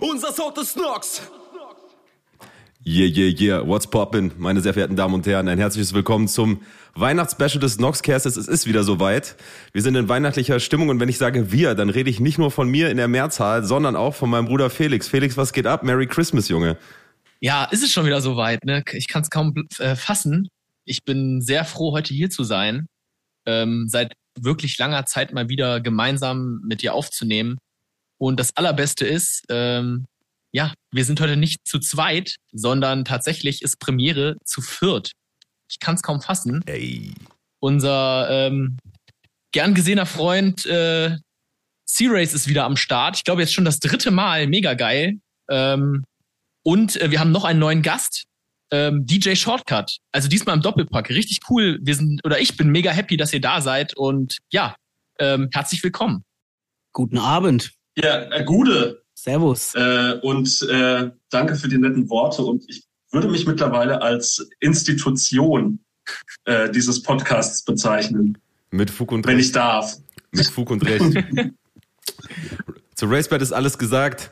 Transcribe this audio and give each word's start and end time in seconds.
Unser 0.00 0.32
Sound 0.32 0.58
ist 0.58 0.72
Snox. 0.72 1.22
Yeah, 2.84 3.06
yeah, 3.06 3.40
yeah, 3.40 3.66
what's 3.66 3.86
poppin', 3.86 4.32
meine 4.36 4.60
sehr 4.60 4.74
verehrten 4.74 4.94
Damen 4.94 5.14
und 5.14 5.26
Herren. 5.26 5.48
Ein 5.48 5.58
herzliches 5.58 5.92
Willkommen 5.94 6.28
zum 6.28 6.60
Weihnachtsspecial 6.94 7.60
des 7.60 7.80
Noxcasts. 7.80 8.36
Es 8.36 8.46
ist 8.46 8.66
wieder 8.66 8.84
soweit. 8.84 9.36
Wir 9.72 9.82
sind 9.82 9.96
in 9.96 10.08
weihnachtlicher 10.08 10.60
Stimmung 10.60 10.90
und 10.90 11.00
wenn 11.00 11.08
ich 11.08 11.18
sage 11.18 11.50
wir, 11.50 11.74
dann 11.74 11.88
rede 11.88 12.10
ich 12.10 12.20
nicht 12.20 12.38
nur 12.38 12.50
von 12.50 12.68
mir 12.68 12.90
in 12.90 12.98
der 12.98 13.08
Mehrzahl, 13.08 13.64
sondern 13.64 13.96
auch 13.96 14.14
von 14.14 14.30
meinem 14.30 14.46
Bruder 14.46 14.70
Felix. 14.70 15.08
Felix, 15.08 15.36
was 15.36 15.52
geht 15.52 15.66
ab? 15.66 15.82
Merry 15.82 16.06
Christmas, 16.06 16.48
Junge. 16.48 16.76
Ja, 17.40 17.64
ist 17.64 17.82
es 17.82 17.90
schon 17.90 18.06
wieder 18.06 18.20
soweit, 18.20 18.64
ne? 18.64 18.84
Ich 18.92 19.08
kann 19.08 19.22
es 19.22 19.30
kaum 19.30 19.54
äh, 19.78 19.96
fassen. 19.96 20.48
Ich 20.84 21.04
bin 21.04 21.40
sehr 21.40 21.64
froh, 21.64 21.92
heute 21.92 22.14
hier 22.14 22.30
zu 22.30 22.44
sein. 22.44 22.86
Ähm, 23.46 23.86
seit 23.88 24.12
wirklich 24.38 24.78
langer 24.78 25.06
Zeit 25.06 25.32
mal 25.32 25.48
wieder 25.48 25.80
gemeinsam 25.80 26.60
mit 26.64 26.82
dir 26.82 26.94
aufzunehmen. 26.94 27.56
Und 28.18 28.40
das 28.40 28.56
Allerbeste 28.56 29.06
ist, 29.06 29.44
ähm, 29.50 30.06
ja, 30.52 30.72
wir 30.90 31.04
sind 31.04 31.20
heute 31.20 31.36
nicht 31.36 31.66
zu 31.66 31.78
zweit, 31.78 32.36
sondern 32.52 33.04
tatsächlich 33.04 33.62
ist 33.62 33.78
Premiere 33.78 34.36
zu 34.44 34.62
viert. 34.62 35.12
Ich 35.68 35.80
kann 35.80 35.96
es 35.96 36.02
kaum 36.02 36.22
fassen. 36.22 36.62
Ey. 36.66 37.12
Unser 37.60 38.28
ähm, 38.30 38.78
gern 39.52 39.74
gesehener 39.74 40.06
Freund 40.06 40.64
äh, 40.66 41.16
C-Race 41.86 42.34
ist 42.34 42.48
wieder 42.48 42.64
am 42.64 42.76
Start. 42.76 43.16
Ich 43.16 43.24
glaube 43.24 43.42
jetzt 43.42 43.52
schon 43.52 43.64
das 43.64 43.80
dritte 43.80 44.10
Mal. 44.10 44.46
Mega 44.46 44.74
geil. 44.74 45.18
Ähm, 45.50 46.04
und 46.62 47.00
äh, 47.00 47.10
wir 47.10 47.20
haben 47.20 47.32
noch 47.32 47.44
einen 47.44 47.60
neuen 47.60 47.82
Gast. 47.82 48.24
Ähm, 48.70 49.06
DJ 49.06 49.34
Shortcut. 49.34 49.98
Also 50.12 50.28
diesmal 50.28 50.56
im 50.56 50.62
Doppelpack. 50.62 51.10
Richtig 51.10 51.40
cool. 51.48 51.78
Wir 51.82 51.94
sind, 51.94 52.24
oder 52.24 52.40
ich 52.40 52.56
bin 52.56 52.70
mega 52.70 52.90
happy, 52.90 53.16
dass 53.16 53.32
ihr 53.32 53.40
da 53.40 53.60
seid. 53.60 53.96
Und 53.96 54.38
ja, 54.50 54.74
ähm, 55.18 55.48
herzlich 55.52 55.82
willkommen. 55.82 56.24
Guten 56.92 57.18
Abend. 57.18 57.72
Ja, 57.96 58.30
äh, 58.30 58.44
Gude. 58.44 59.02
Servus. 59.14 59.74
Äh, 59.74 60.18
und 60.22 60.62
äh, 60.70 61.10
danke 61.30 61.56
für 61.56 61.68
die 61.68 61.78
netten 61.78 62.08
Worte. 62.10 62.42
Und 62.42 62.64
ich 62.68 62.84
würde 63.10 63.28
mich 63.28 63.46
mittlerweile 63.46 64.02
als 64.02 64.46
Institution 64.60 65.80
äh, 66.44 66.70
dieses 66.70 67.02
Podcasts 67.02 67.64
bezeichnen, 67.64 68.38
Mit 68.70 68.90
Fug 68.90 69.12
und 69.12 69.26
wenn 69.26 69.36
Recht. 69.36 69.46
ich 69.46 69.52
darf. 69.52 69.96
Mit 70.30 70.46
Fug 70.46 70.70
und 70.70 70.84
Recht. 70.84 71.02
Zu 72.94 73.06
Racebet 73.06 73.42
ist 73.42 73.52
alles 73.52 73.78
gesagt. 73.78 74.30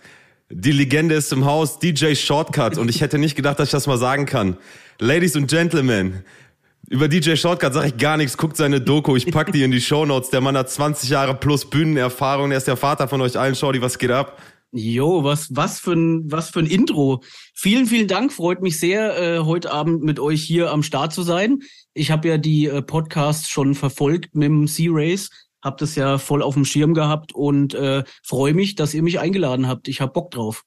Die 0.50 0.72
Legende 0.72 1.14
ist 1.14 1.32
im 1.32 1.44
Haus, 1.44 1.78
DJ 1.78 2.14
Shortcut. 2.14 2.78
Und 2.78 2.88
ich 2.88 3.00
hätte 3.00 3.18
nicht 3.18 3.34
gedacht, 3.34 3.58
dass 3.58 3.68
ich 3.68 3.72
das 3.72 3.86
mal 3.86 3.98
sagen 3.98 4.26
kann. 4.26 4.56
Ladies 5.00 5.34
and 5.36 5.48
Gentlemen, 5.48 6.24
über 6.90 7.08
DJ 7.08 7.36
Shortcut 7.36 7.72
sage 7.72 7.88
ich 7.88 7.96
gar 7.96 8.16
nichts. 8.16 8.36
Guckt 8.36 8.56
seine 8.56 8.80
Doku, 8.80 9.16
ich 9.16 9.30
pack 9.30 9.52
die 9.52 9.62
in 9.62 9.70
die 9.70 9.80
Shownotes. 9.80 10.30
Der 10.30 10.40
Mann 10.40 10.56
hat 10.56 10.70
20 10.70 11.08
Jahre 11.08 11.34
plus 11.34 11.68
Bühnenerfahrung. 11.68 12.50
Er 12.50 12.58
ist 12.58 12.68
der 12.68 12.76
Vater 12.76 13.08
von 13.08 13.20
euch 13.20 13.38
allen. 13.38 13.54
Shorty, 13.54 13.80
was 13.80 13.98
geht 13.98 14.10
ab? 14.10 14.40
Jo, 14.76 15.22
was, 15.22 15.54
was 15.54 15.78
für 15.78 15.92
ein, 15.92 16.30
was 16.30 16.50
für 16.50 16.58
ein 16.58 16.66
Intro. 16.66 17.22
Vielen, 17.54 17.86
vielen 17.86 18.08
Dank. 18.08 18.32
Freut 18.32 18.60
mich 18.60 18.80
sehr, 18.80 19.16
äh, 19.16 19.38
heute 19.38 19.70
Abend 19.70 20.02
mit 20.02 20.18
euch 20.18 20.42
hier 20.42 20.72
am 20.72 20.82
Start 20.82 21.12
zu 21.12 21.22
sein. 21.22 21.60
Ich 21.94 22.10
habe 22.10 22.26
ja 22.26 22.38
die 22.38 22.66
äh, 22.66 22.82
Podcasts 22.82 23.48
schon 23.48 23.74
verfolgt 23.74 24.34
mit 24.34 24.48
dem 24.48 24.66
C-Race, 24.66 25.30
hab 25.62 25.78
das 25.78 25.94
ja 25.94 26.18
voll 26.18 26.42
auf 26.42 26.54
dem 26.54 26.64
Schirm 26.64 26.92
gehabt 26.92 27.32
und 27.32 27.74
äh, 27.74 28.02
freue 28.24 28.52
mich, 28.52 28.74
dass 28.74 28.94
ihr 28.94 29.04
mich 29.04 29.20
eingeladen 29.20 29.68
habt. 29.68 29.86
Ich 29.86 30.00
hab 30.00 30.12
Bock 30.12 30.32
drauf. 30.32 30.64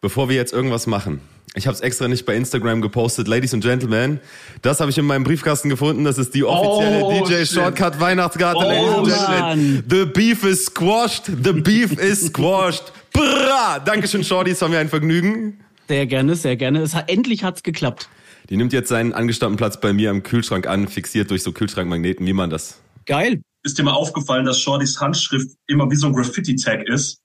Bevor 0.00 0.28
wir 0.28 0.36
jetzt 0.36 0.52
irgendwas 0.52 0.86
machen, 0.86 1.20
ich 1.54 1.66
habe 1.66 1.74
es 1.74 1.80
extra 1.80 2.08
nicht 2.08 2.26
bei 2.26 2.34
Instagram 2.36 2.82
gepostet, 2.82 3.28
Ladies 3.28 3.54
and 3.54 3.62
Gentlemen. 3.62 4.20
Das 4.62 4.80
habe 4.80 4.90
ich 4.90 4.98
in 4.98 5.06
meinem 5.06 5.24
Briefkasten 5.24 5.68
gefunden. 5.68 6.04
Das 6.04 6.18
ist 6.18 6.34
die 6.34 6.44
offizielle 6.44 7.02
Oh, 7.04 7.24
DJ 7.24 7.34
shit. 7.44 7.48
Shortcut 7.48 7.98
Weihnachtskarte, 8.00 8.58
Oh, 8.58 9.00
Ladies 9.04 9.14
and. 9.14 9.26
Gentlemen. 9.28 9.84
The 9.88 10.04
beef 10.06 10.44
is 10.44 10.66
squashed. 10.66 11.24
The 11.26 11.52
beef 11.52 11.92
is 11.98 12.26
squashed. 12.26 12.92
Bra! 13.12 13.78
Dankeschön, 13.78 14.22
Shorty. 14.24 14.50
Es 14.50 14.60
war 14.60 14.68
mir 14.68 14.78
ein 14.78 14.88
Vergnügen. 14.88 15.60
Sehr 15.88 16.06
gerne, 16.06 16.34
sehr 16.34 16.56
gerne. 16.56 16.80
Es 16.82 16.94
hat, 16.94 17.10
endlich 17.10 17.44
hat's 17.44 17.62
geklappt. 17.62 18.08
Die 18.50 18.56
nimmt 18.56 18.72
jetzt 18.72 18.88
seinen 18.88 19.12
angestammten 19.12 19.56
Platz 19.56 19.80
bei 19.80 19.92
mir 19.92 20.10
am 20.10 20.22
Kühlschrank 20.22 20.66
an, 20.66 20.88
fixiert 20.88 21.30
durch 21.30 21.42
so 21.42 21.52
Kühlschrankmagneten, 21.52 22.26
wie 22.26 22.32
man 22.32 22.50
das. 22.50 22.80
Geil. 23.06 23.40
Ist 23.64 23.78
dir 23.78 23.82
mal 23.84 23.92
aufgefallen, 23.92 24.44
dass 24.44 24.60
Shordys 24.60 25.00
Handschrift 25.00 25.50
immer 25.66 25.90
wie 25.90 25.96
so 25.96 26.06
ein 26.08 26.12
Graffiti-Tag 26.12 26.86
ist? 26.88 27.18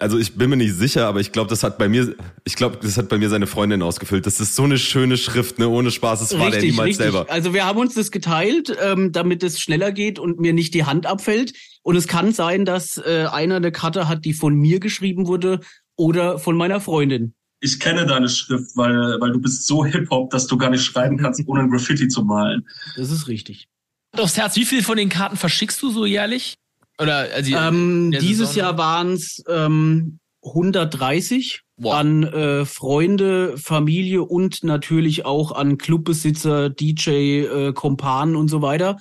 Also 0.00 0.16
ich 0.16 0.36
bin 0.36 0.48
mir 0.48 0.56
nicht 0.56 0.74
sicher, 0.74 1.08
aber 1.08 1.18
ich 1.18 1.32
glaube, 1.32 1.50
das 1.50 1.64
hat 1.64 1.76
bei 1.76 1.88
mir, 1.88 2.14
ich 2.44 2.54
glaube, 2.54 2.78
das 2.80 2.96
hat 2.96 3.08
bei 3.08 3.18
mir 3.18 3.28
seine 3.28 3.48
Freundin 3.48 3.82
ausgefüllt. 3.82 4.26
Das 4.26 4.38
ist 4.38 4.54
so 4.54 4.62
eine 4.62 4.78
schöne 4.78 5.16
Schrift, 5.16 5.58
ne? 5.58 5.68
Ohne 5.68 5.90
Spaß, 5.90 6.20
das 6.20 6.38
war 6.38 6.52
der 6.52 6.62
niemals 6.62 6.98
selber. 6.98 7.26
Also 7.28 7.52
wir 7.52 7.66
haben 7.66 7.80
uns 7.80 7.94
das 7.94 8.12
geteilt, 8.12 8.76
ähm, 8.80 9.10
damit 9.10 9.42
es 9.42 9.60
schneller 9.60 9.90
geht 9.90 10.20
und 10.20 10.38
mir 10.38 10.52
nicht 10.52 10.72
die 10.74 10.84
Hand 10.84 11.06
abfällt. 11.06 11.52
Und 11.82 11.96
es 11.96 12.06
kann 12.06 12.32
sein, 12.32 12.64
dass 12.64 12.98
äh, 12.98 13.26
einer 13.32 13.56
eine 13.56 13.72
Karte 13.72 14.06
hat, 14.06 14.24
die 14.24 14.34
von 14.34 14.54
mir 14.54 14.78
geschrieben 14.78 15.26
wurde 15.26 15.60
oder 15.96 16.38
von 16.38 16.56
meiner 16.56 16.80
Freundin. 16.80 17.34
Ich 17.60 17.80
kenne 17.80 18.06
deine 18.06 18.28
Schrift, 18.28 18.76
weil, 18.76 19.20
weil 19.20 19.32
du 19.32 19.40
bist 19.40 19.66
so 19.66 19.84
Hip-Hop, 19.84 20.30
dass 20.30 20.46
du 20.46 20.56
gar 20.56 20.70
nicht 20.70 20.84
schreiben 20.84 21.16
kannst, 21.16 21.42
ohne 21.46 21.62
ein 21.62 21.70
Graffiti 21.70 22.06
zu 22.06 22.22
malen. 22.22 22.64
Das 22.96 23.10
ist 23.10 23.26
richtig. 23.26 23.66
Aufs 24.12 24.36
Herz, 24.36 24.54
wie 24.54 24.64
viel 24.64 24.84
von 24.84 24.96
den 24.96 25.08
Karten 25.08 25.36
verschickst 25.36 25.82
du 25.82 25.90
so 25.90 26.06
jährlich? 26.06 26.54
Oder 27.00 27.28
also, 27.34 27.54
Ähm, 27.54 28.10
dieses 28.20 28.48
Saison? 28.54 28.56
Jahr 28.56 28.78
waren 28.78 29.12
es 29.12 29.42
ähm, 29.48 30.18
130 30.44 31.62
Wow. 31.80 31.94
an 31.94 32.24
äh, 32.24 32.64
Freunde, 32.64 33.56
Familie 33.56 34.24
und 34.24 34.64
natürlich 34.64 35.24
auch 35.24 35.52
an 35.52 35.78
Clubbesitzer, 35.78 36.70
DJ, 36.70 37.10
äh, 37.44 37.72
Kompanen 37.72 38.34
und 38.34 38.48
so 38.48 38.62
weiter. 38.62 38.98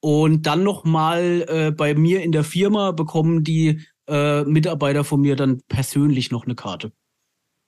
Und 0.00 0.42
dann 0.46 0.62
noch 0.62 0.84
mal 0.84 1.46
äh, 1.48 1.70
bei 1.70 1.94
mir 1.94 2.22
in 2.22 2.32
der 2.32 2.44
Firma 2.44 2.90
bekommen 2.92 3.42
die 3.42 3.86
äh, 4.06 4.44
Mitarbeiter 4.44 5.02
von 5.04 5.22
mir 5.22 5.34
dann 5.34 5.62
persönlich 5.68 6.30
noch 6.30 6.44
eine 6.44 6.54
Karte. 6.54 6.92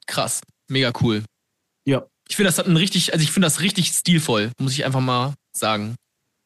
krass, 0.07 0.43
mega 0.69 0.93
cool. 1.01 1.25
Ja. 1.87 2.07
Ich 2.29 2.37
finde, 2.37 2.49
das 2.49 2.59
hat 2.59 2.67
ein 2.67 2.77
richtig, 2.77 3.13
also 3.15 3.23
ich 3.23 3.31
finde 3.33 3.47
das 3.47 3.61
richtig 3.61 3.89
stilvoll, 3.89 4.53
muss 4.61 4.73
ich 4.75 4.85
einfach 4.85 5.01
mal 5.01 5.35
sagen. 5.57 5.97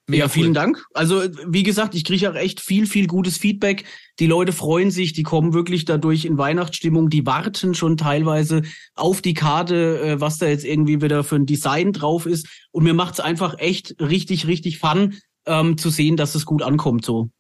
Ja, 0.08 0.28
vielen 0.28 0.54
Dank. 0.54 0.84
Also, 0.94 1.22
wie 1.46 1.64
gesagt, 1.64 1.94
ich 1.94 2.04
kriege 2.04 2.30
auch 2.30 2.36
echt 2.36 2.60
viel, 2.60 2.86
viel 2.86 3.08
gutes 3.08 3.38
Feedback. 3.38 3.84
Die 4.20 4.26
Leute 4.26 4.52
freuen 4.52 4.90
sich, 4.92 5.12
die 5.12 5.24
kommen 5.24 5.52
wirklich 5.52 5.84
dadurch 5.84 6.24
in 6.24 6.38
Weihnachtsstimmung, 6.38 7.10
die 7.10 7.26
warten 7.26 7.74
schon 7.74 7.96
teilweise 7.96 8.62
auf 8.94 9.20
die 9.20 9.34
Karte, 9.34 10.00
äh, 10.00 10.20
was 10.20 10.38
da 10.38 10.46
jetzt 10.46 10.64
irgendwie 10.64 11.02
wieder 11.02 11.24
für 11.24 11.36
ein 11.36 11.46
Design 11.46 11.92
drauf 11.92 12.26
ist. 12.26 12.46
Und 12.70 12.84
mir 12.84 12.94
macht's 12.94 13.18
einfach 13.18 13.58
echt 13.58 13.96
richtig, 14.00 14.46
richtig 14.46 14.78
Fun, 14.78 15.14
ähm, 15.46 15.76
zu 15.76 15.90
sehen, 15.90 16.16
dass 16.16 16.34
es 16.34 16.46
gut 16.46 16.62
ankommt 16.62 17.04
so. 17.04 17.30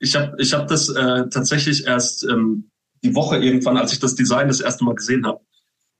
Ich 0.00 0.16
habe 0.16 0.34
ich 0.38 0.52
hab 0.52 0.66
das 0.66 0.88
äh, 0.88 1.28
tatsächlich 1.28 1.86
erst 1.86 2.24
ähm, 2.24 2.70
die 3.04 3.14
Woche 3.14 3.36
irgendwann, 3.36 3.76
als 3.76 3.92
ich 3.92 4.00
das 4.00 4.16
Design 4.16 4.48
das 4.48 4.60
erste 4.60 4.84
Mal 4.84 4.94
gesehen 4.94 5.26
habe, 5.26 5.40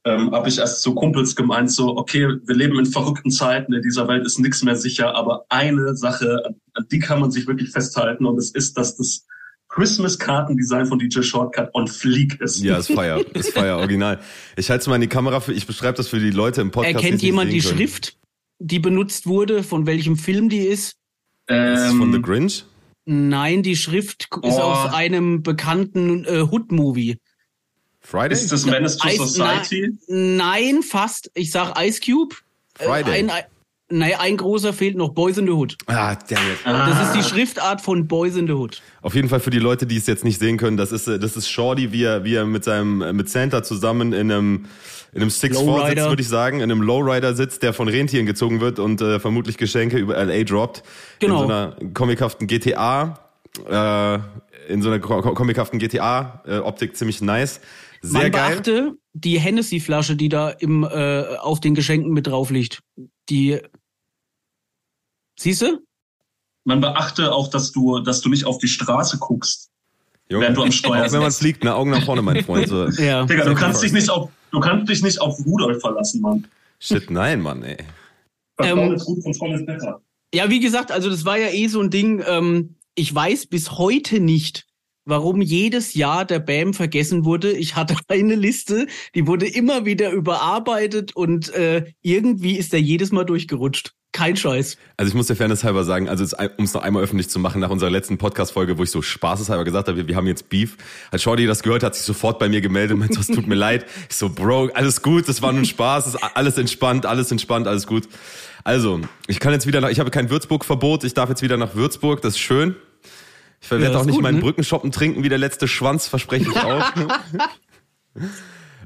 ähm, 0.04 0.32
habe 0.32 0.48
ich 0.48 0.58
erst 0.58 0.82
so 0.82 0.94
Kumpels 0.94 1.34
gemeint, 1.34 1.70
so, 1.70 1.96
okay, 1.96 2.28
wir 2.44 2.54
leben 2.54 2.78
in 2.78 2.86
verrückten 2.86 3.30
Zeiten, 3.30 3.72
in 3.72 3.82
dieser 3.82 4.06
Welt 4.08 4.26
ist 4.26 4.38
nichts 4.38 4.62
mehr 4.62 4.76
sicher, 4.76 5.14
aber 5.14 5.46
eine 5.48 5.96
Sache, 5.96 6.42
an, 6.46 6.54
an 6.74 6.86
die 6.90 6.98
kann 6.98 7.20
man 7.20 7.30
sich 7.30 7.46
wirklich 7.46 7.70
festhalten 7.70 8.26
und 8.26 8.36
es 8.38 8.50
ist, 8.50 8.76
dass 8.76 8.96
das 8.96 9.26
Christmas-Kartendesign 9.68 10.86
von 10.86 10.98
DJ 10.98 11.22
Shortcut 11.22 11.70
on 11.74 11.88
fleek 11.88 12.40
ist. 12.40 12.62
Ja, 12.62 12.78
ist 12.78 12.92
Feier, 12.92 13.24
ist 13.34 13.50
Feier, 13.54 13.76
original. 13.78 14.20
Ich 14.56 14.70
halte 14.70 14.82
es 14.82 14.86
mal 14.88 14.96
in 14.96 15.00
die 15.00 15.08
Kamera, 15.08 15.40
für, 15.40 15.52
ich 15.52 15.66
beschreibe 15.66 15.96
das 15.96 16.08
für 16.08 16.20
die 16.20 16.30
Leute 16.30 16.60
im 16.60 16.70
Podcast. 16.70 16.96
Erkennt 16.96 17.22
jemand 17.22 17.52
die 17.52 17.60
können. 17.60 17.76
Schrift, 17.78 18.16
die 18.58 18.78
benutzt 18.78 19.26
wurde, 19.26 19.62
von 19.62 19.86
welchem 19.86 20.16
Film 20.16 20.48
die 20.48 20.58
ist? 20.60 20.90
Ist 21.46 21.48
Ähm, 21.48 21.98
von 21.98 22.12
The 22.12 22.22
Grinch? 22.22 22.64
Nein, 23.06 23.62
die 23.62 23.76
Schrift 23.76 24.28
ist 24.42 24.56
Oh. 24.56 24.60
aus 24.60 24.92
einem 24.94 25.42
bekannten 25.42 26.24
äh, 26.24 26.42
Hood-Movie. 26.42 27.18
Friday? 28.06 28.34
ist 28.34 28.52
das 28.52 28.66
Menace 28.66 28.96
to 28.98 29.08
Society? 29.08 29.90
Nein, 30.08 30.82
fast. 30.82 31.30
Ich 31.34 31.50
sag 31.50 31.74
Ice 31.82 32.00
Cube. 32.04 32.34
Äh, 32.78 32.84
Friday. 32.84 33.18
Ein, 33.20 33.30
ein, 33.30 33.42
nein, 33.88 34.12
ein 34.18 34.36
großer 34.36 34.72
fehlt 34.72 34.96
noch. 34.96 35.10
Boys 35.10 35.38
in 35.38 35.46
the 35.46 35.52
Hood. 35.52 35.76
ah, 35.86 36.14
damn 36.28 36.38
it. 36.50 36.58
Das 36.64 37.00
ist 37.02 37.08
Ah. 37.10 37.12
die 37.16 37.22
Schriftart 37.22 37.80
von 37.80 38.06
Boys 38.06 38.36
in 38.36 38.46
the 38.46 38.52
Hood. 38.52 38.82
Auf 39.02 39.14
jeden 39.14 39.28
Fall 39.28 39.40
für 39.40 39.50
die 39.50 39.58
Leute, 39.58 39.86
die 39.86 39.96
es 39.96 40.06
jetzt 40.06 40.24
nicht 40.24 40.38
sehen 40.38 40.58
können, 40.58 40.76
das 40.76 40.92
ist, 40.92 41.06
äh, 41.08 41.18
das 41.18 41.36
ist 41.36 41.48
Shorty, 41.48 41.92
wie 41.92 42.02
er, 42.04 42.24
wie 42.24 42.34
er 42.34 42.44
mit 42.44 42.62
seinem, 42.64 43.00
äh, 43.02 43.12
mit 43.12 43.28
Santa 43.30 43.62
zusammen 43.62 44.12
in 44.12 44.30
einem, 44.30 44.66
in 45.12 45.20
einem 45.22 45.30
Six 45.30 45.56
Four 45.58 45.86
sitzt, 45.88 46.04
würde 46.08 46.22
ich 46.22 46.28
sagen, 46.28 46.56
in 46.58 46.70
einem 46.70 46.82
Lowrider 46.82 47.34
sitzt, 47.34 47.62
der 47.62 47.72
von 47.72 47.88
Rentieren 47.88 48.26
gezogen 48.26 48.60
wird 48.60 48.78
und 48.80 49.00
äh, 49.00 49.20
vermutlich 49.20 49.56
Geschenke 49.56 49.96
über 49.96 50.16
LA 50.22 50.42
droppt. 50.44 50.82
Genau. 51.20 51.42
In 51.42 51.48
so 51.48 51.54
einer 51.54 51.76
comichaften 51.94 52.46
GTA, 52.48 53.18
äh, 53.70 54.18
in 54.72 54.82
so 54.82 54.88
einer 54.90 54.98
ko- 54.98 55.22
ko- 55.22 55.34
comichaften 55.34 55.78
GTA-Optik 55.78 56.96
ziemlich 56.96 57.20
nice. 57.20 57.60
Sehr 58.04 58.22
Man 58.22 58.32
geil. 58.32 58.50
beachte 58.50 58.98
die 59.14 59.40
Hennessy-Flasche, 59.40 60.14
die 60.14 60.28
da 60.28 60.50
im, 60.50 60.84
äh, 60.84 61.36
auf 61.38 61.60
den 61.60 61.74
Geschenken 61.74 62.12
mit 62.12 62.26
drauf 62.26 62.50
liegt. 62.50 62.82
Die. 63.30 63.60
Siehst 65.38 65.62
du? 65.62 65.78
Man 66.64 66.80
beachte 66.80 67.32
auch, 67.32 67.48
dass 67.48 67.72
du, 67.72 68.00
dass 68.00 68.20
du 68.20 68.28
nicht 68.28 68.44
auf 68.44 68.58
die 68.58 68.68
Straße 68.68 69.18
guckst, 69.18 69.70
Junge, 70.28 70.42
während 70.42 70.56
du 70.56 70.62
am 70.64 70.72
Steuer 70.72 71.06
auch 71.06 71.12
wenn 71.12 71.20
man 71.20 71.30
sitzt. 71.30 71.40
fliegt, 71.40 71.64
ne, 71.64 71.74
Augen 71.74 71.90
nach 71.90 72.04
vorne, 72.04 72.20
mein 72.20 72.44
Freund. 72.44 72.68
So. 72.68 72.88
Ja. 73.02 73.24
Digga, 73.24 73.44
du 73.44 73.54
kannst 73.54 73.82
dich 73.82 73.92
nicht 73.92 74.10
auf, 74.10 74.30
du 74.50 74.60
kannst 74.60 74.90
dich 74.90 75.02
nicht 75.02 75.20
auf 75.20 75.38
Rudolf 75.44 75.80
verlassen, 75.80 76.20
Mann. 76.20 76.46
Shit, 76.80 77.10
nein, 77.10 77.40
Mann, 77.40 77.62
ey. 77.62 77.78
Vertrauen 78.56 78.88
Ähm, 78.88 78.94
ist 78.94 79.04
gut, 79.06 79.22
Kontrolle 79.22 79.56
ist 79.56 79.66
besser. 79.66 80.00
Ja, 80.34 80.50
wie 80.50 80.60
gesagt, 80.60 80.92
also 80.92 81.08
das 81.08 81.24
war 81.24 81.38
ja 81.38 81.48
eh 81.48 81.68
so 81.68 81.80
ein 81.80 81.90
Ding. 81.90 82.22
Ähm, 82.26 82.76
ich 82.94 83.14
weiß 83.14 83.46
bis 83.46 83.72
heute 83.72 84.20
nicht, 84.20 84.66
warum 85.04 85.40
jedes 85.40 85.94
Jahr 85.94 86.24
der 86.24 86.38
BAM 86.38 86.74
vergessen 86.74 87.24
wurde. 87.24 87.52
Ich 87.52 87.76
hatte 87.76 87.96
eine 88.08 88.34
Liste, 88.34 88.86
die 89.14 89.26
wurde 89.26 89.46
immer 89.46 89.84
wieder 89.84 90.10
überarbeitet 90.10 91.14
und 91.14 91.52
äh, 91.54 91.92
irgendwie 92.02 92.56
ist 92.56 92.72
er 92.72 92.80
jedes 92.80 93.12
Mal 93.12 93.24
durchgerutscht. 93.24 93.94
Kein 94.14 94.36
Scheiß. 94.36 94.78
Also 94.96 95.08
ich 95.08 95.14
muss 95.16 95.26
der 95.26 95.34
Fairness 95.34 95.64
halber 95.64 95.82
sagen, 95.82 96.08
also 96.08 96.24
um 96.56 96.64
es 96.64 96.72
noch 96.72 96.82
einmal 96.82 97.02
öffentlich 97.02 97.28
zu 97.28 97.40
machen, 97.40 97.60
nach 97.60 97.70
unserer 97.70 97.90
letzten 97.90 98.16
Podcast-Folge, 98.16 98.78
wo 98.78 98.84
ich 98.84 98.92
so 98.92 99.02
spaßeshalber 99.02 99.64
gesagt 99.64 99.88
habe, 99.88 99.96
wir, 99.98 100.06
wir 100.06 100.14
haben 100.14 100.28
jetzt 100.28 100.48
Beef, 100.48 100.76
hat 101.10 101.20
Shorty 101.20 101.46
das 101.46 101.64
gehört, 101.64 101.82
hat 101.82 101.96
sich 101.96 102.04
sofort 102.04 102.38
bei 102.38 102.48
mir 102.48 102.60
gemeldet 102.60 102.92
und 102.92 103.00
meinte, 103.00 103.18
es 103.18 103.26
tut 103.26 103.48
mir 103.48 103.56
leid. 103.56 103.86
Ich 104.08 104.14
so, 104.14 104.28
Bro, 104.28 104.70
alles 104.74 105.02
gut, 105.02 105.28
das 105.28 105.42
war 105.42 105.52
nur 105.52 105.64
Spaß, 105.64 106.14
alles 106.36 106.58
entspannt, 106.58 107.06
alles 107.06 107.32
entspannt, 107.32 107.66
alles 107.66 107.88
gut. 107.88 108.08
Also, 108.62 109.00
ich 109.26 109.40
kann 109.40 109.52
jetzt 109.52 109.66
wieder 109.66 109.80
nach, 109.80 109.90
ich 109.90 109.98
habe 109.98 110.12
kein 110.12 110.30
Würzburg-Verbot, 110.30 111.02
ich 111.02 111.14
darf 111.14 111.28
jetzt 111.28 111.42
wieder 111.42 111.56
nach 111.56 111.74
Würzburg, 111.74 112.22
das 112.22 112.34
ist 112.34 112.38
schön. 112.38 112.76
Ich 113.64 113.70
werde 113.70 113.84
ja, 113.84 113.98
auch 113.98 114.04
nicht 114.04 114.16
gut, 114.16 114.22
meinen 114.22 114.36
ne? 114.36 114.40
Brückenschoppen 114.42 114.92
trinken 114.92 115.24
wie 115.24 115.30
der 115.30 115.38
letzte 115.38 115.66
Schwanz, 115.66 116.06
verspreche 116.06 116.50
ich 116.50 116.56
auch. 116.56 116.92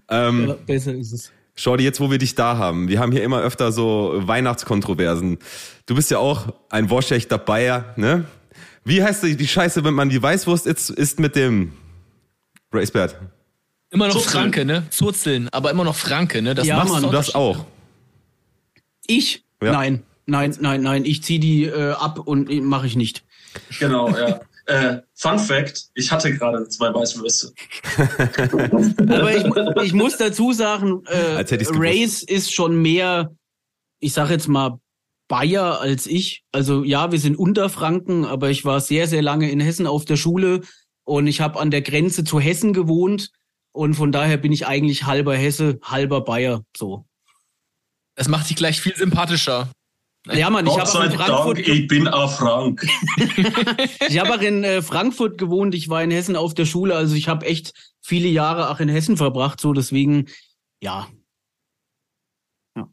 ähm, 0.08 0.48
ja, 0.48 0.54
besser 0.54 0.94
ist 0.94 1.12
es. 1.12 1.32
Shorty, 1.56 1.82
jetzt 1.82 1.98
wo 1.98 2.12
wir 2.12 2.18
dich 2.18 2.36
da 2.36 2.56
haben, 2.56 2.86
wir 2.86 3.00
haben 3.00 3.10
hier 3.10 3.24
immer 3.24 3.40
öfter 3.40 3.72
so 3.72 4.12
Weihnachtskontroversen. 4.14 5.38
Du 5.86 5.96
bist 5.96 6.12
ja 6.12 6.18
auch 6.18 6.54
ein 6.70 6.90
waschechter 6.90 7.38
Bayer, 7.38 7.92
ne? 7.96 8.26
Wie 8.84 9.02
heißt 9.02 9.24
die, 9.24 9.36
die 9.36 9.48
Scheiße, 9.48 9.82
wenn 9.82 9.94
man 9.94 10.10
die 10.10 10.22
Weißwurst 10.22 10.66
isst, 10.66 10.90
isst 10.90 11.18
mit 11.18 11.34
dem 11.34 11.72
Racebert? 12.72 13.16
Immer 13.90 14.06
noch 14.06 14.14
Zurzeln. 14.14 14.30
Franke, 14.30 14.64
ne? 14.64 14.86
Zurzeln, 14.90 15.48
aber 15.48 15.72
immer 15.72 15.82
noch 15.82 15.96
Franke, 15.96 16.40
ne? 16.40 16.54
Das 16.54 16.68
ja, 16.68 16.76
machst 16.76 17.02
du 17.02 17.10
das 17.10 17.34
auch? 17.34 17.64
Ich? 19.08 19.42
Ja. 19.60 19.72
Nein, 19.72 20.04
nein, 20.26 20.54
nein, 20.60 20.82
nein. 20.82 21.04
Ich 21.04 21.24
zieh 21.24 21.40
die 21.40 21.64
äh, 21.64 21.90
ab 21.90 22.20
und 22.20 22.48
mache 22.62 22.86
ich 22.86 22.94
nicht. 22.94 23.24
Genau, 23.80 24.16
ja. 24.16 24.40
Äh, 24.68 25.00
Fun 25.14 25.38
Fact, 25.38 25.86
ich 25.94 26.12
hatte 26.12 26.30
gerade 26.36 26.68
zwei 26.68 26.92
Weißwürste. 26.92 27.52
Aber 29.08 29.34
ich, 29.34 29.86
ich, 29.86 29.92
muss 29.94 30.18
dazu 30.18 30.52
sagen, 30.52 31.02
äh, 31.06 31.42
Race 31.70 32.22
ist 32.22 32.52
schon 32.52 32.82
mehr, 32.82 33.34
ich 33.98 34.12
sag 34.12 34.28
jetzt 34.28 34.46
mal, 34.46 34.78
Bayer 35.26 35.80
als 35.80 36.06
ich. 36.06 36.44
Also 36.52 36.84
ja, 36.84 37.10
wir 37.12 37.18
sind 37.18 37.38
Unterfranken, 37.38 38.24
aber 38.24 38.50
ich 38.50 38.64
war 38.64 38.80
sehr, 38.80 39.06
sehr 39.06 39.22
lange 39.22 39.50
in 39.50 39.60
Hessen 39.60 39.86
auf 39.86 40.04
der 40.06 40.16
Schule 40.16 40.62
und 41.04 41.26
ich 41.26 41.40
habe 41.40 41.60
an 41.60 41.70
der 41.70 41.82
Grenze 41.82 42.24
zu 42.24 42.40
Hessen 42.40 42.72
gewohnt 42.72 43.30
und 43.72 43.94
von 43.94 44.10
daher 44.12 44.38
bin 44.38 44.52
ich 44.52 44.66
eigentlich 44.66 45.04
halber 45.04 45.36
Hesse, 45.36 45.78
halber 45.82 46.22
Bayer. 46.24 46.64
So. 46.76 47.06
Das 48.16 48.28
macht 48.28 48.48
dich 48.50 48.56
gleich 48.56 48.80
viel 48.80 48.96
sympathischer. 48.96 49.70
Ja, 50.32 50.50
Mann, 50.50 50.66
ich 50.66 50.78
habe 50.78 50.90
auch 50.90 51.02
in 51.02 51.12
Frankfurt. 51.12 51.56
Dank, 51.58 51.68
ich 51.68 51.88
bin 51.88 52.08
auch 52.08 52.36
Frank. 52.36 52.86
ich 54.08 54.18
habe 54.18 54.34
auch 54.34 54.40
in 54.40 54.64
äh, 54.64 54.82
Frankfurt 54.82 55.38
gewohnt. 55.38 55.74
Ich 55.74 55.88
war 55.88 56.02
in 56.02 56.10
Hessen 56.10 56.36
auf 56.36 56.54
der 56.54 56.66
Schule. 56.66 56.94
Also 56.94 57.14
ich 57.14 57.28
habe 57.28 57.46
echt 57.46 57.72
viele 58.00 58.28
Jahre 58.28 58.70
auch 58.70 58.80
in 58.80 58.88
Hessen 58.88 59.16
verbracht. 59.16 59.60
So 59.60 59.72
deswegen, 59.72 60.26
ja. 60.82 61.08
ja. 62.76 62.88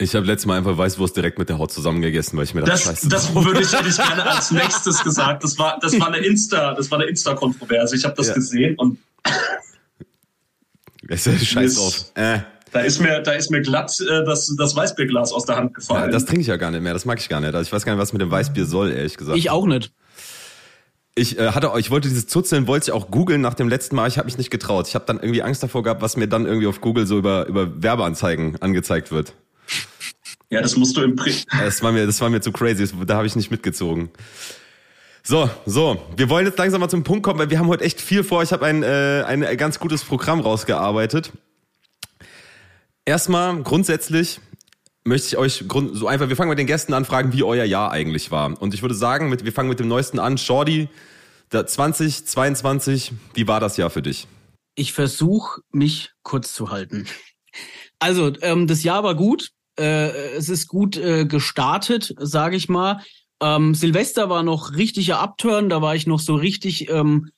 Ich 0.00 0.14
habe 0.14 0.26
letztes 0.26 0.46
Mal 0.46 0.58
einfach 0.58 0.76
Weißwurst 0.76 1.16
direkt 1.16 1.38
mit 1.38 1.48
der 1.48 1.58
Haut 1.58 1.72
zusammengegessen, 1.72 2.36
weil 2.38 2.44
ich 2.44 2.54
mir 2.54 2.62
das 2.62 2.84
dachte, 2.84 3.08
Das 3.08 3.34
würde 3.34 3.62
ich, 3.62 3.72
hätte 3.72 3.88
ich 3.88 3.96
gerne 3.96 4.24
als 4.24 4.50
nächstes 4.50 5.02
gesagt. 5.02 5.42
Das 5.42 5.58
war, 5.58 5.78
das 5.80 5.98
war 5.98 6.08
eine 6.08 6.18
Insta, 6.18 6.74
das 6.74 6.90
war 6.90 7.00
eine 7.00 7.08
Insta-Kontroverse. 7.08 7.96
Ich 7.96 8.04
habe 8.04 8.14
das 8.14 8.28
ja. 8.28 8.34
gesehen 8.34 8.76
und. 8.76 8.98
Es 11.08 11.26
ist 11.26 11.46
scheiß 11.46 11.74
drauf. 11.76 12.12
Äh. 12.14 12.40
Da 12.72 12.80
ist 12.80 13.00
mir, 13.00 13.20
da 13.20 13.32
ist 13.32 13.50
mir 13.50 13.60
glatt 13.60 13.92
äh, 14.00 14.24
das, 14.24 14.54
das 14.56 14.76
Weißbierglas 14.76 15.32
aus 15.32 15.44
der 15.44 15.56
Hand 15.56 15.74
gefallen. 15.74 16.04
Ja, 16.04 16.10
das 16.10 16.24
trinke 16.24 16.42
ich 16.42 16.46
ja 16.46 16.56
gar 16.56 16.70
nicht 16.70 16.82
mehr. 16.82 16.92
Das 16.92 17.04
mag 17.04 17.18
ich 17.18 17.28
gar 17.28 17.40
nicht. 17.40 17.54
Also 17.54 17.66
ich 17.66 17.72
weiß 17.72 17.84
gar 17.84 17.92
nicht, 17.92 18.00
was 18.00 18.12
mit 18.12 18.22
dem 18.22 18.30
Weißbier 18.30 18.66
soll, 18.66 18.92
ehrlich 18.92 19.16
gesagt. 19.16 19.38
Ich 19.38 19.50
auch 19.50 19.66
nicht. 19.66 19.92
Ich 21.14 21.38
äh, 21.38 21.50
hatte, 21.50 21.72
ich 21.78 21.90
wollte 21.90 22.08
dieses 22.08 22.26
Zuzeln, 22.26 22.66
wollte 22.66 22.90
ich 22.90 22.92
auch 22.92 23.10
googeln 23.10 23.40
nach 23.40 23.54
dem 23.54 23.68
letzten 23.68 23.96
Mal. 23.96 24.08
Ich 24.08 24.18
habe 24.18 24.26
mich 24.26 24.38
nicht 24.38 24.50
getraut. 24.50 24.86
Ich 24.86 24.94
habe 24.94 25.04
dann 25.06 25.18
irgendwie 25.18 25.42
Angst 25.42 25.62
davor 25.62 25.82
gehabt, 25.82 26.02
was 26.02 26.16
mir 26.16 26.28
dann 26.28 26.46
irgendwie 26.46 26.66
auf 26.66 26.80
Google 26.80 27.06
so 27.06 27.18
über 27.18 27.46
über 27.46 27.82
Werbeanzeigen 27.82 28.60
angezeigt 28.62 29.10
wird. 29.10 29.34
Ja, 30.50 30.62
das 30.62 30.76
musst 30.76 30.96
du 30.96 31.02
im 31.02 31.16
Print. 31.16 31.44
Das 31.50 31.82
war 31.82 31.92
mir, 31.92 32.06
das 32.06 32.20
war 32.20 32.30
mir 32.30 32.40
zu 32.40 32.52
crazy. 32.52 32.88
Da 33.06 33.16
habe 33.16 33.26
ich 33.26 33.36
nicht 33.36 33.50
mitgezogen. 33.50 34.10
So, 35.22 35.50
so, 35.66 36.00
wir 36.16 36.30
wollen 36.30 36.46
jetzt 36.46 36.58
langsam 36.58 36.80
mal 36.80 36.88
zum 36.88 37.02
Punkt 37.02 37.22
kommen, 37.22 37.38
weil 37.38 37.50
wir 37.50 37.58
haben 37.58 37.66
heute 37.66 37.84
echt 37.84 38.00
viel 38.00 38.24
vor. 38.24 38.42
Ich 38.42 38.52
habe 38.52 38.64
ein, 38.64 38.82
äh, 38.82 39.24
ein 39.26 39.56
ganz 39.58 39.78
gutes 39.78 40.02
Programm 40.04 40.40
rausgearbeitet. 40.40 41.32
Erstmal 43.08 43.62
grundsätzlich 43.62 44.38
möchte 45.02 45.28
ich 45.28 45.38
euch 45.38 45.64
so 45.92 46.06
einfach, 46.06 46.28
wir 46.28 46.36
fangen 46.36 46.50
mit 46.50 46.58
den 46.58 46.66
Gästen 46.66 46.92
an, 46.92 47.06
fragen, 47.06 47.32
wie 47.32 47.42
euer 47.42 47.64
Jahr 47.64 47.90
eigentlich 47.90 48.30
war. 48.30 48.60
Und 48.60 48.74
ich 48.74 48.82
würde 48.82 48.94
sagen, 48.94 49.30
mit, 49.30 49.46
wir 49.46 49.52
fangen 49.54 49.70
mit 49.70 49.80
dem 49.80 49.88
neuesten 49.88 50.18
an. 50.18 50.36
Shorty, 50.36 50.90
2022, 51.48 53.12
wie 53.32 53.48
war 53.48 53.60
das 53.60 53.78
Jahr 53.78 53.88
für 53.88 54.02
dich? 54.02 54.28
Ich 54.74 54.92
versuche 54.92 55.62
mich 55.72 56.12
kurz 56.22 56.52
zu 56.52 56.70
halten. 56.70 57.06
Also, 57.98 58.30
ähm, 58.42 58.66
das 58.66 58.84
Jahr 58.84 59.02
war 59.04 59.14
gut. 59.14 59.52
Äh, 59.78 60.10
es 60.36 60.50
ist 60.50 60.68
gut 60.68 60.98
äh, 60.98 61.24
gestartet, 61.24 62.14
sage 62.18 62.56
ich 62.56 62.68
mal. 62.68 63.02
Ähm, 63.40 63.74
Silvester 63.74 64.28
war 64.28 64.42
noch 64.42 64.76
richtiger 64.76 65.18
Upturn, 65.18 65.70
da 65.70 65.80
war 65.80 65.96
ich 65.96 66.06
noch 66.06 66.20
so 66.20 66.34
richtig 66.34 66.90
ähm, 66.90 67.30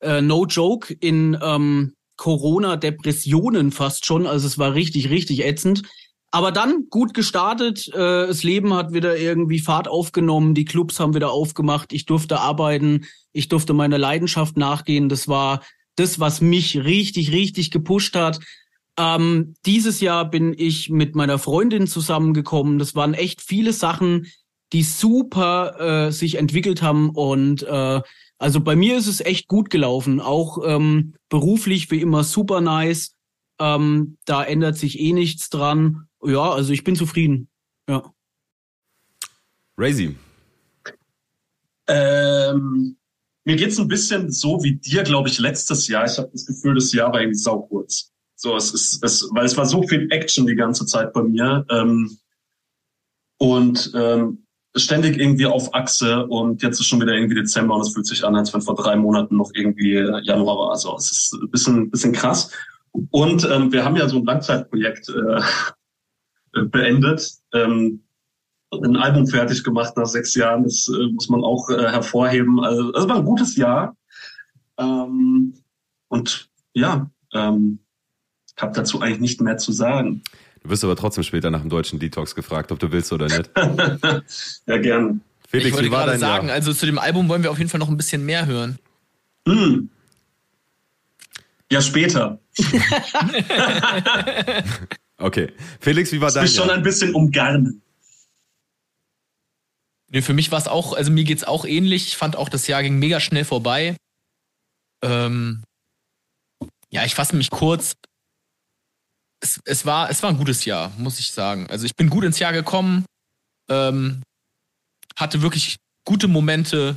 äh, 0.00 0.20
no 0.20 0.46
joke 0.46 0.92
in 0.92 1.38
ähm, 1.40 1.95
Corona-Depressionen 2.16 3.72
fast 3.72 4.06
schon. 4.06 4.26
Also 4.26 4.46
es 4.46 4.58
war 4.58 4.74
richtig, 4.74 5.10
richtig 5.10 5.44
ätzend. 5.44 5.82
Aber 6.30 6.52
dann 6.52 6.88
gut 6.90 7.14
gestartet. 7.14 7.88
Äh, 7.88 8.26
das 8.26 8.42
Leben 8.42 8.74
hat 8.74 8.92
wieder 8.92 9.16
irgendwie 9.16 9.58
Fahrt 9.58 9.88
aufgenommen. 9.88 10.54
Die 10.54 10.64
Clubs 10.64 11.00
haben 11.00 11.14
wieder 11.14 11.30
aufgemacht. 11.30 11.92
Ich 11.92 12.06
durfte 12.06 12.40
arbeiten. 12.40 13.06
Ich 13.32 13.48
durfte 13.48 13.72
meiner 13.72 13.98
Leidenschaft 13.98 14.56
nachgehen. 14.56 15.08
Das 15.08 15.28
war 15.28 15.62
das, 15.96 16.20
was 16.20 16.40
mich 16.40 16.84
richtig, 16.84 17.32
richtig 17.32 17.70
gepusht 17.70 18.16
hat. 18.16 18.40
Ähm, 18.98 19.54
dieses 19.66 20.00
Jahr 20.00 20.28
bin 20.28 20.54
ich 20.56 20.90
mit 20.90 21.14
meiner 21.14 21.38
Freundin 21.38 21.86
zusammengekommen. 21.86 22.78
Das 22.78 22.94
waren 22.94 23.14
echt 23.14 23.42
viele 23.42 23.72
Sachen, 23.72 24.26
die 24.72 24.82
super 24.82 26.08
äh, 26.08 26.12
sich 26.12 26.36
entwickelt 26.36 26.82
haben 26.82 27.10
und 27.10 27.62
äh, 27.62 28.00
also 28.38 28.60
bei 28.60 28.76
mir 28.76 28.96
ist 28.96 29.06
es 29.06 29.20
echt 29.20 29.48
gut 29.48 29.70
gelaufen, 29.70 30.20
auch 30.20 30.58
ähm, 30.64 31.14
beruflich 31.28 31.90
wie 31.90 32.00
immer 32.00 32.24
super 32.24 32.60
nice. 32.60 33.12
Ähm, 33.58 34.18
da 34.26 34.44
ändert 34.44 34.76
sich 34.76 35.00
eh 35.00 35.12
nichts 35.12 35.48
dran. 35.48 36.08
Ja, 36.22 36.52
also 36.52 36.72
ich 36.72 36.84
bin 36.84 36.96
zufrieden. 36.96 37.48
Ja. 37.88 38.12
Razy. 39.78 40.16
Ähm, 41.88 42.96
mir 43.44 43.56
geht's 43.56 43.78
ein 43.78 43.88
bisschen 43.88 44.30
so 44.30 44.62
wie 44.62 44.74
dir, 44.74 45.02
glaube 45.02 45.28
ich, 45.28 45.38
letztes 45.38 45.88
Jahr. 45.88 46.04
Ich 46.04 46.18
habe 46.18 46.30
das 46.32 46.46
Gefühl, 46.46 46.74
das 46.74 46.92
Jahr 46.92 47.12
war 47.12 47.20
irgendwie 47.20 47.38
saukurz. 47.38 48.12
So, 48.34 48.56
es 48.56 48.74
ist, 48.74 49.02
es, 49.02 49.28
weil 49.32 49.46
es 49.46 49.56
war 49.56 49.64
so 49.64 49.82
viel 49.82 50.08
Action 50.10 50.46
die 50.46 50.56
ganze 50.56 50.84
Zeit 50.84 51.12
bei 51.12 51.22
mir. 51.22 51.64
Ähm, 51.70 52.18
und 53.38 53.92
ähm, 53.94 54.45
ständig 54.76 55.18
irgendwie 55.18 55.46
auf 55.46 55.74
Achse 55.74 56.26
und 56.26 56.62
jetzt 56.62 56.80
ist 56.80 56.86
schon 56.86 57.00
wieder 57.00 57.14
irgendwie 57.14 57.34
Dezember 57.34 57.74
und 57.74 57.82
es 57.82 57.92
fühlt 57.92 58.06
sich 58.06 58.24
an, 58.24 58.36
als 58.36 58.52
wenn 58.52 58.60
vor 58.60 58.74
drei 58.74 58.96
Monaten 58.96 59.36
noch 59.36 59.50
irgendwie 59.54 59.94
Januar 60.22 60.58
war. 60.58 60.70
Also 60.70 60.96
es 60.96 61.10
ist 61.10 61.32
ein 61.34 61.50
bisschen, 61.50 61.90
bisschen 61.90 62.12
krass. 62.12 62.50
Und 63.10 63.44
ähm, 63.50 63.72
wir 63.72 63.84
haben 63.84 63.96
ja 63.96 64.08
so 64.08 64.18
ein 64.18 64.24
Langzeitprojekt 64.24 65.08
äh, 65.08 66.64
beendet. 66.64 67.30
Ähm, 67.52 68.02
ein 68.72 68.96
Album 68.96 69.26
fertig 69.26 69.62
gemacht 69.62 69.96
nach 69.96 70.06
sechs 70.06 70.34
Jahren, 70.34 70.64
das 70.64 70.88
äh, 70.88 71.06
muss 71.12 71.28
man 71.28 71.44
auch 71.44 71.68
äh, 71.70 71.88
hervorheben. 71.90 72.60
Also 72.60 72.92
es 72.94 73.08
war 73.08 73.16
ein 73.16 73.24
gutes 73.24 73.56
Jahr. 73.56 73.96
Ähm, 74.78 75.54
und 76.08 76.48
ja, 76.74 77.10
ähm, 77.32 77.78
habe 78.58 78.72
dazu 78.74 79.00
eigentlich 79.00 79.20
nicht 79.20 79.40
mehr 79.40 79.58
zu 79.58 79.72
sagen. 79.72 80.22
Du 80.66 80.70
wirst 80.70 80.82
aber 80.82 80.96
trotzdem 80.96 81.22
später 81.22 81.48
nach 81.48 81.60
dem 81.60 81.70
deutschen 81.70 82.00
Detox 82.00 82.34
gefragt, 82.34 82.72
ob 82.72 82.80
du 82.80 82.90
willst 82.90 83.12
oder 83.12 83.26
nicht. 83.26 83.48
ja, 84.66 84.78
gerne. 84.78 85.20
Felix, 85.48 85.68
ich 85.68 85.74
wollte 85.74 85.90
gerade 85.90 86.18
sagen, 86.18 86.48
Jahr? 86.48 86.56
also 86.56 86.72
zu 86.72 86.86
dem 86.86 86.98
Album 86.98 87.28
wollen 87.28 87.44
wir 87.44 87.52
auf 87.52 87.58
jeden 87.58 87.70
Fall 87.70 87.78
noch 87.78 87.88
ein 87.88 87.96
bisschen 87.96 88.26
mehr 88.26 88.46
hören. 88.46 88.76
Hm. 89.46 89.88
Ja, 91.70 91.80
später. 91.80 92.40
okay. 95.18 95.52
Felix, 95.78 96.10
wie 96.10 96.20
war 96.20 96.30
dein 96.30 96.38
Jahr? 96.38 96.44
Ich 96.46 96.56
schon 96.56 96.70
ein 96.70 96.82
bisschen 96.82 97.14
umgarnen. 97.14 97.80
Nee, 100.10 100.22
für 100.22 100.34
mich 100.34 100.50
war 100.50 100.58
es 100.58 100.66
auch, 100.66 100.94
also 100.94 101.12
mir 101.12 101.22
geht 101.22 101.38
es 101.38 101.44
auch 101.44 101.64
ähnlich. 101.64 102.08
Ich 102.08 102.16
fand 102.16 102.34
auch, 102.34 102.48
das 102.48 102.66
Jahr 102.66 102.82
ging 102.82 102.98
mega 102.98 103.20
schnell 103.20 103.44
vorbei. 103.44 103.94
Ähm, 105.00 105.62
ja, 106.90 107.04
ich 107.04 107.14
fasse 107.14 107.36
mich 107.36 107.50
kurz 107.50 107.94
es, 109.40 109.60
es, 109.64 109.86
war, 109.86 110.10
es 110.10 110.22
war 110.22 110.30
ein 110.30 110.38
gutes 110.38 110.64
Jahr, 110.64 110.92
muss 110.98 111.18
ich 111.18 111.32
sagen. 111.32 111.66
Also 111.68 111.86
ich 111.86 111.94
bin 111.94 112.10
gut 112.10 112.24
ins 112.24 112.38
Jahr 112.38 112.52
gekommen, 112.52 113.04
ähm, 113.68 114.22
hatte 115.16 115.42
wirklich 115.42 115.76
gute 116.04 116.28
Momente 116.28 116.96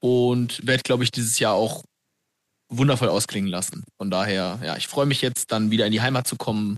und 0.00 0.66
werde, 0.66 0.82
glaube 0.82 1.04
ich, 1.04 1.10
dieses 1.10 1.38
Jahr 1.38 1.54
auch 1.54 1.82
wundervoll 2.70 3.08
ausklingen 3.08 3.50
lassen. 3.50 3.84
Von 3.98 4.10
daher, 4.10 4.60
ja, 4.62 4.76
ich 4.76 4.88
freue 4.88 5.06
mich 5.06 5.20
jetzt 5.22 5.52
dann 5.52 5.70
wieder 5.70 5.86
in 5.86 5.92
die 5.92 6.00
Heimat 6.00 6.26
zu 6.26 6.36
kommen. 6.36 6.76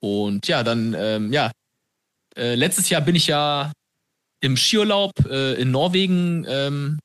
Und 0.00 0.48
ja, 0.48 0.62
dann, 0.62 0.94
ähm, 0.94 1.32
ja, 1.32 1.50
äh, 2.36 2.54
letztes 2.54 2.88
Jahr 2.88 3.02
bin 3.02 3.14
ich 3.14 3.26
ja 3.26 3.72
im 4.40 4.56
Skiurlaub 4.56 5.12
äh, 5.26 5.54
in 5.60 5.70
Norwegen 5.70 6.44
ähm, 6.48 6.98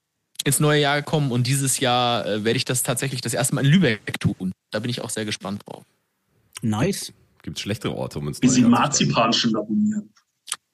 ins 0.43 0.59
neue 0.59 0.81
Jahr 0.81 1.01
gekommen 1.01 1.31
und 1.31 1.45
dieses 1.45 1.79
Jahr 1.79 2.25
äh, 2.25 2.43
werde 2.43 2.57
ich 2.57 2.65
das 2.65 2.81
tatsächlich 2.83 3.21
das 3.21 3.33
erste 3.33 3.53
Mal 3.53 3.65
in 3.65 3.71
Lübeck 3.71 4.19
tun. 4.19 4.53
Da 4.71 4.79
bin 4.79 4.89
ich 4.89 5.01
auch 5.01 5.09
sehr 5.09 5.25
gespannt 5.25 5.61
drauf. 5.65 5.83
Nice. 6.61 7.13
Gibt 7.43 7.57
es 7.57 7.61
schlechtere 7.61 7.95
Orte, 7.95 8.19
um 8.19 8.27
ins 8.27 8.41
Wie 8.41 8.47
neue 8.47 8.55
sie 8.55 8.61
Jahr 8.61 8.69
zu 8.69 9.05
Marzipan 9.05 9.33
schon 9.33 9.55
abonnieren. 9.55 10.13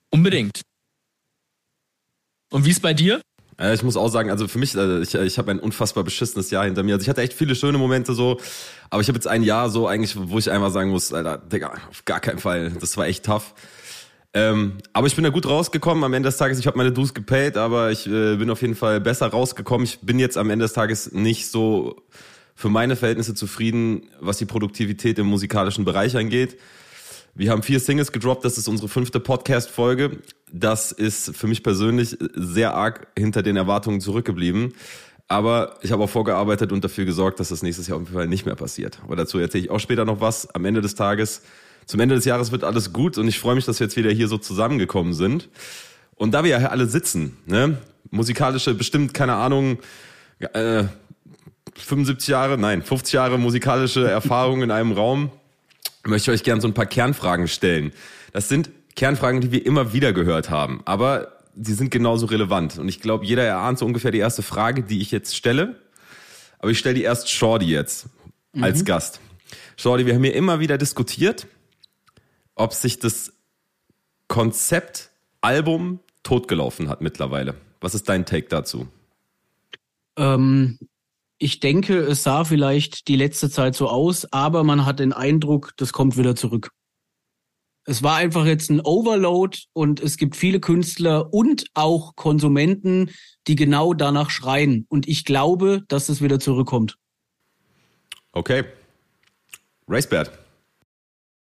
Unbedingt. 0.09 0.61
Und 2.51 2.65
wie 2.65 2.69
ist 2.69 2.81
bei 2.81 2.93
dir? 2.93 3.21
Äh, 3.59 3.73
ich 3.73 3.83
muss 3.83 3.97
auch 3.97 4.09
sagen, 4.09 4.29
also 4.29 4.47
für 4.47 4.59
mich, 4.59 4.75
äh, 4.75 5.01
ich, 5.01 5.13
ich 5.15 5.37
habe 5.37 5.51
ein 5.51 5.59
unfassbar 5.59 6.03
beschissenes 6.03 6.51
Jahr 6.51 6.65
hinter 6.65 6.83
mir. 6.83 6.93
Also 6.93 7.03
ich 7.03 7.09
hatte 7.09 7.21
echt 7.21 7.33
viele 7.33 7.55
schöne 7.55 7.77
Momente 7.77 8.13
so, 8.13 8.39
aber 8.89 9.01
ich 9.01 9.07
habe 9.07 9.17
jetzt 9.17 9.27
ein 9.27 9.43
Jahr 9.43 9.69
so 9.69 9.87
eigentlich, 9.87 10.15
wo 10.17 10.37
ich 10.37 10.49
einmal 10.49 10.71
sagen 10.71 10.89
muss, 10.89 11.13
Alter, 11.13 11.37
Digga, 11.37 11.73
auf 11.89 12.05
gar 12.05 12.19
keinen 12.19 12.39
Fall. 12.39 12.71
Das 12.79 12.97
war 12.97 13.07
echt 13.07 13.25
tough. 13.25 13.53
Ähm, 14.35 14.79
aber 14.93 15.05
ich 15.05 15.15
bin 15.15 15.23
da 15.23 15.29
gut 15.29 15.45
rausgekommen. 15.45 16.03
Am 16.03 16.13
Ende 16.13 16.27
des 16.27 16.37
Tages, 16.37 16.57
ich 16.57 16.65
habe 16.65 16.77
meine 16.77 16.91
Dues 16.91 17.13
gepaid, 17.13 17.55
aber 17.55 17.91
ich 17.91 18.07
äh, 18.07 18.35
bin 18.35 18.49
auf 18.49 18.61
jeden 18.61 18.75
Fall 18.75 18.99
besser 18.99 19.27
rausgekommen. 19.27 19.85
Ich 19.85 19.99
bin 19.99 20.17
jetzt 20.17 20.37
am 20.37 20.49
Ende 20.49 20.65
des 20.65 20.73
Tages 20.73 21.11
nicht 21.11 21.49
so 21.49 22.01
für 22.55 22.69
meine 22.69 22.95
Verhältnisse 22.95 23.33
zufrieden, 23.33 24.07
was 24.19 24.37
die 24.37 24.45
Produktivität 24.45 25.19
im 25.19 25.27
musikalischen 25.27 25.85
Bereich 25.85 26.15
angeht. 26.15 26.57
Wir 27.35 27.49
haben 27.49 27.63
vier 27.63 27.79
Singles 27.79 28.11
gedroppt, 28.11 28.45
das 28.45 28.59
ist 28.59 28.67
unsere 28.67 28.87
fünfte 28.87 29.19
Podcast-Folge. 29.19 30.19
Das 30.51 30.91
ist 30.91 31.35
für 31.35 31.47
mich 31.47 31.63
persönlich 31.63 32.15
sehr 32.35 32.75
arg 32.75 33.07
hinter 33.17 33.41
den 33.41 33.55
Erwartungen 33.55 34.01
zurückgeblieben. 34.01 34.73
Aber 35.27 35.77
ich 35.81 35.91
habe 35.91 36.03
auch 36.03 36.09
vorgearbeitet 36.09 36.71
und 36.71 36.83
dafür 36.83 37.05
gesorgt, 37.05 37.39
dass 37.39 37.49
das 37.49 37.63
nächstes 37.63 37.87
Jahr 37.87 37.97
auf 37.97 38.03
jeden 38.03 38.13
Fall 38.13 38.27
nicht 38.27 38.45
mehr 38.45 38.53
passiert. 38.53 38.99
Aber 39.03 39.15
dazu 39.15 39.39
erzähle 39.39 39.63
ich 39.63 39.71
auch 39.71 39.79
später 39.79 40.05
noch 40.05 40.21
was. 40.21 40.53
Am 40.53 40.63
Ende 40.65 40.81
des 40.81 40.93
Tages, 40.93 41.41
zum 41.87 41.99
Ende 41.99 42.13
des 42.13 42.25
Jahres 42.25 42.51
wird 42.51 42.63
alles 42.63 42.93
gut 42.93 43.17
und 43.17 43.27
ich 43.27 43.39
freue 43.39 43.55
mich, 43.55 43.65
dass 43.65 43.79
wir 43.79 43.87
jetzt 43.87 43.97
wieder 43.97 44.11
hier 44.11 44.27
so 44.27 44.37
zusammengekommen 44.37 45.13
sind. 45.15 45.49
Und 46.13 46.33
da 46.33 46.43
wir 46.43 46.51
ja 46.51 46.67
alle 46.67 46.85
sitzen, 46.85 47.37
ne, 47.47 47.79
musikalische, 48.11 48.75
bestimmt, 48.75 49.15
keine 49.15 49.33
Ahnung, 49.33 49.79
äh, 50.39 50.83
75 51.75 52.27
Jahre, 52.27 52.57
nein, 52.57 52.81
50 52.81 53.13
Jahre 53.13 53.37
musikalische 53.37 54.07
Erfahrung 54.09 54.61
in 54.61 54.71
einem 54.71 54.91
Raum, 54.91 55.31
möchte 56.05 56.31
ich 56.31 56.39
euch 56.39 56.43
gerne 56.43 56.61
so 56.61 56.67
ein 56.67 56.73
paar 56.73 56.85
Kernfragen 56.85 57.47
stellen. 57.47 57.93
Das 58.31 58.49
sind 58.49 58.69
Kernfragen, 58.95 59.41
die 59.41 59.51
wir 59.51 59.65
immer 59.65 59.93
wieder 59.93 60.13
gehört 60.13 60.49
haben, 60.49 60.81
aber 60.85 61.39
sie 61.59 61.73
sind 61.73 61.91
genauso 61.91 62.25
relevant. 62.27 62.77
Und 62.77 62.89
ich 62.89 62.99
glaube, 62.99 63.25
jeder 63.25 63.43
erahnt 63.43 63.79
so 63.79 63.85
ungefähr 63.85 64.11
die 64.11 64.19
erste 64.19 64.41
Frage, 64.41 64.83
die 64.83 65.01
ich 65.01 65.11
jetzt 65.11 65.35
stelle. 65.35 65.79
Aber 66.59 66.71
ich 66.71 66.79
stelle 66.79 66.95
die 66.95 67.03
erst 67.03 67.29
Shorty 67.29 67.65
jetzt 67.65 68.07
als 68.59 68.85
Gast. 68.85 69.19
Shorty, 69.77 70.05
wir 70.05 70.15
haben 70.15 70.23
hier 70.23 70.35
immer 70.35 70.59
wieder 70.59 70.77
diskutiert, 70.77 71.47
ob 72.55 72.73
sich 72.73 72.99
das 72.99 73.33
Konzept 74.27 75.09
Album 75.41 75.99
totgelaufen 76.23 76.89
hat 76.89 77.01
mittlerweile. 77.01 77.55
Was 77.81 77.95
ist 77.95 78.07
dein 78.07 78.25
Take 78.25 78.47
dazu? 78.47 78.87
Ähm, 80.15 80.79
ich 81.43 81.59
denke, 81.59 81.99
es 81.99 82.23
sah 82.23 82.45
vielleicht 82.45 83.09
die 83.09 83.17
letzte 83.17 83.49
Zeit 83.49 83.75
so 83.75 83.89
aus, 83.89 84.31
aber 84.31 84.63
man 84.63 84.85
hat 84.85 84.99
den 84.99 85.11
Eindruck, 85.11 85.73
das 85.75 85.91
kommt 85.91 86.17
wieder 86.17 86.35
zurück. 86.35 86.71
Es 87.85 88.01
war 88.01 88.15
einfach 88.15 88.45
jetzt 88.45 88.69
ein 88.69 88.79
Overload 88.79 89.57
und 89.73 89.99
es 89.99 90.15
gibt 90.15 90.37
viele 90.37 90.61
Künstler 90.61 91.33
und 91.33 91.65
auch 91.73 92.15
Konsumenten, 92.15 93.09
die 93.47 93.55
genau 93.55 93.93
danach 93.93 94.29
schreien. 94.29 94.85
Und 94.87 95.05
ich 95.09 95.25
glaube, 95.25 95.83
dass 95.89 96.07
es 96.07 96.21
wieder 96.21 96.39
zurückkommt. 96.39 96.97
Okay. 98.31 98.63
Racebert. 99.85 100.31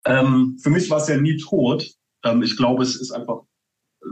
Ähm, 0.04 0.58
für 0.62 0.70
mich 0.70 0.88
war 0.90 0.98
es 0.98 1.08
ja 1.08 1.16
nie 1.16 1.38
tot. 1.38 1.90
Ähm, 2.24 2.42
ich 2.42 2.56
glaube, 2.56 2.84
es 2.84 2.94
ist 2.94 3.10
einfach, 3.10 3.42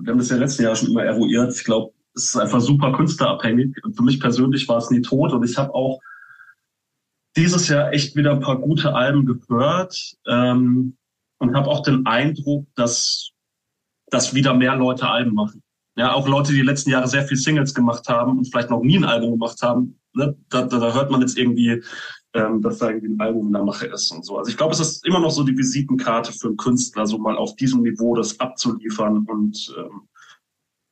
wir 0.02 0.10
haben 0.10 0.18
das 0.18 0.30
ja 0.30 0.36
letztes 0.36 0.64
Jahr 0.64 0.74
schon 0.74 0.90
immer 0.90 1.04
eruiert. 1.04 1.54
Ich 1.54 1.62
glaube, 1.62 1.94
es 2.16 2.30
ist 2.30 2.36
einfach 2.36 2.60
super 2.60 2.92
künstlerabhängig. 2.92 3.76
Und 3.84 3.94
für 3.94 4.02
mich 4.02 4.18
persönlich 4.18 4.66
war 4.68 4.78
es 4.78 4.90
nie 4.90 5.02
tot. 5.02 5.32
Und 5.32 5.44
ich 5.44 5.56
habe 5.58 5.74
auch 5.74 6.00
dieses 7.36 7.68
Jahr 7.68 7.92
echt 7.92 8.16
wieder 8.16 8.32
ein 8.32 8.40
paar 8.40 8.58
gute 8.58 8.94
Alben 8.94 9.26
gehört 9.26 10.14
ähm, 10.26 10.96
und 11.38 11.54
habe 11.54 11.68
auch 11.68 11.82
den 11.82 12.06
Eindruck, 12.06 12.66
dass, 12.74 13.32
dass 14.10 14.34
wieder 14.34 14.54
mehr 14.54 14.74
Leute 14.74 15.08
Alben 15.08 15.34
machen. 15.34 15.62
Ja, 15.98 16.12
auch 16.12 16.26
Leute, 16.26 16.52
die 16.52 16.58
die 16.58 16.66
letzten 16.66 16.90
Jahre 16.90 17.08
sehr 17.08 17.26
viel 17.26 17.36
Singles 17.36 17.74
gemacht 17.74 18.08
haben 18.08 18.38
und 18.38 18.46
vielleicht 18.46 18.70
noch 18.70 18.82
nie 18.82 18.96
ein 18.96 19.04
Album 19.04 19.32
gemacht 19.32 19.60
haben. 19.62 20.00
Ne? 20.14 20.36
Da, 20.48 20.62
da, 20.62 20.78
da 20.78 20.94
hört 20.94 21.10
man 21.10 21.20
jetzt 21.20 21.36
irgendwie, 21.36 21.82
ähm, 22.32 22.62
dass 22.62 22.78
da 22.78 22.88
irgendwie 22.88 23.08
ein 23.08 23.20
Album 23.20 23.48
in 23.48 23.52
der 23.52 23.64
Mache 23.64 23.86
ist 23.86 24.10
und 24.10 24.24
so. 24.24 24.38
Also 24.38 24.50
ich 24.50 24.56
glaube, 24.56 24.72
es 24.72 24.80
ist 24.80 25.06
immer 25.06 25.20
noch 25.20 25.30
so 25.30 25.42
die 25.42 25.56
Visitenkarte 25.56 26.32
für 26.32 26.48
einen 26.48 26.56
Künstler, 26.56 27.06
so 27.06 27.18
mal 27.18 27.36
auf 27.36 27.56
diesem 27.56 27.82
Niveau 27.82 28.14
das 28.14 28.40
abzuliefern 28.40 29.26
und 29.26 29.74
ähm, 29.78 30.08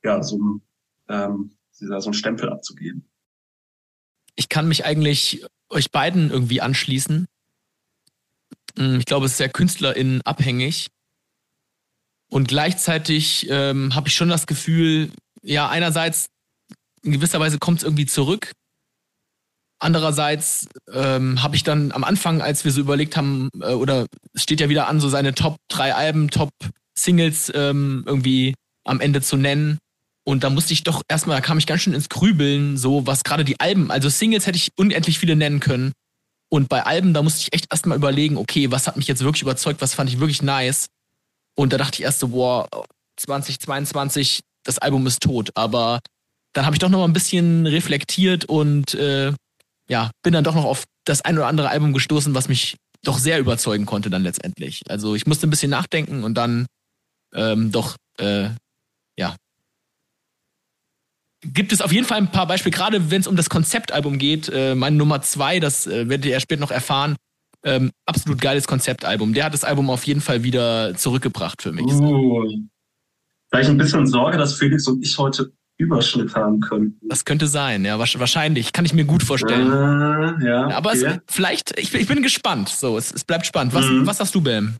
ja, 0.02 0.22
so 0.22 0.38
ein 0.38 0.62
ähm, 1.08 1.56
dieser, 1.80 2.00
so 2.00 2.08
einen 2.08 2.14
Stempel 2.14 2.50
abzugeben. 2.50 3.10
Ich 4.36 4.48
kann 4.48 4.68
mich 4.68 4.84
eigentlich 4.84 5.44
euch 5.68 5.90
beiden 5.90 6.30
irgendwie 6.30 6.60
anschließen. 6.60 7.26
Mm, 8.76 8.98
Ich 8.98 9.06
glaube, 9.06 9.26
es 9.26 9.32
ist 9.32 9.38
sehr 9.38 9.48
KünstlerInnen 9.48 10.22
abhängig. 10.22 10.88
Und 12.30 12.48
gleichzeitig 12.48 13.46
ähm, 13.50 13.94
habe 13.94 14.08
ich 14.08 14.14
schon 14.14 14.28
das 14.28 14.46
Gefühl, 14.46 15.12
ja, 15.42 15.68
einerseits 15.68 16.26
in 17.02 17.12
gewisser 17.12 17.38
Weise 17.38 17.58
kommt 17.58 17.78
es 17.78 17.84
irgendwie 17.84 18.06
zurück. 18.06 18.52
Andererseits 19.78 20.66
ähm, 20.90 21.42
habe 21.42 21.56
ich 21.56 21.62
dann 21.62 21.92
am 21.92 22.04
Anfang, 22.04 22.40
als 22.40 22.64
wir 22.64 22.72
so 22.72 22.80
überlegt 22.80 23.16
haben, 23.16 23.50
äh, 23.60 23.74
oder 23.74 24.06
es 24.32 24.42
steht 24.42 24.60
ja 24.60 24.68
wieder 24.68 24.88
an, 24.88 25.00
so 25.00 25.08
seine 25.08 25.34
Top 25.34 25.56
drei 25.68 25.94
Alben, 25.94 26.30
Top 26.30 26.50
Singles 26.98 27.52
ähm, 27.54 28.02
irgendwie 28.06 28.54
am 28.84 29.00
Ende 29.00 29.20
zu 29.20 29.36
nennen. 29.36 29.78
Und 30.24 30.42
da 30.42 30.50
musste 30.50 30.72
ich 30.72 30.82
doch 30.84 31.02
erstmal, 31.08 31.36
da 31.36 31.40
kam 31.42 31.58
ich 31.58 31.66
ganz 31.66 31.82
schön 31.82 31.92
ins 31.92 32.08
Grübeln, 32.08 32.76
so 32.76 33.06
was 33.06 33.24
gerade 33.24 33.44
die 33.44 33.60
Alben, 33.60 33.90
also 33.90 34.08
Singles 34.08 34.46
hätte 34.46 34.56
ich 34.56 34.70
unendlich 34.76 35.18
viele 35.18 35.36
nennen 35.36 35.60
können. 35.60 35.92
Und 36.48 36.68
bei 36.68 36.84
Alben, 36.84 37.14
da 37.14 37.22
musste 37.22 37.42
ich 37.42 37.52
echt 37.52 37.66
erstmal 37.70 37.98
überlegen, 37.98 38.36
okay, 38.36 38.70
was 38.70 38.86
hat 38.86 38.96
mich 38.96 39.06
jetzt 39.06 39.22
wirklich 39.22 39.42
überzeugt, 39.42 39.82
was 39.82 39.94
fand 39.94 40.08
ich 40.08 40.20
wirklich 40.20 40.40
nice. 40.40 40.86
Und 41.56 41.72
da 41.72 41.78
dachte 41.78 41.96
ich 41.96 42.04
erst 42.04 42.20
so, 42.20 42.28
boah, 42.28 42.68
2022, 43.16 44.40
das 44.64 44.78
Album 44.78 45.06
ist 45.06 45.22
tot. 45.22 45.50
Aber 45.54 46.00
dann 46.52 46.64
habe 46.64 46.74
ich 46.74 46.80
doch 46.80 46.88
noch 46.88 47.00
mal 47.00 47.04
ein 47.04 47.12
bisschen 47.12 47.66
reflektiert 47.66 48.44
und 48.44 48.94
äh, 48.94 49.32
ja, 49.88 50.10
bin 50.22 50.32
dann 50.32 50.44
doch 50.44 50.54
noch 50.54 50.64
auf 50.64 50.84
das 51.04 51.22
ein 51.22 51.36
oder 51.36 51.48
andere 51.48 51.68
Album 51.68 51.92
gestoßen, 51.92 52.34
was 52.34 52.48
mich 52.48 52.76
doch 53.02 53.18
sehr 53.18 53.38
überzeugen 53.38 53.84
konnte 53.84 54.08
dann 54.08 54.22
letztendlich. 54.22 54.82
Also 54.88 55.14
ich 55.14 55.26
musste 55.26 55.46
ein 55.46 55.50
bisschen 55.50 55.70
nachdenken 55.70 56.24
und 56.24 56.34
dann 56.34 56.66
ähm, 57.34 57.70
doch, 57.72 57.96
äh, 58.18 58.50
ja. 59.18 59.36
Gibt 61.52 61.72
es 61.72 61.80
auf 61.80 61.92
jeden 61.92 62.06
Fall 62.06 62.18
ein 62.18 62.30
paar 62.30 62.46
Beispiele, 62.46 62.74
gerade 62.74 63.10
wenn 63.10 63.20
es 63.20 63.26
um 63.26 63.36
das 63.36 63.50
Konzeptalbum 63.50 64.18
geht. 64.18 64.48
Äh, 64.48 64.74
meine 64.74 64.96
Nummer 64.96 65.20
zwei, 65.22 65.60
das 65.60 65.86
äh, 65.86 66.08
werdet 66.08 66.24
ihr 66.26 66.40
später 66.40 66.60
noch 66.60 66.70
erfahren. 66.70 67.16
Ähm, 67.64 67.90
absolut 68.06 68.40
geiles 68.40 68.66
Konzeptalbum. 68.66 69.32
Der 69.34 69.44
hat 69.44 69.54
das 69.54 69.64
Album 69.64 69.88
auf 69.90 70.04
jeden 70.04 70.20
Fall 70.20 70.42
wieder 70.42 70.94
zurückgebracht 70.96 71.62
für 71.62 71.72
mich. 71.72 71.86
Uh, 71.86 72.44
da 73.50 73.60
ich 73.60 73.68
ein 73.68 73.78
bisschen 73.78 74.06
Sorge, 74.06 74.36
dass 74.36 74.54
Felix 74.54 74.86
und 74.86 75.02
ich 75.04 75.16
heute 75.18 75.52
Überschnitt 75.78 76.34
haben 76.34 76.60
könnten. 76.60 77.08
Das 77.08 77.24
könnte 77.24 77.46
sein, 77.46 77.84
ja, 77.84 77.98
wahrscheinlich. 77.98 78.72
Kann 78.72 78.84
ich 78.84 78.92
mir 78.94 79.04
gut 79.04 79.22
vorstellen. 79.22 79.72
Äh, 80.40 80.46
ja, 80.46 80.68
Aber 80.68 80.90
okay. 80.90 81.18
es, 81.26 81.34
vielleicht, 81.34 81.78
ich, 81.78 81.90
bin- 81.90 82.00
ich 82.00 82.06
bin 82.06 82.22
gespannt. 82.22 82.68
So, 82.68 82.96
es, 82.98 83.10
es 83.12 83.24
bleibt 83.24 83.46
spannend. 83.46 83.74
Was, 83.74 83.86
Mhm. 83.86 84.06
was 84.06 84.20
hast 84.20 84.34
du, 84.34 84.40
Bam? 84.40 84.76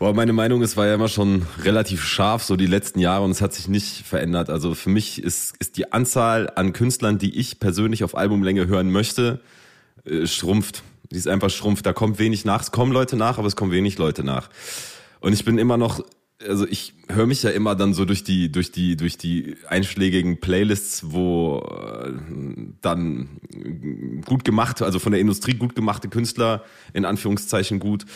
Boah, 0.00 0.14
meine 0.14 0.32
Meinung 0.32 0.62
ist, 0.62 0.78
war 0.78 0.86
ja 0.86 0.94
immer 0.94 1.08
schon 1.08 1.46
relativ 1.62 2.02
scharf, 2.02 2.42
so 2.42 2.56
die 2.56 2.64
letzten 2.64 3.00
Jahre 3.00 3.22
und 3.22 3.32
es 3.32 3.42
hat 3.42 3.52
sich 3.52 3.68
nicht 3.68 4.06
verändert. 4.06 4.48
Also 4.48 4.74
für 4.74 4.88
mich 4.88 5.22
ist, 5.22 5.54
ist 5.58 5.76
die 5.76 5.92
Anzahl 5.92 6.50
an 6.56 6.72
Künstlern, 6.72 7.18
die 7.18 7.38
ich 7.38 7.60
persönlich 7.60 8.02
auf 8.02 8.16
Albumlänge 8.16 8.66
hören 8.66 8.90
möchte, 8.90 9.40
äh, 10.06 10.26
schrumpft. 10.26 10.84
Die 11.10 11.16
ist 11.16 11.28
einfach 11.28 11.50
schrumpft. 11.50 11.84
Da 11.84 11.92
kommt 11.92 12.18
wenig 12.18 12.46
nach. 12.46 12.62
Es 12.62 12.70
kommen 12.70 12.92
Leute 12.92 13.16
nach, 13.16 13.36
aber 13.36 13.46
es 13.46 13.56
kommen 13.56 13.72
wenig 13.72 13.98
Leute 13.98 14.24
nach. 14.24 14.48
Und 15.20 15.34
ich 15.34 15.44
bin 15.44 15.58
immer 15.58 15.76
noch, 15.76 16.02
also 16.46 16.66
ich 16.66 16.94
höre 17.08 17.26
mich 17.26 17.42
ja 17.42 17.50
immer 17.50 17.74
dann 17.74 17.92
so 17.92 18.04
durch 18.04 18.24
die, 18.24 18.50
durch 18.50 18.72
die, 18.72 18.96
durch 18.96 19.18
die 19.18 19.56
einschlägigen 19.68 20.40
Playlists, 20.40 21.12
wo 21.12 21.58
äh, 21.58 22.12
dann 22.80 23.40
gut 24.24 24.44
gemacht, 24.44 24.80
also 24.82 24.98
von 24.98 25.12
der 25.12 25.20
Industrie 25.20 25.54
gut 25.54 25.74
gemachte 25.74 26.08
Künstler 26.08 26.64
in 26.92 27.04
Anführungszeichen 27.04 27.78
gut 27.78 28.06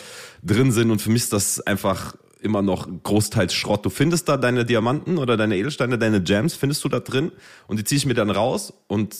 drin 0.43 0.71
sind. 0.71 0.91
Und 0.91 1.01
für 1.01 1.11
mich 1.11 1.23
ist 1.23 1.33
das 1.33 1.61
einfach 1.61 2.15
immer 2.41 2.61
noch 2.61 2.87
großteils 3.03 3.53
Schrott. 3.53 3.85
Du 3.85 3.89
findest 3.89 4.29
da 4.29 4.37
deine 4.37 4.65
Diamanten 4.65 5.17
oder 5.17 5.37
deine 5.37 5.57
Edelsteine, 5.57 5.97
deine 5.97 6.21
Gems, 6.21 6.55
findest 6.55 6.83
du 6.83 6.89
da 6.89 6.99
drin 6.99 7.31
und 7.67 7.77
die 7.77 7.83
ziehe 7.83 7.97
ich 7.97 8.05
mir 8.05 8.13
dann 8.13 8.29
raus 8.29 8.73
und 8.87 9.15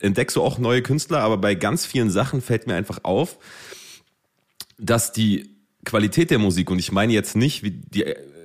entdeckst 0.00 0.36
du 0.36 0.42
auch 0.42 0.58
neue 0.58 0.82
Künstler, 0.82 1.20
aber 1.20 1.38
bei 1.38 1.54
ganz 1.54 1.86
vielen 1.86 2.10
Sachen 2.10 2.40
fällt 2.40 2.66
mir 2.66 2.74
einfach 2.74 3.00
auf, 3.02 3.38
dass 4.78 5.12
die 5.12 5.50
Qualität 5.84 6.30
der 6.30 6.38
Musik, 6.38 6.70
und 6.70 6.78
ich 6.78 6.92
meine 6.92 7.12
jetzt 7.12 7.34
nicht 7.36 7.62
wie 7.62 7.70
die, 7.72 8.04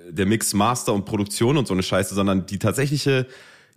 der 0.09 0.25
Mix, 0.25 0.53
Master 0.53 0.93
und 0.93 1.05
Produktion 1.05 1.57
und 1.57 1.67
so 1.67 1.73
eine 1.73 1.83
Scheiße, 1.83 2.15
sondern 2.15 2.45
die 2.45 2.59
tatsächliche 2.59 3.27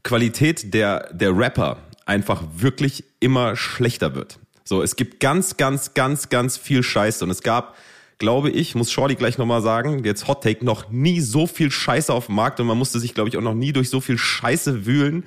Qualität 0.02 0.72
der, 0.74 1.12
der 1.12 1.36
Rapper 1.36 1.78
einfach 2.06 2.42
wirklich 2.56 3.04
immer 3.20 3.56
schlechter 3.56 4.14
wird. 4.14 4.38
So, 4.64 4.82
es 4.82 4.96
gibt 4.96 5.20
ganz, 5.20 5.56
ganz, 5.56 5.94
ganz, 5.94 6.28
ganz 6.28 6.56
viel 6.56 6.82
Scheiße 6.82 7.24
und 7.24 7.30
es 7.30 7.42
gab, 7.42 7.76
glaube 8.18 8.50
ich, 8.50 8.74
muss 8.74 8.92
Shorty 8.92 9.14
gleich 9.14 9.38
nochmal 9.38 9.62
sagen, 9.62 10.04
jetzt 10.04 10.28
Hot 10.28 10.42
Take, 10.42 10.64
noch 10.64 10.90
nie 10.90 11.20
so 11.20 11.46
viel 11.46 11.70
Scheiße 11.70 12.12
auf 12.12 12.26
dem 12.26 12.36
Markt 12.36 12.60
und 12.60 12.66
man 12.66 12.78
musste 12.78 13.00
sich, 13.00 13.14
glaube 13.14 13.28
ich, 13.28 13.36
auch 13.36 13.42
noch 13.42 13.54
nie 13.54 13.72
durch 13.72 13.90
so 13.90 14.00
viel 14.00 14.18
Scheiße 14.18 14.86
wühlen, 14.86 15.24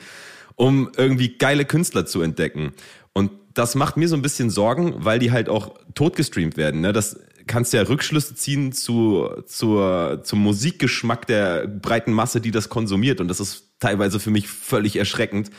um 0.55 0.91
irgendwie 0.95 1.38
geile 1.38 1.65
Künstler 1.65 2.05
zu 2.05 2.22
entdecken. 2.22 2.74
Und 3.13 3.31
das 3.53 3.75
macht 3.75 3.98
mir 3.98 4.07
so 4.07 4.15
ein 4.15 4.22
bisschen 4.22 4.50
Sorgen, 4.50 4.93
weil 4.98 5.19
die 5.19 5.31
halt 5.31 5.50
auch 5.50 5.75
totgestreamt 5.93 6.57
werden. 6.57 6.81
Ne? 6.81 6.93
Das 6.93 7.19
kannst 7.47 7.73
ja 7.73 7.81
Rückschlüsse 7.81 8.35
ziehen 8.35 8.71
zu, 8.71 9.29
zur, 9.45 10.21
zum 10.23 10.39
Musikgeschmack 10.39 11.27
der 11.27 11.67
breiten 11.67 12.13
Masse, 12.13 12.41
die 12.41 12.51
das 12.51 12.69
konsumiert. 12.69 13.21
Und 13.21 13.27
das 13.27 13.39
ist 13.39 13.71
teilweise 13.79 14.19
für 14.19 14.31
mich 14.31 14.47
völlig 14.47 14.95
erschreckend. 14.95 15.50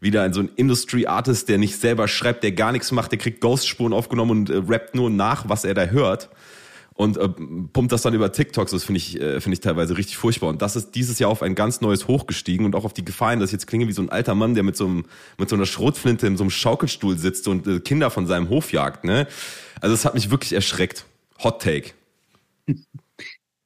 Wieder 0.00 0.32
so 0.32 0.40
ein 0.40 0.50
Industry-Artist, 0.56 1.48
der 1.48 1.58
nicht 1.58 1.80
selber 1.80 2.08
schreibt, 2.08 2.44
der 2.44 2.52
gar 2.52 2.72
nichts 2.72 2.92
macht, 2.92 3.12
der 3.12 3.18
kriegt 3.18 3.40
Ghost-Spuren 3.40 3.92
aufgenommen 3.92 4.30
und 4.30 4.50
äh, 4.50 4.62
rappt 4.68 4.94
nur 4.94 5.10
nach, 5.10 5.48
was 5.48 5.64
er 5.64 5.74
da 5.74 5.86
hört 5.86 6.28
und 6.94 7.16
äh, 7.16 7.28
pumpt 7.28 7.92
das 7.92 8.02
dann 8.02 8.14
über 8.14 8.30
TikToks. 8.32 8.70
Das 8.70 8.84
finde 8.84 8.98
ich, 8.98 9.20
äh, 9.20 9.40
finde 9.40 9.54
ich 9.54 9.60
teilweise 9.60 9.96
richtig 9.96 10.16
furchtbar. 10.16 10.48
Und 10.48 10.62
das 10.62 10.76
ist 10.76 10.92
dieses 10.94 11.18
Jahr 11.18 11.30
auf 11.30 11.42
ein 11.42 11.54
ganz 11.54 11.80
neues 11.80 12.06
Hoch 12.06 12.26
gestiegen 12.26 12.64
und 12.64 12.74
auch 12.76 12.84
auf 12.84 12.92
die 12.94 13.04
Gefahren, 13.04 13.40
dass 13.40 13.50
ich 13.50 13.54
jetzt 13.54 13.66
klinge 13.66 13.88
wie 13.88 13.92
so 13.92 14.02
ein 14.02 14.10
alter 14.10 14.34
Mann, 14.34 14.54
der 14.54 14.62
mit 14.62 14.76
so, 14.76 14.86
einem, 14.86 15.04
mit 15.36 15.48
so 15.48 15.56
einer 15.56 15.66
Schrotflinte 15.66 16.26
in 16.26 16.36
so 16.36 16.44
einem 16.44 16.50
Schaukelstuhl 16.50 17.18
sitzt 17.18 17.48
und 17.48 17.66
äh, 17.66 17.80
Kinder 17.80 18.10
von 18.10 18.26
seinem 18.26 18.48
Hof 18.48 18.72
jagt. 18.72 19.04
Ne? 19.04 19.26
Also 19.80 19.94
es 19.94 20.04
hat 20.04 20.14
mich 20.14 20.30
wirklich 20.30 20.52
erschreckt. 20.52 21.04
Hot 21.44 21.62
Take. 21.62 21.90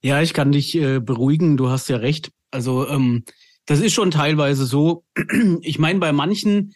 Ja, 0.02 0.20
ich 0.20 0.32
kann 0.32 0.52
dich 0.52 0.74
äh, 0.74 1.00
beruhigen. 1.00 1.56
Du 1.56 1.68
hast 1.68 1.88
ja 1.88 1.96
recht. 1.96 2.30
Also 2.50 2.88
ähm, 2.88 3.24
das 3.66 3.80
ist 3.80 3.94
schon 3.94 4.10
teilweise 4.10 4.66
so. 4.66 5.04
Ich 5.62 5.78
meine, 5.78 5.98
bei 5.98 6.12
manchen, 6.12 6.74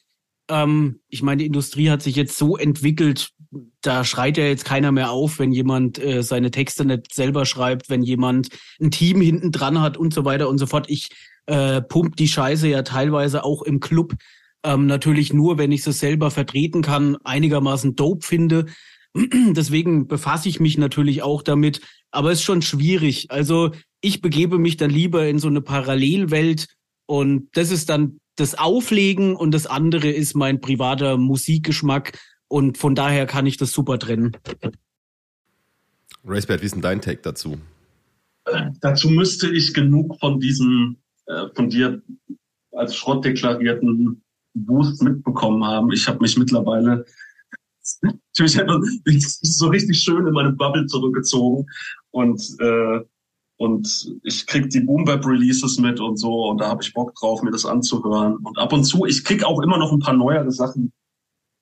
ähm, 0.49 1.01
ich 1.09 1.23
meine, 1.23 1.39
die 1.39 1.47
Industrie 1.47 1.91
hat 1.91 2.03
sich 2.03 2.17
jetzt 2.17 2.39
so 2.39 2.57
entwickelt, 2.57 3.31
da 3.81 4.05
schreit 4.05 4.39
ja 4.39 4.45
jetzt 4.45 4.65
keiner 4.65 4.93
mehr 4.93 5.11
auf, 5.11 5.39
wenn 5.39 5.53
jemand 5.53 5.99
äh, 5.99 6.23
seine 6.23 6.51
Texte 6.51 6.85
nicht 6.85 7.13
selber 7.13 7.45
schreibt, 7.47 7.91
wenn 7.91 8.03
jemand 8.03 8.49
ein 8.81 8.91
Team 8.91 9.21
hinten 9.21 9.53
dran 9.53 9.81
hat 9.81 9.97
und 9.97 10.15
so 10.15 10.25
weiter 10.25 10.49
und 10.49 10.59
so 10.59 10.67
fort. 10.67 10.89
Ich 10.89 11.11
äh, 11.47 11.83
pump 11.83 12.17
die 12.17 12.29
Scheiße 12.29 12.69
ja 12.69 12.83
teilweise 12.83 13.45
auch 13.45 13.63
im 13.63 13.81
Club. 13.81 14.15
Ähm, 14.65 14.87
natürlich 14.87 15.33
nur, 15.33 15.59
wenn 15.59 15.73
ich 15.73 15.87
es 15.87 15.99
selber 15.99 16.31
vertreten 16.31 16.83
kann, 16.83 17.17
einigermaßen 17.25 17.97
dope 17.97 18.25
finde. 18.25 18.67
Deswegen 19.51 20.07
befasse 20.09 20.49
ich 20.49 20.61
mich 20.61 20.79
natürlich 20.79 21.23
auch 21.23 21.43
damit. 21.43 21.81
Aber 22.11 22.31
es 22.31 22.39
ist 22.39 22.45
schon 22.45 22.63
schwierig. 22.63 23.31
Also 23.31 23.73
ich 24.01 24.21
begebe 24.21 24.59
mich 24.59 24.77
dann 24.77 24.91
lieber 24.91 25.27
in 25.27 25.39
so 25.39 25.49
eine 25.49 25.61
Parallelwelt 25.61 26.69
und 27.07 27.49
das 27.53 27.71
ist 27.71 27.89
dann 27.89 28.19
das 28.37 28.59
Auflegen 28.59 29.37
und 29.37 29.53
das 29.53 29.67
andere 29.67 30.09
ist 30.11 30.35
mein 30.35 30.61
privater 30.61 31.17
Musikgeschmack 31.19 32.19
und 32.49 32.79
von 32.79 32.95
daher 32.95 33.27
kann 33.27 33.47
ich 33.47 33.57
das 33.57 33.73
super 33.73 33.99
trennen. 33.99 34.37
Racebert, 36.25 36.63
wie 36.63 36.67
ist 36.67 36.75
denn 36.75 36.83
dein 36.83 37.01
Take 37.01 37.21
dazu? 37.23 37.59
Äh, 38.47 38.71
dazu 38.81 39.11
müsste 39.11 39.51
ich 39.51 39.75
genug 39.75 40.19
von 40.21 40.41
diesen 40.41 41.03
äh, 41.27 41.49
von 41.55 41.69
dir 41.69 42.03
als 42.73 42.97
Schrott 42.97 43.25
deklarierten 43.25 44.23
Boost 44.55 45.03
mitbekommen 45.03 45.65
haben. 45.65 45.93
Ich 45.93 46.09
habe 46.09 46.21
mich 46.21 46.37
mittlerweile 46.37 47.05
natürlich 48.03 49.39
so 49.43 49.69
richtig 49.69 50.01
schön 50.01 50.27
in 50.27 50.33
meine 50.33 50.53
Bubble 50.53 50.87
zurückgezogen 50.87 51.67
und 52.11 52.41
äh, 52.61 53.01
und 53.59 54.13
ich 54.25 54.47
krieg 54.47 54.71
die 54.71 54.81
Boom 54.81 55.05
Bap 55.05 55.25
Releases 55.25 55.79
mit 55.79 56.01
und 56.01 56.17
so 56.17 56.49
und 56.49 56.61
da 56.61 56.69
habe 56.69 56.83
ich 56.83 56.93
Bock 56.93 57.15
drauf, 57.15 57.43
mir 57.43 57.53
das 57.53 57.65
anzuhören 57.65 58.37
und 58.39 58.59
ab 58.59 58.73
und 58.73 58.85
zu 58.85 59.05
ich 59.07 59.25
krieg 59.25 59.45
auch 59.45 59.61
immer 59.63 59.79
noch 59.79 59.93
ein 59.93 60.01
paar 60.01 60.17
neuere 60.17 60.51
Sachen 60.51 60.93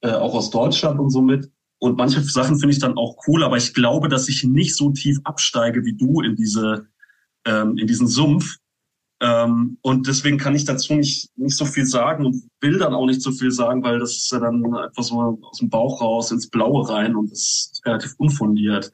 äh, 0.02 0.12
auch 0.12 0.34
aus 0.34 0.50
Deutschland 0.50 0.98
und 0.98 1.10
so 1.10 1.20
mit. 1.20 1.50
Und 1.78 1.96
manche 1.96 2.22
Sachen 2.22 2.58
finde 2.58 2.74
ich 2.74 2.80
dann 2.80 2.96
auch 2.96 3.16
cool, 3.26 3.42
aber 3.42 3.56
ich 3.56 3.72
glaube, 3.72 4.08
dass 4.08 4.28
ich 4.28 4.44
nicht 4.44 4.76
so 4.76 4.90
tief 4.90 5.18
absteige 5.24 5.84
wie 5.84 5.96
du 5.96 6.20
in 6.20 6.36
diese, 6.36 6.86
ähm, 7.46 7.76
in 7.78 7.86
diesen 7.86 8.06
Sumpf. 8.06 8.56
Ähm, 9.20 9.76
und 9.82 10.06
deswegen 10.06 10.38
kann 10.38 10.54
ich 10.54 10.64
dazu 10.64 10.94
nicht, 10.94 11.30
nicht 11.36 11.56
so 11.56 11.66
viel 11.66 11.84
sagen 11.84 12.24
und 12.24 12.42
will 12.60 12.78
dann 12.78 12.94
auch 12.94 13.04
nicht 13.04 13.20
so 13.20 13.32
viel 13.32 13.50
sagen, 13.50 13.82
weil 13.82 13.98
das 13.98 14.16
ist 14.16 14.32
ja 14.32 14.38
dann 14.38 14.64
einfach 14.74 15.02
so 15.02 15.38
aus 15.42 15.58
dem 15.58 15.68
Bauch 15.68 16.00
raus 16.00 16.30
ins 16.30 16.48
Blaue 16.48 16.88
rein 16.88 17.14
und 17.14 17.30
das 17.30 17.38
ist 17.72 17.82
relativ 17.84 18.14
unfundiert. 18.16 18.90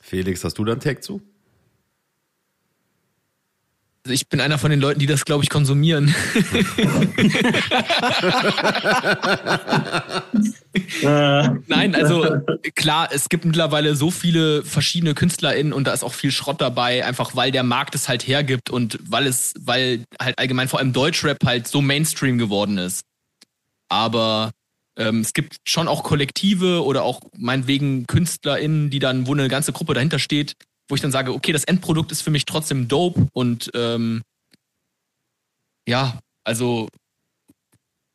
Felix, 0.00 0.44
hast 0.44 0.58
du 0.58 0.64
da 0.64 0.72
einen 0.72 0.80
Tag 0.80 1.02
zu? 1.02 1.20
Also 4.04 4.14
ich 4.14 4.28
bin 4.28 4.40
einer 4.40 4.58
von 4.58 4.72
den 4.72 4.80
Leuten, 4.80 4.98
die 4.98 5.06
das, 5.06 5.24
glaube 5.24 5.44
ich, 5.44 5.50
konsumieren. 5.50 6.12
Nein, 11.68 11.94
also 11.94 12.40
klar, 12.74 13.10
es 13.12 13.28
gibt 13.28 13.44
mittlerweile 13.44 13.94
so 13.94 14.10
viele 14.10 14.64
verschiedene 14.64 15.14
KünstlerInnen 15.14 15.72
und 15.72 15.86
da 15.86 15.92
ist 15.92 16.02
auch 16.02 16.14
viel 16.14 16.32
Schrott 16.32 16.60
dabei, 16.60 17.04
einfach 17.04 17.36
weil 17.36 17.52
der 17.52 17.62
Markt 17.62 17.94
es 17.94 18.08
halt 18.08 18.26
hergibt 18.26 18.70
und 18.70 18.98
weil 19.08 19.28
es, 19.28 19.54
weil 19.60 20.02
halt 20.20 20.36
allgemein 20.36 20.66
vor 20.66 20.80
allem 20.80 20.92
Deutschrap 20.92 21.38
halt 21.44 21.68
so 21.68 21.80
Mainstream 21.80 22.38
geworden 22.38 22.78
ist. 22.78 23.02
Aber 23.88 24.50
ähm, 24.98 25.20
es 25.20 25.32
gibt 25.32 25.58
schon 25.64 25.86
auch 25.86 26.02
Kollektive 26.02 26.84
oder 26.84 27.04
auch 27.04 27.20
meinetwegen 27.36 28.08
KünstlerInnen, 28.08 28.90
die 28.90 28.98
dann, 28.98 29.28
wo 29.28 29.32
eine 29.32 29.46
ganze 29.46 29.72
Gruppe 29.72 29.94
dahinter 29.94 30.18
steht, 30.18 30.56
wo 30.88 30.94
ich 30.94 31.00
dann 31.00 31.12
sage, 31.12 31.32
okay, 31.32 31.52
das 31.52 31.64
Endprodukt 31.64 32.12
ist 32.12 32.22
für 32.22 32.30
mich 32.30 32.44
trotzdem 32.44 32.88
dope 32.88 33.28
und 33.32 33.70
ähm, 33.74 34.22
ja, 35.86 36.18
also 36.44 36.88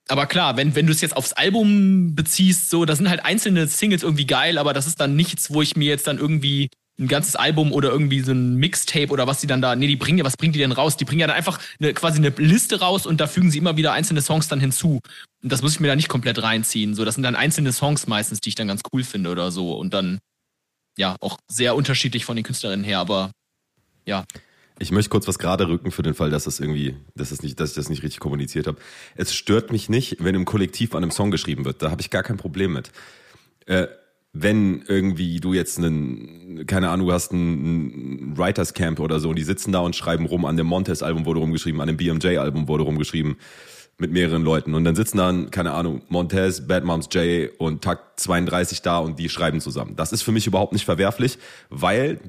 aber 0.10 0.26
klar, 0.26 0.56
wenn, 0.56 0.76
wenn 0.76 0.86
du 0.86 0.94
es 0.94 1.02
jetzt 1.02 1.18
aufs 1.18 1.34
Album 1.34 2.16
beziehst, 2.16 2.70
so, 2.70 2.86
da 2.86 2.96
sind 2.96 3.10
halt 3.10 3.26
einzelne 3.26 3.68
Singles 3.68 4.04
irgendwie 4.04 4.26
geil, 4.26 4.58
aber 4.58 4.74
das 4.74 4.88
ist 4.88 5.00
dann 5.02 5.16
nichts, 5.16 5.52
wo 5.52 5.62
ich 5.62 5.76
mir 5.76 5.88
jetzt 5.88 6.08
dann 6.08 6.18
irgendwie 6.18 6.70
ein 7.00 7.08
ganzes 7.08 7.36
Album 7.36 7.72
oder 7.72 7.90
irgendwie 7.90 8.22
so 8.22 8.32
ein 8.32 8.56
Mixtape 8.56 9.10
oder 9.10 9.28
was 9.28 9.40
die 9.40 9.48
dann 9.48 9.62
da, 9.62 9.76
nee, 9.76 9.86
die 9.86 9.98
bringen 9.98 10.18
ja, 10.18 10.26
was 10.26 10.38
bringen 10.38 10.54
die 10.54 10.60
denn 10.60 10.72
raus? 10.72 10.98
Die 10.98 11.06
bringen 11.06 11.20
ja 11.20 11.28
dann 11.28 11.36
einfach 11.36 11.60
eine, 11.80 11.94
quasi 11.94 12.18
eine 12.18 12.30
Liste 12.30 12.80
raus 12.80 13.06
und 13.06 13.22
da 13.22 13.28
fügen 13.28 13.52
sie 13.52 13.60
immer 13.60 13.78
wieder 13.78 13.94
einzelne 13.94 14.22
Songs 14.22 14.48
dann 14.48 14.60
hinzu. 14.60 15.02
Und 15.44 15.52
das 15.52 15.62
muss 15.62 15.74
ich 15.74 15.80
mir 15.80 15.90
da 15.90 15.96
nicht 15.96 16.10
komplett 16.10 16.42
reinziehen. 16.42 16.96
So, 16.96 17.06
das 17.06 17.14
sind 17.16 17.24
dann 17.24 17.36
einzelne 17.36 17.72
Songs 17.72 18.08
meistens, 18.08 18.40
die 18.40 18.50
ich 18.50 18.56
dann 18.56 18.68
ganz 18.68 18.82
cool 18.92 19.04
finde 19.04 19.30
oder 19.30 19.52
so. 19.52 19.78
Und 19.78 19.94
dann 19.94 20.20
ja, 20.98 21.16
auch 21.22 21.38
sehr 21.48 21.76
unterschiedlich 21.76 22.26
von 22.26 22.36
den 22.36 22.44
Künstlerinnen 22.44 22.84
her, 22.84 23.00
aber 23.00 23.32
ja. 24.06 24.26
Ich 24.80 24.92
möchte 24.92 25.10
kurz 25.10 25.28
was 25.28 25.40
gerade 25.40 25.68
rücken 25.68 25.92
für 25.92 26.04
den 26.04 26.14
Fall, 26.14 26.30
dass 26.30 26.44
das 26.44 26.60
irgendwie, 26.60 26.96
dass, 27.16 27.30
das 27.30 27.42
nicht, 27.42 27.60
dass 27.60 27.72
ich 27.72 27.76
das 27.76 27.90
nicht 27.90 28.04
richtig 28.04 28.20
kommuniziert 28.20 28.68
habe. 28.68 28.78
Es 29.16 29.34
stört 29.34 29.72
mich 29.72 29.90
nicht, 29.90 30.24
wenn 30.24 30.36
im 30.36 30.46
Kollektiv 30.46 30.94
an 30.94 31.04
einem 31.04 31.12
Song 31.12 31.32
geschrieben 31.32 31.66
wird. 31.66 31.82
Da 31.82 31.90
habe 31.90 32.02
ich 32.02 32.10
gar 32.10 32.24
kein 32.24 32.38
Problem 32.38 32.74
mit. 32.74 32.92
Äh, 33.66 33.88
wenn 34.34 34.84
irgendwie 34.88 35.40
du 35.40 35.54
jetzt 35.54 35.80
einen, 35.80 36.68
keine 36.68 36.90
Ahnung, 36.90 37.08
du 37.08 37.14
hast 37.14 37.32
ein, 37.32 38.34
ein 38.34 38.38
Writers 38.38 38.76
Camp 38.76 39.00
oder 39.00 39.20
so 39.20 39.30
und 39.30 39.36
die 39.36 39.44
sitzen 39.44 39.72
da 39.72 39.80
und 39.80 39.96
schreiben 39.96 40.28
rum, 40.28 40.46
an 40.46 40.58
dem 40.58 40.68
Montes 40.68 41.02
Album 41.02 41.26
wurde 41.26 41.40
rumgeschrieben, 41.40 41.82
an 41.82 41.88
dem 41.88 41.98
BMJ 41.98 42.38
Album 42.38 42.68
wurde 42.68 42.84
rumgeschrieben 42.84 43.38
mit 43.98 44.12
mehreren 44.12 44.44
Leuten. 44.44 44.76
Und 44.76 44.84
dann 44.84 44.96
sitzen 44.96 45.18
dann, 45.18 45.50
keine 45.50 45.72
Ahnung, 45.72 46.04
Montez, 46.10 46.68
Bad 46.68 46.84
Moms 46.84 47.10
J 47.12 47.50
und 47.58 47.84
Takt 47.84 48.20
32 48.20 48.82
da 48.82 49.00
und 49.00 49.18
die 49.18 49.30
schreiben 49.30 49.60
zusammen. 49.60 49.96
Das 49.96 50.12
ist 50.12 50.22
für 50.22 50.32
mich 50.32 50.46
überhaupt 50.46 50.74
nicht 50.74 50.86
verwerflich, 50.86 51.40
weil 51.70 52.20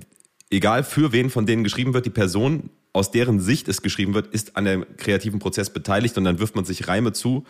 egal 0.51 0.83
für 0.83 1.13
wen 1.13 1.29
von 1.31 1.45
denen 1.47 1.65
geschrieben 1.65 1.93
wird, 1.93 2.07
die 2.07 2.11
Person, 2.11 2.71
aus 2.95 3.11
deren 3.11 3.39
Sicht 3.39 3.69
es 3.69 3.83
geschrieben 3.83 4.15
wird, 4.15 4.29
ist 4.29 4.57
an 4.57 4.65
dem 4.65 4.87
kreativen 4.97 5.41
Prozess 5.41 5.71
beteiligt 5.71 6.17
und 6.17 6.25
dann 6.25 6.39
wirft 6.39 6.57
man 6.57 6.65
sich 6.65 6.89
Reime 6.89 7.13
zu. 7.13 7.45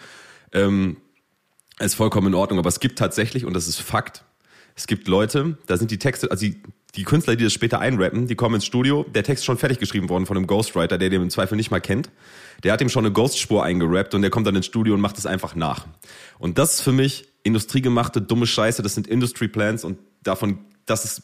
Ähm, 0.52 0.96
ist 1.78 1.94
vollkommen 1.94 2.28
in 2.28 2.34
Ordnung. 2.34 2.58
Aber 2.58 2.68
es 2.68 2.80
gibt 2.80 2.98
tatsächlich, 2.98 3.44
und 3.44 3.54
das 3.54 3.68
ist 3.68 3.80
Fakt, 3.80 4.24
es 4.74 4.86
gibt 4.86 5.08
Leute, 5.08 5.58
da 5.66 5.76
sind 5.76 5.90
die 5.90 5.98
Texte, 5.98 6.30
also 6.30 6.46
die, 6.46 6.60
die 6.98 7.04
Künstler, 7.04 7.36
die 7.36 7.44
das 7.44 7.52
später 7.52 7.78
einrappen, 7.78 8.26
die 8.26 8.34
kommen 8.34 8.56
ins 8.56 8.64
Studio, 8.64 9.06
der 9.14 9.22
Text 9.22 9.42
ist 9.42 9.44
schon 9.44 9.56
fertig 9.56 9.78
geschrieben 9.78 10.08
worden 10.08 10.26
von 10.26 10.36
einem 10.36 10.48
Ghostwriter, 10.48 10.98
der 10.98 11.10
den 11.10 11.22
im 11.22 11.30
Zweifel 11.30 11.54
nicht 11.54 11.70
mal 11.70 11.80
kennt. 11.80 12.10
Der 12.64 12.72
hat 12.72 12.80
ihm 12.80 12.88
schon 12.88 13.04
eine 13.04 13.12
Ghostspur 13.12 13.62
eingerappt 13.62 14.14
und 14.14 14.22
der 14.22 14.30
kommt 14.30 14.48
dann 14.48 14.56
ins 14.56 14.66
Studio 14.66 14.94
und 14.94 15.00
macht 15.00 15.16
es 15.16 15.24
einfach 15.24 15.54
nach. 15.54 15.86
Und 16.40 16.58
das 16.58 16.74
ist 16.74 16.80
für 16.80 16.90
mich 16.90 17.28
industriegemachte 17.44 18.20
dumme 18.20 18.48
Scheiße, 18.48 18.82
das 18.82 18.96
sind 18.96 19.06
Industry 19.06 19.46
Plans 19.46 19.84
und 19.84 19.96
davon, 20.24 20.58
das 20.86 21.04
ist 21.04 21.22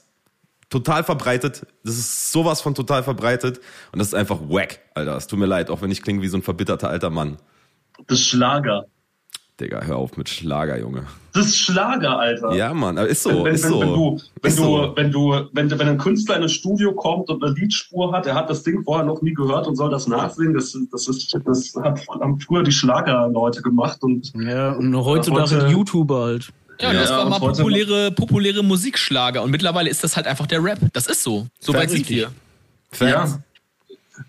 total 0.71 1.03
verbreitet. 1.03 1.67
Das 1.83 1.99
ist 1.99 2.31
sowas 2.31 2.61
von 2.61 2.77
total 2.77 3.03
verbreitet 3.03 3.59
und 3.91 3.99
das 3.99 4.07
ist 4.07 4.15
einfach 4.15 4.43
wack, 4.43 4.79
Alter. 4.95 5.17
Es 5.17 5.27
tut 5.27 5.41
mir 5.41 5.47
leid, 5.47 5.71
auch 5.71 5.83
wenn 5.83 5.91
ich 5.91 6.03
klinge 6.03 6.23
wie 6.23 6.29
so 6.29 6.37
ein 6.37 6.43
verbitterter 6.43 6.89
alter 6.89 7.11
Mann. 7.11 7.39
Das 8.07 8.21
Schlager. 8.21 8.87
Digga, 9.61 9.83
hör 9.85 9.97
auf 9.99 10.17
mit 10.17 10.29
Schlager, 10.29 10.77
Junge. 10.81 11.05
Das 11.33 11.47
ist 11.47 11.59
Schlager, 11.59 12.19
Alter. 12.19 12.55
Ja, 12.55 12.75
Mann, 12.75 12.97
ist 12.97 13.23
so, 13.23 13.45
wenn, 13.45 13.55
ist 13.55 13.63
wenn, 13.65 13.71
so. 13.71 13.81
Wenn 13.81 13.89
du, 13.89 14.21
wenn 14.43 14.51
ist 14.51 14.59
du, 14.59 14.63
so. 14.65 14.93
wenn 14.97 15.11
du, 15.13 15.49
wenn, 15.53 15.71
wenn 15.79 15.89
ein 15.89 15.99
Künstler 15.99 16.37
in 16.37 16.43
ein 16.43 16.49
Studio 16.49 16.93
kommt 16.93 17.31
und 17.31 17.43
eine 17.45 17.55
Liedspur 17.55 18.13
hat, 18.13 18.27
er 18.27 18.35
hat 18.35 18.51
das 18.51 18.65
Ding 18.65 18.83
vorher 18.83 19.07
noch 19.07 19.23
nie 19.23 19.33
gehört 19.33 19.69
und 19.69 19.77
soll 19.77 19.91
das 19.91 20.09
nachsingen, 20.09 20.55
das, 20.55 20.77
das 20.91 21.07
ist, 21.07 21.37
das 21.45 21.73
hat, 21.85 22.05
haben 22.09 22.41
früher 22.41 22.65
die 22.65 22.73
Schlagerleute 22.73 23.63
gemacht 23.63 24.03
und. 24.03 24.33
Ja, 24.35 24.73
und 24.73 24.95
heutzutage 24.97 25.57
heute- 25.57 25.67
die 25.67 25.73
YouTuber 25.73 26.25
halt. 26.25 26.49
Ja, 26.81 26.93
Ja, 26.93 27.01
das 27.03 27.11
war 27.11 27.29
mal 27.29 27.39
populäre, 27.39 28.11
populäre 28.11 28.65
Musikschlager 28.65 29.41
und 29.45 29.53
mittlerweile 29.53 29.89
ist 29.89 30.03
das 30.03 30.17
halt 30.17 30.27
einfach 30.27 30.49
der 30.49 30.65
Rap. 30.65 30.81
Das 30.93 31.07
ist 31.07 31.23
so. 31.23 31.47
So 31.61 31.73
weit 31.73 31.91
sind 31.91 32.09
wir. 32.09 32.33
Ja. 32.99 33.39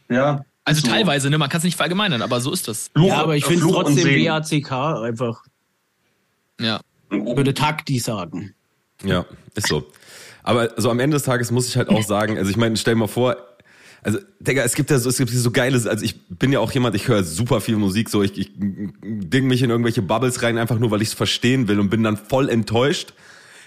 Ja. 0.07 0.45
Also 0.65 0.81
so. 0.81 0.87
teilweise, 0.87 1.29
ne? 1.29 1.37
Man 1.37 1.49
kann 1.49 1.59
es 1.59 1.63
nicht 1.63 1.75
verallgemeinern, 1.77 2.21
aber 2.21 2.41
so 2.41 2.51
ist 2.51 2.67
das. 2.67 2.89
Fluch, 2.93 3.07
Ja, 3.07 3.21
aber 3.21 3.35
ich 3.35 3.45
äh, 3.45 3.49
finde 3.49 3.67
trotzdem. 3.71 4.05
WACK 4.07 4.71
einfach. 4.71 5.43
Ja. 6.59 6.81
Würde 7.09 7.53
Takti 7.53 7.99
sagen. 7.99 8.53
Ja, 9.03 9.25
ist 9.53 9.67
so. 9.67 9.85
Aber 10.43 10.71
so 10.77 10.89
am 10.89 10.99
Ende 10.99 11.15
des 11.15 11.23
Tages 11.23 11.51
muss 11.51 11.67
ich 11.67 11.77
halt 11.77 11.89
auch 11.89 12.03
sagen, 12.03 12.37
also 12.37 12.49
ich 12.49 12.57
meine, 12.57 12.77
stell 12.77 12.95
mal 12.95 13.07
vor, 13.07 13.37
Also, 14.01 14.19
Digga, 14.39 14.63
es 14.63 14.75
gibt 14.75 14.91
ja 14.91 14.99
so, 14.99 15.09
es 15.09 15.17
gibt 15.17 15.31
so 15.31 15.51
geiles, 15.51 15.87
also 15.87 16.05
ich 16.05 16.27
bin 16.29 16.51
ja 16.51 16.59
auch 16.59 16.71
jemand, 16.71 16.95
ich 16.95 17.07
höre 17.07 17.23
super 17.23 17.61
viel 17.61 17.77
Musik, 17.77 18.09
so 18.09 18.21
ich, 18.21 18.37
ich 18.37 18.51
ding 18.55 19.47
mich 19.47 19.63
in 19.63 19.69
irgendwelche 19.69 20.01
Bubbles 20.03 20.43
rein, 20.43 20.57
einfach 20.57 20.77
nur, 20.77 20.91
weil 20.91 21.01
ich 21.01 21.09
es 21.09 21.13
verstehen 21.13 21.67
will 21.67 21.79
und 21.79 21.89
bin 21.89 22.03
dann 22.03 22.17
voll 22.17 22.49
enttäuscht, 22.49 23.13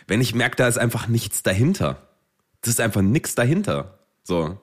wenn 0.07 0.21
ich 0.21 0.35
merke, 0.35 0.57
da 0.57 0.69
ist 0.69 0.79
einfach 0.79 1.09
nichts 1.09 1.43
dahinter. 1.43 2.03
Das 2.61 2.71
ist 2.71 2.81
einfach 2.81 3.03
nichts 3.03 3.35
dahinter. 3.35 3.99
So. 4.23 4.59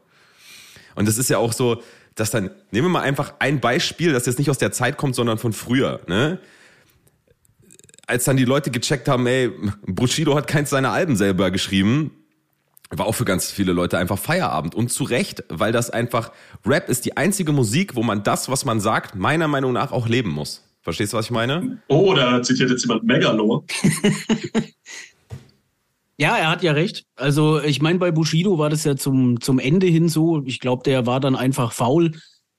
Und 0.96 1.08
das 1.08 1.18
ist 1.18 1.30
ja 1.30 1.38
auch 1.38 1.54
so, 1.54 1.82
dass 2.16 2.32
dann, 2.32 2.50
nehmen 2.72 2.88
wir 2.88 2.92
mal 2.92 3.02
einfach 3.02 3.34
ein 3.40 3.60
Beispiel, 3.60 4.14
das 4.14 4.26
jetzt 4.26 4.40
nicht 4.40 4.50
aus 4.50 4.58
der 4.58 4.72
Zeit 4.72 4.98
kommt, 4.98 5.16
sondern 5.16 5.38
von 5.38 5.54
früher, 5.54 6.02
ne? 6.08 6.40
Als 8.08 8.24
dann 8.24 8.38
die 8.38 8.46
Leute 8.46 8.70
gecheckt 8.72 9.08
haben, 9.08 9.26
ey, 9.26 9.52
Bushido 9.86 10.36
hat 10.36 10.48
keins 10.48 10.70
seiner 10.70 10.92
Alben 10.92 11.16
selber 11.16 11.50
geschrieben, 11.50 12.12
war 12.92 13.08
auch 13.08 13.16
für 13.16 13.26
ganz 13.26 13.52
viele 13.52 13.74
Leute 13.74 13.98
einfach 13.98 14.20
Feierabend. 14.20 14.76
Und 14.76 14.90
zu 14.90 15.04
Recht, 15.04 15.44
weil 15.50 15.72
das 15.72 15.90
einfach, 15.90 16.32
Rap 16.66 16.88
ist 16.88 17.06
die 17.06 17.18
einzige 17.18 17.52
Musik, 17.52 17.96
wo 17.96 18.04
man 18.04 18.24
das, 18.24 18.48
was 18.48 18.64
man 18.64 18.80
sagt, 18.80 19.16
meiner 19.16 19.48
Meinung 19.48 19.74
nach 19.74 19.92
auch 19.92 20.08
leben 20.08 20.30
muss. 20.30 20.64
Verstehst 20.82 21.14
du, 21.14 21.18
was 21.18 21.26
ich 21.26 21.32
meine? 21.32 21.80
Oh, 21.88 22.14
da 22.14 22.44
zitiert 22.44 22.70
jetzt 22.70 22.84
jemand 22.84 23.04
Megalo. 23.04 23.66
ja, 26.18 26.38
er 26.38 26.50
hat 26.50 26.64
ja 26.64 26.72
recht. 26.72 27.04
Also 27.16 27.62
ich 27.62 27.82
meine, 27.82 28.00
bei 28.00 28.12
Bushido 28.12 28.58
war 28.58 28.70
das 28.70 28.84
ja 28.84 28.96
zum, 28.96 29.42
zum 29.42 29.60
Ende 29.60 29.88
hin 29.88 30.10
so. 30.10 30.42
Ich 30.46 30.60
glaube, 30.60 30.84
der 30.84 31.06
war 31.06 31.20
dann 31.20 31.36
einfach 31.36 31.74
faul. 31.74 32.12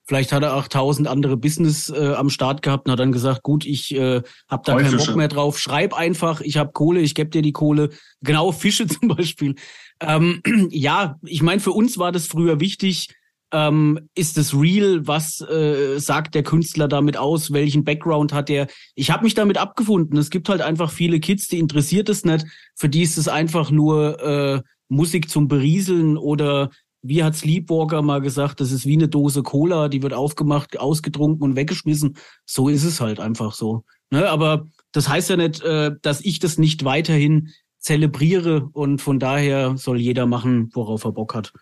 Vielleicht 0.08 0.30
hat 0.32 0.44
er 0.44 0.54
auch 0.54 0.68
tausend 0.68 1.08
andere 1.08 1.36
Business 1.36 1.88
äh, 1.88 2.14
am 2.14 2.30
Start 2.30 2.62
gehabt 2.62 2.86
und 2.86 2.92
hat 2.92 3.00
dann 3.00 3.10
gesagt, 3.10 3.42
gut, 3.42 3.66
ich 3.66 3.92
äh, 3.92 4.22
habe 4.48 4.62
da 4.64 4.76
keinen 4.76 4.98
Bock 4.98 5.16
mehr 5.16 5.26
drauf. 5.26 5.58
Schreib 5.58 5.94
einfach, 5.94 6.40
ich 6.42 6.58
habe 6.58 6.70
Kohle, 6.72 7.00
ich 7.00 7.16
gebe 7.16 7.30
dir 7.30 7.42
die 7.42 7.52
Kohle. 7.52 7.90
Genau, 8.22 8.52
Fische 8.52 8.86
zum 8.86 9.08
Beispiel. 9.08 9.56
Ähm, 10.00 10.42
ja, 10.70 11.16
ich 11.24 11.42
meine, 11.42 11.60
für 11.60 11.72
uns 11.72 11.98
war 11.98 12.12
das 12.12 12.26
früher 12.26 12.60
wichtig. 12.60 13.08
Ähm, 13.52 14.08
ist 14.14 14.38
es 14.38 14.54
real? 14.54 15.06
Was 15.06 15.40
äh, 15.40 15.98
sagt 15.98 16.34
der 16.34 16.42
Künstler 16.42 16.88
damit 16.88 17.16
aus? 17.16 17.52
Welchen 17.52 17.84
Background 17.84 18.32
hat 18.32 18.50
er? 18.50 18.66
Ich 18.94 19.10
habe 19.10 19.24
mich 19.24 19.34
damit 19.34 19.58
abgefunden. 19.58 20.18
Es 20.18 20.30
gibt 20.30 20.48
halt 20.48 20.60
einfach 20.60 20.90
viele 20.90 21.20
Kids, 21.20 21.48
die 21.48 21.58
interessiert 21.58 22.08
es 22.08 22.24
nicht. 22.24 22.46
Für 22.74 22.88
die 22.88 23.02
ist 23.02 23.18
es 23.18 23.28
einfach 23.28 23.70
nur 23.70 24.20
äh, 24.20 24.62
Musik 24.88 25.30
zum 25.30 25.48
Berieseln 25.48 26.16
oder 26.16 26.70
wie 27.02 27.22
hat 27.22 27.36
Sleepwalker 27.36 28.02
mal 28.02 28.20
gesagt, 28.20 28.60
das 28.60 28.72
ist 28.72 28.84
wie 28.84 28.94
eine 28.94 29.08
Dose 29.08 29.42
Cola, 29.42 29.88
die 29.88 30.02
wird 30.02 30.12
aufgemacht, 30.12 30.78
ausgetrunken 30.78 31.42
und 31.42 31.56
weggeschmissen. 31.56 32.16
So 32.44 32.68
ist 32.68 32.84
es 32.84 33.00
halt 33.00 33.20
einfach 33.20 33.54
so. 33.54 33.84
Ne? 34.10 34.28
Aber 34.28 34.66
das 34.92 35.08
heißt 35.08 35.30
ja 35.30 35.36
nicht, 35.36 35.62
äh, 35.62 35.92
dass 36.02 36.20
ich 36.20 36.40
das 36.40 36.58
nicht 36.58 36.84
weiterhin 36.84 37.50
zelebriere 37.78 38.68
und 38.72 39.00
von 39.00 39.20
daher 39.20 39.76
soll 39.76 40.00
jeder 40.00 40.26
machen, 40.26 40.70
worauf 40.74 41.04
er 41.04 41.12
Bock 41.12 41.34
hat. 41.34 41.52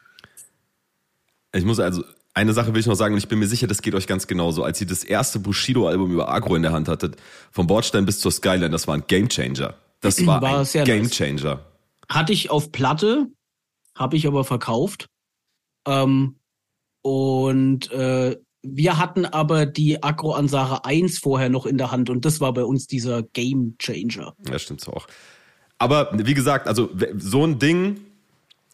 Ich 1.54 1.64
muss 1.64 1.78
also, 1.78 2.04
eine 2.34 2.52
Sache 2.52 2.74
will 2.74 2.80
ich 2.80 2.86
noch 2.86 2.96
sagen 2.96 3.14
und 3.14 3.18
ich 3.18 3.28
bin 3.28 3.38
mir 3.38 3.46
sicher, 3.46 3.66
das 3.66 3.80
geht 3.80 3.94
euch 3.94 4.06
ganz 4.06 4.26
genauso. 4.26 4.64
Als 4.64 4.80
ihr 4.80 4.86
das 4.86 5.04
erste 5.04 5.38
Bushido-Album 5.38 6.12
über 6.12 6.28
Agro 6.28 6.56
in 6.56 6.62
der 6.62 6.72
Hand 6.72 6.88
hattet, 6.88 7.16
vom 7.52 7.66
Bordstein 7.66 8.06
bis 8.06 8.18
zur 8.18 8.32
Skyline, 8.32 8.70
das 8.70 8.88
war 8.88 8.94
ein 8.94 9.04
Gamechanger. 9.06 9.74
Das 10.00 10.24
war, 10.26 10.42
war 10.42 10.60
ein 10.60 10.84
Gamechanger. 10.84 11.64
Hatte 12.08 12.32
ich 12.32 12.50
auf 12.50 12.72
Platte, 12.72 13.28
habe 13.96 14.16
ich 14.16 14.26
aber 14.26 14.44
verkauft. 14.44 15.06
Ähm, 15.86 16.36
und 17.02 17.90
äh, 17.92 18.36
wir 18.62 18.98
hatten 18.98 19.26
aber 19.26 19.66
die 19.66 20.02
Agro-Ansage 20.02 20.84
1 20.84 21.18
vorher 21.18 21.50
noch 21.50 21.66
in 21.66 21.78
der 21.78 21.92
Hand 21.92 22.10
und 22.10 22.24
das 22.24 22.40
war 22.40 22.52
bei 22.52 22.64
uns 22.64 22.86
dieser 22.86 23.22
Gamechanger. 23.22 24.34
Ja, 24.48 24.58
stimmt 24.58 24.80
so 24.80 24.92
auch. 24.92 25.06
Aber 25.78 26.10
wie 26.14 26.34
gesagt, 26.34 26.66
also 26.66 26.90
so 27.16 27.44
ein 27.44 27.58
Ding 27.58 28.00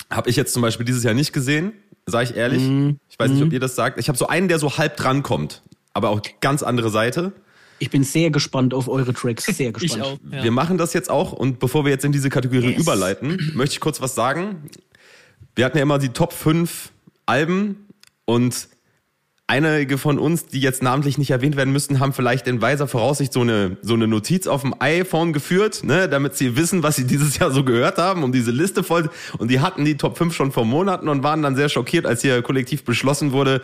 habe 0.08 0.30
ich 0.30 0.36
jetzt 0.36 0.52
zum 0.52 0.62
Beispiel 0.62 0.86
dieses 0.86 1.02
Jahr 1.02 1.14
nicht 1.14 1.32
gesehen, 1.32 1.72
sage 2.06 2.30
ich 2.30 2.36
ehrlich. 2.36 2.62
Mm. 2.62 2.96
Ich 3.08 3.18
weiß 3.18 3.30
nicht, 3.30 3.42
ob 3.42 3.48
mhm. 3.48 3.54
ihr 3.54 3.60
das 3.60 3.76
sagt. 3.76 3.98
Ich 3.98 4.08
habe 4.08 4.18
so 4.18 4.26
einen, 4.26 4.48
der 4.48 4.58
so 4.58 4.78
halb 4.78 4.96
dran 4.96 5.22
kommt, 5.22 5.62
aber 5.92 6.10
auch 6.10 6.20
ganz 6.40 6.62
andere 6.62 6.90
Seite. 6.90 7.32
Ich 7.78 7.90
bin 7.90 8.04
sehr 8.04 8.30
gespannt 8.30 8.74
auf 8.74 8.88
eure 8.88 9.14
Tracks, 9.14 9.44
sehr 9.56 9.72
gespannt. 9.72 10.02
ich 10.02 10.02
auch, 10.02 10.18
ja. 10.32 10.44
Wir 10.44 10.50
machen 10.50 10.78
das 10.78 10.92
jetzt 10.92 11.10
auch 11.10 11.32
und 11.32 11.58
bevor 11.58 11.84
wir 11.84 11.90
jetzt 11.90 12.04
in 12.04 12.12
diese 12.12 12.28
Kategorie 12.28 12.72
yes. 12.72 12.82
überleiten, 12.82 13.52
möchte 13.54 13.74
ich 13.74 13.80
kurz 13.80 14.00
was 14.00 14.14
sagen. 14.14 14.70
Wir 15.56 15.64
hatten 15.64 15.78
ja 15.78 15.82
immer 15.82 15.98
die 15.98 16.10
Top 16.10 16.32
5 16.32 16.92
Alben 17.26 17.86
und 18.24 18.68
einige 19.50 19.98
von 19.98 20.20
uns, 20.20 20.46
die 20.46 20.60
jetzt 20.60 20.80
namentlich 20.80 21.18
nicht 21.18 21.32
erwähnt 21.32 21.56
werden 21.56 21.72
müssten, 21.72 21.98
haben 21.98 22.12
vielleicht 22.12 22.46
in 22.46 22.62
weiser 22.62 22.86
Voraussicht 22.86 23.32
so 23.32 23.40
eine, 23.40 23.76
so 23.82 23.94
eine 23.94 24.06
Notiz 24.06 24.46
auf 24.46 24.62
dem 24.62 24.76
iPhone 24.78 25.32
geführt, 25.32 25.82
ne, 25.82 26.08
damit 26.08 26.36
sie 26.36 26.54
wissen, 26.54 26.84
was 26.84 26.94
sie 26.94 27.04
dieses 27.04 27.36
Jahr 27.36 27.50
so 27.50 27.64
gehört 27.64 27.98
haben, 27.98 28.22
um 28.22 28.30
diese 28.30 28.52
Liste 28.52 28.84
voll. 28.84 29.10
Und 29.38 29.50
die 29.50 29.58
hatten 29.58 29.84
die 29.84 29.96
Top 29.96 30.16
5 30.16 30.32
schon 30.32 30.52
vor 30.52 30.64
Monaten 30.64 31.08
und 31.08 31.24
waren 31.24 31.42
dann 31.42 31.56
sehr 31.56 31.68
schockiert, 31.68 32.06
als 32.06 32.22
hier 32.22 32.42
kollektiv 32.42 32.84
beschlossen 32.84 33.32
wurde, 33.32 33.62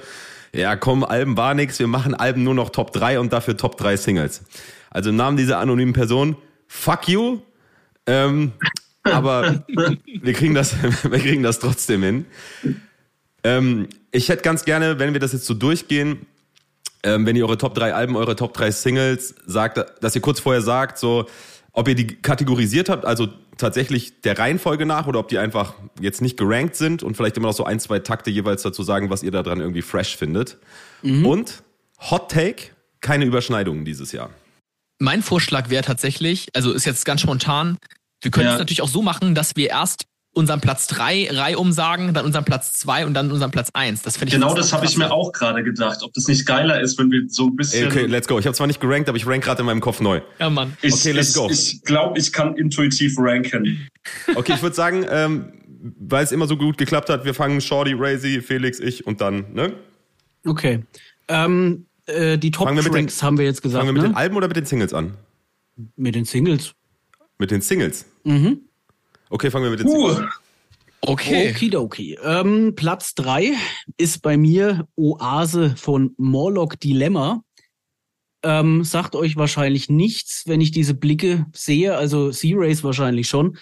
ja 0.53 0.75
komm, 0.75 1.05
Alben 1.05 1.37
war 1.37 1.55
nix, 1.55 1.79
wir 1.79 1.87
machen 1.87 2.15
Alben 2.15 2.43
nur 2.43 2.55
noch 2.55 2.71
Top 2.71 2.93
3 2.93 3.21
und 3.21 3.33
dafür 3.33 3.57
Top 3.57 3.77
3 3.77 3.97
Singles. 3.97 4.43
Also 4.91 5.11
im 5.11 5.17
Namen 5.17 5.37
dieser 5.37 5.59
anonymen 5.59 5.93
Person, 5.93 6.37
fuck 6.67 7.09
you. 7.09 7.39
Ähm, 8.07 8.53
aber 9.05 9.65
wir 9.69 10.33
kriegen 10.33 10.55
das, 10.55 10.75
wir 11.03 11.19
kriegen 11.21 11.45
das 11.45 11.61
trotzdem 11.61 12.03
hin. 12.03 12.25
Ähm, 13.47 13.89
ich 14.11 14.29
hätte 14.29 14.43
ganz 14.43 14.65
gerne, 14.65 14.99
wenn 14.99 15.13
wir 15.13 15.21
das 15.21 15.33
jetzt 15.33 15.47
so 15.47 15.55
durchgehen, 15.55 16.27
ähm, 17.05 17.27
wenn 17.27 17.37
ihr 17.37 17.45
eure 17.45 17.57
Top 17.57 17.75
3 17.75 17.95
Alben, 17.95 18.17
eure 18.17 18.35
Top 18.35 18.55
3 18.55 18.73
Singles 18.73 19.37
sagt, 19.47 19.85
dass 20.03 20.17
ihr 20.17 20.21
kurz 20.21 20.41
vorher 20.41 20.63
sagt, 20.63 20.99
so, 20.99 21.27
ob 21.73 21.87
ihr 21.87 21.95
die 21.95 22.09
kategorisiert 22.09 22.89
habt, 22.89 23.05
also 23.05 23.29
tatsächlich 23.57 24.21
der 24.23 24.37
Reihenfolge 24.37 24.85
nach 24.85 25.07
oder 25.07 25.21
ob 25.21 25.29
die 25.29 25.39
einfach 25.39 25.75
jetzt 26.01 26.23
nicht 26.23 26.37
gerankt 26.37 26.75
sind 26.75 27.05
und 27.05 27.17
vielleicht 27.17 27.37
immer 27.37 27.47
noch 27.47 27.55
so 27.55 27.65
ein, 27.65 27.79
zwei 27.79 28.01
Takte 28.01 28.31
jeweils 28.31 28.63
dazu 28.63 28.83
sagen, 28.83 29.11
was 29.11 29.23
ihr 29.23 29.31
da 29.31 29.45
dran 29.45 29.61
irgendwie 29.61 29.83
fresh 29.83 30.17
findet. 30.17 30.59
Mhm. 31.03 31.25
Und 31.25 31.63
Hot 32.11 32.33
Take, 32.33 32.71
keine 33.01 33.27
Überschneidungen 33.27 33.85
dieses 33.85 34.11
Jahr. 34.11 34.31
Mein 34.99 35.23
Vorschlag 35.23 35.71
wäre 35.71 35.85
tatsächlich, 35.85 36.49
also 36.55 36.73
ist 36.73 36.85
jetzt 36.85 37.05
ganz 37.05 37.21
spontan, 37.21 37.79
wir 38.23 38.33
können 38.33 38.47
ja. 38.47 38.55
es 38.55 38.59
natürlich 38.59 38.83
auch 38.83 38.89
so 38.89 39.03
machen, 39.03 39.37
dass 39.37 39.55
wir 39.55 39.71
erst 39.71 40.07
unseren 40.37 40.61
Platz 40.61 40.87
3 40.89 41.31
reihum 41.31 41.73
sagen, 41.73 42.13
dann 42.13 42.27
unseren 42.27 42.45
Platz 42.45 42.75
2 42.75 43.07
und 43.07 43.15
dann 43.15 43.33
unseren 43.33 43.51
Platz 43.51 43.71
1. 43.73 44.03
Das 44.03 44.21
ich 44.21 44.31
Genau 44.31 44.55
das 44.55 44.71
habe 44.75 44.85
ich 44.85 44.99
mir 44.99 45.11
auch 45.11 45.33
gerade 45.33 45.65
gedacht, 45.65 46.03
ob 46.03 46.13
das 46.13 46.29
nicht 46.29 46.45
geiler 46.45 46.79
ist, 46.79 46.99
wenn 46.99 47.11
wir 47.11 47.23
so 47.29 47.47
ein 47.47 47.57
bisschen. 47.57 47.89
Okay, 47.89 48.05
let's 48.05 48.29
go. 48.29 48.39
Ich 48.39 48.45
habe 48.45 48.55
zwar 48.55 48.67
nicht 48.67 48.79
gerankt, 48.79 49.09
aber 49.09 49.17
ich 49.17 49.27
rank 49.27 49.45
gerade 49.45 49.61
in 49.61 49.67
meinem 49.67 49.81
Kopf 49.81 50.01
neu. 50.01 50.21
Ja, 50.39 50.51
Mann. 50.51 50.77
Ich, 50.83 50.93
okay, 50.93 51.13
let's 51.13 51.33
go. 51.33 51.49
Ich 51.51 51.83
glaube, 51.83 52.19
ich 52.19 52.35
kann 52.35 52.55
intuitiv 52.57 53.15
ranken. 53.19 53.89
Okay, 54.35 54.53
ich 54.57 54.63
würde 54.63 54.77
sagen, 54.77 55.07
ähm, 55.09 55.53
weil 55.99 56.23
es 56.23 56.33
immer 56.33 56.47
so 56.47 56.59
gut 56.59 56.77
geklappt 56.77 57.09
hat, 57.09 57.25
wir 57.25 57.33
fangen 57.33 57.63
Shorty, 57.63 57.95
Razy, 57.97 58.43
Felix, 58.43 58.79
ich 58.79 59.07
und 59.07 59.23
dann, 59.23 59.47
ne? 59.55 59.73
Okay. 60.45 60.85
Ähm, 61.29 61.87
äh, 62.05 62.37
die 62.37 62.51
Top-Ranks 62.51 63.23
haben 63.23 63.39
wir 63.39 63.47
jetzt 63.47 63.63
gesagt. 63.63 63.83
Fangen 63.83 63.95
wir 63.95 64.03
mit 64.03 64.03
ne? 64.03 64.15
den 64.15 64.17
Alben 64.17 64.37
oder 64.37 64.49
mit 64.49 64.57
den 64.59 64.67
Singles 64.67 64.93
an? 64.93 65.15
Mit 65.97 66.15
den 66.15 66.27
Singles. 66.27 66.75
Mit 67.39 67.51
den 67.51 67.63
Singles? 67.63 68.05
Mhm. 68.25 68.61
Okay, 69.31 69.51
fangen 69.51 69.65
wir 69.65 69.71
mit 69.71 69.81
den 69.81 69.89
uh. 69.89 70.09
An. 70.09 70.29
Okay. 71.01 71.51
Okidoki. 71.51 72.19
Ähm, 72.23 72.75
Platz 72.75 73.15
drei 73.15 73.53
ist 73.97 74.23
bei 74.23 74.37
mir 74.37 74.89
Oase 74.97 75.75
von 75.77 76.15
Morlock 76.17 76.81
Dilemma. 76.81 77.43
Ähm, 78.43 78.85
sagt 78.85 79.15
euch 79.15 79.37
wahrscheinlich 79.37 79.89
nichts, 79.89 80.45
wenn 80.47 80.61
ich 80.61 80.71
diese 80.71 80.95
Blicke 80.95 81.47
sehe, 81.53 81.97
also 81.97 82.31
Sea-Race 82.31 82.85
wahrscheinlich 82.85 83.29
schon. 83.29 83.57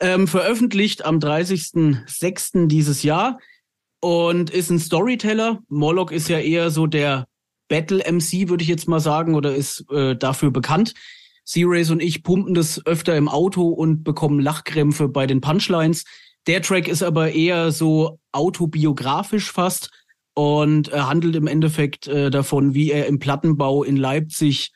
Ähm, 0.00 0.28
veröffentlicht 0.28 1.04
am 1.04 1.18
30.06. 1.18 2.68
dieses 2.68 3.02
Jahr 3.02 3.38
und 4.00 4.50
ist 4.50 4.70
ein 4.70 4.78
Storyteller. 4.78 5.60
Morlock 5.68 6.12
ist 6.12 6.28
ja 6.28 6.38
eher 6.38 6.70
so 6.70 6.86
der 6.86 7.26
Battle-MC, 7.68 8.48
würde 8.48 8.62
ich 8.62 8.68
jetzt 8.68 8.88
mal 8.88 9.00
sagen, 9.00 9.34
oder 9.34 9.54
ist 9.54 9.84
äh, 9.90 10.16
dafür 10.16 10.50
bekannt. 10.50 10.94
Sea-Race 11.48 11.90
und 11.90 12.02
ich 12.02 12.22
pumpen 12.22 12.52
das 12.52 12.84
öfter 12.84 13.16
im 13.16 13.26
Auto 13.26 13.68
und 13.68 14.04
bekommen 14.04 14.38
Lachkrämpfe 14.38 15.08
bei 15.08 15.26
den 15.26 15.40
Punchlines. 15.40 16.04
Der 16.46 16.60
Track 16.60 16.88
ist 16.88 17.02
aber 17.02 17.32
eher 17.32 17.72
so 17.72 18.18
autobiografisch 18.32 19.50
fast 19.50 19.88
und 20.34 20.88
er 20.88 21.08
handelt 21.08 21.36
im 21.36 21.46
Endeffekt 21.46 22.06
äh, 22.06 22.30
davon, 22.30 22.74
wie 22.74 22.90
er 22.90 23.06
im 23.06 23.18
Plattenbau 23.18 23.82
in 23.82 23.96
Leipzig 23.96 24.72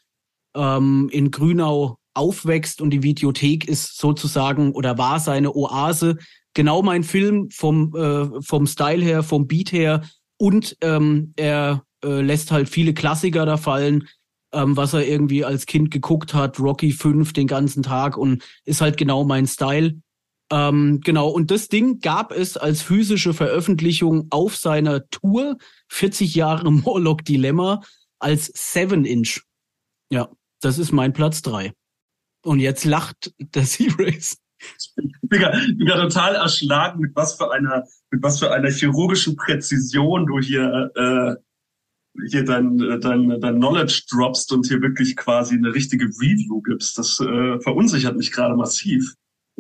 ähm, 0.55 1.11
in 1.13 1.31
Grünau 1.31 1.99
aufwächst 2.15 2.81
und 2.81 2.89
die 2.89 3.03
Videothek 3.03 3.69
ist 3.69 3.99
sozusagen 3.99 4.73
oder 4.73 4.97
war 4.97 5.21
seine 5.21 5.55
Oase. 5.55 6.17
Genau 6.55 6.83
mein 6.83 7.05
Film 7.05 7.51
vom, 7.51 7.95
äh, 7.95 8.43
vom 8.43 8.67
Style 8.67 9.05
her, 9.05 9.23
vom 9.23 9.47
Beat 9.47 9.73
her 9.73 10.03
und 10.39 10.75
ähm, 10.81 11.35
er 11.37 11.85
äh, 12.03 12.23
lässt 12.23 12.51
halt 12.51 12.71
viele 12.71 12.95
Klassiker 12.95 13.45
da 13.45 13.59
fallen, 13.59 14.09
ähm, 14.53 14.77
was 14.77 14.93
er 14.93 15.07
irgendwie 15.07 15.45
als 15.45 15.67
Kind 15.67 15.91
geguckt 15.91 16.35
hat, 16.35 16.61
Rocky 16.61 16.93
5 16.93 17.33
den 17.33 17.47
ganzen 17.47 17.83
Tag 17.83 18.17
und 18.17 18.45
ist 18.65 18.81
halt 18.81 18.97
genau 18.97 19.25
mein 19.25 19.47
Style. 19.47 20.01
Ähm, 20.51 21.01
genau, 21.03 21.29
und 21.29 21.51
das 21.51 21.69
Ding 21.69 22.01
gab 22.01 22.31
es 22.31 22.57
als 22.57 22.83
physische 22.83 23.33
Veröffentlichung 23.33 24.27
auf 24.31 24.57
seiner 24.57 25.09
Tour 25.09 25.57
40 25.89 26.35
Jahre 26.35 26.71
Morlock 26.73 27.25
Dilemma 27.25 27.83
als 28.19 28.53
7-Inch. 28.55 29.43
Ja, 30.11 30.29
das 30.61 30.79
ist 30.79 30.93
mein 30.93 31.13
Platz 31.13 31.43
3. 31.43 31.73
Und 32.45 32.61
jetzt 32.61 32.85
lacht 32.85 33.33
der 33.39 33.65
Sea-Race. 33.65 34.39
Digga, 35.23 35.53
Digga, 35.69 36.03
total 36.03 36.35
erschlagen, 36.35 37.01
mit 37.01 37.17
was 37.17 37.35
für 37.37 37.51
einer, 37.51 37.85
mit 38.11 38.23
was 38.23 38.39
für 38.39 38.53
einer 38.53 38.71
chirurgischen 38.71 39.37
Präzision 39.37 40.27
du 40.27 40.39
hier, 40.39 40.91
äh, 40.95 41.35
hier 42.29 42.45
dein, 42.45 42.79
dein, 43.01 43.41
dein 43.41 43.57
Knowledge 43.57 44.05
droppst 44.11 44.53
und 44.53 44.67
hier 44.67 44.81
wirklich 44.83 45.17
quasi 45.17 45.55
eine 45.55 45.75
richtige 45.75 46.07
Review 46.07 46.61
gibst. 46.63 46.99
Das 46.99 47.19
äh, 47.21 47.61
verunsichert 47.61 48.17
mich 48.17 48.33
gerade 48.33 48.55
massiv. 48.55 49.15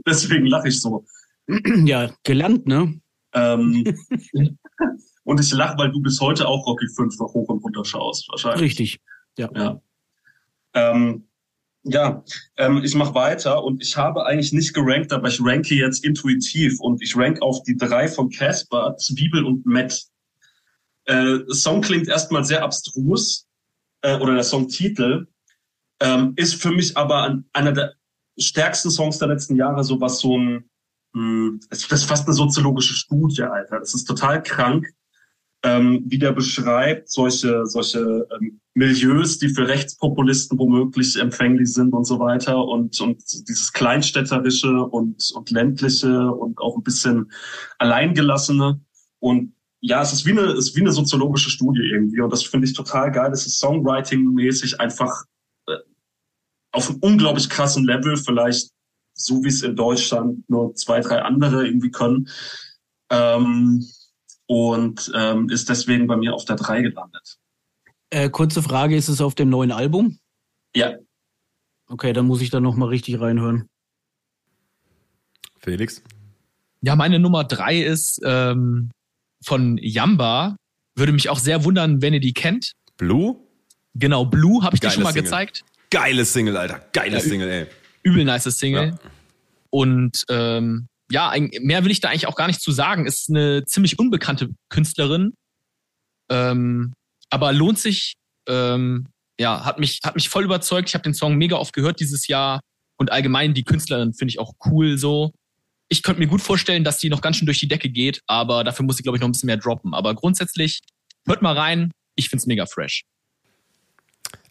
Deswegen 0.07 0.47
lache 0.47 0.69
ich 0.69 0.81
so. 0.81 1.05
Ja, 1.85 2.11
gelernt, 2.23 2.67
ne? 2.67 3.01
Ähm, 3.35 3.85
und 5.25 5.41
ich 5.41 5.53
lache, 5.53 5.77
weil 5.79 5.91
du 5.91 6.01
bis 6.01 6.21
heute 6.21 6.47
auch 6.47 6.67
Rocky 6.67 6.87
5 6.89 7.19
noch 7.19 7.35
hoch 7.35 7.49
und 7.49 7.65
runter 7.65 7.85
schaust, 7.85 8.29
wahrscheinlich. 8.31 8.63
Richtig, 8.63 9.01
ja. 9.37 9.51
Ja, 9.55 9.81
ähm, 10.75 11.29
ja 11.83 12.25
ähm, 12.57 12.83
ich 12.85 12.95
mache 12.95 13.15
weiter 13.15 13.65
und 13.65 13.83
ich 13.83 13.97
habe 13.97 14.25
eigentlich 14.27 14.53
nicht 14.53 14.75
gerankt, 14.75 15.13
aber 15.13 15.29
ich 15.29 15.41
ranke 15.43 15.75
jetzt 15.75 16.05
intuitiv 16.05 16.79
und 16.81 17.03
ich 17.03 17.17
rank 17.17 17.43
auf 17.43 17.63
die 17.65 17.77
drei 17.77 18.09
von 18.09 18.31
Casper, 18.31 18.97
Zwiebel 18.99 19.45
und 19.45 19.67
Matt. 19.67 20.12
Äh, 21.07 21.39
Song 21.49 21.81
klingt 21.81 22.09
erstmal 22.09 22.45
sehr 22.45 22.63
abstrus, 22.63 23.47
äh, 24.03 24.19
oder 24.19 24.35
der 24.35 24.45
Songtitel, 24.45 25.27
ähm, 26.01 26.35
ist 26.37 26.61
für 26.61 26.71
mich 26.71 26.97
aber 26.97 27.23
an, 27.23 27.45
einer 27.53 27.73
der 27.73 27.95
stärksten 28.39 28.91
Songs 28.91 29.19
der 29.19 29.29
letzten 29.29 29.57
Jahre, 29.57 29.85
so 29.85 30.01
was 30.01 30.19
so 30.19 30.37
ein, 30.37 30.69
mh, 31.15 31.21
hm, 31.21 31.61
das 31.71 31.85
ist 31.85 32.05
fast 32.05 32.27
eine 32.27 32.35
soziologische 32.35 32.95
Studie, 32.95 33.43
Alter. 33.43 33.81
Das 33.81 33.95
ist 33.95 34.05
total 34.05 34.43
krank, 34.43 34.89
ähm, 35.65 36.03
wie 36.07 36.19
der 36.19 36.33
beschreibt, 36.33 37.11
solche, 37.11 37.67
solche 37.67 38.27
ähm, 38.35 38.61
Milieus, 38.75 39.39
die 39.39 39.51
für 39.51 39.69
Rechtspopulisten 39.69 40.59
womöglich 40.59 41.17
empfänglich 41.21 41.73
sind 41.73 41.93
und 41.93 42.05
so 42.05 42.19
weiter 42.19 42.65
und, 42.65 43.01
und 43.01 43.23
dieses 43.49 43.73
Kleinstädterische 43.73 44.85
und, 44.85 45.31
und 45.35 45.51
ländliche 45.51 46.33
und 46.33 46.59
auch 46.59 46.77
ein 46.77 46.83
bisschen 46.83 47.31
alleingelassene 47.79 48.81
und 49.21 49.55
ja, 49.83 50.01
es 50.01 50.13
ist 50.13 50.25
wie 50.25 50.31
eine, 50.31 50.43
es 50.43 50.69
ist 50.69 50.77
wie 50.77 50.81
eine 50.81 50.93
soziologische 50.93 51.51
Studie 51.51 51.83
irgendwie 51.83 52.21
und 52.21 52.33
das 52.33 52.45
finde 52.45 52.67
ich 52.67 52.73
total 52.73 53.11
geil. 53.11 53.33
Es 53.33 53.47
ist 53.47 53.59
Songwriting-mäßig 53.59 54.81
einfach 54.81 55.25
äh, 55.67 55.77
auf 56.71 56.89
einem 56.89 57.01
unglaublich 57.01 57.51
krassen 57.51 57.85
Level, 57.85 58.17
vielleicht 58.17 58.71
so 59.15 59.43
wie 59.43 59.49
es 59.49 59.63
in 59.63 59.75
Deutschland 59.75 60.49
nur 60.49 60.75
zwei, 60.77 61.01
drei 61.01 61.23
andere 61.23 61.67
irgendwie 61.67 61.91
können. 61.91 62.29
Ähm, 63.11 63.85
und 64.47 65.11
ähm, 65.15 65.49
ist 65.51 65.69
deswegen 65.69 66.07
bei 66.07 66.17
mir 66.17 66.35
auf 66.35 66.45
der 66.45 66.57
drei 66.57 66.83
gelandet. 66.83 67.39
Äh, 68.11 68.31
kurze 68.31 68.63
Frage, 68.63 68.97
ist 68.97 69.09
es 69.09 69.21
auf 69.21 69.35
dem 69.35 69.51
neuen 69.51 69.73
Album? 69.73 70.19
Ja. 70.77 70.97
Okay, 71.89 72.13
dann 72.13 72.27
muss 72.27 72.41
ich 72.41 72.51
da 72.51 72.61
nochmal 72.61 72.89
richtig 72.89 73.21
reinhören. 73.21 73.69
Felix? 75.59 76.03
Ja, 76.83 76.95
meine 76.95 77.19
Nummer 77.19 77.45
drei 77.45 77.83
ist 77.83 78.21
ähm, 78.25 78.91
von 79.45 79.79
Yamba. 79.81 80.57
Würde 80.97 81.13
mich 81.13 81.29
auch 81.29 81.39
sehr 81.39 81.65
wundern, 81.65 82.03
wenn 82.03 82.13
ihr 82.15 82.21
die 82.21 82.35
kennt. 82.35 82.73
Blue? 82.97 83.37
Genau, 83.95 84.25
Blue 84.25 84.63
habe 84.63 84.75
ich 84.77 84.81
dir 84.81 84.87
Geile 84.89 84.95
schon 84.95 85.03
mal 85.05 85.13
Single. 85.13 85.23
gezeigt. 85.25 85.65
Geiles 85.91 86.33
Single, 86.33 86.57
Alter. 86.57 86.81
Geiles 86.93 87.25
Ja, 87.25 87.31
Single, 87.31 87.49
ey. 87.49 87.67
Übel 88.03 88.25
nice 88.25 88.45
Single. 88.45 88.89
Ja. 88.89 89.11
Und 89.71 90.25
ähm, 90.29 90.87
ja, 91.11 91.35
mehr 91.61 91.85
will 91.85 91.91
ich 91.91 92.01
da 92.01 92.09
eigentlich 92.09 92.27
auch 92.27 92.37
gar 92.37 92.47
nicht 92.47 92.61
zu 92.61 92.73
sagen. 92.73 93.07
Ist 93.07 93.29
eine 93.29 93.65
ziemlich 93.65 93.99
unbekannte 93.99 94.51
Künstlerin. 94.71 95.35
Ähm, 96.31 96.95
aber 97.31 97.53
lohnt 97.53 97.79
sich, 97.79 98.15
ähm, 98.49 99.09
ja, 99.39 99.65
hat 99.65 99.79
mich, 99.79 100.01
hat 100.05 100.15
mich 100.15 100.29
voll 100.29 100.45
überzeugt. 100.45 100.89
Ich 100.89 100.95
habe 100.95 101.03
den 101.03 101.15
Song 101.15 101.37
mega 101.37 101.57
oft 101.57 101.75
gehört 101.75 102.01
dieses 102.01 102.27
Jahr. 102.29 102.61
Und 102.99 103.11
allgemein 103.13 103.55
die 103.55 103.65
Künstlerin 103.65 104.15
finde 104.15 104.31
ich 104.31 104.39
auch 104.39 104.53
cool 104.67 104.97
so. 104.97 105.33
Ich 105.93 106.03
könnte 106.03 106.23
mir 106.23 106.27
gut 106.27 106.41
vorstellen, 106.41 106.85
dass 106.85 106.97
die 106.97 107.11
noch 107.11 107.21
ganz 107.21 107.37
schön 107.37 107.45
durch 107.45 107.61
die 107.61 107.69
Decke 107.69 107.91
geht, 107.91 108.23
aber 108.27 108.65
dafür 108.65 108.87
muss 108.87 108.99
ich, 108.99 109.03
glaube 109.03 109.19
ich, 109.19 109.21
noch 109.21 109.29
ein 109.29 109.33
bisschen 109.33 109.49
mehr 109.49 109.59
droppen. 109.59 109.93
Aber 109.93 110.15
grundsätzlich, 110.15 110.81
hört 111.27 111.43
mal 111.43 111.53
rein. 111.55 111.91
Ich 112.15 112.31
find's 112.31 112.47
mega 112.47 112.65
fresh. 112.65 113.03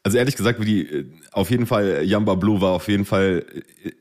Also 0.04 0.20
ehrlich 0.20 0.36
gesagt, 0.36 0.62
wie 0.62 0.66
die, 0.66 0.82
äh, 0.82 1.06
auf 1.32 1.50
jeden 1.50 1.66
Fall, 1.66 2.04
Yamba 2.04 2.36
Blue 2.36 2.62
war 2.62 2.74
auf 2.74 2.88
jeden 2.88 3.06
Fall 3.06 3.44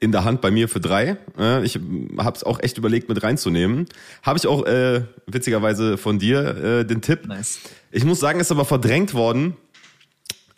in 0.01 0.13
der 0.13 0.25
Hand 0.25 0.43
bei 0.43 0.51
mir 0.51 0.69
für 0.69 0.81
drei. 0.81 1.17
Äh, 1.39 1.65
Ich 1.65 1.77
habe 2.19 2.37
es 2.37 2.45
auch 2.45 2.61
echt 2.61 2.77
überlegt, 2.77 3.09
mit 3.09 3.23
reinzunehmen. 3.23 3.87
Habe 4.23 4.39
ich 4.39 4.47
auch 4.47 4.67
äh, 4.67 5.07
witzigerweise 5.27 5.97
von 5.97 6.19
dir 6.19 6.81
äh, 6.81 6.85
den 6.85 7.01
Tipp. 7.01 7.27
Nice. 7.27 7.61
Ich 7.91 8.05
muss 8.05 8.21
sagen, 8.21 8.39
ist 8.39 8.53
aber 8.53 8.67
verdrängt 8.67 9.15
worden 9.15 9.57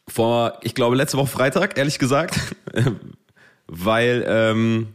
vor, 0.08 0.58
ich 0.62 0.74
glaube, 0.74 0.96
letzte 0.96 1.16
Woche 1.16 1.28
Freitag, 1.28 1.78
ehrlich 1.78 2.00
gesagt, 2.00 2.40
weil 3.68 4.24
ähm, 4.26 4.88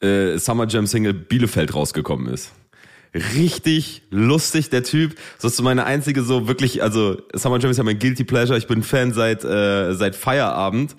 äh, 0.00 0.38
Summer 0.38 0.66
Jam 0.68 0.86
Single 0.86 1.14
Bielefeld 1.14 1.74
rausgekommen 1.74 2.32
ist. 2.32 2.52
Richtig 3.12 4.02
lustig, 4.10 4.70
der 4.70 4.84
Typ. 4.84 5.16
Das 5.36 5.52
ist 5.52 5.56
so 5.56 5.62
meine 5.62 5.84
einzige 5.84 6.22
so 6.22 6.46
wirklich, 6.46 6.82
also 6.82 7.20
Summer 7.34 7.58
Jam 7.58 7.70
ist 7.70 7.76
ja 7.76 7.82
mein 7.82 7.98
Guilty 7.98 8.24
Pleasure. 8.24 8.56
Ich 8.56 8.68
bin 8.68 8.82
Fan 8.82 9.12
seit, 9.12 9.44
äh, 9.44 9.94
seit 9.94 10.14
Feierabend. 10.14 10.94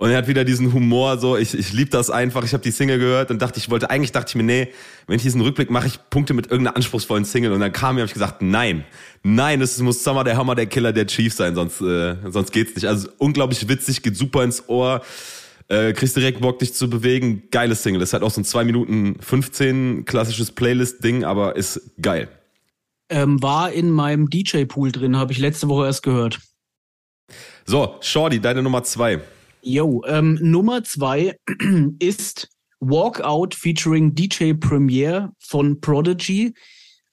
Und 0.00 0.08
er 0.08 0.16
hat 0.16 0.28
wieder 0.28 0.44
diesen 0.44 0.72
Humor, 0.72 1.18
so 1.18 1.36
ich, 1.36 1.52
ich 1.52 1.74
liebe 1.74 1.90
das 1.90 2.08
einfach. 2.08 2.42
Ich 2.42 2.54
habe 2.54 2.62
die 2.62 2.70
Single 2.70 2.98
gehört 2.98 3.30
und 3.30 3.42
dachte, 3.42 3.58
ich 3.58 3.68
wollte, 3.68 3.90
eigentlich 3.90 4.12
dachte 4.12 4.30
ich 4.30 4.34
mir, 4.34 4.44
nee, 4.44 4.68
wenn 5.06 5.16
ich 5.16 5.22
diesen 5.22 5.42
Rückblick 5.42 5.70
mache, 5.70 5.88
ich 5.88 5.98
Punkte 6.08 6.32
mit 6.32 6.50
irgendeiner 6.50 6.76
anspruchsvollen 6.76 7.26
Single. 7.26 7.52
Und 7.52 7.60
dann 7.60 7.70
kam 7.70 7.96
mir, 7.96 8.00
habe 8.00 8.06
ich 8.06 8.14
gesagt, 8.14 8.40
nein, 8.40 8.84
nein, 9.22 9.60
es 9.60 9.78
muss 9.80 10.02
Summer 10.02 10.24
der 10.24 10.38
Hammer, 10.38 10.54
der 10.54 10.64
Killer, 10.64 10.94
der 10.94 11.06
Chief 11.06 11.34
sein, 11.34 11.54
sonst, 11.54 11.82
äh, 11.82 12.16
sonst 12.30 12.50
geht's 12.50 12.74
nicht. 12.74 12.86
Also 12.86 13.10
unglaublich 13.18 13.68
witzig, 13.68 14.02
geht 14.02 14.16
super 14.16 14.42
ins 14.42 14.66
Ohr. 14.70 15.02
Äh, 15.70 15.92
kriegst 15.92 16.16
direkt 16.16 16.40
Bock, 16.40 16.58
dich 16.58 16.74
zu 16.74 16.90
bewegen. 16.90 17.44
Geiles 17.52 17.84
Single. 17.84 18.02
Ist 18.02 18.12
halt 18.12 18.24
auch 18.24 18.30
so 18.32 18.40
ein 18.40 18.44
2 18.44 18.64
Minuten 18.64 19.16
15 19.20 20.04
klassisches 20.04 20.50
Playlist-Ding, 20.50 21.22
aber 21.22 21.54
ist 21.54 21.92
geil. 22.02 22.28
Ähm, 23.08 23.40
war 23.40 23.70
in 23.70 23.90
meinem 23.90 24.28
DJ-Pool 24.28 24.90
drin, 24.90 25.16
habe 25.16 25.32
ich 25.32 25.38
letzte 25.38 25.68
Woche 25.68 25.86
erst 25.86 26.02
gehört. 26.02 26.40
So, 27.66 27.98
Shorty, 28.00 28.40
deine 28.40 28.64
Nummer 28.64 28.82
zwei. 28.82 29.20
Yo, 29.62 30.02
ähm, 30.06 30.38
Nummer 30.42 30.82
zwei 30.82 31.36
ist 32.00 32.48
Walkout 32.80 33.54
featuring 33.54 34.12
DJ 34.12 34.54
Premier 34.54 35.30
von 35.38 35.80
Prodigy, 35.80 36.52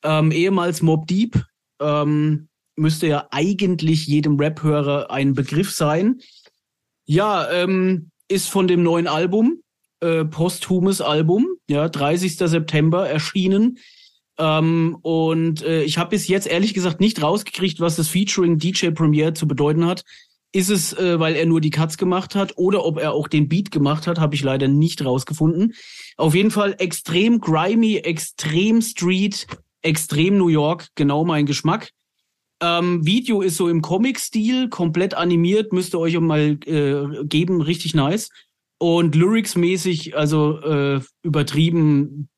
ähm, 0.01 0.31
ehemals 0.31 0.81
Mob 0.81 1.05
Deep. 1.05 1.43
Ähm, 1.79 2.47
müsste 2.75 3.05
ja 3.05 3.27
eigentlich 3.29 4.07
jedem 4.07 4.39
Rap-Hörer 4.39 5.11
ein 5.11 5.33
Begriff 5.33 5.69
sein. 5.71 6.21
Ja, 7.05 7.51
ähm, 7.51 8.09
ist 8.27 8.49
von 8.49 8.67
dem 8.67 8.83
neuen 8.83 9.07
Album, 9.07 9.61
äh, 9.99 10.25
posthumes 10.25 11.01
Album, 11.01 11.47
ja, 11.69 11.89
30. 11.89 12.37
September 12.37 13.07
erschienen. 13.07 13.79
Ähm, 14.37 14.97
und 15.01 15.63
äh, 15.63 15.83
ich 15.83 15.97
habe 15.97 16.11
bis 16.11 16.27
jetzt 16.27 16.47
ehrlich 16.47 16.73
gesagt 16.73 16.99
nicht 16.99 17.21
rausgekriegt, 17.21 17.79
was 17.79 17.95
das 17.95 18.07
Featuring 18.07 18.57
DJ 18.57 18.89
Premier 18.89 19.33
zu 19.33 19.47
bedeuten 19.47 19.85
hat. 19.85 20.03
Ist 20.53 20.69
es, 20.69 20.93
äh, 20.93 21.19
weil 21.19 21.35
er 21.35 21.45
nur 21.45 21.59
die 21.59 21.71
Cuts 21.71 21.97
gemacht 21.97 22.35
hat 22.35 22.57
oder 22.57 22.85
ob 22.85 22.99
er 22.99 23.13
auch 23.13 23.27
den 23.27 23.49
Beat 23.49 23.71
gemacht 23.71 24.07
hat, 24.07 24.19
habe 24.19 24.35
ich 24.35 24.43
leider 24.43 24.67
nicht 24.67 25.03
rausgefunden. 25.03 25.73
Auf 26.15 26.35
jeden 26.35 26.51
Fall 26.51 26.75
extrem 26.77 27.41
grimy, 27.41 27.97
extrem 27.97 28.81
Street, 28.81 29.47
extrem 29.81 30.37
New 30.37 30.47
York, 30.47 30.87
genau 30.95 31.25
mein 31.25 31.45
Geschmack. 31.45 31.91
Ähm, 32.61 33.05
Video 33.05 33.41
ist 33.41 33.57
so 33.57 33.69
im 33.69 33.81
Comic-Stil, 33.81 34.69
komplett 34.69 35.13
animiert, 35.13 35.73
müsst 35.73 35.93
ihr 35.93 35.99
euch 35.99 36.19
mal 36.19 36.57
äh, 36.65 37.25
geben, 37.25 37.61
richtig 37.61 37.93
nice. 37.93 38.29
Und 38.79 39.15
Lyrics-mäßig, 39.15 40.15
also 40.15 40.59
äh, 40.61 41.01
übertrieben 41.23 42.29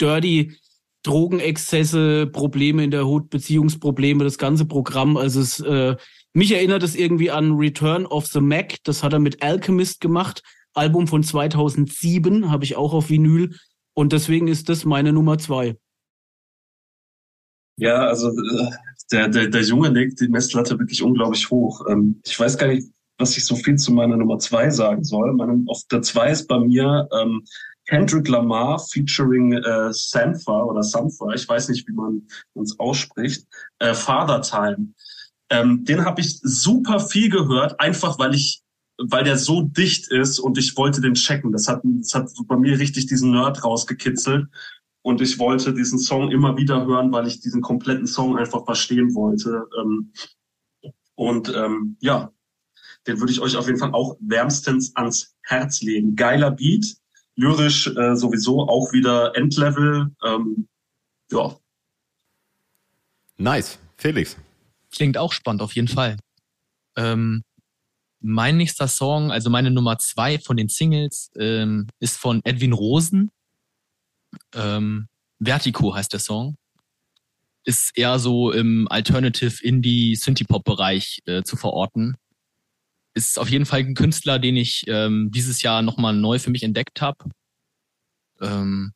dirty, 0.00 0.56
Drogenexzesse, 1.02 2.26
Probleme 2.26 2.82
in 2.84 2.90
der 2.90 3.06
Hut, 3.06 3.30
Beziehungsprobleme, 3.30 4.24
das 4.24 4.38
ganze 4.38 4.64
Programm. 4.64 5.16
Also 5.16 5.40
es, 5.40 5.60
äh, 5.60 5.96
mich 6.32 6.52
erinnert 6.52 6.82
es 6.82 6.96
irgendwie 6.96 7.30
an 7.30 7.52
Return 7.52 8.06
of 8.06 8.26
the 8.26 8.40
Mac. 8.40 8.76
Das 8.84 9.02
hat 9.02 9.12
er 9.12 9.20
mit 9.20 9.42
Alchemist 9.42 10.00
gemacht. 10.00 10.42
Album 10.74 11.06
von 11.06 11.22
2007 11.22 12.50
habe 12.50 12.64
ich 12.64 12.76
auch 12.76 12.92
auf 12.92 13.08
Vinyl. 13.08 13.56
Und 13.94 14.12
deswegen 14.12 14.48
ist 14.48 14.68
das 14.68 14.84
meine 14.84 15.12
Nummer 15.12 15.38
zwei. 15.38 15.76
Ja, 17.78 18.06
also 18.06 18.30
äh, 18.30 18.70
der, 19.12 19.28
der, 19.28 19.48
der 19.48 19.62
Junge 19.62 19.88
legt 19.88 20.20
die 20.20 20.28
Messlatte 20.28 20.78
wirklich 20.78 21.02
unglaublich 21.02 21.50
hoch. 21.50 21.84
Ähm, 21.88 22.20
ich 22.24 22.38
weiß 22.38 22.58
gar 22.58 22.68
nicht, 22.68 22.88
was 23.18 23.36
ich 23.36 23.44
so 23.44 23.56
viel 23.56 23.76
zu 23.76 23.92
meiner 23.92 24.16
Nummer 24.16 24.38
zwei 24.38 24.70
sagen 24.70 25.04
soll. 25.04 25.32
Meine, 25.32 25.64
auf 25.68 25.82
der 25.90 26.02
zwei 26.02 26.30
ist 26.30 26.48
bei 26.48 26.58
mir 26.58 27.08
ähm, 27.12 27.44
Kendrick 27.86 28.28
Lamar 28.28 28.78
featuring 28.78 29.52
äh, 29.52 29.92
Sampha 29.92 30.62
oder 30.64 30.82
Sampha, 30.82 31.32
ich 31.32 31.48
weiß 31.48 31.68
nicht, 31.68 31.86
wie 31.88 31.92
man 31.92 32.22
uns 32.54 32.78
ausspricht, 32.78 33.46
äh, 33.78 33.94
Father 33.94 34.42
Time. 34.42 34.92
Ähm, 35.50 35.84
den 35.84 36.04
habe 36.04 36.20
ich 36.20 36.40
super 36.42 36.98
viel 36.98 37.30
gehört, 37.30 37.78
einfach 37.78 38.18
weil 38.18 38.34
ich, 38.34 38.62
weil 38.98 39.22
der 39.22 39.38
so 39.38 39.62
dicht 39.62 40.08
ist 40.08 40.40
und 40.40 40.58
ich 40.58 40.76
wollte 40.76 41.00
den 41.00 41.14
checken. 41.14 41.52
Das 41.52 41.68
hat, 41.68 41.82
das 41.84 42.14
hat 42.14 42.28
bei 42.48 42.56
mir 42.56 42.78
richtig 42.78 43.06
diesen 43.06 43.30
Nerd 43.30 43.62
rausgekitzelt. 43.62 44.48
Und 45.06 45.20
ich 45.20 45.38
wollte 45.38 45.72
diesen 45.72 46.00
Song 46.00 46.32
immer 46.32 46.56
wieder 46.56 46.84
hören, 46.84 47.12
weil 47.12 47.28
ich 47.28 47.38
diesen 47.38 47.60
kompletten 47.60 48.08
Song 48.08 48.36
einfach 48.36 48.64
verstehen 48.64 49.14
wollte. 49.14 49.62
Ähm, 49.78 50.12
und 51.14 51.48
ähm, 51.54 51.96
ja, 52.00 52.32
den 53.06 53.20
würde 53.20 53.32
ich 53.32 53.40
euch 53.40 53.54
auf 53.56 53.68
jeden 53.68 53.78
Fall 53.78 53.92
auch 53.92 54.16
wärmstens 54.18 54.96
ans 54.96 55.36
Herz 55.42 55.80
legen. 55.80 56.16
Geiler 56.16 56.50
Beat, 56.50 56.96
lyrisch 57.36 57.86
äh, 57.86 58.16
sowieso 58.16 58.62
auch 58.62 58.92
wieder 58.92 59.36
Endlevel. 59.36 60.10
Ähm, 60.24 60.66
ja. 61.30 61.56
Nice. 63.36 63.78
Felix. 63.96 64.36
Klingt 64.90 65.18
auch 65.18 65.32
spannend, 65.32 65.62
auf 65.62 65.76
jeden 65.76 65.86
Fall. 65.86 66.16
Ähm, 66.96 67.44
mein 68.18 68.56
nächster 68.56 68.88
Song, 68.88 69.30
also 69.30 69.50
meine 69.50 69.70
Nummer 69.70 69.98
zwei 69.98 70.40
von 70.40 70.56
den 70.56 70.66
Singles, 70.66 71.30
ähm, 71.36 71.86
ist 72.00 72.16
von 72.16 72.40
Edwin 72.42 72.72
Rosen. 72.72 73.30
Ähm, 74.54 75.08
Vertigo 75.38 75.94
heißt 75.94 76.12
der 76.12 76.20
Song. 76.20 76.56
Ist 77.64 77.96
eher 77.96 78.18
so 78.18 78.52
im 78.52 78.86
Alternative 78.88 79.62
Indie 79.62 80.14
Synthie-Pop 80.14 80.64
Bereich 80.64 81.20
äh, 81.26 81.42
zu 81.42 81.56
verorten. 81.56 82.16
Ist 83.14 83.38
auf 83.38 83.48
jeden 83.48 83.66
Fall 83.66 83.80
ein 83.80 83.94
Künstler, 83.94 84.38
den 84.38 84.56
ich 84.56 84.84
ähm, 84.88 85.30
dieses 85.32 85.62
Jahr 85.62 85.82
nochmal 85.82 86.14
neu 86.14 86.38
für 86.38 86.50
mich 86.50 86.62
entdeckt 86.62 87.00
habe. 87.00 87.30
Ähm, 88.40 88.92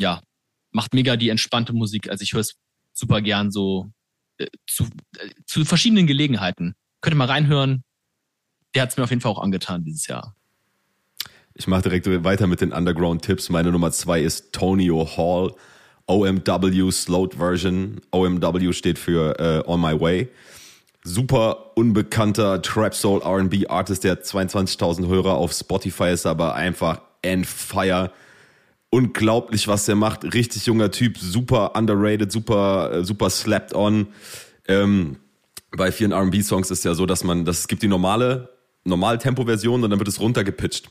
ja, 0.00 0.22
macht 0.70 0.94
mega 0.94 1.16
die 1.16 1.30
entspannte 1.30 1.72
Musik. 1.72 2.08
Also 2.08 2.22
ich 2.22 2.32
höre 2.32 2.40
es 2.40 2.56
super 2.92 3.20
gern 3.20 3.50
so 3.50 3.90
äh, 4.38 4.46
zu, 4.66 4.84
äh, 5.18 5.30
zu 5.46 5.64
verschiedenen 5.64 6.06
Gelegenheiten. 6.06 6.74
Könnt 7.00 7.14
ihr 7.14 7.18
mal 7.18 7.26
reinhören. 7.26 7.82
Der 8.74 8.82
hat 8.82 8.90
es 8.90 8.96
mir 8.96 9.04
auf 9.04 9.10
jeden 9.10 9.22
Fall 9.22 9.32
auch 9.32 9.42
angetan 9.42 9.84
dieses 9.84 10.06
Jahr. 10.06 10.35
Ich 11.58 11.66
mache 11.66 11.82
direkt 11.82 12.06
weiter 12.22 12.46
mit 12.46 12.60
den 12.60 12.70
Underground-Tipps. 12.70 13.48
Meine 13.48 13.72
Nummer 13.72 13.90
zwei 13.90 14.20
ist 14.20 14.52
Tonio 14.52 15.08
Hall, 15.16 15.54
OMW 16.06 16.90
Slowed 16.90 17.36
Version. 17.36 18.02
OMW 18.10 18.74
steht 18.74 18.98
für 18.98 19.38
äh, 19.40 19.62
On 19.66 19.80
My 19.80 19.98
Way. 19.98 20.28
Super 21.02 21.72
unbekannter 21.74 22.60
Trap 22.60 22.94
Soul 22.94 23.22
R&B 23.22 23.68
Artist, 23.68 24.04
der 24.04 24.22
22.000 24.22 25.08
Hörer 25.08 25.36
auf 25.36 25.52
Spotify 25.52 26.10
ist, 26.10 26.26
aber 26.26 26.54
einfach 26.54 27.00
and 27.24 27.46
fire. 27.46 28.12
Unglaublich, 28.90 29.66
was 29.66 29.86
der 29.86 29.96
macht. 29.96 30.34
Richtig 30.34 30.66
junger 30.66 30.90
Typ, 30.90 31.16
super 31.16 31.74
underrated, 31.74 32.30
super, 32.30 32.92
äh, 32.92 33.04
super 33.04 33.30
slapped 33.30 33.74
on. 33.74 34.08
Ähm, 34.68 35.16
bei 35.74 35.90
vielen 35.90 36.12
R&B-Songs 36.12 36.70
ist 36.70 36.84
ja 36.84 36.92
so, 36.92 37.06
dass 37.06 37.24
man, 37.24 37.46
das 37.46 37.60
es 37.60 37.68
gibt 37.68 37.82
die 37.82 37.88
normale, 37.88 38.50
normale 38.84 39.16
Tempo-Version 39.16 39.82
und 39.82 39.88
dann 39.88 39.98
wird 39.98 40.08
es 40.08 40.20
runtergepitcht 40.20 40.90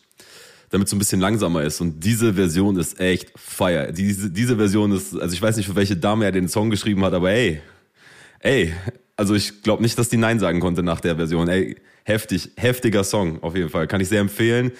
damit 0.70 0.88
es 0.88 0.92
so 0.92 0.96
ein 0.96 1.00
bisschen 1.00 1.20
langsamer 1.20 1.64
ist. 1.64 1.82
Und 1.82 2.04
diese 2.04 2.34
Version 2.34 2.78
ist 2.78 3.00
echt 3.00 3.32
fire. 3.36 3.92
Diese, 3.94 4.30
diese 4.30 4.58
Version 4.58 4.92
ist, 4.92 5.16
also 5.20 5.34
ich 5.34 5.42
weiß 5.42 5.58
nicht, 5.58 5.68
für 5.68 5.76
welche 5.76 5.96
Dame 5.96 6.26
er 6.26 6.32
den 6.32 6.48
Song 6.48 6.70
geschrieben 6.70 7.04
hat, 7.04 7.14
aber 7.14 7.32
ey, 7.32 7.62
ey, 8.40 8.74
also 9.16 9.34
ich 9.34 9.62
glaube 9.62 9.82
nicht, 9.82 9.98
dass 9.98 10.10
die 10.10 10.18
Nein 10.18 10.40
sagen 10.40 10.60
konnte 10.60 10.84
nach 10.84 11.00
der 11.00 11.16
Version. 11.16 11.48
Ey, 11.48 11.78
heftig, 12.04 12.52
heftiger 12.58 13.04
Song 13.04 13.42
auf 13.44 13.56
jeden 13.56 13.70
Fall. 13.70 13.88
Kann 13.88 14.02
ich 14.02 14.10
sehr 14.10 14.22
empfehlen. 14.22 14.72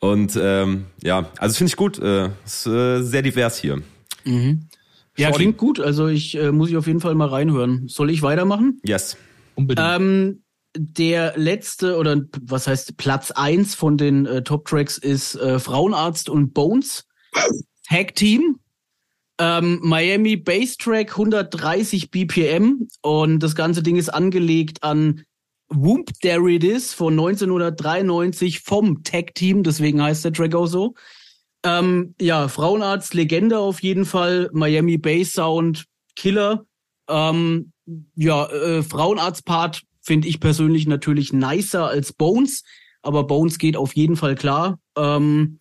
Und 0.00 0.38
ähm, 0.40 0.86
ja, 1.02 1.30
also 1.38 1.54
finde 1.56 1.70
ich 1.70 1.76
gut. 1.76 1.98
Äh, 1.98 2.30
ist 2.44 2.66
äh, 2.66 3.02
sehr 3.02 3.22
divers 3.22 3.58
hier. 3.58 3.82
Mhm. 4.24 4.68
Ja, 5.16 5.32
klingt 5.32 5.58
gut. 5.58 5.80
Also 5.80 6.06
ich 6.06 6.36
äh, 6.36 6.52
muss 6.52 6.70
ich 6.70 6.76
auf 6.76 6.86
jeden 6.86 7.00
Fall 7.00 7.14
mal 7.16 7.28
reinhören. 7.28 7.88
Soll 7.88 8.10
ich 8.10 8.22
weitermachen? 8.22 8.80
Yes. 8.84 9.16
Unbedingt. 9.56 9.88
Ähm, 9.90 10.42
der 10.78 11.34
letzte 11.36 11.96
oder 11.96 12.22
was 12.42 12.66
heißt 12.66 12.96
Platz 12.96 13.30
eins 13.30 13.74
von 13.74 13.96
den 13.96 14.26
äh, 14.26 14.42
Top 14.42 14.66
Tracks 14.66 14.98
ist 14.98 15.34
äh, 15.36 15.58
Frauenarzt 15.58 16.28
und 16.28 16.54
Bones 16.54 17.06
Tag 17.88 18.14
Team. 18.14 18.58
Ähm, 19.40 19.78
Miami 19.82 20.36
Bass 20.36 20.76
Track 20.76 21.12
130 21.12 22.10
BPM 22.10 22.88
und 23.02 23.40
das 23.40 23.54
ganze 23.54 23.82
Ding 23.82 23.96
ist 23.96 24.08
angelegt 24.08 24.82
an 24.82 25.22
Whoop 25.68 26.10
There 26.22 26.50
It 26.50 26.64
Is 26.64 26.94
von 26.94 27.12
1993 27.12 28.60
vom 28.60 29.04
Tag 29.04 29.34
Team, 29.34 29.62
deswegen 29.62 30.02
heißt 30.02 30.24
der 30.24 30.32
Track 30.32 30.54
auch 30.54 30.66
so. 30.66 30.94
Ähm, 31.64 32.14
ja, 32.20 32.48
Frauenarzt 32.48 33.14
Legende 33.14 33.58
auf 33.58 33.82
jeden 33.82 34.06
Fall, 34.06 34.48
Miami 34.52 34.98
Bass 34.98 35.32
Sound 35.32 35.84
Killer. 36.16 36.64
Ähm, 37.08 37.72
ja, 38.16 38.46
äh, 38.46 38.82
Frauenarzt 38.82 39.44
Part 39.44 39.82
finde 40.08 40.26
ich 40.26 40.40
persönlich 40.40 40.86
natürlich 40.86 41.34
nicer 41.34 41.86
als 41.86 42.14
Bones, 42.14 42.64
aber 43.02 43.24
Bones 43.24 43.58
geht 43.58 43.76
auf 43.76 43.94
jeden 43.94 44.16
Fall 44.16 44.34
klar. 44.34 44.80
Ähm, 44.96 45.60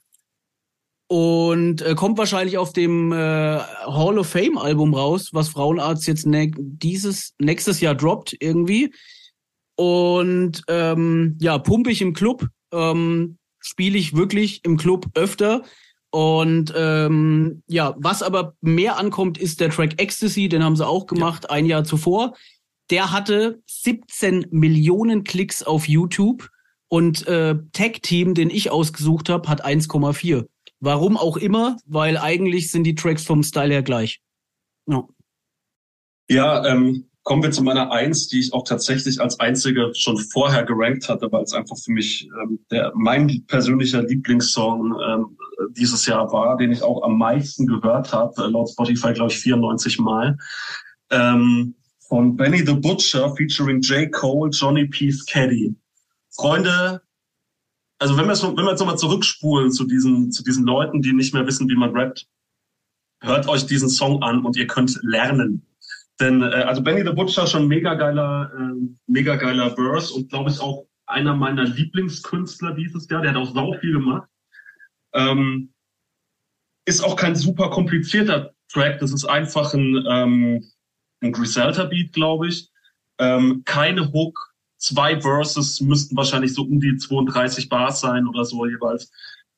und 1.10 1.82
äh, 1.82 1.96
kommt 1.96 2.18
wahrscheinlich 2.18 2.58
auf 2.58 2.72
dem 2.72 3.12
äh, 3.12 3.16
Hall 3.16 4.18
of 4.18 4.28
Fame 4.28 4.58
Album 4.58 4.94
raus, 4.94 5.30
was 5.34 5.50
Frauenarzt 5.50 6.08
jetzt 6.08 6.26
ne 6.26 6.52
dieses 6.58 7.34
nächstes 7.40 7.82
Jahr 7.82 7.94
droppt 7.94 8.38
irgendwie. 8.40 8.94
Und 9.76 10.64
ähm, 10.70 11.38
ja, 11.42 11.58
pumpe 11.58 11.92
ich 11.92 12.02
im 12.02 12.14
Club, 12.14 12.48
ähm, 12.72 13.38
spiele 13.60 13.98
ich 13.98 14.16
wirklich 14.16 14.62
im 14.64 14.78
Club 14.78 15.08
öfter. 15.14 15.64
Und 16.10 16.74
ähm, 16.76 17.64
ja, 17.68 17.96
was 17.98 18.24
aber 18.24 18.56
mehr 18.62 18.98
ankommt, 18.98 19.38
ist 19.38 19.60
der 19.60 19.70
Track 19.70 20.02
Ecstasy, 20.02 20.48
den 20.48 20.64
haben 20.64 20.78
sie 20.78 20.88
auch 20.88 21.06
gemacht, 21.06 21.44
ja. 21.44 21.50
ein 21.50 21.66
Jahr 21.66 21.84
zuvor. 21.84 22.34
Der 22.90 23.12
hatte 23.12 23.62
17 23.68 24.48
Millionen 24.52 25.24
Klicks 25.24 25.64
auf 25.64 25.88
YouTube 25.88 26.50
und 26.88 27.28
äh, 27.28 27.56
Tag 27.74 28.02
Team, 28.02 28.34
den 28.34 28.50
ich 28.50 28.72
ausgesucht 28.72 29.30
habe, 29.30 29.50
hat 29.50 29.66
1,4. 29.66 30.48
Warum 30.80 31.18
auch 31.18 31.38
immer, 31.38 31.78
weil 31.86 32.18
eigentlich 32.18 32.72
sind 32.72 32.84
die 32.84 32.96
Tracks 32.96 33.26
vom 33.26 33.44
Style 33.44 33.74
her 33.74 33.84
gleich. 33.84 34.22
Ja, 34.88 35.04
ja 36.30 36.66
ähm, 36.66 37.10
kommen 37.24 37.44
wir 37.44 37.52
zu 37.52 37.62
meiner 37.62 37.92
Eins, 37.92 38.30
die 38.30 38.40
ich 38.40 38.54
auch 38.54 38.64
tatsächlich 38.64 39.20
als 39.20 39.38
einzige 39.40 39.92
schon 39.94 40.18
vorher 40.18 40.64
gerankt 40.64 41.10
hatte, 41.10 41.30
weil 41.30 41.44
es 41.44 41.52
einfach 41.52 41.76
für 41.78 41.92
mich 41.92 42.30
ähm, 42.42 42.60
der 42.72 42.94
mein 42.96 43.44
persönlicher 43.48 44.04
Lieblingssong 44.04 44.96
ähm, 45.06 45.38
dieses 45.72 46.06
Jahr 46.06 46.32
war, 46.32 46.56
den 46.56 46.72
ich 46.72 46.84
auch 46.84 47.04
am 47.04 47.18
meisten 47.18 47.66
gehört 47.66 48.14
habe, 48.14 48.46
äh, 48.46 48.48
laut 48.48 48.70
Spotify 48.70 49.12
glaube 49.12 49.32
ich 49.32 49.40
94 49.40 50.00
Mal. 50.00 50.38
Ähm, 51.10 51.76
von 52.08 52.36
Benny 52.36 52.66
the 52.66 52.74
Butcher 52.74 53.36
featuring 53.36 53.82
J. 53.82 54.12
Cole, 54.12 54.50
Johnny 54.50 54.86
Peace 54.88 55.26
Caddy. 55.26 55.76
Freunde, 56.32 57.02
also 58.00 58.18
wenn 58.18 58.28
wir, 58.28 58.36
so, 58.36 58.56
wenn 58.56 58.66
wir 58.66 58.72
jetzt 58.72 58.80
nochmal 58.80 58.98
zurückspulen 58.98 59.72
zu 59.72 59.86
diesen, 59.86 60.32
zu 60.32 60.44
diesen 60.44 60.66
Leuten, 60.66 61.02
die 61.02 61.14
nicht 61.14 61.34
mehr 61.34 61.46
wissen, 61.46 61.68
wie 61.68 61.76
man 61.76 61.96
rappt, 61.96 62.28
hört 63.22 63.48
euch 63.48 63.66
diesen 63.66 63.90
Song 63.90 64.22
an 64.24 64.46
und 64.46 64.56
ihr 64.56 64.68
könnt 64.68 65.00
lernen. 65.04 65.66
Denn 66.20 66.42
äh, 66.42 66.46
also 66.46 66.82
Benny 66.82 67.04
the 67.04 67.14
Butcher 67.14 67.48
schon 67.48 67.68
mega 67.68 67.96
geiler, 67.96 68.52
äh, 68.58 68.88
mega 69.08 69.36
geiler 69.36 69.76
Verse 69.76 70.14
und 70.14 70.30
glaube 70.30 70.50
ich 70.52 70.60
auch 70.60 70.88
einer 71.06 71.36
meiner 71.36 71.64
Lieblingskünstler 71.64 72.74
dieses 72.74 73.10
Jahr. 73.10 73.22
Der 73.22 73.32
hat 73.32 73.38
auch 73.38 73.54
sau 73.54 73.74
viel 73.80 73.94
gemacht. 73.94 74.30
Ähm, 75.14 75.74
ist 76.86 77.04
auch 77.04 77.16
kein 77.16 77.36
super 77.36 77.70
komplizierter 77.70 78.54
Track. 78.72 79.00
Das 79.00 79.12
ist 79.12 79.26
einfach 79.26 79.74
ein 79.74 80.06
ähm, 80.08 80.64
ein 81.22 81.32
Griselda 81.32 81.86
Beat, 81.86 82.14
glaube 82.14 82.48
ich. 82.48 82.70
Ähm, 83.20 83.64
keine 83.66 84.12
Hook, 84.14 84.54
zwei 84.78 85.20
Verses 85.20 85.82
müssten 85.82 86.16
wahrscheinlich 86.16 86.54
so 86.54 86.64
um 86.64 86.80
die 86.80 86.98
32 86.98 87.70
Bars 87.70 88.02
sein 88.02 88.28
oder 88.28 88.46
so 88.46 88.66
jeweils. 88.66 89.12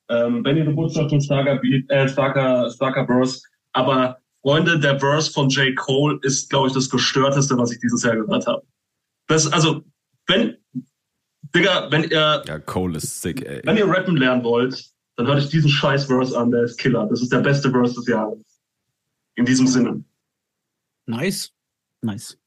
Ähm, 0.08 0.42
Benny 0.42 0.64
the 0.64 0.72
Butcher 0.72 1.08
schon 1.08 1.20
starker 1.20 1.56
Beat, 1.56 1.88
äh, 1.90 2.08
starker, 2.08 2.70
starker 2.70 3.06
Verse. 3.06 3.42
Aber 3.72 4.18
Freunde, 4.42 4.80
der 4.80 4.98
Verse 4.98 5.30
von 5.30 5.48
J. 5.50 5.76
Cole 5.76 6.18
ist, 6.22 6.50
glaube 6.50 6.68
ich, 6.68 6.74
das 6.74 6.88
gestörteste, 6.88 7.56
was 7.58 7.72
ich 7.72 7.80
dieses 7.80 8.02
Jahr 8.02 8.16
gehört 8.16 8.46
habe. 8.46 8.62
Das, 9.28 9.52
also, 9.52 9.82
wenn, 10.26 10.56
Digga, 11.54 11.88
wenn 11.90 12.04
ihr, 12.04 12.42
ja, 12.44 12.58
Cole 12.58 12.96
ist 12.96 13.20
sick, 13.20 13.44
ey. 13.46 13.60
wenn 13.64 13.76
ihr 13.76 13.86
rappen 13.86 14.16
lernen 14.16 14.42
wollt, 14.42 14.90
dann 15.16 15.26
hört 15.26 15.38
euch 15.38 15.50
diesen 15.50 15.70
scheiß 15.70 16.06
Verse 16.06 16.36
an, 16.36 16.50
der 16.50 16.62
ist 16.64 16.78
Killer. 16.78 17.06
Das 17.08 17.20
ist 17.20 17.32
der 17.32 17.40
beste 17.40 17.70
Verse 17.70 17.94
des 17.94 18.06
Jahres. 18.06 18.38
In 19.34 19.44
diesem 19.44 19.66
Sinne. 19.66 20.02
Nice. 21.10 21.50
Nice. 22.02 22.38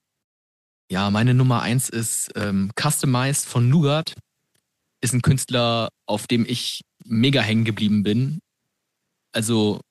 Ja, 0.89 1.09
meine 1.09 1.33
Nummer 1.33 1.61
eins 1.61 1.89
ist 1.89 2.31
ähm, 2.35 2.71
Customized 2.79 3.45
von 3.45 3.69
Nougat. 3.69 4.15
Ist 5.01 5.13
ein 5.13 5.21
Künstler, 5.21 5.89
auf 6.05 6.27
dem 6.27 6.45
ich 6.47 6.81
mega 7.05 7.41
hängen 7.41 7.65
geblieben 7.65 8.03
bin. 8.03 8.39
Also 9.33 9.81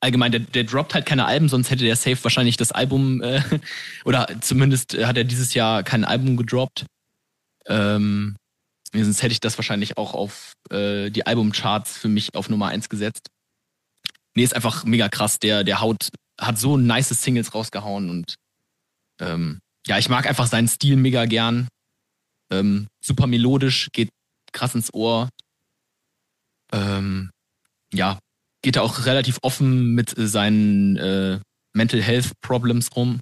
allgemein, 0.00 0.32
der, 0.32 0.40
der 0.40 0.64
droppt 0.64 0.94
halt 0.94 1.06
keine 1.06 1.26
Alben, 1.26 1.48
sonst 1.48 1.70
hätte 1.70 1.84
der 1.84 1.96
Safe 1.96 2.22
wahrscheinlich 2.24 2.56
das 2.56 2.72
Album, 2.72 3.22
äh, 3.22 3.42
oder 4.04 4.28
zumindest 4.40 4.94
hat 4.98 5.16
er 5.16 5.24
dieses 5.24 5.54
Jahr 5.54 5.82
kein 5.82 6.04
Album 6.04 6.36
gedroppt. 6.36 6.86
Ähm, 7.66 8.36
sonst 8.92 9.22
hätte 9.22 9.32
ich 9.32 9.40
das 9.40 9.56
wahrscheinlich 9.56 9.96
auch 9.96 10.14
auf 10.14 10.54
äh, 10.70 11.10
die 11.10 11.26
Albumcharts 11.26 11.96
für 11.96 12.08
mich 12.08 12.34
auf 12.34 12.48
Nummer 12.48 12.68
eins 12.68 12.88
gesetzt. 12.88 13.28
Nee, 14.34 14.42
ist 14.42 14.56
einfach 14.56 14.84
mega 14.84 15.08
krass. 15.08 15.38
Der, 15.38 15.62
der 15.62 15.80
haut, 15.80 16.08
hat 16.42 16.58
so 16.58 16.76
nice 16.76 17.08
Singles 17.08 17.54
rausgehauen 17.54 18.10
und 18.10 18.34
ähm, 19.20 19.60
ja, 19.86 19.98
ich 19.98 20.08
mag 20.08 20.26
einfach 20.26 20.46
seinen 20.46 20.68
Stil 20.68 20.96
mega 20.96 21.24
gern. 21.26 21.68
Ähm, 22.50 22.86
super 23.00 23.26
melodisch, 23.26 23.88
geht 23.92 24.10
krass 24.52 24.74
ins 24.74 24.92
Ohr. 24.92 25.28
Ähm, 26.72 27.30
ja, 27.92 28.18
geht 28.62 28.76
er 28.76 28.82
auch 28.82 29.06
relativ 29.06 29.38
offen 29.42 29.94
mit 29.94 30.14
seinen 30.16 30.96
äh, 30.96 31.40
Mental 31.72 32.02
Health 32.02 32.32
Problems 32.40 32.94
rum. 32.94 33.20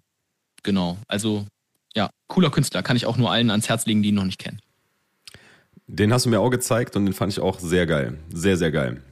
Genau, 0.63 0.99
also 1.09 1.47
ja, 1.95 2.11
cooler 2.29 2.51
Künstler, 2.51 2.83
kann 2.83 2.97
ich 2.97 3.07
auch 3.07 3.17
nur 3.17 3.31
allen 3.31 3.51
ans 3.51 3.69
Herz 3.69 3.87
legen, 3.87 4.03
die 4.03 4.11
ihn 4.11 4.15
noch 4.15 4.25
nicht 4.25 4.39
kennen. 4.39 4.61
Den 5.87 6.13
hast 6.13 6.27
du 6.27 6.31
mir 6.31 6.41
auch 6.41 6.51
gezeigt 6.51 6.95
und 6.95 7.07
den 7.07 7.15
fand 7.15 7.33
ich 7.33 7.41
auch 7.41 7.59
sehr 7.59 7.87
geil. 7.87 8.19
Sehr, 8.33 8.57
sehr 8.57 8.71
geil. 8.71 9.03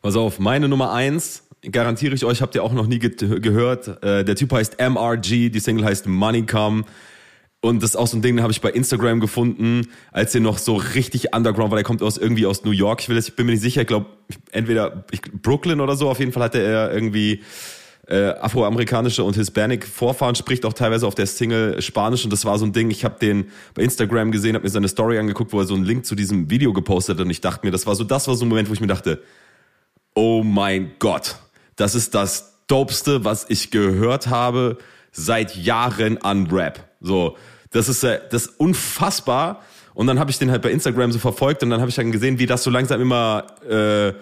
Pass 0.00 0.16
auf, 0.16 0.38
meine 0.38 0.68
Nummer 0.68 0.92
eins, 0.92 1.47
garantiere 1.62 2.14
ich 2.14 2.24
euch, 2.24 2.42
habt 2.42 2.54
ihr 2.54 2.62
auch 2.62 2.72
noch 2.72 2.86
nie 2.86 2.98
ge 2.98 3.40
gehört. 3.40 4.02
Äh, 4.02 4.24
der 4.24 4.36
Typ 4.36 4.52
heißt 4.52 4.78
MRG, 4.80 5.50
die 5.50 5.60
Single 5.60 5.84
heißt 5.84 6.06
Money 6.06 6.46
Come. 6.46 6.84
Und 7.60 7.82
das 7.82 7.90
ist 7.90 7.96
auch 7.96 8.06
so 8.06 8.16
ein 8.16 8.22
Ding, 8.22 8.36
den 8.36 8.42
habe 8.42 8.52
ich 8.52 8.60
bei 8.60 8.70
Instagram 8.70 9.18
gefunden, 9.18 9.88
als 10.12 10.32
er 10.32 10.40
noch 10.40 10.58
so 10.58 10.76
richtig 10.76 11.34
underground 11.34 11.72
war. 11.72 11.76
Der 11.76 11.84
kommt 11.84 12.02
aus 12.02 12.16
irgendwie 12.16 12.46
aus 12.46 12.64
New 12.64 12.70
York. 12.70 13.00
Ich, 13.00 13.08
will, 13.08 13.18
ich 13.18 13.34
bin 13.34 13.46
mir 13.46 13.52
nicht 13.52 13.62
sicher. 13.62 13.80
Ich 13.80 13.88
glaube, 13.88 14.06
entweder 14.52 15.04
Brooklyn 15.42 15.80
oder 15.80 15.96
so. 15.96 16.08
Auf 16.08 16.20
jeden 16.20 16.30
Fall 16.30 16.44
hatte 16.44 16.62
er 16.62 16.92
irgendwie 16.92 17.42
äh, 18.06 18.28
afroamerikanische 18.28 19.24
und 19.24 19.34
Hispanic 19.34 19.84
Vorfahren, 19.86 20.36
spricht 20.36 20.64
auch 20.64 20.72
teilweise 20.72 21.06
auf 21.06 21.16
der 21.16 21.26
Single 21.26 21.82
Spanisch. 21.82 22.22
Und 22.22 22.32
das 22.32 22.44
war 22.44 22.58
so 22.60 22.64
ein 22.64 22.72
Ding. 22.72 22.92
Ich 22.92 23.04
habe 23.04 23.18
den 23.18 23.46
bei 23.74 23.82
Instagram 23.82 24.30
gesehen, 24.30 24.54
habe 24.54 24.62
mir 24.62 24.70
seine 24.70 24.88
Story 24.88 25.18
angeguckt, 25.18 25.52
wo 25.52 25.58
er 25.58 25.66
so 25.66 25.74
einen 25.74 25.84
Link 25.84 26.06
zu 26.06 26.14
diesem 26.14 26.48
Video 26.50 26.72
gepostet 26.72 27.18
hat. 27.18 27.24
Und 27.24 27.30
ich 27.30 27.40
dachte 27.40 27.66
mir, 27.66 27.72
das 27.72 27.86
war 27.86 27.96
so, 27.96 28.04
das 28.04 28.28
war 28.28 28.36
so 28.36 28.44
ein 28.44 28.48
Moment, 28.48 28.68
wo 28.68 28.72
ich 28.72 28.80
mir 28.80 28.86
dachte, 28.86 29.20
oh 30.14 30.44
mein 30.44 30.92
Gott, 31.00 31.36
das 31.78 31.94
ist 31.94 32.14
das 32.14 32.58
Dopeste, 32.66 33.24
was 33.24 33.46
ich 33.48 33.70
gehört 33.70 34.26
habe 34.26 34.76
seit 35.10 35.56
Jahren 35.56 36.18
an 36.18 36.48
Rap. 36.48 36.84
So, 37.00 37.36
das 37.70 37.88
ist 37.88 38.04
äh, 38.04 38.20
das 38.30 38.46
ist 38.46 38.60
unfassbar. 38.60 39.62
Und 39.94 40.06
dann 40.06 40.18
habe 40.20 40.30
ich 40.30 40.38
den 40.38 40.50
halt 40.50 40.62
bei 40.62 40.70
Instagram 40.70 41.10
so 41.10 41.18
verfolgt 41.18 41.62
und 41.62 41.70
dann 41.70 41.80
habe 41.80 41.88
ich 41.88 41.96
dann 41.96 42.12
gesehen, 42.12 42.38
wie 42.38 42.46
das 42.46 42.62
so 42.62 42.70
langsam 42.70 43.00
immer 43.00 43.46
äh, 43.68 44.12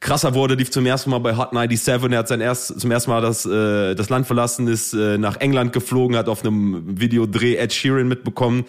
krasser 0.00 0.34
wurde. 0.34 0.54
Lief 0.54 0.70
zum 0.70 0.86
ersten 0.86 1.10
Mal 1.10 1.18
bei 1.18 1.36
Hot 1.36 1.50
97. 1.50 2.12
Er 2.12 2.18
hat 2.18 2.28
sein 2.28 2.40
erst 2.40 2.80
zum 2.80 2.90
ersten 2.90 3.10
Mal 3.10 3.20
das 3.20 3.44
äh, 3.44 3.94
das 3.94 4.08
Land 4.10 4.26
verlassen, 4.26 4.68
ist 4.68 4.94
äh, 4.94 5.18
nach 5.18 5.36
England 5.38 5.72
geflogen, 5.72 6.16
hat 6.16 6.28
auf 6.28 6.44
einem 6.44 7.00
Videodreh 7.00 7.56
Ed 7.56 7.72
Sheeran 7.72 8.06
mitbekommen. 8.06 8.64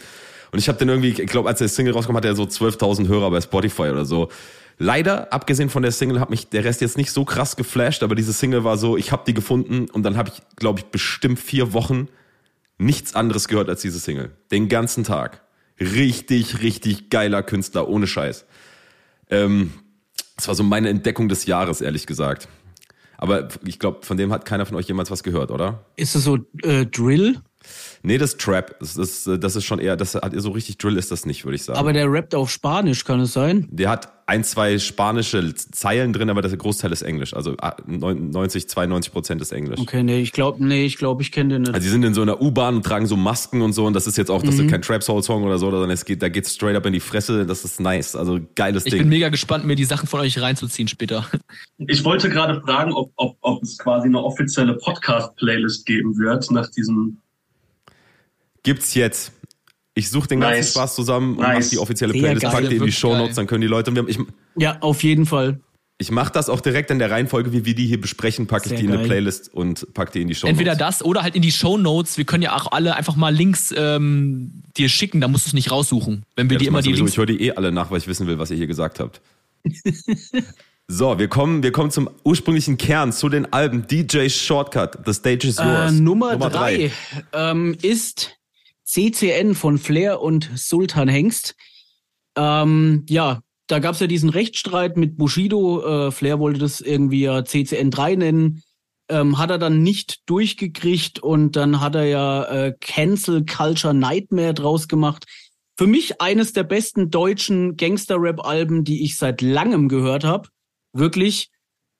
Und 0.51 0.59
ich 0.59 0.67
habe 0.67 0.79
den 0.79 0.89
irgendwie, 0.89 1.09
ich 1.09 1.27
glaube, 1.27 1.47
als 1.47 1.59
der 1.59 1.67
Single 1.67 1.93
rauskommt, 1.93 2.17
hat 2.17 2.25
er 2.25 2.35
so 2.35 2.43
12.000 2.43 3.07
Hörer 3.07 3.29
bei 3.29 3.39
Spotify 3.39 3.83
oder 3.83 4.05
so. 4.05 4.29
Leider, 4.81 5.33
abgesehen 5.33 5.69
von 5.69 5.83
der 5.83 5.91
Single, 5.91 6.21
hat 6.21 6.29
mich 6.29 6.47
der 6.47 6.63
Rest 6.63 6.79
jetzt 6.79 6.97
nicht 6.97 7.11
so 7.11 7.25
krass 7.25 7.57
geflasht, 7.57 8.01
aber 8.01 8.15
diese 8.15 8.31
Single 8.31 8.63
war 8.63 8.77
so, 8.77 8.95
ich 8.95 9.11
habe 9.11 9.23
die 9.27 9.33
gefunden 9.33 9.89
und 9.89 10.03
dann 10.03 10.15
habe 10.15 10.29
ich, 10.29 10.41
glaube 10.55 10.79
ich, 10.79 10.85
bestimmt 10.85 11.37
vier 11.37 11.73
Wochen 11.73 12.07
nichts 12.77 13.13
anderes 13.13 13.49
gehört 13.49 13.67
als 13.67 13.81
diese 13.81 13.99
Single. 13.99 14.31
Den 14.51 14.69
ganzen 14.69 15.03
Tag. 15.03 15.41
Richtig, 15.81 16.61
richtig 16.61 17.09
geiler 17.09 17.43
Künstler, 17.43 17.89
ohne 17.89 18.07
Scheiß. 18.07 18.45
Ähm, 19.29 19.73
das 20.37 20.47
war 20.47 20.55
so 20.55 20.63
meine 20.63 20.87
Entdeckung 20.87 21.27
des 21.27 21.45
Jahres, 21.45 21.81
ehrlich 21.81 22.07
gesagt. 22.07 22.47
Aber 23.17 23.49
ich 23.65 23.79
glaube, 23.79 24.05
von 24.05 24.15
dem 24.15 24.31
hat 24.31 24.45
keiner 24.45 24.65
von 24.65 24.77
euch 24.77 24.87
jemals 24.87 25.11
was 25.11 25.23
gehört, 25.23 25.51
oder? 25.51 25.85
Ist 25.97 26.15
es 26.15 26.23
so 26.23 26.37
äh, 26.63 26.85
Drill? 26.85 27.41
Nee, 28.03 28.17
das 28.17 28.31
ist 28.31 28.41
Trap. 28.41 28.79
Das 28.79 28.95
ist, 28.95 29.27
das 29.27 29.55
ist 29.55 29.65
schon 29.65 29.79
eher, 29.79 29.95
das 29.95 30.15
hat 30.15 30.33
so 30.35 30.51
richtig 30.51 30.77
Drill 30.77 30.97
ist 30.97 31.11
das 31.11 31.25
nicht, 31.25 31.45
würde 31.45 31.55
ich 31.55 31.63
sagen. 31.63 31.79
Aber 31.79 31.93
der 31.93 32.11
rappt 32.11 32.35
auf 32.35 32.49
Spanisch, 32.49 33.03
kann 33.03 33.19
es 33.19 33.33
sein? 33.33 33.67
Der 33.71 33.89
hat 33.89 34.19
ein, 34.29 34.43
zwei 34.43 34.77
spanische 34.77 35.55
Zeilen 35.55 36.13
drin, 36.13 36.29
aber 36.29 36.43
der 36.43 36.55
Großteil 36.55 36.91
ist 36.91 37.01
Englisch. 37.01 37.33
Also 37.33 37.55
90, 37.87 38.63
ah, 38.63 38.67
92 38.67 39.11
Prozent 39.11 39.41
ist 39.41 39.51
Englisch. 39.51 39.79
Okay, 39.79 40.03
nee, 40.03 40.21
ich 40.21 40.33
glaube, 40.33 40.63
nee, 40.63 40.85
ich 40.85 40.97
glaube, 40.97 41.23
ich 41.23 41.31
kenne 41.31 41.55
den 41.55 41.61
nicht. 41.63 41.73
Also 41.73 41.83
die 41.83 41.89
sind 41.89 42.03
in 42.03 42.13
so 42.13 42.21
einer 42.21 42.39
U-Bahn 42.39 42.75
und 42.75 42.85
tragen 42.85 43.07
so 43.07 43.17
Masken 43.17 43.63
und 43.63 43.73
so 43.73 43.87
und 43.87 43.93
das 43.93 44.05
ist 44.05 44.17
jetzt 44.17 44.29
auch, 44.29 44.43
das 44.43 44.55
mhm. 44.55 44.65
ist 44.65 44.71
kein 44.71 44.81
Trap 44.83 45.01
Soul 45.01 45.23
Song 45.23 45.43
oder 45.43 45.57
so, 45.57 45.71
sondern 45.71 45.89
es 45.89 46.05
geht, 46.05 46.21
da 46.21 46.29
geht's 46.29 46.53
straight 46.53 46.75
up 46.75 46.85
in 46.85 46.93
die 46.93 46.99
Fresse. 46.99 47.47
Das 47.47 47.65
ist 47.65 47.79
nice. 47.79 48.15
Also 48.15 48.39
geiles 48.55 48.85
ich 48.85 48.91
Ding. 48.91 48.99
Ich 48.99 49.03
bin 49.03 49.09
mega 49.09 49.29
gespannt, 49.29 49.65
mir 49.65 49.75
die 49.75 49.85
Sachen 49.85 50.07
von 50.07 50.19
euch 50.19 50.39
reinzuziehen 50.39 50.87
später. 50.87 51.25
Ich 51.79 52.03
wollte 52.05 52.29
gerade 52.29 52.61
fragen, 52.61 52.93
ob, 52.93 53.11
ob, 53.15 53.35
ob 53.41 53.63
es 53.63 53.79
quasi 53.79 54.07
eine 54.07 54.23
offizielle 54.23 54.75
Podcast-Playlist 54.75 55.87
geben 55.87 56.17
wird 56.19 56.51
nach 56.51 56.69
diesem 56.69 57.17
Gibt's 58.63 58.93
jetzt. 58.93 59.31
Ich 59.95 60.09
suche 60.09 60.29
den 60.29 60.39
ganzen 60.39 60.59
nice. 60.59 60.71
Spaß 60.71 60.95
zusammen 60.95 61.37
und 61.37 61.41
nice. 61.41 61.65
mache 61.65 61.69
die 61.71 61.77
offizielle 61.79 62.13
Playlist, 62.13 62.45
pack 62.45 62.69
die 62.69 62.77
in 62.77 62.85
die 62.85 62.91
Show 62.91 63.15
Notes, 63.17 63.35
dann 63.35 63.47
können 63.47 63.61
die 63.61 63.67
Leute. 63.67 63.91
Ich, 64.07 64.17
ja, 64.55 64.77
auf 64.79 65.03
jeden 65.03 65.25
Fall. 65.25 65.59
Ich 66.01 66.11
mache 66.11 66.31
das 66.31 66.47
auch 66.47 66.61
direkt 66.61 66.91
in 66.91 66.99
der 66.99 67.11
Reihenfolge, 67.11 67.51
wie 67.51 67.65
wir 67.65 67.75
die 67.75 67.85
hier 67.85 67.99
besprechen, 67.99 68.47
packe 68.47 68.69
ich 68.69 68.79
die 68.79 68.85
geil. 68.85 68.93
in 68.93 68.99
eine 68.99 69.07
Playlist 69.07 69.53
und 69.53 69.93
pack 69.93 70.13
die 70.13 70.21
in 70.21 70.29
die 70.29 70.35
Show 70.35 70.47
Notes. 70.47 70.57
Entweder 70.57 70.77
das 70.77 71.03
oder 71.03 71.23
halt 71.23 71.35
in 71.35 71.41
die 71.41 71.51
Show 71.51 71.77
Notes. 71.77 72.17
Wir 72.17 72.23
können 72.23 72.41
ja 72.41 72.55
auch 72.55 72.71
alle 72.71 72.95
einfach 72.95 73.17
mal 73.17 73.35
Links 73.35 73.73
ähm, 73.75 74.63
dir 74.77 74.87
schicken, 74.87 75.19
da 75.19 75.27
musst 75.27 75.45
du 75.45 75.49
es 75.49 75.53
nicht 75.53 75.71
raussuchen. 75.71 76.23
Wenn 76.37 76.49
wir 76.49 76.55
ja, 76.55 76.59
die 76.59 76.67
immer 76.67 76.81
die 76.81 76.93
Links. 76.93 77.11
Ich 77.11 77.17
höre 77.17 77.25
die 77.25 77.41
eh 77.41 77.51
alle 77.51 77.73
nach, 77.73 77.91
weil 77.91 77.97
ich 77.97 78.07
wissen 78.07 78.27
will, 78.27 78.39
was 78.39 78.49
ihr 78.49 78.55
hier 78.55 78.67
gesagt 78.67 79.01
habt. 79.01 79.19
so, 80.87 81.19
wir 81.19 81.27
kommen, 81.27 81.63
wir 81.63 81.73
kommen 81.73 81.91
zum 81.91 82.09
ursprünglichen 82.23 82.77
Kern, 82.77 83.11
zu 83.11 83.27
den 83.27 83.51
Alben 83.51 83.85
DJ 83.85 84.29
Shortcut. 84.29 84.99
The 85.05 85.13
Stage 85.13 85.49
is 85.49 85.57
äh, 85.57 85.65
yours. 85.65 85.91
Äh, 85.91 85.95
Nummer, 85.95 86.31
Nummer 86.31 86.49
drei, 86.49 86.91
drei. 87.33 87.51
Ähm, 87.51 87.75
ist 87.81 88.38
CCN 88.89 89.53
von 89.53 89.77
Flair 89.77 90.19
und 90.21 90.49
Sultan 90.55 91.07
Hengst. 91.07 91.55
Ähm, 92.35 93.05
ja, 93.07 93.41
da 93.67 93.77
gab 93.77 93.93
es 93.93 93.99
ja 93.99 94.07
diesen 94.07 94.29
Rechtsstreit 94.29 94.97
mit 94.97 95.15
Bushido. 95.15 96.07
Äh, 96.07 96.11
Flair 96.11 96.39
wollte 96.39 96.59
das 96.59 96.81
irgendwie 96.81 97.21
ja 97.21 97.45
CCN 97.45 97.91
3 97.91 98.15
nennen. 98.15 98.63
Ähm, 99.07 99.37
hat 99.37 99.51
er 99.51 99.59
dann 99.59 99.83
nicht 99.83 100.27
durchgekriegt 100.27 101.19
und 101.19 101.55
dann 101.55 101.81
hat 101.81 101.95
er 101.95 102.05
ja 102.05 102.43
äh, 102.45 102.75
Cancel 102.79 103.45
Culture 103.45 103.93
Nightmare 103.93 104.55
draus 104.55 104.87
gemacht. 104.87 105.25
Für 105.77 105.87
mich 105.87 106.19
eines 106.19 106.53
der 106.53 106.63
besten 106.63 107.11
deutschen 107.11 107.77
Gangster-Rap-Alben, 107.77 108.83
die 108.83 109.03
ich 109.03 109.17
seit 109.17 109.41
langem 109.41 109.87
gehört 109.87 110.23
habe. 110.23 110.49
Wirklich. 110.93 111.51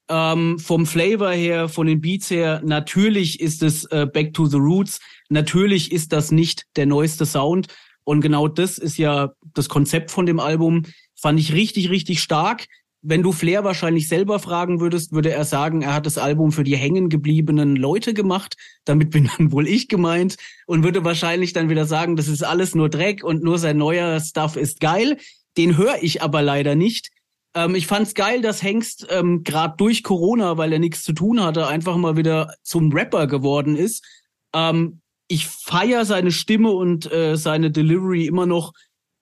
Ähm, 0.09 0.57
vom 0.57 0.87
Flavor 0.87 1.31
her, 1.31 1.69
von 1.69 1.85
den 1.85 2.01
Beats 2.01 2.31
her, 2.31 2.61
natürlich 2.63 3.39
ist 3.39 3.61
es 3.61 3.85
äh, 3.85 4.07
Back 4.11 4.33
to 4.33 4.47
the 4.47 4.57
Roots. 4.57 4.99
Natürlich 5.29 5.91
ist 5.91 6.11
das 6.11 6.31
nicht 6.31 6.65
der 6.75 6.87
neueste 6.87 7.25
Sound. 7.25 7.67
Und 8.03 8.21
genau 8.21 8.47
das 8.47 8.79
ist 8.79 8.97
ja 8.97 9.33
das 9.53 9.69
Konzept 9.69 10.09
von 10.09 10.25
dem 10.25 10.39
Album. 10.39 10.83
Fand 11.15 11.39
ich 11.39 11.53
richtig, 11.53 11.91
richtig 11.91 12.21
stark. 12.21 12.65
Wenn 13.01 13.21
du 13.21 13.31
Flair 13.31 13.63
wahrscheinlich 13.63 14.07
selber 14.07 14.39
fragen 14.39 14.81
würdest, 14.81 15.13
würde 15.13 15.31
er 15.31 15.45
sagen, 15.45 15.83
er 15.83 15.93
hat 15.93 16.07
das 16.07 16.17
Album 16.17 16.51
für 16.51 16.63
die 16.63 16.75
hängen 16.75 17.09
gebliebenen 17.09 17.75
Leute 17.75 18.15
gemacht. 18.15 18.55
Damit 18.85 19.11
bin 19.11 19.29
dann 19.37 19.51
wohl 19.51 19.67
ich 19.67 19.87
gemeint 19.87 20.37
und 20.65 20.83
würde 20.83 21.03
wahrscheinlich 21.05 21.53
dann 21.53 21.69
wieder 21.69 21.85
sagen, 21.85 22.15
das 22.15 22.27
ist 22.27 22.43
alles 22.43 22.73
nur 22.73 22.89
Dreck 22.89 23.23
und 23.23 23.43
nur 23.43 23.59
sein 23.59 23.77
neuer 23.77 24.19
Stuff 24.19 24.55
ist 24.55 24.79
geil. 24.79 25.17
Den 25.55 25.77
höre 25.77 26.01
ich 26.01 26.21
aber 26.23 26.41
leider 26.41 26.73
nicht. 26.73 27.09
Ähm, 27.55 27.75
ich 27.75 27.87
fand's 27.87 28.13
geil, 28.13 28.41
dass 28.41 28.63
Hengst 28.63 29.07
ähm, 29.09 29.43
gerade 29.43 29.75
durch 29.77 30.03
Corona, 30.03 30.57
weil 30.57 30.73
er 30.73 30.79
nichts 30.79 31.03
zu 31.03 31.13
tun 31.13 31.41
hatte, 31.41 31.67
einfach 31.67 31.97
mal 31.97 32.17
wieder 32.17 32.53
zum 32.63 32.91
Rapper 32.91 33.27
geworden 33.27 33.75
ist. 33.75 34.05
Ähm, 34.53 35.01
ich 35.27 35.47
feier 35.47 36.05
seine 36.05 36.31
Stimme 36.31 36.71
und 36.71 37.11
äh, 37.11 37.35
seine 37.37 37.71
Delivery 37.71 38.25
immer 38.25 38.45
noch. 38.45 38.73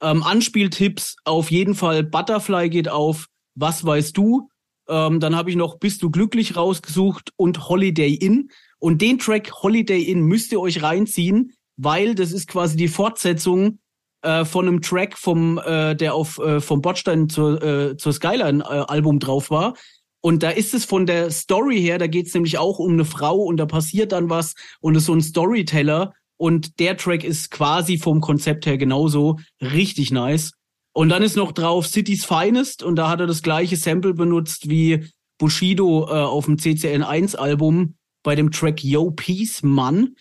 Ähm, 0.01 0.23
Anspieltipps 0.23 1.15
auf 1.25 1.51
jeden 1.51 1.75
Fall 1.75 2.03
Butterfly 2.03 2.69
geht 2.69 2.87
auf. 2.87 3.27
Was 3.55 3.83
weißt 3.83 4.15
du? 4.15 4.49
Ähm, 4.87 5.19
dann 5.19 5.35
habe 5.35 5.49
ich 5.49 5.55
noch 5.55 5.79
Bist 5.79 6.03
du 6.03 6.09
glücklich 6.09 6.55
rausgesucht 6.55 7.31
und 7.35 7.67
Holiday 7.67 8.13
Inn. 8.13 8.49
Und 8.79 9.01
den 9.01 9.19
Track 9.19 9.51
Holiday 9.63 10.03
Inn 10.03 10.21
müsst 10.21 10.51
ihr 10.51 10.61
euch 10.61 10.83
reinziehen, 10.83 11.53
weil 11.77 12.15
das 12.15 12.31
ist 12.31 12.47
quasi 12.47 12.77
die 12.77 12.87
Fortsetzung 12.87 13.79
äh, 14.27 14.45
von 14.45 14.67
einem 14.67 14.81
Track 14.81 15.17
vom, 15.17 15.57
äh, 15.57 15.95
der 15.95 16.13
auf 16.13 16.37
äh, 16.39 16.59
vom 16.59 16.81
Bordstein 16.81 17.29
zur, 17.29 17.63
äh, 17.63 17.97
zur 17.97 18.11
Skyline-Album 18.11 19.15
äh, 19.15 19.19
drauf 19.19 19.49
war. 19.49 19.75
Und 20.19 20.43
da 20.43 20.49
ist 20.49 20.73
es 20.73 20.83
von 20.83 21.05
der 21.05 21.31
Story 21.31 21.79
her, 21.79 21.97
da 21.97 22.07
geht 22.07 22.27
es 22.27 22.33
nämlich 22.33 22.57
auch 22.57 22.79
um 22.79 22.93
eine 22.93 23.05
Frau 23.05 23.37
und 23.37 23.57
da 23.57 23.65
passiert 23.65 24.11
dann 24.11 24.29
was 24.29 24.55
und 24.81 24.95
ist 24.95 25.05
so 25.05 25.13
ein 25.13 25.21
Storyteller. 25.21 26.13
Und 26.35 26.79
der 26.79 26.97
Track 26.97 27.23
ist 27.23 27.49
quasi 27.51 27.97
vom 27.97 28.19
Konzept 28.19 28.65
her 28.65 28.77
genauso 28.77 29.39
richtig 29.61 30.11
nice. 30.11 30.51
Und 30.93 31.09
dann 31.09 31.23
ist 31.23 31.37
noch 31.37 31.53
drauf 31.53 31.87
City's 31.87 32.25
Finest 32.25 32.83
und 32.83 32.95
da 32.97 33.09
hat 33.09 33.21
er 33.21 33.27
das 33.27 33.43
gleiche 33.43 33.77
Sample 33.77 34.13
benutzt 34.13 34.69
wie 34.69 35.05
Bushido 35.37 36.07
äh, 36.09 36.11
auf 36.11 36.45
dem 36.45 36.57
CCN 36.57 37.03
1 37.03 37.35
Album 37.35 37.95
bei 38.23 38.35
dem 38.35 38.51
Track 38.51 38.83
Yo 38.83 39.11
Peace 39.11 39.63
Mann. 39.63 40.15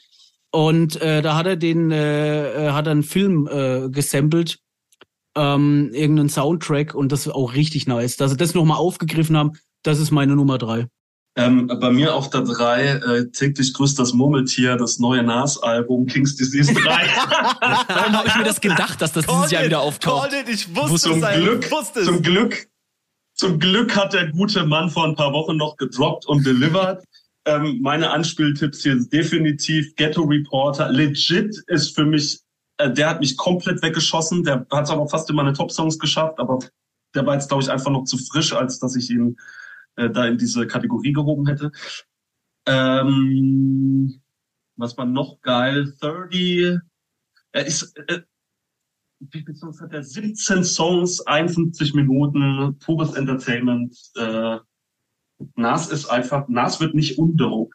Und 0.57 1.03
äh, 1.03 1.21
da 1.21 1.37
hat 1.37 1.47
er 1.47 1.57
den, 1.57 1.91
äh, 1.91 2.69
äh, 2.69 2.71
hat 2.71 2.87
er 2.87 2.93
einen 2.93 3.03
Film 3.03 3.47
äh, 3.47 3.91
gesampelt, 3.91 4.59
ähm, 5.37 5.91
irgendeinen 5.93 6.31
Soundtrack 6.31 6.95
und 6.95 7.13
das 7.13 7.27
ist 7.27 7.33
auch 7.35 7.53
richtig 7.53 7.87
nice. 7.87 8.17
Dass 8.17 8.31
sie 8.31 8.39
das 8.39 8.55
nochmal 8.55 8.79
aufgegriffen 8.79 9.37
haben, 9.37 9.53
das 9.83 10.01
ist 10.01 10.13
meine 10.13 10.35
Nummer 10.35 10.57
drei. 10.57 10.87
Ähm, 11.37 11.67
bei 11.67 11.91
mir 11.91 12.15
auf 12.15 12.31
der 12.31 12.41
drei 12.41 12.85
äh, 12.87 13.31
täglich 13.33 13.75
grüßt 13.75 13.99
das 13.99 14.15
Murmeltier, 14.15 14.77
das 14.77 14.99
neue 14.99 15.23
Nas-Album 15.23 16.07
Kings 16.07 16.37
Disease 16.37 16.73
3. 16.73 16.81
Warum 17.89 18.17
habe 18.17 18.29
ich 18.29 18.37
mir 18.37 18.45
das 18.45 18.63
gedacht, 18.63 19.03
dass 19.03 19.13
das 19.13 19.27
dieses 19.27 19.51
Jahr 19.51 19.63
wieder 19.67 19.81
auftaucht? 19.81 20.33
It, 20.33 20.49
ich 20.49 20.75
wusste 20.75 21.11
zum 21.11 21.23
es, 21.23 21.35
Glück, 21.39 21.71
wusste 21.71 22.03
Zum 22.03 22.23
Glück, 22.23 22.67
zum 23.35 23.59
Glück 23.59 23.95
hat 23.95 24.15
der 24.15 24.33
gute 24.33 24.65
Mann 24.65 24.89
vor 24.89 25.05
ein 25.05 25.17
paar 25.17 25.35
Wochen 25.35 25.59
noch 25.59 25.77
gedroppt 25.77 26.25
und 26.25 26.47
delivered. 26.47 27.05
Ähm, 27.47 27.79
meine 27.81 28.11
Anspieltipps 28.11 28.83
hier 28.83 28.97
definitiv 29.09 29.95
Ghetto 29.95 30.23
Reporter. 30.23 30.91
Legit 30.91 31.57
ist 31.69 31.95
für 31.95 32.05
mich, 32.05 32.41
äh, 32.79 32.93
der 32.93 33.11
hat 33.11 33.21
mich 33.21 33.37
komplett 33.37 33.83
weggeschossen. 33.83 34.43
Der 34.43 34.67
hat 34.71 34.91
aber 34.91 35.09
fast 35.09 35.31
in 35.31 35.37
meine 35.37 35.53
Top-Songs 35.53 35.99
geschafft, 36.01 36.41
aber 36.41 36.59
der 37.15 37.25
war 37.25 37.35
jetzt, 37.35 37.49
glaube 37.49 37.63
ich, 37.63 37.71
einfach 37.71 37.93
noch 37.93 38.05
zu 38.05 38.19
frisch, 38.19 38.53
als 38.53 38.81
dass 38.81 38.97
ich 38.97 39.11
ihn 39.11 39.37
äh, 39.95 40.11
da 40.11 40.27
in 40.27 40.39
diese 40.39 40.67
Kategorie 40.67 41.13
gehoben 41.13 41.47
hätte. 41.47 41.71
Ähm, 42.67 44.21
was 44.75 44.99
war 44.99 45.07
noch 45.07 45.41
geil? 45.41 45.95
30. 46.01 46.81
Er 47.53 47.65
ist, 47.65 47.97
äh, 48.09 48.23
wie 49.21 49.41
viele 49.41 49.55
Songs 49.55 49.81
hat 49.81 49.93
er? 49.93 50.03
17 50.03 50.65
Songs, 50.65 51.21
51 51.27 51.95
Minuten, 51.95 52.77
pures 52.81 53.15
Entertainment. 53.15 53.97
Äh, 54.17 54.59
Nas 55.55 55.89
ist 55.89 56.07
einfach, 56.07 56.49
Nas 56.49 56.81
wird 56.81 56.95
nicht 56.95 57.19
undope. 57.19 57.75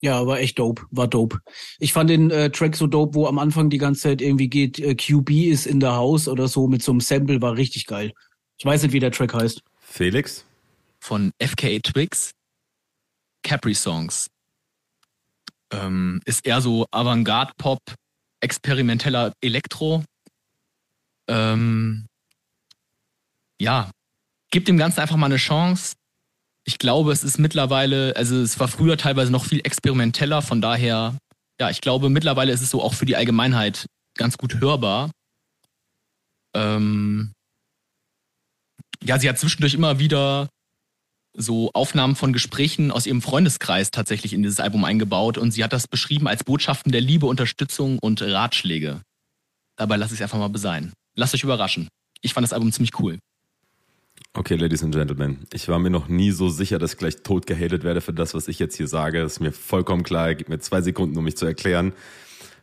Ja, 0.00 0.26
war 0.26 0.38
echt 0.38 0.58
dope, 0.58 0.84
war 0.90 1.08
dope. 1.08 1.40
Ich 1.78 1.92
fand 1.92 2.10
den 2.10 2.30
äh, 2.30 2.50
Track 2.50 2.76
so 2.76 2.86
dope, 2.86 3.14
wo 3.14 3.26
am 3.26 3.38
Anfang 3.38 3.70
die 3.70 3.78
ganze 3.78 4.02
Zeit 4.02 4.20
irgendwie 4.20 4.48
geht, 4.48 4.78
äh, 4.78 4.94
QB 4.94 5.30
ist 5.30 5.66
in 5.66 5.80
der 5.80 5.94
House 5.94 6.28
oder 6.28 6.46
so 6.46 6.66
mit 6.66 6.82
so 6.82 6.92
einem 6.92 7.00
Sample, 7.00 7.40
war 7.40 7.56
richtig 7.56 7.86
geil. 7.86 8.12
Ich 8.58 8.66
weiß 8.66 8.82
nicht, 8.82 8.92
wie 8.92 9.00
der 9.00 9.12
Track 9.12 9.32
heißt. 9.32 9.62
Felix? 9.80 10.44
Von 11.00 11.32
FKA 11.40 11.78
Twix, 11.78 12.32
Capri 13.42 13.74
Songs. 13.74 14.28
Ähm, 15.70 16.20
ist 16.24 16.46
eher 16.46 16.60
so 16.60 16.86
Avantgarde-Pop, 16.90 17.80
experimenteller 18.40 19.32
Elektro. 19.40 20.04
Ähm, 21.28 22.06
ja, 23.58 23.90
gibt 24.50 24.68
dem 24.68 24.76
Ganzen 24.76 25.00
einfach 25.00 25.16
mal 25.16 25.26
eine 25.26 25.36
Chance. 25.36 25.94
Ich 26.64 26.78
glaube, 26.78 27.12
es 27.12 27.22
ist 27.22 27.38
mittlerweile, 27.38 28.14
also 28.16 28.40
es 28.40 28.58
war 28.58 28.68
früher 28.68 28.96
teilweise 28.96 29.30
noch 29.30 29.44
viel 29.44 29.60
experimenteller, 29.64 30.40
von 30.40 30.60
daher, 30.60 31.18
ja, 31.60 31.70
ich 31.70 31.80
glaube, 31.80 32.08
mittlerweile 32.08 32.52
ist 32.52 32.62
es 32.62 32.70
so 32.70 32.82
auch 32.82 32.94
für 32.94 33.04
die 33.04 33.16
Allgemeinheit 33.16 33.86
ganz 34.16 34.38
gut 34.38 34.60
hörbar. 34.60 35.10
Ähm, 36.54 37.32
ja, 39.02 39.18
sie 39.18 39.28
hat 39.28 39.38
zwischendurch 39.38 39.74
immer 39.74 39.98
wieder 39.98 40.48
so 41.36 41.70
Aufnahmen 41.74 42.16
von 42.16 42.32
Gesprächen 42.32 42.90
aus 42.90 43.06
ihrem 43.06 43.20
Freundeskreis 43.20 43.90
tatsächlich 43.90 44.32
in 44.32 44.42
dieses 44.42 44.60
Album 44.60 44.84
eingebaut 44.84 45.36
und 45.36 45.50
sie 45.50 45.64
hat 45.64 45.72
das 45.72 45.88
beschrieben 45.88 46.28
als 46.28 46.44
Botschaften 46.44 46.92
der 46.92 47.00
Liebe, 47.00 47.26
Unterstützung 47.26 47.98
und 47.98 48.22
Ratschläge. 48.22 49.02
Dabei 49.76 49.96
lasse 49.96 50.14
ich 50.14 50.20
es 50.20 50.22
einfach 50.22 50.38
mal 50.38 50.48
besein. 50.48 50.92
Lasst 51.16 51.34
euch 51.34 51.42
überraschen. 51.42 51.88
Ich 52.22 52.32
fand 52.32 52.44
das 52.44 52.52
Album 52.52 52.72
ziemlich 52.72 52.98
cool. 53.00 53.18
Okay, 54.36 54.56
Ladies 54.56 54.82
and 54.82 54.92
Gentlemen, 54.92 55.46
ich 55.52 55.68
war 55.68 55.78
mir 55.78 55.90
noch 55.90 56.08
nie 56.08 56.32
so 56.32 56.48
sicher, 56.48 56.80
dass 56.80 56.94
ich 56.94 56.98
gleich 56.98 57.22
tot 57.22 57.46
gehatet 57.46 57.84
werde 57.84 58.00
für 58.00 58.12
das, 58.12 58.34
was 58.34 58.48
ich 58.48 58.58
jetzt 58.58 58.74
hier 58.76 58.88
sage. 58.88 59.22
Das 59.22 59.34
ist 59.34 59.40
mir 59.40 59.52
vollkommen 59.52 60.02
klar. 60.02 60.34
Gib 60.34 60.48
mir 60.48 60.58
zwei 60.58 60.80
Sekunden, 60.80 61.16
um 61.16 61.22
mich 61.22 61.36
zu 61.36 61.46
erklären. 61.46 61.92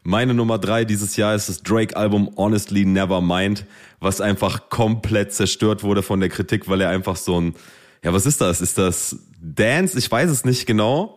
Meine 0.03 0.34
Nummer 0.34 0.59
drei 0.59 0.84
dieses 0.84 1.15
Jahr 1.15 1.34
ist 1.34 1.47
das 1.47 1.63
Drake-Album 1.63 2.32
Honestly 2.36 2.84
Never 2.84 3.22
Mind, 3.22 3.65
was 4.01 4.19
einfach 4.19 4.67
komplett 4.67 5.32
zerstört 5.32 5.82
wurde 5.82 6.03
von 6.03 6.19
der 6.19 6.28
Kritik, 6.28 6.67
weil 6.67 6.82
er 6.82 6.89
einfach 6.89 7.15
so 7.15 7.39
ein, 7.39 7.55
ja, 8.03 8.11
was 8.11 8.26
ist 8.26 8.41
das? 8.41 8.59
Ist 8.59 8.78
das 8.78 9.15
Dance? 9.39 9.97
Ich 9.97 10.11
weiß 10.11 10.30
es 10.30 10.43
nicht 10.43 10.65
genau. 10.65 11.15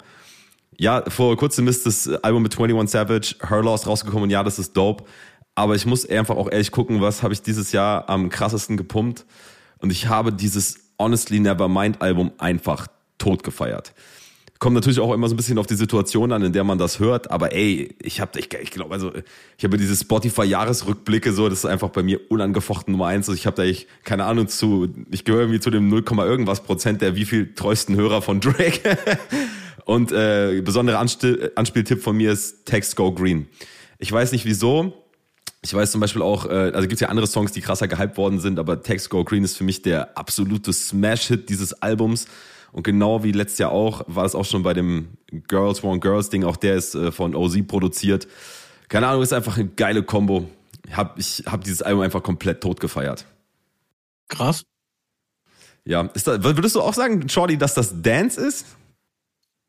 Ja, 0.78 1.02
vor 1.09 1.36
kurzem 1.36 1.66
ist 1.66 1.84
das 1.84 2.07
Album 2.22 2.44
mit 2.44 2.57
21 2.57 2.92
Savage, 2.92 3.34
Her 3.40 3.62
Loss 3.62 3.88
rausgekommen 3.88 4.22
und 4.22 4.30
ja, 4.30 4.44
das 4.44 4.61
ist 4.61 4.76
dope. 4.76 5.02
Aber 5.57 5.74
ich 5.74 5.84
muss 5.84 6.09
einfach 6.09 6.36
auch 6.36 6.48
ehrlich 6.48 6.70
gucken, 6.70 7.00
was 7.00 7.24
habe 7.24 7.34
ich 7.34 7.42
dieses 7.42 7.72
Jahr 7.72 8.09
am 8.09 8.28
krassesten 8.28 8.76
gepumpt. 8.76 9.26
Und 9.85 9.91
ich 9.91 10.09
habe 10.09 10.32
dieses 10.32 10.78
Honestly 10.99 11.41
Nevermind 11.41 12.01
Album 12.01 12.32
einfach 12.39 12.87
tot 13.18 13.43
gefeiert. 13.43 13.93
Kommt 14.59 14.74
natürlich 14.74 14.99
auch 14.99 15.12
immer 15.12 15.28
so 15.28 15.35
ein 15.35 15.37
bisschen 15.37 15.59
auf 15.59 15.66
die 15.66 15.74
Situation 15.74 16.32
an, 16.32 16.43
in 16.43 16.55
der 16.55 16.64
man 16.64 16.78
das 16.78 17.01
hört. 17.01 17.30
Aber 17.30 17.53
ey, 17.53 17.95
ich 18.01 18.18
habe, 18.18 18.41
ich, 18.41 18.49
ich 18.55 18.70
glaube, 18.70 18.95
also 18.95 19.12
ich 19.59 19.62
habe 19.64 19.76
diese 19.76 19.95
Spotify-Jahresrückblicke 19.95 21.35
so, 21.35 21.51
das 21.51 21.59
ist 21.59 21.64
einfach 21.66 21.91
bei 21.91 22.03
mir 22.03 22.18
unangefochten 22.30 22.93
Nummer 22.93 23.09
eins. 23.09 23.28
Also 23.28 23.39
ich 23.39 23.45
habe 23.45 23.57
da 23.57 23.62
ich 23.64 23.87
keine 24.05 24.24
Ahnung 24.24 24.49
zu, 24.49 24.89
ich 25.11 25.26
gehöre 25.26 25.43
irgendwie 25.43 25.61
zu 25.61 25.68
dem 25.68 25.91
0, 25.91 26.03
irgendwas 26.20 26.62
Prozent 26.62 27.03
der 27.03 27.14
wie 27.14 27.26
viel 27.26 27.53
treuesten 27.55 27.95
Hörer 27.95 28.22
von 28.22 28.41
Drake. 28.41 28.97
Und 29.85 30.12
äh, 30.12 30.62
besonderer 30.62 30.99
Anspiel 30.99 31.53
Anspieltipp 31.57 32.03
von 32.03 32.16
mir 32.16 32.32
ist 32.32 32.64
Text 32.64 32.97
Go 32.97 33.12
Green. 33.12 33.49
Ich 33.99 34.11
weiß 34.11 34.32
nicht 34.32 34.47
wieso, 34.47 35.03
ich 35.65 35.73
weiß 35.73 35.93
zum 35.93 36.01
Beispiel 36.01 36.21
auch, 36.21 36.45
äh, 36.45 36.73
also 36.75 36.83
gibt 36.83 36.95
es 36.95 37.01
ja 37.01 37.09
andere 37.09 37.27
Songs, 37.27 37.53
die 37.53 37.62
krasser 37.62 37.89
gehypt 37.89 38.19
worden 38.19 38.39
sind, 38.39 38.59
aber 38.59 38.83
Text 38.83 39.09
Go 39.09 39.25
Green 39.25 39.45
ist 39.45 39.57
für 39.57 39.65
mich 39.65 39.81
der 39.81 40.17
absolute 40.17 40.73
Smash-Hit 40.73 41.49
dieses 41.49 41.73
Albums. 41.73 42.27
Und 42.73 42.83
genau 42.83 43.25
wie 43.25 43.33
letztes 43.33 43.59
Jahr 43.59 43.71
auch, 43.71 44.03
war 44.07 44.27
es 44.27 44.35
auch 44.35 44.45
schon 44.45 44.62
bei 44.62 44.75
dem 44.75 45.17
Girls 45.49 45.83
Want 45.83 46.03
Girls 46.03 46.29
Ding, 46.29 46.45
auch 46.45 46.57
der 46.57 46.75
ist 46.75 46.95
äh, 46.95 47.11
von 47.11 47.35
OZ 47.35 47.67
produziert. 47.67 48.29
Keine 48.89 49.07
Ahnung, 49.07 49.23
ist 49.23 49.33
einfach 49.33 49.57
eine 49.57 49.69
geile 49.69 50.03
Combo. 50.03 50.51
Hab, 50.93 51.19
ich 51.19 51.45
habe 51.47 51.65
dieses 51.65 51.81
Album 51.81 52.03
einfach 52.03 52.23
komplett 52.23 52.61
tot 52.61 52.79
gefeiert. 52.79 53.25
Krass. 54.29 54.65
Ja, 55.87 56.03
ist 56.12 56.27
da, 56.27 56.43
würdest 56.45 56.77
du 56.77 56.83
auch 56.83 56.95
sagen, 56.95 57.27
Shorty, 57.29 57.57
dass 57.57 57.73
das 57.73 58.03
Dance 58.03 58.39
ist? 58.39 58.67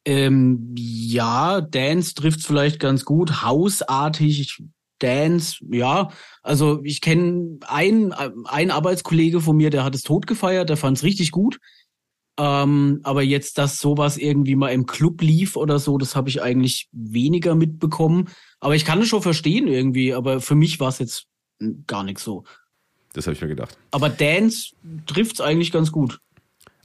Ähm, 0.03 0.75
ja, 0.77 1.61
Dance 1.61 2.15
trifft 2.15 2.43
vielleicht 2.43 2.79
ganz 2.79 3.05
gut. 3.05 3.43
Hausartig, 3.43 4.61
Dance, 4.99 5.57
ja. 5.71 6.09
Also 6.41 6.81
ich 6.83 7.01
kenne 7.01 7.59
einen, 7.67 8.13
einen 8.13 8.71
Arbeitskollege 8.71 9.41
von 9.41 9.57
mir, 9.57 9.69
der 9.69 9.83
hat 9.83 9.95
es 9.95 10.03
tot 10.03 10.27
gefeiert, 10.27 10.69
der 10.69 10.77
fand 10.77 10.97
es 10.97 11.03
richtig 11.03 11.31
gut. 11.31 11.59
Ähm, 12.37 12.99
aber 13.03 13.23
jetzt, 13.23 13.57
dass 13.57 13.79
sowas 13.79 14.17
irgendwie 14.17 14.55
mal 14.55 14.69
im 14.69 14.85
Club 14.85 15.21
lief 15.21 15.55
oder 15.55 15.79
so, 15.79 15.97
das 15.97 16.15
habe 16.15 16.29
ich 16.29 16.41
eigentlich 16.41 16.89
weniger 16.91 17.55
mitbekommen. 17.55 18.29
Aber 18.59 18.75
ich 18.75 18.83
kann 18.83 19.01
es 19.01 19.07
schon 19.07 19.21
verstehen 19.21 19.67
irgendwie, 19.67 20.13
aber 20.13 20.41
für 20.41 20.55
mich 20.55 20.79
war 20.79 20.89
es 20.89 20.99
jetzt 20.99 21.27
gar 21.87 22.03
nicht 22.03 22.19
so. 22.19 22.43
Das 23.13 23.27
habe 23.27 23.35
ich 23.35 23.41
mir 23.41 23.47
gedacht. 23.47 23.77
Aber 23.91 24.09
Dance 24.09 24.75
trifft 25.05 25.35
es 25.35 25.41
eigentlich 25.41 25.71
ganz 25.71 25.91
gut. 25.91 26.19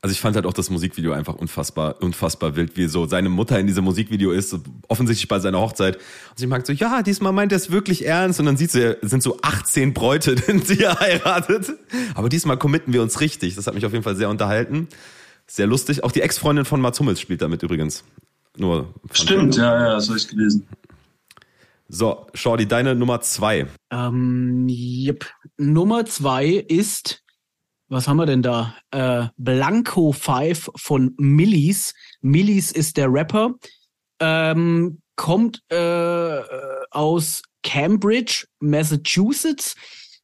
Also 0.03 0.12
ich 0.12 0.20
fand 0.20 0.34
halt 0.34 0.46
auch 0.46 0.55
das 0.55 0.70
Musikvideo 0.70 1.12
einfach 1.12 1.34
unfassbar, 1.34 2.03
unfassbar 2.03 2.57
wild, 2.57 2.76
wie 2.76 2.86
so 2.86 3.07
seine 3.07 3.28
Mutter 3.28 3.59
in 3.59 3.66
diesem 3.66 3.84
Musikvideo 3.84 4.30
ist, 4.30 4.57
offensichtlich 4.88 5.28
bei 5.28 5.40
seiner 5.40 5.61
Hochzeit. 5.61 5.96
Und 5.96 6.38
sie 6.38 6.46
meint 6.46 6.66
so, 6.66 6.72
ja, 6.72 7.03
diesmal 7.03 7.32
meint 7.32 7.53
er 7.53 7.57
es 7.57 7.70
wirklich 7.70 8.07
ernst. 8.07 8.40
Und 8.40 8.46
dann 8.46 8.57
sieht 8.57 8.70
sie, 8.70 8.96
es 9.03 9.11
sind 9.11 9.22
so 9.22 9.38
18 9.42 9.92
Bräute, 9.92 10.34
die 10.53 10.59
sie 10.59 10.88
heiratet. 10.88 11.72
Aber 12.14 12.30
diesmal 12.30 12.57
committen 12.57 12.94
wir 12.94 13.03
uns 13.03 13.20
richtig. 13.20 13.57
Das 13.57 13.66
hat 13.66 13.74
mich 13.74 13.84
auf 13.84 13.92
jeden 13.92 14.05
Fall 14.05 14.16
sehr 14.16 14.30
unterhalten. 14.30 14.88
Sehr 15.46 15.66
lustig. 15.66 16.03
Auch 16.03 16.12
die 16.12 16.22
Ex-Freundin 16.22 16.64
von 16.64 16.80
Mats 16.80 16.98
Hummels 16.98 17.20
spielt 17.20 17.42
damit 17.42 17.62
übrigens. 17.62 18.03
Nur. 18.57 18.94
Stimmt, 19.12 19.57
ja, 19.57 19.80
ja, 19.80 19.94
das 19.94 20.09
habe 20.09 20.16
ich 20.16 20.28
gelesen. 20.28 20.66
So, 21.88 22.26
Shorty, 22.34 22.66
deine 22.66 22.94
Nummer 22.94 23.20
zwei. 23.20 23.66
Ähm, 23.90 24.66
yep. 24.68 25.26
Nummer 25.59 26.07
zwei 26.07 26.46
ist 26.46 27.22
was 27.91 28.07
haben 28.07 28.18
wir 28.18 28.26
denn 28.26 28.43
da? 28.43 28.74
Äh, 28.93 29.26
Blanco 29.36 30.12
5 30.12 30.70
von 30.76 31.12
Millis. 31.18 31.93
Millis 32.20 32.70
ist 32.70 32.97
der 32.97 33.12
Rapper. 33.12 33.55
Ähm, 34.20 35.03
kommt 35.16 35.61
äh, 35.70 36.41
aus 36.91 37.43
Cambridge, 37.62 38.47
Massachusetts. 38.61 39.74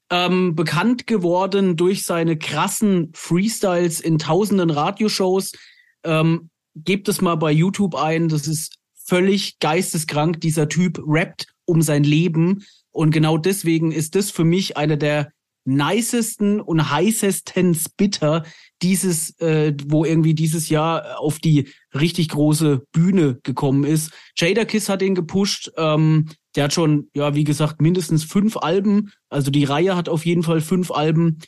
Ähm, 0.08 0.54
bekannt 0.54 1.08
geworden 1.08 1.76
durch 1.76 2.04
seine 2.04 2.38
krassen 2.38 3.10
Freestyles 3.14 4.00
in 4.00 4.18
tausenden 4.18 4.70
Radioshows. 4.70 5.50
Ähm, 6.04 6.50
gebt 6.76 7.08
es 7.08 7.20
mal 7.20 7.34
bei 7.34 7.50
YouTube 7.50 7.96
ein. 7.96 8.28
Das 8.28 8.46
ist 8.46 8.76
völlig 8.94 9.58
geisteskrank. 9.58 10.40
Dieser 10.40 10.68
Typ 10.68 11.00
rappt 11.04 11.48
um 11.64 11.82
sein 11.82 12.04
Leben. 12.04 12.64
Und 12.92 13.10
genau 13.10 13.36
deswegen 13.36 13.90
ist 13.90 14.14
das 14.14 14.30
für 14.30 14.44
mich 14.44 14.76
einer 14.76 14.96
der 14.96 15.32
nicesten 15.66 16.60
und 16.60 16.90
heißesten 16.90 17.74
Spitter 17.74 18.44
dieses, 18.82 19.38
äh, 19.40 19.74
wo 19.86 20.04
irgendwie 20.04 20.34
dieses 20.34 20.68
Jahr 20.68 21.18
auf 21.20 21.38
die 21.38 21.68
richtig 21.94 22.28
große 22.28 22.82
Bühne 22.92 23.38
gekommen 23.42 23.84
ist. 23.84 24.12
Jada 24.36 24.64
Kiss 24.64 24.88
hat 24.88 25.02
ihn 25.02 25.14
gepusht. 25.14 25.70
Ähm, 25.76 26.26
der 26.54 26.64
hat 26.64 26.72
schon, 26.72 27.08
ja, 27.14 27.34
wie 27.34 27.44
gesagt, 27.44 27.80
mindestens 27.80 28.24
fünf 28.24 28.56
Alben. 28.56 29.12
Also 29.28 29.50
die 29.50 29.64
Reihe 29.64 29.96
hat 29.96 30.08
auf 30.08 30.26
jeden 30.26 30.42
Fall 30.42 30.60
fünf 30.60 30.90
Alben. 30.90 31.38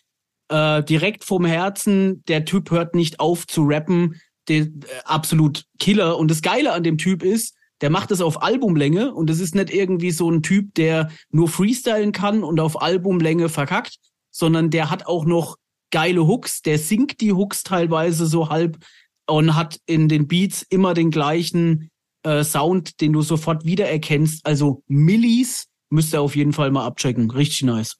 Äh, 0.48 0.82
direkt 0.82 1.24
vom 1.24 1.44
Herzen. 1.44 2.24
Der 2.28 2.44
Typ 2.44 2.70
hört 2.70 2.94
nicht 2.94 3.20
auf 3.20 3.46
zu 3.46 3.62
rappen. 3.64 4.20
Der, 4.48 4.62
äh, 4.62 4.68
absolut 5.04 5.64
Killer. 5.78 6.16
Und 6.16 6.30
das 6.30 6.42
Geile 6.42 6.72
an 6.72 6.82
dem 6.82 6.96
Typ 6.96 7.22
ist, 7.22 7.54
der 7.80 7.90
macht 7.90 8.10
es 8.10 8.20
auf 8.20 8.42
Albumlänge 8.42 9.14
und 9.14 9.30
das 9.30 9.40
ist 9.40 9.54
nicht 9.54 9.70
irgendwie 9.70 10.10
so 10.10 10.30
ein 10.30 10.42
Typ, 10.42 10.74
der 10.74 11.10
nur 11.30 11.48
freestylen 11.48 12.12
kann 12.12 12.42
und 12.42 12.60
auf 12.60 12.80
Albumlänge 12.80 13.48
verkackt, 13.48 13.96
sondern 14.30 14.70
der 14.70 14.90
hat 14.90 15.06
auch 15.06 15.24
noch 15.24 15.56
geile 15.90 16.26
Hooks, 16.26 16.62
der 16.62 16.78
singt 16.78 17.20
die 17.20 17.32
Hooks 17.32 17.62
teilweise 17.62 18.26
so 18.26 18.50
halb 18.50 18.78
und 19.26 19.54
hat 19.54 19.78
in 19.86 20.08
den 20.08 20.26
Beats 20.26 20.64
immer 20.68 20.94
den 20.94 21.10
gleichen 21.10 21.90
äh, 22.24 22.44
Sound, 22.44 23.00
den 23.00 23.12
du 23.12 23.22
sofort 23.22 23.64
wiedererkennst. 23.64 24.44
Also 24.44 24.82
Millis 24.86 25.66
müsst 25.90 26.14
ihr 26.14 26.20
auf 26.20 26.36
jeden 26.36 26.52
Fall 26.52 26.70
mal 26.70 26.84
abchecken. 26.84 27.30
Richtig 27.30 27.62
nice. 27.62 27.96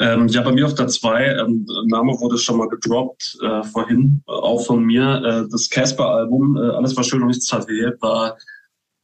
Ähm, 0.00 0.28
ja, 0.28 0.40
bei 0.40 0.52
mir 0.52 0.64
auf 0.64 0.74
der 0.74 0.88
2, 0.88 1.26
ähm, 1.26 1.66
Name 1.86 2.12
wurde 2.18 2.38
schon 2.38 2.56
mal 2.56 2.68
gedroppt 2.68 3.36
äh, 3.42 3.62
vorhin, 3.64 4.22
äh, 4.26 4.32
auch 4.32 4.64
von 4.64 4.82
mir. 4.82 5.22
Äh, 5.22 5.50
das 5.50 5.68
Casper-Album, 5.68 6.56
äh, 6.56 6.70
Alles 6.70 6.96
war 6.96 7.04
schön 7.04 7.20
und 7.20 7.28
nichts 7.28 7.46
tat 7.46 7.68
weh, 7.68 7.90
war 8.00 8.38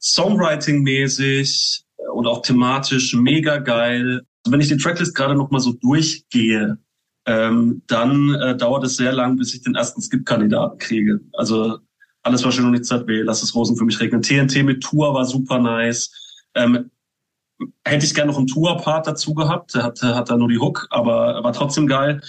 Songwriting-mäßig 0.00 1.82
und 2.14 2.26
auch 2.26 2.40
thematisch 2.40 3.14
mega 3.14 3.58
geil. 3.58 4.22
Also 4.42 4.52
wenn 4.52 4.60
ich 4.60 4.68
die 4.68 4.78
Tracklist 4.78 5.14
gerade 5.14 5.34
noch 5.34 5.50
mal 5.50 5.60
so 5.60 5.72
durchgehe, 5.72 6.78
ähm, 7.26 7.82
dann 7.88 8.34
äh, 8.36 8.56
dauert 8.56 8.84
es 8.84 8.96
sehr 8.96 9.12
lang, 9.12 9.36
bis 9.36 9.52
ich 9.52 9.62
den 9.62 9.74
ersten 9.74 10.00
Skip-Kandidaten 10.00 10.78
kriege. 10.78 11.20
Also 11.34 11.78
alles 12.22 12.42
war 12.42 12.52
schön 12.52 12.64
und 12.64 12.70
nichts 12.70 12.90
hat 12.90 13.06
weh, 13.06 13.20
lass 13.20 13.42
es 13.42 13.54
Rosen 13.54 13.76
für 13.76 13.84
mich 13.84 14.00
regnen. 14.00 14.22
TNT 14.22 14.64
mit 14.64 14.82
Tour 14.82 15.12
war 15.12 15.26
super 15.26 15.58
nice. 15.58 16.10
Ähm, 16.54 16.90
hätte 17.84 18.04
ich 18.04 18.14
gerne 18.14 18.30
noch 18.30 18.38
einen 18.38 18.46
Tour-Part 18.46 19.06
dazu 19.06 19.34
gehabt. 19.34 19.74
Der 19.74 19.82
hat, 19.82 20.02
hat 20.02 20.30
da 20.30 20.36
nur 20.36 20.48
die 20.48 20.58
Hook, 20.58 20.86
aber 20.90 21.42
war 21.42 21.52
trotzdem 21.52 21.86
geil. 21.86 22.20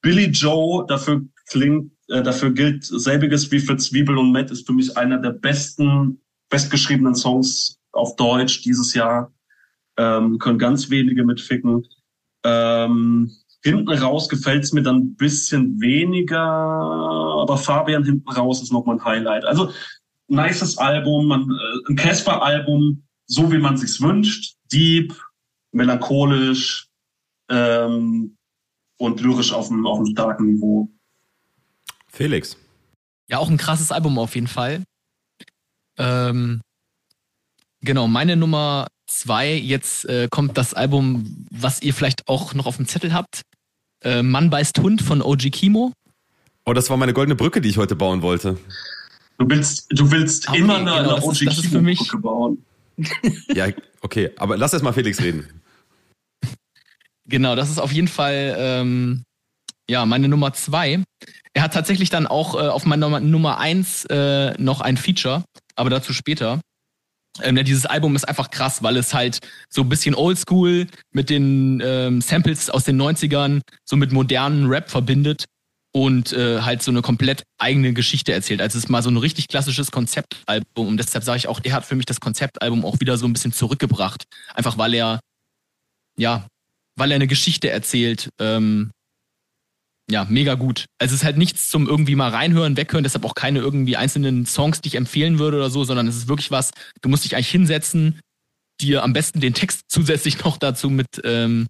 Billy 0.00 0.26
Joe, 0.26 0.84
dafür 0.86 1.22
klingt 1.48 1.90
äh, 2.08 2.22
dafür 2.22 2.52
gilt 2.52 2.84
selbiges 2.84 3.50
wie 3.50 3.58
für 3.58 3.76
Zwiebel 3.76 4.18
und 4.18 4.32
Matt 4.32 4.50
ist 4.50 4.66
für 4.66 4.72
mich 4.72 4.96
einer 4.96 5.18
der 5.18 5.30
besten, 5.30 6.20
bestgeschriebenen 6.48 7.14
Songs 7.14 7.78
auf 7.92 8.16
Deutsch 8.16 8.62
dieses 8.62 8.94
Jahr. 8.94 9.32
Ähm, 9.96 10.38
können 10.38 10.58
ganz 10.58 10.90
wenige 10.90 11.24
mitficken. 11.24 11.86
Ähm, 12.44 13.32
hinten 13.62 13.88
raus 13.88 14.28
gefällt's 14.28 14.72
mir 14.72 14.82
dann 14.82 14.98
ein 14.98 15.16
bisschen 15.16 15.80
weniger, 15.80 16.38
aber 16.40 17.56
Fabian 17.56 18.04
hinten 18.04 18.30
raus 18.30 18.62
ist 18.62 18.72
nochmal 18.72 18.96
ein 18.96 19.04
Highlight. 19.04 19.44
Also 19.44 19.70
nices 20.28 20.78
Album, 20.78 21.26
man, 21.26 21.50
äh, 21.50 21.90
ein 21.90 21.96
Casper-Album, 21.96 23.02
so 23.26 23.50
wie 23.50 23.58
man 23.58 23.76
sich's 23.76 24.00
wünscht. 24.00 24.55
Deep, 24.72 25.14
melancholisch 25.72 26.88
ähm, 27.48 28.36
und 28.98 29.20
lyrisch 29.20 29.52
auf 29.52 29.70
einem, 29.70 29.86
auf 29.86 29.98
einem 29.98 30.06
starken 30.06 30.46
Niveau. 30.46 30.88
Felix. 32.08 32.56
Ja, 33.28 33.38
auch 33.38 33.50
ein 33.50 33.56
krasses 33.58 33.92
Album 33.92 34.18
auf 34.18 34.34
jeden 34.34 34.46
Fall. 34.46 34.84
Ähm, 35.98 36.60
genau, 37.80 38.06
meine 38.08 38.36
Nummer 38.36 38.86
zwei, 39.06 39.54
jetzt 39.54 40.04
äh, 40.06 40.28
kommt 40.30 40.56
das 40.58 40.74
Album, 40.74 41.46
was 41.50 41.82
ihr 41.82 41.94
vielleicht 41.94 42.28
auch 42.28 42.54
noch 42.54 42.66
auf 42.66 42.76
dem 42.76 42.86
Zettel 42.88 43.12
habt. 43.12 43.42
Äh, 44.02 44.22
Mann 44.22 44.50
beißt 44.50 44.78
Hund 44.80 45.02
von 45.02 45.22
OG 45.22 45.50
Kimo. 45.52 45.92
Oh, 46.64 46.72
das 46.72 46.90
war 46.90 46.96
meine 46.96 47.12
goldene 47.12 47.36
Brücke, 47.36 47.60
die 47.60 47.68
ich 47.68 47.76
heute 47.78 47.96
bauen 47.96 48.22
wollte. 48.22 48.58
Du 49.38 49.48
willst, 49.48 49.86
du 49.90 50.10
willst 50.10 50.48
Okay, 50.48 50.58
immer 50.58 50.76
eine, 50.76 50.84
genau, 50.84 50.96
eine 50.96 51.22
OG 51.22 51.44
das 51.44 51.58
ist 51.58 51.66
für 51.66 51.80
mich- 51.82 51.98
Brücke 51.98 52.18
bauen. 52.18 52.64
Ja, 53.54 53.68
okay, 54.00 54.30
aber 54.36 54.56
lass 54.56 54.72
erst 54.72 54.84
mal 54.84 54.92
Felix 54.92 55.20
reden. 55.20 55.62
Genau, 57.26 57.56
das 57.56 57.70
ist 57.70 57.78
auf 57.78 57.92
jeden 57.92 58.08
Fall 58.08 58.54
ähm, 58.58 59.24
ja 59.88 60.06
meine 60.06 60.28
Nummer 60.28 60.52
zwei. 60.52 61.02
Er 61.54 61.62
hat 61.62 61.74
tatsächlich 61.74 62.10
dann 62.10 62.26
auch 62.26 62.54
äh, 62.54 62.68
auf 62.68 62.86
meiner 62.86 63.20
Nummer, 63.20 63.58
eins 63.58 64.04
äh, 64.06 64.54
noch 64.60 64.80
ein 64.80 64.96
Feature, 64.96 65.44
aber 65.74 65.90
dazu 65.90 66.12
später. 66.12 66.60
Ähm, 67.42 67.56
ja, 67.56 67.62
dieses 67.62 67.84
Album 67.84 68.16
ist 68.16 68.26
einfach 68.26 68.50
krass, 68.50 68.82
weil 68.82 68.96
es 68.96 69.12
halt 69.12 69.40
so 69.68 69.82
ein 69.82 69.88
bisschen 69.88 70.14
oldschool 70.14 70.86
mit 71.12 71.28
den 71.28 71.82
ähm, 71.84 72.20
Samples 72.20 72.70
aus 72.70 72.84
den 72.84 73.00
90ern, 73.00 73.60
so 73.84 73.96
mit 73.96 74.12
modernen 74.12 74.66
Rap 74.66 74.90
verbindet 74.90 75.44
und 75.96 76.34
äh, 76.34 76.60
halt 76.60 76.82
so 76.82 76.90
eine 76.90 77.00
komplett 77.00 77.44
eigene 77.56 77.94
Geschichte 77.94 78.30
erzählt. 78.34 78.60
Also 78.60 78.76
es 78.76 78.84
ist 78.84 78.90
mal 78.90 79.02
so 79.02 79.08
ein 79.08 79.16
richtig 79.16 79.48
klassisches 79.48 79.90
Konzeptalbum 79.90 80.88
und 80.88 80.98
deshalb 80.98 81.24
sage 81.24 81.38
ich 81.38 81.48
auch, 81.48 81.58
er 81.64 81.72
hat 81.72 81.86
für 81.86 81.94
mich 81.94 82.04
das 82.04 82.20
Konzeptalbum 82.20 82.84
auch 82.84 83.00
wieder 83.00 83.16
so 83.16 83.24
ein 83.24 83.32
bisschen 83.32 83.54
zurückgebracht. 83.54 84.24
Einfach 84.52 84.76
weil 84.76 84.92
er, 84.92 85.20
ja, 86.18 86.46
weil 86.96 87.12
er 87.12 87.14
eine 87.14 87.26
Geschichte 87.26 87.70
erzählt. 87.70 88.28
Ähm, 88.38 88.90
ja, 90.10 90.26
mega 90.28 90.52
gut. 90.52 90.84
Also 90.98 91.14
es 91.14 91.22
ist 91.22 91.24
halt 91.24 91.38
nichts 91.38 91.70
zum 91.70 91.88
irgendwie 91.88 92.14
mal 92.14 92.28
reinhören, 92.28 92.76
weghören, 92.76 93.02
deshalb 93.02 93.24
auch 93.24 93.34
keine 93.34 93.60
irgendwie 93.60 93.96
einzelnen 93.96 94.44
Songs, 94.44 94.82
die 94.82 94.88
ich 94.88 94.96
empfehlen 94.96 95.38
würde 95.38 95.56
oder 95.56 95.70
so, 95.70 95.84
sondern 95.84 96.08
es 96.08 96.16
ist 96.16 96.28
wirklich 96.28 96.50
was, 96.50 96.72
du 97.00 97.08
musst 97.08 97.24
dich 97.24 97.36
eigentlich 97.36 97.48
hinsetzen, 97.48 98.20
dir 98.82 99.02
am 99.02 99.14
besten 99.14 99.40
den 99.40 99.54
Text 99.54 99.84
zusätzlich 99.88 100.44
noch 100.44 100.58
dazu 100.58 100.90
mit 100.90 101.06
ähm, 101.24 101.68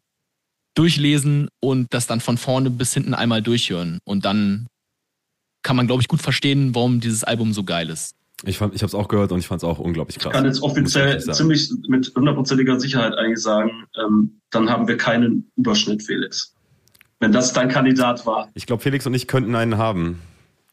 durchlesen 0.77 1.49
und 1.61 1.93
das 1.93 2.07
dann 2.07 2.21
von 2.21 2.37
vorne 2.37 2.71
bis 2.71 2.95
hinten 2.95 3.15
einmal 3.15 3.43
durchhören. 3.43 3.99
Und 4.05 4.25
dann 4.25 4.69
kann 5.63 5.75
man, 5.75 5.87
glaube 5.89 6.03
ich, 6.03 6.09
gut 6.09 6.23
verstehen, 6.23 6.75
warum 6.75 7.01
dieses 7.01 7.25
Album 7.25 7.53
so 7.53 7.65
geil 7.65 7.91
ist. 7.91 8.15
Ich, 8.45 8.59
fand, 8.59 8.75
ich 8.75 8.83
habe 8.83 8.89
es 8.89 8.95
auch 8.95 9.09
gehört 9.09 9.33
und 9.33 9.39
ich 9.39 9.47
fand 9.47 9.63
es 9.63 9.65
auch 9.65 9.79
unglaublich 9.79 10.19
krass. 10.19 10.31
Ich 10.31 10.37
kann 10.37 10.45
jetzt 10.45 10.63
offiziell 10.63 11.19
ziemlich 11.21 11.73
mit 11.89 12.13
hundertprozentiger 12.15 12.79
Sicherheit 12.79 13.15
eigentlich 13.15 13.41
sagen, 13.41 13.87
ähm, 13.99 14.41
dann 14.51 14.69
haben 14.69 14.87
wir 14.87 14.97
keinen 14.97 15.51
Überschnitt, 15.57 16.03
Felix. 16.03 16.55
Wenn 17.19 17.33
das 17.33 17.55
dein 17.55 17.71
Kandidat 17.71 18.27
war. 18.27 18.51
Ich 18.53 18.67
glaube, 18.67 18.83
Felix 18.83 19.07
und 19.07 19.15
ich 19.15 19.27
könnten 19.27 19.55
einen 19.55 19.79
haben. 19.79 20.21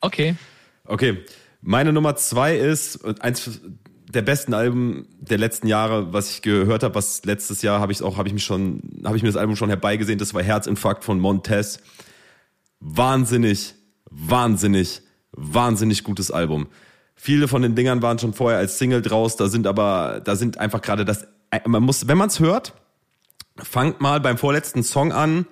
Okay. 0.01 0.35
Okay, 0.85 1.23
meine 1.61 1.93
Nummer 1.93 2.17
zwei 2.17 2.57
ist 2.57 3.05
eins 3.21 3.61
der 4.13 4.21
besten 4.21 4.53
Alben 4.53 5.07
der 5.19 5.37
letzten 5.37 5.67
Jahre, 5.67 6.13
was 6.13 6.29
ich 6.29 6.41
gehört 6.41 6.83
habe. 6.83 6.95
Was 6.95 7.25
letztes 7.25 7.61
Jahr 7.61 7.79
habe 7.79 7.91
ich 7.91 8.01
auch, 8.01 8.17
habe 8.17 8.27
ich 8.27 8.33
mich 8.33 8.43
schon, 8.43 8.81
habe 9.03 9.17
ich 9.17 9.23
mir 9.23 9.29
das 9.29 9.37
Album 9.37 9.55
schon 9.55 9.69
herbeigesehen. 9.69 10.19
Das 10.19 10.33
war 10.33 10.43
Herzinfarkt 10.43 11.03
von 11.03 11.19
Montez. 11.19 11.79
Wahnsinnig, 12.79 13.75
wahnsinnig, 14.09 15.01
wahnsinnig 15.31 16.03
gutes 16.03 16.31
Album. 16.31 16.67
Viele 17.15 17.47
von 17.47 17.61
den 17.61 17.75
Dingern 17.75 18.01
waren 18.01 18.19
schon 18.19 18.33
vorher 18.33 18.59
als 18.59 18.77
Single 18.77 19.01
draus. 19.01 19.35
Da 19.35 19.47
sind 19.47 19.67
aber, 19.67 20.21
da 20.23 20.35
sind 20.35 20.57
einfach 20.57 20.81
gerade 20.81 21.05
das. 21.05 21.27
Man 21.65 21.83
muss, 21.83 22.07
wenn 22.07 22.17
man 22.17 22.29
es 22.29 22.39
hört, 22.39 22.73
fangt 23.57 24.01
mal 24.01 24.19
beim 24.19 24.37
vorletzten 24.37 24.83
Song 24.83 25.11
an 25.11 25.45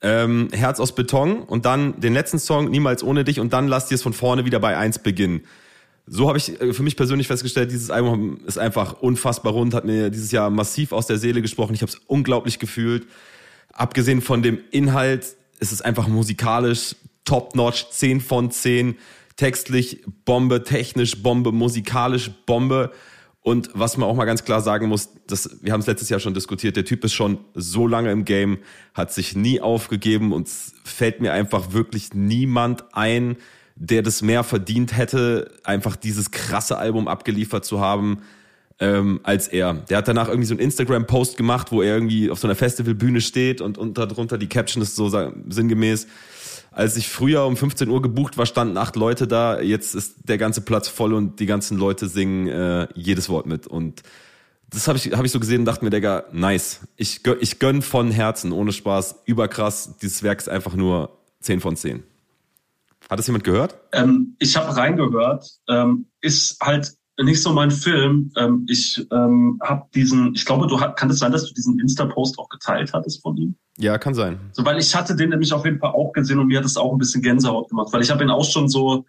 ähm, 0.00 0.48
Herz 0.52 0.80
aus 0.80 0.94
Beton 0.94 1.42
und 1.42 1.64
dann 1.64 2.00
den 2.00 2.14
letzten 2.14 2.38
Song 2.38 2.70
Niemals 2.70 3.02
ohne 3.02 3.24
dich 3.24 3.40
und 3.40 3.52
dann 3.52 3.68
lasst 3.68 3.90
ihr 3.90 3.96
es 3.96 4.02
von 4.02 4.12
vorne 4.12 4.44
wieder 4.44 4.60
bei 4.60 4.76
eins 4.76 4.98
beginnen. 4.98 5.42
So 6.06 6.28
habe 6.28 6.38
ich 6.38 6.60
äh, 6.60 6.72
für 6.72 6.82
mich 6.82 6.96
persönlich 6.96 7.26
festgestellt, 7.26 7.70
dieses 7.70 7.90
Album 7.90 8.40
ist 8.46 8.58
einfach 8.58 8.94
unfassbar 9.00 9.52
rund, 9.52 9.74
hat 9.74 9.84
mir 9.84 10.10
dieses 10.10 10.32
Jahr 10.32 10.50
massiv 10.50 10.92
aus 10.92 11.06
der 11.06 11.18
Seele 11.18 11.42
gesprochen. 11.42 11.74
Ich 11.74 11.82
habe 11.82 11.90
es 11.90 12.00
unglaublich 12.06 12.58
gefühlt. 12.58 13.06
Abgesehen 13.72 14.20
von 14.20 14.42
dem 14.42 14.58
Inhalt 14.70 15.36
ist 15.60 15.72
es 15.72 15.80
einfach 15.80 16.08
musikalisch 16.08 16.96
top-notch, 17.24 17.90
10 17.90 18.20
von 18.20 18.50
10. 18.50 18.96
Textlich 19.36 20.04
Bombe, 20.24 20.62
technisch 20.62 21.22
Bombe, 21.22 21.52
musikalisch 21.52 22.30
Bombe. 22.46 22.92
Und 23.40 23.70
was 23.74 23.96
man 23.96 24.08
auch 24.08 24.14
mal 24.14 24.24
ganz 24.24 24.44
klar 24.44 24.60
sagen 24.60 24.88
muss, 24.88 25.08
das, 25.26 25.58
wir 25.62 25.72
haben 25.72 25.80
es 25.80 25.86
letztes 25.86 26.08
Jahr 26.08 26.20
schon 26.20 26.34
diskutiert, 26.34 26.76
der 26.76 26.84
Typ 26.84 27.02
ist 27.04 27.14
schon 27.14 27.38
so 27.54 27.88
lange 27.88 28.12
im 28.12 28.24
Game, 28.24 28.58
hat 28.94 29.12
sich 29.12 29.34
nie 29.34 29.60
aufgegeben 29.60 30.32
und 30.32 30.46
es 30.46 30.74
fällt 30.84 31.20
mir 31.20 31.32
einfach 31.32 31.72
wirklich 31.72 32.14
niemand 32.14 32.84
ein, 32.94 33.36
der 33.84 34.02
das 34.02 34.22
mehr 34.22 34.44
verdient 34.44 34.96
hätte, 34.96 35.50
einfach 35.64 35.96
dieses 35.96 36.30
krasse 36.30 36.78
Album 36.78 37.08
abgeliefert 37.08 37.64
zu 37.64 37.80
haben, 37.80 38.22
ähm, 38.78 39.18
als 39.24 39.48
er. 39.48 39.74
Der 39.74 39.98
hat 39.98 40.06
danach 40.06 40.28
irgendwie 40.28 40.46
so 40.46 40.54
einen 40.54 40.60
Instagram-Post 40.60 41.36
gemacht, 41.36 41.72
wo 41.72 41.82
er 41.82 41.94
irgendwie 41.94 42.30
auf 42.30 42.38
so 42.38 42.46
einer 42.46 42.54
Festivalbühne 42.54 43.20
steht 43.20 43.60
und, 43.60 43.78
und 43.78 43.98
darunter 43.98 44.38
die 44.38 44.48
Caption 44.48 44.82
ist 44.84 44.94
so 44.94 45.08
sinngemäß, 45.48 46.06
als 46.70 46.96
ich 46.96 47.08
früher 47.08 47.44
um 47.44 47.56
15 47.56 47.88
Uhr 47.88 48.00
gebucht 48.00 48.38
war, 48.38 48.46
standen 48.46 48.76
acht 48.76 48.94
Leute 48.94 49.26
da. 49.26 49.60
Jetzt 49.60 49.96
ist 49.96 50.28
der 50.28 50.38
ganze 50.38 50.60
Platz 50.60 50.86
voll 50.86 51.12
und 51.12 51.40
die 51.40 51.46
ganzen 51.46 51.76
Leute 51.76 52.06
singen 52.06 52.46
äh, 52.46 52.86
jedes 52.94 53.28
Wort 53.28 53.46
mit. 53.46 53.66
Und 53.66 54.02
das 54.70 54.86
habe 54.86 54.96
ich, 54.96 55.12
hab 55.12 55.24
ich 55.24 55.32
so 55.32 55.40
gesehen 55.40 55.60
und 55.60 55.64
dachte 55.64 55.84
mir, 55.84 55.90
Digga, 55.90 56.24
nice. 56.32 56.80
Ich, 56.96 57.20
ich 57.40 57.58
gönn 57.58 57.82
von 57.82 58.12
Herzen, 58.12 58.52
ohne 58.52 58.72
Spaß, 58.72 59.22
überkrass. 59.26 59.98
Dieses 60.00 60.22
Werk 60.22 60.38
ist 60.38 60.48
einfach 60.48 60.74
nur 60.74 61.18
10 61.40 61.60
von 61.60 61.76
10. 61.76 62.04
Hat 63.10 63.18
das 63.18 63.26
jemand 63.26 63.44
gehört? 63.44 63.76
Ähm, 63.92 64.36
ich 64.38 64.56
habe 64.56 64.74
reingehört, 64.76 65.46
ähm, 65.68 66.06
ist 66.20 66.58
halt 66.60 66.94
nicht 67.20 67.42
so 67.42 67.52
mein 67.52 67.70
Film. 67.70 68.32
Ähm, 68.36 68.66
ich 68.68 69.06
ähm, 69.12 69.58
habe 69.62 69.86
diesen, 69.94 70.34
ich 70.34 70.44
glaube, 70.44 70.66
du 70.66 70.80
hat, 70.80 70.96
kann 70.96 71.10
es 71.10 71.18
sein, 71.18 71.32
dass 71.32 71.46
du 71.46 71.54
diesen 71.54 71.78
Insta-Post 71.78 72.38
auch 72.38 72.48
geteilt 72.48 72.92
hattest 72.92 73.22
von 73.22 73.36
ihm? 73.36 73.54
Ja, 73.78 73.98
kann 73.98 74.14
sein. 74.14 74.38
So, 74.52 74.64
weil 74.64 74.78
ich 74.78 74.94
hatte 74.94 75.14
den 75.14 75.30
nämlich 75.30 75.52
auf 75.52 75.64
jeden 75.64 75.78
Fall 75.78 75.92
auch 75.92 76.12
gesehen 76.12 76.38
und 76.38 76.46
mir 76.46 76.58
hat 76.58 76.64
es 76.64 76.76
auch 76.76 76.92
ein 76.92 76.98
bisschen 76.98 77.22
Gänsehaut 77.22 77.68
gemacht, 77.68 77.92
weil 77.92 78.02
ich 78.02 78.10
habe 78.10 78.22
ihn 78.22 78.30
auch 78.30 78.44
schon 78.44 78.68
so 78.68 79.04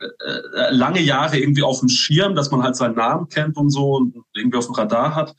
äh, 0.00 0.06
äh, 0.06 0.70
lange 0.70 1.00
Jahre 1.00 1.38
irgendwie 1.38 1.62
auf 1.62 1.80
dem 1.80 1.88
Schirm, 1.88 2.34
dass 2.34 2.50
man 2.50 2.62
halt 2.62 2.76
seinen 2.76 2.96
Namen 2.96 3.28
kennt 3.28 3.56
und 3.56 3.70
so 3.70 3.96
und 3.96 4.14
irgendwie 4.34 4.58
auf 4.58 4.66
dem 4.66 4.74
Radar 4.74 5.14
hat. 5.14 5.34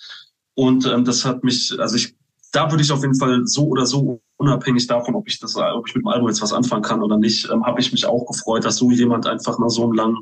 Und 0.56 0.86
ähm, 0.86 1.04
das 1.04 1.26
hat 1.26 1.44
mich, 1.44 1.78
also 1.80 1.96
ich, 1.96 2.16
da 2.54 2.72
würde 2.72 2.84
ich 2.84 2.92
auf 2.92 3.02
jeden 3.02 3.16
Fall 3.16 3.46
so 3.46 3.68
oder 3.68 3.86
so 3.86 4.22
unabhängig 4.38 4.88
davon, 4.88 5.16
ob 5.16 5.28
ich 5.28 5.40
das, 5.40 5.56
ob 5.56 5.88
ich 5.88 5.96
mit 5.96 6.04
dem 6.04 6.08
Album 6.08 6.30
jetzt 6.30 6.42
was 6.42 6.54
anfangen 6.54 6.84
kann 6.84 7.02
oder 7.02 7.18
nicht, 7.18 7.50
ähm, 7.52 7.66
habe 7.66 7.82
ich 7.82 7.92
mich 7.92 8.06
auch 8.06 8.26
gefreut, 8.26 8.64
dass 8.64 8.78
so 8.78 8.92
jemand 8.92 9.28
einfach 9.28 9.60
nach 9.60 9.70
so 9.70 9.84
einem 9.84 9.94
langen 9.94 10.20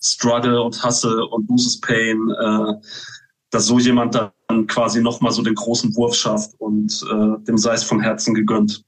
Struggle 0.00 0.62
und 0.62 0.82
Hustle 0.84 1.26
und 1.26 1.48
Loses 1.50 1.80
Pain, 1.80 2.30
äh, 2.30 2.74
dass 3.50 3.66
so 3.66 3.78
jemand 3.78 4.14
dann 4.14 4.66
quasi 4.68 5.02
nochmal 5.02 5.32
so 5.32 5.42
den 5.42 5.56
großen 5.56 5.94
Wurf 5.96 6.14
schafft 6.14 6.54
und 6.58 7.04
äh, 7.10 7.44
dem 7.44 7.58
sei 7.58 7.74
es 7.74 7.82
vom 7.82 8.00
Herzen 8.00 8.34
gegönnt. 8.34 8.84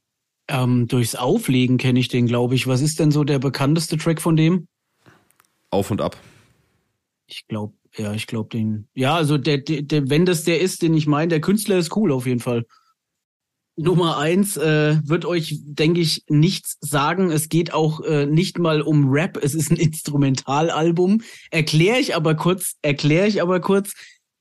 Ähm, 0.49 0.87
durchs 0.87 1.17
Auflegen 1.17 1.77
kenne 1.77 1.99
ich 1.99 2.09
den, 2.09 2.27
glaube 2.27 2.55
ich. 2.55 2.67
Was 2.67 2.81
ist 2.81 3.01
denn 3.01 3.11
so 3.11 3.25
der 3.25 3.39
bekannteste 3.39 3.97
Track 3.97 4.21
von 4.21 4.37
dem? 4.37 4.69
Auf 5.71 5.91
und 5.91 6.01
ab. 6.01 6.17
Ich 7.27 7.47
glaube, 7.47 7.73
ja, 7.97 8.13
ich 8.13 8.27
glaube 8.27 8.49
den. 8.51 8.89
Ja, 8.95 9.17
also 9.17 9.39
der, 9.39 9.59
der, 9.59 9.83
der, 9.83 10.11
wenn 10.11 10.27
das 10.27 10.45
der 10.45 10.61
ist, 10.61 10.83
den 10.83 10.95
ich 10.95 11.07
meine, 11.07 11.29
der 11.29 11.41
Künstler 11.41 11.77
ist 11.77 11.97
cool 11.97 12.13
auf 12.13 12.27
jeden 12.27 12.41
Fall. 12.41 12.65
Nummer 13.77 14.19
eins 14.19 14.57
äh, 14.57 14.99
wird 15.05 15.25
euch, 15.25 15.61
denke 15.65 16.01
ich, 16.01 16.25
nichts 16.29 16.77
sagen. 16.81 17.31
Es 17.31 17.49
geht 17.49 17.73
auch 17.73 18.01
äh, 18.03 18.27
nicht 18.27 18.59
mal 18.59 18.83
um 18.83 19.09
Rap. 19.09 19.39
Es 19.43 19.55
ist 19.55 19.71
ein 19.71 19.77
Instrumentalalbum. 19.77 21.23
Erkläre 21.51 21.99
ich 21.99 22.15
aber 22.15 22.35
kurz. 22.35 22.77
Erkläre 22.83 23.27
ich 23.27 23.41
aber 23.41 23.61
kurz. 23.61 23.93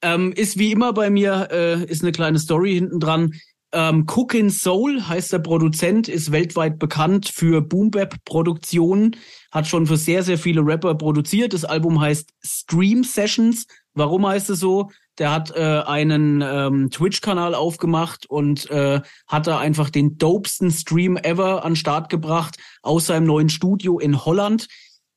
Ähm, 0.02 0.34
ist 0.34 0.58
wie 0.58 0.72
immer 0.72 0.94
bei 0.94 1.10
mir 1.10 1.50
äh, 1.52 1.86
ist 1.86 2.04
eine 2.04 2.12
kleine 2.12 2.40
Story 2.40 2.74
hinten 2.74 3.00
dran. 3.00 3.34
Ähm, 3.72 4.06
Cookin 4.08 4.50
Soul 4.50 5.04
heißt 5.08 5.32
der 5.32 5.40
Produzent, 5.40 6.08
ist 6.08 6.32
weltweit 6.32 6.80
bekannt 6.80 7.30
für 7.30 7.62
Boom 7.62 7.92
Bap 7.92 8.16
Produktionen, 8.26 9.16
hat 9.52 9.68
schon 9.68 9.86
für 9.86 9.98
sehr, 9.98 10.24
sehr 10.24 10.40
viele 10.40 10.62
Rapper 10.62 10.96
produziert. 10.96 11.54
Das 11.54 11.66
Album 11.66 12.02
heißt 12.02 12.32
Stream 12.44 13.04
Sessions. 13.04 13.68
Warum 13.94 14.26
heißt 14.26 14.50
es 14.50 14.60
so? 14.60 14.90
Der 15.20 15.32
hat 15.32 15.52
äh, 15.56 15.84
einen 15.86 16.42
ähm, 16.42 16.90
Twitch-Kanal 16.90 17.54
aufgemacht 17.54 18.26
und 18.28 18.72
äh, 18.72 19.02
hat 19.28 19.48
da 19.48 19.60
einfach 19.60 19.90
den 19.90 20.18
dopesten 20.18 20.72
Stream 20.72 21.18
ever 21.18 21.64
an 21.64 21.76
Start 21.76 22.10
gebracht 22.10 22.58
aus 22.82 23.08
seinem 23.08 23.26
neuen 23.26 23.50
Studio 23.50 24.00
in 24.00 24.26
Holland. 24.26 24.68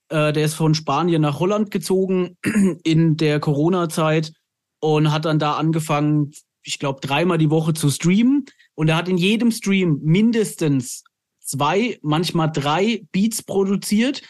Äh, 0.09 0.32
der 0.32 0.44
ist 0.44 0.55
von 0.55 0.74
Spanien 0.74 1.22
nach 1.22 1.38
Holland 1.38 1.70
gezogen 1.70 2.36
in 2.84 3.16
der 3.16 3.40
Corona-Zeit 3.40 4.32
und 4.80 5.12
hat 5.12 5.24
dann 5.24 5.38
da 5.38 5.55
angefangen, 5.55 6.32
ich 6.65 6.79
glaube, 6.79 7.01
dreimal 7.01 7.39
die 7.39 7.51
Woche 7.51 7.75
zu 7.75 7.91
streamen. 7.91 8.47
Und 8.75 8.89
er 8.89 8.97
hat 8.97 9.09
in 9.09 9.19
jedem 9.19 9.51
Stream 9.51 10.01
mindestens 10.03 11.05
zwei, 11.41 11.99
manchmal 12.03 12.51
drei 12.51 13.03
Beats 13.13 13.43
produziert 13.43 14.23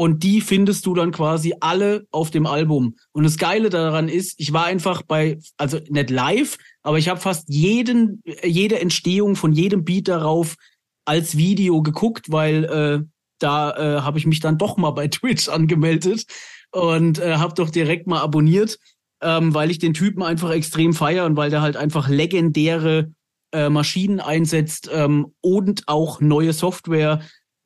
und 0.00 0.22
die 0.22 0.40
findest 0.40 0.86
du 0.86 0.94
dann 0.94 1.12
quasi 1.12 1.54
alle 1.60 2.06
auf 2.10 2.30
dem 2.30 2.46
Album. 2.46 2.96
Und 3.12 3.24
das 3.24 3.36
Geile 3.36 3.68
daran 3.68 4.08
ist, 4.08 4.40
ich 4.40 4.50
war 4.54 4.64
einfach 4.64 5.02
bei, 5.02 5.38
also 5.58 5.78
nicht 5.90 6.08
live, 6.08 6.56
aber 6.82 6.96
ich 6.96 7.10
habe 7.10 7.20
fast 7.20 7.50
jeden, 7.50 8.22
jede 8.42 8.80
Entstehung 8.80 9.36
von 9.36 9.52
jedem 9.52 9.84
Beat 9.84 10.08
darauf 10.08 10.56
als 11.04 11.36
Video 11.36 11.82
geguckt, 11.82 12.30
weil 12.30 12.64
äh, 12.64 13.04
da 13.40 13.72
äh, 13.72 14.00
habe 14.00 14.18
ich 14.18 14.26
mich 14.26 14.40
dann 14.40 14.56
doch 14.56 14.78
mal 14.78 14.92
bei 14.92 15.08
Twitch 15.08 15.50
angemeldet 15.50 16.24
und 16.72 17.18
äh, 17.18 17.36
habe 17.36 17.52
doch 17.54 17.68
direkt 17.68 18.06
mal 18.06 18.22
abonniert, 18.22 18.78
ähm, 19.22 19.54
weil 19.54 19.70
ich 19.70 19.78
den 19.78 19.94
Typen 19.94 20.22
einfach 20.22 20.50
extrem 20.50 20.92
feiere 20.92 21.26
und 21.26 21.36
weil 21.36 21.50
der 21.50 21.62
halt 21.62 21.76
einfach 21.76 22.08
legendäre 22.08 23.12
äh, 23.52 23.68
Maschinen 23.68 24.20
einsetzt 24.20 24.90
ähm, 24.92 25.34
und 25.40 25.84
auch 25.86 26.20
neue 26.20 26.52
Software 26.52 27.20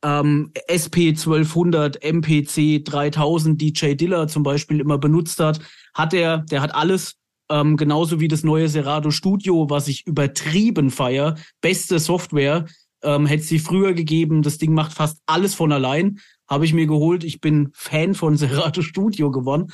ähm, 0.04 0.52
SP 0.68 1.10
1200, 1.10 2.02
MPC 2.02 2.84
3000, 2.84 3.60
DJ 3.60 3.94
Diller 3.94 4.28
zum 4.28 4.42
Beispiel 4.42 4.80
immer 4.80 4.98
benutzt 4.98 5.40
hat, 5.40 5.60
hat 5.94 6.12
er, 6.12 6.38
der 6.38 6.60
hat 6.60 6.74
alles, 6.74 7.16
ähm, 7.50 7.76
genauso 7.76 8.20
wie 8.20 8.28
das 8.28 8.44
neue 8.44 8.68
Serato 8.68 9.10
Studio, 9.10 9.68
was 9.70 9.88
ich 9.88 10.06
übertrieben 10.06 10.90
feier, 10.90 11.36
beste 11.60 11.98
Software, 11.98 12.66
ähm, 13.02 13.26
hätte 13.26 13.44
sie 13.44 13.58
früher 13.58 13.92
gegeben. 13.92 14.42
Das 14.42 14.58
Ding 14.58 14.72
macht 14.72 14.92
fast 14.92 15.18
alles 15.26 15.54
von 15.54 15.72
allein. 15.72 16.18
Habe 16.48 16.64
ich 16.64 16.72
mir 16.72 16.86
geholt. 16.86 17.24
Ich 17.24 17.40
bin 17.40 17.70
Fan 17.74 18.14
von 18.14 18.36
Serato 18.36 18.82
Studio 18.82 19.30
geworden. 19.30 19.72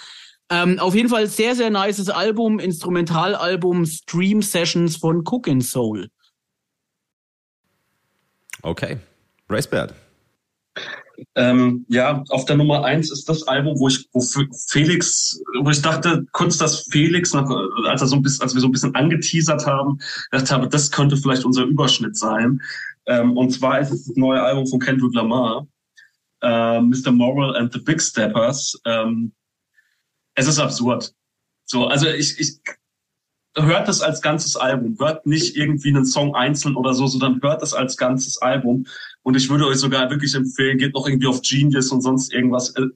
Ähm, 0.51 0.81
auf 0.81 0.95
jeden 0.95 1.09
Fall 1.09 1.29
sehr, 1.29 1.55
sehr 1.55 1.71
nices 1.71 2.11
Album, 2.11 2.59
Instrumentalalbum, 2.59 3.87
Stream 3.87 4.43
Sessions 4.43 4.97
von 4.97 5.23
Cookin 5.25 5.61
Soul. 5.61 6.11
Okay. 8.63 8.99
Racebert. 9.49 9.95
Ähm, 11.35 11.85
ja, 11.89 12.25
auf 12.31 12.47
der 12.47 12.57
Nummer 12.57 12.85
eins 12.85 13.11
ist 13.11 13.29
das 13.29 13.47
Album, 13.47 13.79
wo 13.79 13.89
ich, 13.89 14.09
wo 14.13 14.21
Felix, 14.69 15.41
wo 15.63 15.71
ich 15.71 15.83
dachte, 15.83 16.25
kurz, 16.33 16.57
dass 16.57 16.89
Felix, 16.91 17.35
nach, 17.35 17.49
als, 17.87 18.01
er 18.01 18.07
so 18.07 18.17
ein 18.17 18.23
bisschen, 18.23 18.43
als 18.43 18.55
wir 18.55 18.61
so 18.61 18.69
ein 18.69 18.73
bisschen 18.73 18.95
angeteasert 18.95 19.67
haben, 19.67 19.99
dachte 20.31 20.55
habe, 20.55 20.69
das 20.69 20.91
könnte 20.91 21.17
vielleicht 21.17 21.45
unser 21.45 21.65
Überschnitt 21.65 22.17
sein. 22.17 22.61
Ähm, 23.07 23.37
und 23.37 23.51
zwar 23.51 23.81
ist 23.81 23.91
es 23.91 24.07
das 24.07 24.17
neue 24.17 24.43
Album 24.43 24.67
von 24.67 24.81
Kendrick 24.81 25.15
Lamar, 25.15 25.67
äh, 26.43 26.81
Mr. 26.81 27.13
Moral 27.13 27.57
and 27.57 27.73
the 27.73 27.81
Big 27.81 28.01
Steppers. 28.01 28.81
Ähm, 28.87 29.33
es 30.35 30.47
ist 30.47 30.59
absurd. 30.59 31.14
So, 31.64 31.87
also 31.87 32.09
ich, 32.09 32.39
ich 32.39 32.61
hört 33.57 33.89
das 33.89 34.01
als 34.01 34.20
ganzes 34.22 34.57
Album, 34.57 34.97
hört 34.99 35.26
nicht 35.26 35.57
irgendwie 35.57 35.89
einen 35.89 36.05
Song 36.05 36.35
einzeln 36.35 36.76
oder 36.76 36.95
so, 36.95 37.07
sondern 37.07 37.41
hört 37.43 37.62
das 37.62 37.74
als 37.74 37.97
ganzes 37.97 38.39
Album. 38.39 38.87
Und 39.22 39.37
ich 39.37 39.49
würde 39.51 39.66
euch 39.66 39.78
sogar 39.78 40.11
wirklich 40.11 40.35
empfehlen, 40.35 40.78
geht 40.78 40.95
noch 40.95 41.07
irgendwie 41.07 41.26
auf 41.26 41.43
Genius 41.43 41.91
und 41.91 42.01
sonst 42.01 42.33
irgendwas, 42.33 42.74
äh, 42.76 42.87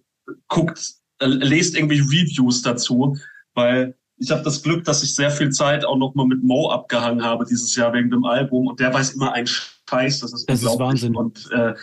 guckt, 0.49 0.95
äh, 1.19 1.27
lest 1.27 1.77
irgendwie 1.77 2.01
Reviews 2.01 2.63
dazu, 2.63 3.17
weil 3.55 3.97
ich 4.17 4.31
habe 4.31 4.43
das 4.43 4.63
Glück, 4.63 4.85
dass 4.85 5.03
ich 5.03 5.15
sehr 5.15 5.31
viel 5.31 5.51
Zeit 5.51 5.85
auch 5.85 5.97
noch 5.97 6.15
mal 6.15 6.27
mit 6.27 6.43
Mo 6.43 6.71
abgehangen 6.71 7.25
habe 7.25 7.45
dieses 7.45 7.75
Jahr 7.75 7.93
wegen 7.93 8.11
dem 8.11 8.25
Album 8.25 8.69
und 8.69 8.79
der 8.79 8.95
weiß 8.95 9.15
immer 9.15 9.33
ein 9.33 9.47
Scheiß, 9.47 10.21
das 10.21 10.33
ist 10.33 10.49
das. 10.49 10.63
Ist 10.63 10.79
Wahnsinn. 10.79 11.17
Und 11.17 11.51
äh, 11.51 11.75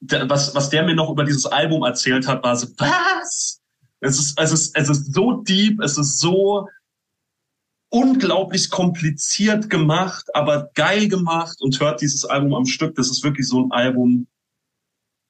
der, 0.00 0.28
was, 0.28 0.54
was 0.54 0.68
der 0.70 0.82
mir 0.82 0.94
noch 0.94 1.10
über 1.10 1.24
dieses 1.24 1.46
Album 1.46 1.84
erzählt 1.84 2.26
hat, 2.26 2.42
war 2.42 2.56
so, 2.56 2.66
was? 2.76 3.60
Es 4.04 4.18
ist, 4.18 4.38
es 4.38 4.52
ist, 4.52 4.76
es 4.76 4.90
ist 4.90 5.14
so 5.14 5.42
deep, 5.42 5.80
es 5.80 5.96
ist 5.96 6.18
so 6.18 6.68
unglaublich 7.90 8.68
kompliziert 8.68 9.70
gemacht, 9.70 10.26
aber 10.34 10.68
geil 10.74 11.08
gemacht 11.08 11.56
und 11.60 11.80
hört 11.80 12.02
dieses 12.02 12.24
Album 12.26 12.54
am 12.54 12.66
Stück. 12.66 12.94
Das 12.96 13.08
ist 13.08 13.24
wirklich 13.24 13.48
so 13.48 13.64
ein 13.64 13.72
Album, 13.72 14.26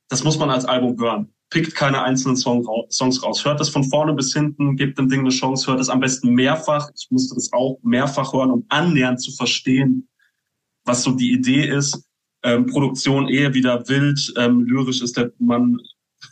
das 0.09 0.25
muss 0.25 0.39
man 0.39 0.51
als 0.51 0.65
Album 0.65 0.99
hören. 0.99 1.33
Pickt 1.51 1.77
keine 1.77 2.03
einzelnen 2.03 2.37
Song, 2.37 2.67
Songs 2.91 3.23
raus. 3.23 3.45
Hört 3.45 3.61
das 3.61 3.69
von 3.69 3.85
vorne 3.85 4.13
bis 4.15 4.33
hinten, 4.33 4.77
gebt 4.77 4.99
dem 4.99 5.09
Ding 5.09 5.21
eine 5.21 5.29
Chance, 5.29 5.71
hört 5.71 5.81
es 5.81 5.89
am 5.89 6.01
besten 6.01 6.35
mehrfach. 6.35 6.91
Ich 6.97 7.07
musste 7.11 7.37
das 7.37 7.53
auch 7.53 7.79
mehrfach 7.83 8.33
hören, 8.33 8.51
um 8.51 8.67
annähernd 8.71 9.21
zu 9.21 9.31
verstehen, 9.31 10.09
was 10.85 11.05
so 11.05 11.13
die 11.13 11.33
Idee 11.33 11.69
ist. 11.69 12.03
Ähm, 12.43 12.67
Produktion 12.67 13.29
eher 13.29 13.55
wieder 13.55 13.89
wild, 13.89 14.35
ähm, 14.37 14.65
lyrisch 14.65 15.01
ist 15.01 15.17
der 15.17 15.33
Mann 15.39 15.79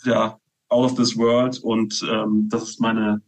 ja 0.05 0.42
out 0.73 0.91
of 0.91 0.97
this 0.97 1.17
world 1.17 1.59
und 1.61 2.05
ähm, 2.11 2.49
das 2.51 2.63
ist 2.65 2.81
meine 2.81 3.21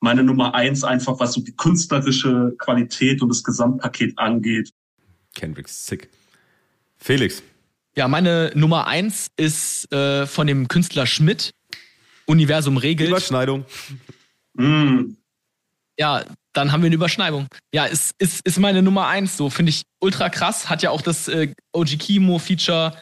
meine 0.00 0.24
Nummer 0.24 0.54
eins 0.54 0.82
einfach, 0.82 1.20
was 1.20 1.34
so 1.34 1.42
die 1.42 1.54
künstlerische 1.54 2.54
Qualität 2.58 3.22
und 3.22 3.28
das 3.28 3.44
Gesamtpaket 3.44 4.18
angeht. 4.18 4.72
Kendrick 5.34 5.68
sick. 5.68 6.08
Felix. 6.96 7.42
Ja, 7.96 8.08
meine 8.08 8.50
Nummer 8.54 8.86
eins 8.86 9.28
ist 9.36 9.92
äh, 9.92 10.26
von 10.26 10.46
dem 10.46 10.68
Künstler 10.68 11.06
Schmidt. 11.06 11.52
Universum 12.26 12.76
regelt. 12.76 13.10
Überschneidung. 13.10 13.64
Mm. 14.54 15.16
Ja, 15.98 16.24
dann 16.52 16.72
haben 16.72 16.82
wir 16.82 16.86
eine 16.86 16.94
Überschneidung. 16.94 17.46
Ja, 17.74 17.84
ist, 17.84 18.14
ist, 18.18 18.46
ist 18.46 18.58
meine 18.58 18.82
Nummer 18.82 19.08
eins 19.08 19.36
so. 19.36 19.50
Finde 19.50 19.70
ich 19.70 19.82
ultra 20.00 20.28
krass. 20.28 20.70
Hat 20.70 20.82
ja 20.82 20.90
auch 20.90 21.02
das 21.02 21.28
äh, 21.28 21.52
OG 21.72 21.98
Kimo 21.98 22.38
Feature. 22.38 22.98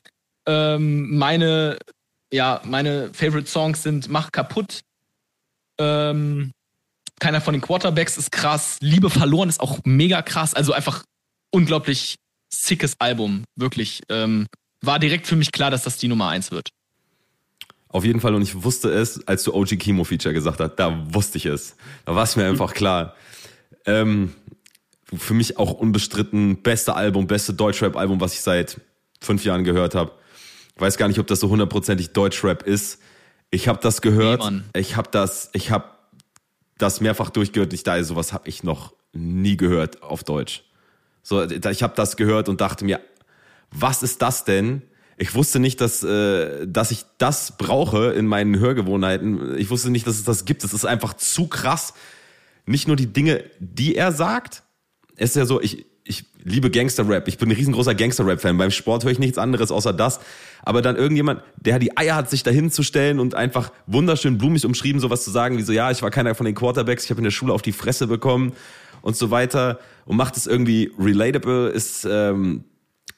Ähm, 0.47 1.17
meine, 1.17 1.79
ja, 2.33 2.61
meine 2.65 3.13
Favorite 3.13 3.49
Songs 3.49 3.83
sind 3.83 4.09
Mach 4.09 4.33
kaputt. 4.33 4.81
Ähm, 5.79 6.53
keiner 7.21 7.41
von 7.41 7.55
den 7.55 7.61
Quarterbacks 7.61 8.17
ist 8.17 8.31
krass. 8.33 8.79
Liebe 8.81 9.11
verloren 9.11 9.49
ist 9.49 9.61
auch 9.61 9.81
mega 9.85 10.23
krass. 10.23 10.55
Also 10.55 10.73
einfach 10.73 11.05
unglaublich 11.51 12.17
sickes 12.53 12.95
Album. 12.99 13.45
Wirklich. 13.57 14.03
Ähm, 14.09 14.47
war 14.81 14.99
direkt 14.99 15.27
für 15.27 15.37
mich 15.37 15.53
klar, 15.53 15.71
dass 15.71 15.83
das 15.83 15.99
die 15.99 16.09
Nummer 16.09 16.29
eins 16.29 16.51
wird. 16.51 16.69
Auf 17.89 18.05
jeden 18.05 18.21
Fall. 18.21 18.35
Und 18.35 18.43
ich 18.43 18.63
wusste 18.63 18.91
es, 18.91 19.27
als 19.27 19.43
du 19.45 19.55
OG 19.55 19.79
Chemo 19.79 20.05
Feature 20.05 20.35
gesagt 20.35 20.61
hast. 20.61 20.77
Da 20.77 21.07
wusste 21.13 21.39
ich 21.39 21.47
es. 21.47 21.77
Da 22.05 22.15
war 22.15 22.25
es 22.25 22.37
mir 22.37 22.47
einfach 22.47 22.75
klar. 22.75 23.15
Ähm, 23.87 24.35
für 25.17 25.35
mich 25.35 25.57
auch 25.57 25.73
unbestritten 25.73 26.63
beste 26.63 26.95
Album, 26.95 27.27
beste 27.27 27.55
Deutschrap-Album, 27.55 28.21
was 28.21 28.35
ich 28.35 28.41
seit 28.41 28.81
fünf 29.21 29.45
Jahren 29.45 29.65
gehört 29.65 29.95
habe. 29.95 30.13
Ich 30.79 30.81
weiß 30.81 30.97
gar 30.97 31.09
nicht, 31.09 31.19
ob 31.19 31.27
das 31.27 31.41
so 31.41 31.49
hundertprozentig 31.49 32.13
Deutschrap 32.13 32.63
ist. 32.63 33.01
Ich 33.51 33.67
habe 33.67 33.81
das 33.83 34.01
gehört. 34.01 34.49
Nee, 34.49 34.63
ich 34.77 34.95
habe 34.95 35.09
das, 35.11 35.51
ich 35.53 35.73
habe 35.73 35.87
das 36.79 37.01
mehrfach 37.01 37.31
durchgehört. 37.31 37.73
Ich 37.73 37.83
dachte, 37.83 38.05
sowas 38.05 38.33
habe 38.33 38.49
ich 38.49 38.63
noch 38.63 38.95
nie 39.13 39.57
gehört 39.57 40.05
auf 40.05 40.23
Deutsch. 40.23 40.63
So, 41.25 41.43
ich 41.43 41.83
habe 41.83 41.95
das 41.97 42.17
gehört 42.17 42.49
und 42.49 42.61
dachte 42.61 42.85
mir, 42.85 43.01
was 43.73 44.05
ist 44.05 44.23
das 44.23 44.45
denn? 44.45 44.83
Ich 45.17 45.35
wusste 45.35 45.59
nicht, 45.59 45.81
dass, 45.81 46.05
äh, 46.05 46.65
dass 46.69 46.93
ich 46.93 47.05
das 47.19 47.59
brauche 47.59 48.13
in 48.13 48.27
meinen 48.27 48.61
Hörgewohnheiten. 48.61 49.59
Ich 49.59 49.71
wusste 49.71 49.91
nicht, 49.91 50.07
dass 50.07 50.15
es 50.15 50.23
das 50.23 50.45
gibt. 50.45 50.63
Es 50.63 50.73
ist 50.73 50.85
einfach 50.85 51.15
zu 51.15 51.49
krass. 51.49 51.93
Nicht 52.67 52.87
nur 52.87 52.95
die 52.95 53.13
Dinge, 53.13 53.43
die 53.59 53.97
er 53.97 54.13
sagt. 54.13 54.63
Es 55.17 55.31
ist 55.31 55.37
ja 55.37 55.45
so, 55.45 55.61
ich, 55.61 55.87
ich 56.09 56.25
liebe 56.43 56.71
Gangster-Rap. 56.71 57.29
Ich 57.29 57.39
bin 57.39 57.51
ein 57.51 57.57
riesengroßer 57.57 57.95
Gangster-Rap-Fan. 57.95 58.57
Beim 58.57 58.71
Sport 58.71 59.05
höre 59.05 59.13
ich 59.13 59.19
nichts 59.19 59.39
anderes 59.39 59.71
außer 59.71 59.93
das. 59.93 60.21
Aber 60.63 60.83
dann 60.83 60.97
irgendjemand, 60.97 61.43
der 61.57 61.79
die 61.79 61.97
Eier 61.97 62.17
hat, 62.17 62.31
sich 62.31 62.43
dahin 62.43 62.71
zu 62.71 62.83
stellen 62.83 63.21
und 63.21 63.35
einfach 63.35 63.71
wunderschön 63.87 64.39
blumig 64.39 64.65
umschrieben, 64.65 65.01
sowas 65.01 65.23
zu 65.23 65.31
sagen, 65.31 65.59
wie 65.59 65.63
so, 65.63 65.73
ja, 65.73 65.91
ich 65.91 66.03
war 66.03 66.11
keiner 66.11 66.35
von 66.35 66.47
den 66.47 66.55
Quarterbacks, 66.55 67.05
ich 67.05 67.11
habe 67.11 67.21
in 67.21 67.25
der 67.25 67.31
Schule 67.31 67.53
auf 67.53 67.63
die 67.63 67.73
Fresse 67.73 68.07
bekommen 68.07 68.53
und 69.03 69.17
so 69.17 69.31
weiter 69.31 69.79
und 70.07 70.17
macht 70.17 70.37
es 70.37 70.47
irgendwie 70.47 70.91
relatable, 70.99 71.69
ist, 71.69 72.07
ähm, 72.11 72.65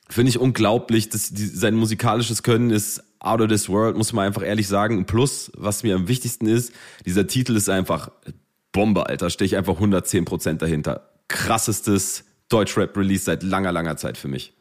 finde 0.09 0.31
ich 0.31 0.39
unglaublich. 0.39 1.09
dass 1.09 1.31
die, 1.31 1.47
sein 1.47 1.77
musikalisches 1.77 2.43
Können 2.43 2.71
ist 2.71 3.03
out 3.21 3.41
of 3.41 3.49
this 3.49 3.69
world, 3.69 3.97
muss 3.97 4.13
man 4.13 4.27
einfach 4.27 4.43
ehrlich 4.43 4.67
sagen. 4.67 5.07
Plus, 5.07 5.53
was 5.57 5.83
mir 5.83 5.95
am 5.95 6.09
wichtigsten 6.09 6.47
ist, 6.47 6.73
dieser 7.07 7.27
Titel 7.27 7.55
ist 7.57 7.69
einfach 7.69 8.11
Bombe, 8.73 9.07
Alter. 9.07 9.31
Stehe 9.31 9.47
ich 9.47 9.57
einfach 9.57 9.75
110 9.75 10.25
Prozent 10.25 10.63
dahinter. 10.63 11.11
Krassestes 11.29 12.25
Deutschrap-Release 12.51 13.25
seit 13.25 13.43
langer, 13.43 13.73
langer 13.73 13.97
Zeit 13.97 14.19
für 14.19 14.29
mich. 14.29 14.53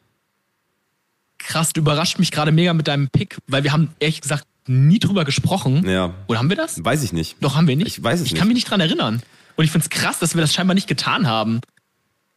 Krass, 1.38 1.72
du 1.72 1.80
überrascht 1.80 2.18
mich 2.18 2.30
gerade 2.32 2.52
mega 2.52 2.72
mit 2.74 2.88
deinem 2.88 3.08
Pick, 3.08 3.38
weil 3.46 3.64
wir 3.64 3.72
haben 3.72 3.94
ehrlich 3.98 4.20
gesagt 4.20 4.46
nie 4.66 4.98
drüber 4.98 5.24
gesprochen. 5.24 5.88
Ja. 5.88 6.14
Oder 6.28 6.38
haben 6.38 6.48
wir 6.50 6.56
das? 6.56 6.82
Weiß 6.84 7.02
ich 7.02 7.12
nicht. 7.12 7.36
Doch, 7.40 7.56
haben 7.56 7.66
wir 7.66 7.76
nicht. 7.76 7.98
Ich 7.98 8.02
weiß 8.02 8.20
es 8.20 8.26
ich 8.26 8.32
nicht. 8.32 8.38
kann 8.38 8.48
mich 8.48 8.54
nicht 8.54 8.70
dran 8.70 8.80
erinnern. 8.80 9.22
Und 9.56 9.64
ich 9.64 9.70
finde 9.70 9.84
es 9.84 9.90
krass, 9.90 10.18
dass 10.18 10.34
wir 10.34 10.40
das 10.42 10.54
scheinbar 10.54 10.74
nicht 10.74 10.86
getan 10.86 11.26
haben. 11.26 11.60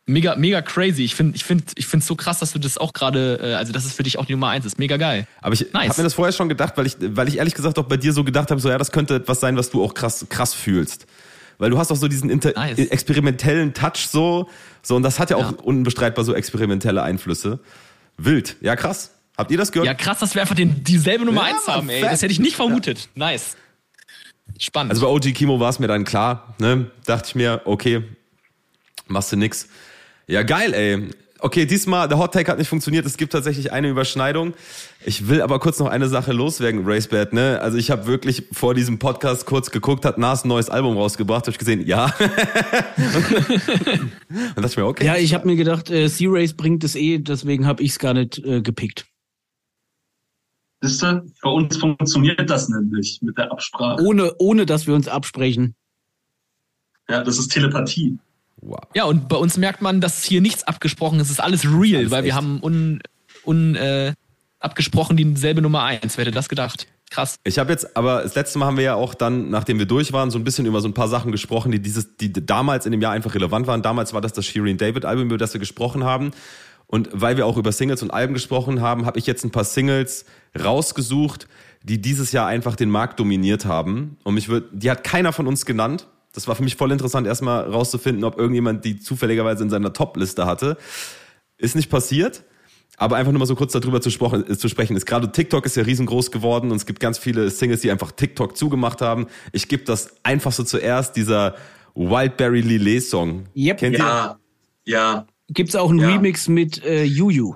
Mega, 0.05 0.35
mega 0.35 0.61
crazy. 0.61 1.03
Ich 1.03 1.15
finde, 1.15 1.35
ich 1.35 1.43
finde, 1.45 1.63
ich 1.75 1.85
finde 1.85 2.01
es 2.03 2.07
so 2.07 2.15
krass, 2.15 2.39
dass 2.39 2.51
du 2.51 2.59
das 2.59 2.77
auch 2.77 2.91
gerade, 2.91 3.39
äh, 3.41 3.53
also 3.53 3.71
dass 3.71 3.85
es 3.85 3.93
für 3.93 4.03
dich 4.03 4.19
auch 4.19 4.25
die 4.25 4.33
Nummer 4.33 4.49
eins 4.49 4.65
ist. 4.65 4.77
Mega 4.79 4.97
geil. 4.97 5.27
Aber 5.41 5.53
ich 5.53 5.61
Nice. 5.73 5.89
habe 5.89 6.01
mir 6.01 6.03
das 6.03 6.13
vorher 6.13 6.33
schon 6.33 6.49
gedacht, 6.49 6.75
weil 6.75 6.87
ich, 6.87 6.95
weil 6.99 7.27
ich 7.29 7.37
ehrlich 7.37 7.53
gesagt 7.53 7.77
auch 7.79 7.85
bei 7.85 7.95
dir 7.97 8.11
so 8.11 8.23
gedacht 8.25 8.51
habe, 8.51 8.59
so 8.59 8.69
ja, 8.69 8.77
das 8.77 8.91
könnte 8.91 9.15
etwas 9.15 9.39
sein, 9.39 9.55
was 9.55 9.69
du 9.69 9.81
auch 9.83 9.93
krass, 9.93 10.25
krass 10.29 10.53
fühlst. 10.53 11.05
Weil 11.57 11.69
du 11.69 11.77
hast 11.77 11.91
auch 11.91 11.95
so 11.95 12.07
diesen 12.07 12.29
inter 12.29 12.51
Nice. 12.55 12.77
experimentellen 12.79 13.73
Touch 13.73 14.07
so, 14.09 14.49
so 14.81 14.95
und 14.95 15.03
das 15.03 15.19
hat 15.19 15.29
ja 15.29 15.37
auch 15.37 15.51
Ja. 15.51 15.57
unbestreitbar 15.63 16.25
so 16.25 16.33
experimentelle 16.33 17.03
Einflüsse. 17.03 17.59
Wild, 18.17 18.57
ja 18.61 18.75
krass. 18.75 19.11
Habt 19.37 19.49
ihr 19.51 19.57
das 19.57 19.71
gehört? 19.71 19.87
Ja, 19.87 19.93
krass, 19.93 20.19
dass 20.19 20.35
wir 20.35 20.41
einfach 20.41 20.55
den, 20.55 20.83
dieselbe 20.83 21.25
Nummer 21.25 21.41
Ja, 21.47 21.55
eins 21.55 21.65
Mann, 21.67 21.75
haben, 21.75 21.89
ey. 21.89 22.01
Das 22.01 22.21
hätte 22.21 22.31
ich 22.31 22.39
nicht 22.39 22.55
vermutet. 22.55 23.09
Nice. 23.15 23.57
Spannend. 24.59 24.91
Also 24.91 25.05
bei 25.05 25.11
OG 25.11 25.33
Kimo 25.33 25.59
war 25.59 25.69
es 25.69 25.79
mir 25.79 25.87
dann 25.87 26.03
klar, 26.03 26.53
ne? 26.59 26.91
Dachte 27.05 27.29
ich 27.29 27.35
mir, 27.35 27.61
okay, 27.65 28.03
machst 29.07 29.31
du 29.31 29.35
nix. 29.37 29.67
Ja, 30.27 30.43
geil, 30.43 30.73
ey. 30.73 31.09
Okay, 31.45 31.65
diesmal, 31.65 32.07
der 32.07 32.19
Hot 32.19 32.33
Take 32.33 32.49
hat 32.49 32.57
nicht 32.57 32.69
funktioniert. 32.69 33.05
Es 33.05 33.17
gibt 33.17 33.33
tatsächlich 33.33 33.73
eine 33.73 33.89
Überschneidung. 33.89 34.53
Ich 35.05 35.27
will 35.27 35.41
aber 35.41 35.59
kurz 35.59 35.77
noch 35.77 35.87
eine 35.87 36.07
Sache 36.07 36.31
loswerden, 36.31 36.83
Racebad, 36.85 37.33
ne? 37.33 37.59
Also 37.61 37.77
ich 37.77 37.91
habe 37.91 38.07
wirklich 38.07 38.43
vor 38.53 38.73
diesem 38.73 38.97
Podcast 38.97 39.45
kurz 39.45 39.69
geguckt, 39.69 40.05
hat 40.05 40.17
Nas 40.17 40.45
ein 40.45 40.47
neues 40.47 40.69
Album 40.69 40.95
rausgebracht, 40.95 41.41
habe 41.41 41.51
ich 41.51 41.57
gesehen, 41.57 41.85
ja. 41.85 42.05
Und 42.05 42.15
dachte 44.55 44.67
ich 44.67 44.77
mir, 44.77 44.85
okay. 44.85 45.05
Ja, 45.05 45.17
ich 45.17 45.33
habe 45.33 45.45
mir 45.45 45.57
gedacht, 45.57 45.89
äh, 45.89 46.07
C-Race 46.07 46.53
bringt 46.53 46.85
es 46.85 46.95
eh, 46.95 47.17
deswegen 47.17 47.67
habe 47.67 47.83
ich 47.83 47.91
es 47.91 47.99
gar 47.99 48.13
nicht 48.13 48.37
äh, 48.45 48.61
gepickt. 48.61 49.05
Wisst 50.79 51.03
ihr, 51.03 51.25
bei 51.41 51.49
uns 51.49 51.75
funktioniert 51.75 52.49
das 52.49 52.69
nämlich 52.69 53.19
mit 53.21 53.37
der 53.37 53.51
Absprache. 53.51 54.01
Ohne, 54.01 54.33
ohne 54.39 54.65
dass 54.65 54.87
wir 54.87 54.95
uns 54.95 55.09
absprechen. 55.09 55.75
Ja, 57.09 57.21
das 57.21 57.37
ist 57.37 57.49
Telepathie. 57.49 58.17
Wow. 58.65 58.79
ja, 58.93 59.03
und 59.05 59.27
bei 59.27 59.35
uns 59.35 59.57
merkt 59.57 59.81
man, 59.81 59.99
dass 59.99 60.23
hier 60.23 60.41
nichts 60.41 60.63
abgesprochen 60.63 61.19
ist. 61.19 61.27
Es 61.27 61.33
ist 61.33 61.39
alles 61.39 61.65
real, 61.65 61.99
Alles 61.99 62.11
weil 62.11 62.23
wir 62.23 62.29
echt. 62.29 62.37
haben 62.37 62.59
un, 62.63 63.01
un, 63.45 63.75
äh, 63.75 64.13
abgesprochen 64.59 65.17
dieselbe 65.17 65.61
Nummer 65.61 65.83
eins. 65.83 66.17
Wer 66.17 66.25
hätte 66.25 66.33
das 66.35 66.47
gedacht? 66.49 66.87
Krass. 67.09 67.35
Ich 67.43 67.59
habe 67.59 67.71
jetzt, 67.71 67.95
aber 67.95 68.23
das 68.23 68.33
letzte 68.33 68.57
Mal 68.57 68.65
haben 68.65 68.77
wir 68.77 68.83
ja 68.85 68.95
auch 68.95 69.13
dann, 69.13 69.49
nachdem 69.49 69.77
wir 69.77 69.85
durch 69.85 70.13
waren, 70.13 70.31
so 70.31 70.39
ein 70.39 70.43
bisschen 70.43 70.65
über 70.65 70.81
so 70.81 70.87
ein 70.87 70.93
paar 70.93 71.09
Sachen 71.09 71.31
gesprochen, 71.31 71.71
die 71.71 71.79
dieses, 71.79 72.17
die 72.17 72.31
damals 72.33 72.85
in 72.85 72.91
dem 72.91 73.01
Jahr 73.01 73.11
einfach 73.11 73.35
relevant 73.35 73.67
waren. 73.67 73.81
Damals 73.81 74.13
war 74.13 74.21
das 74.21 74.33
das 74.33 74.45
Shirin 74.45 74.77
David 74.77 75.05
Album, 75.05 75.25
über 75.25 75.37
das 75.37 75.53
wir 75.53 75.59
gesprochen 75.59 76.03
haben. 76.03 76.31
Und 76.87 77.09
weil 77.11 77.37
wir 77.37 77.45
auch 77.45 77.57
über 77.57 77.71
Singles 77.71 78.01
und 78.01 78.11
Alben 78.11 78.33
gesprochen 78.33 78.81
haben, 78.81 79.05
habe 79.05 79.19
ich 79.19 79.27
jetzt 79.27 79.43
ein 79.43 79.51
paar 79.51 79.63
Singles 79.63 80.25
rausgesucht, 80.59 81.47
die 81.83 82.01
dieses 82.01 82.31
Jahr 82.31 82.47
einfach 82.47 82.75
den 82.75 82.89
Markt 82.89 83.19
dominiert 83.19 83.65
haben. 83.65 84.17
Und 84.23 84.35
mich 84.35 84.47
wird, 84.49 84.69
die 84.71 84.89
hat 84.89 85.03
keiner 85.03 85.33
von 85.33 85.47
uns 85.47 85.65
genannt. 85.65 86.07
Das 86.33 86.47
war 86.47 86.55
für 86.55 86.63
mich 86.63 86.75
voll 86.75 86.91
interessant, 86.91 87.27
erstmal 87.27 87.69
rauszufinden, 87.69 88.23
ob 88.23 88.37
irgendjemand 88.37 88.83
die 88.85 88.99
zufälligerweise 88.99 89.63
in 89.63 89.69
seiner 89.69 89.93
Top-Liste 89.93 90.45
hatte. 90.45 90.77
Ist 91.57 91.75
nicht 91.75 91.89
passiert. 91.89 92.43
Aber 92.97 93.15
einfach 93.15 93.31
nur 93.31 93.39
mal 93.39 93.45
so 93.47 93.55
kurz 93.55 93.71
darüber 93.73 94.01
zu, 94.01 94.11
sprechen, 94.11 94.49
äh, 94.49 94.57
zu 94.57 94.67
sprechen 94.69 94.95
ist. 94.95 95.05
Gerade 95.07 95.31
TikTok 95.31 95.65
ist 95.65 95.75
ja 95.75 95.83
riesengroß 95.83 96.29
geworden 96.29 96.69
und 96.69 96.77
es 96.77 96.85
gibt 96.85 96.99
ganz 96.99 97.17
viele 97.17 97.49
Singles, 97.49 97.81
die 97.81 97.89
einfach 97.89 98.11
TikTok 98.11 98.55
zugemacht 98.55 99.01
haben. 99.01 99.27
Ich 99.51 99.67
gebe 99.67 99.83
das 99.83 100.15
einfachste 100.23 100.63
zuerst, 100.65 101.15
dieser 101.15 101.55
Wildberry 101.95 102.61
Lillet 102.61 103.01
Song. 103.03 103.45
Yep. 103.55 103.77
Kennt 103.79 103.93
ihr? 103.95 103.99
Ja, 103.99 104.39
ja, 104.85 105.27
Gibt's 105.49 105.75
auch 105.75 105.89
einen 105.89 105.99
Ja. 105.99 106.09
Remix 106.09 106.47
mit 106.47 106.83
äh, 106.83 107.03
Juju. 107.03 107.55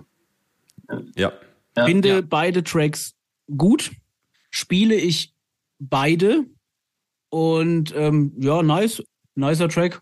Ja. 1.16 1.34
ja. 1.76 1.86
Finde 1.86 2.10
Ja. 2.10 2.22
beide 2.22 2.64
Tracks 2.64 3.14
gut. 3.56 3.92
Spiele 4.50 4.96
ich 4.96 5.34
beide. 5.80 6.46
Und 7.30 7.94
ähm, 7.96 8.34
ja, 8.38 8.62
nice. 8.64 9.04
Nicer 9.36 9.70
Track. 9.70 10.02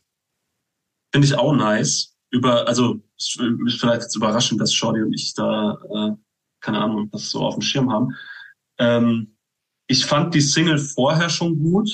Finde 1.12 1.28
ich 1.28 1.36
auch 1.36 1.54
nice. 1.54 2.16
Über, 2.30 2.68
also 2.68 3.02
ist 3.18 3.40
vielleicht 3.80 4.02
jetzt 4.02 4.16
überraschend, 4.16 4.60
dass 4.60 4.74
Shorty 4.74 5.02
und 5.02 5.14
ich 5.14 5.34
da, 5.34 5.78
äh, 5.94 6.12
keine 6.60 6.80
Ahnung, 6.80 7.10
das 7.12 7.30
so 7.30 7.42
auf 7.42 7.56
dem 7.56 7.62
Schirm 7.62 7.92
haben. 7.92 8.14
Ähm, 8.78 9.38
ich 9.88 10.06
fand 10.06 10.34
die 10.34 10.42
Single 10.42 10.78
vorher 10.78 11.30
schon 11.30 11.60
gut. 11.60 11.90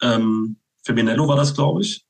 Ähm, 0.00 0.56
Feminello 0.84 1.28
war 1.28 1.36
das, 1.36 1.54
glaube 1.54 1.82
ich. 1.82 2.06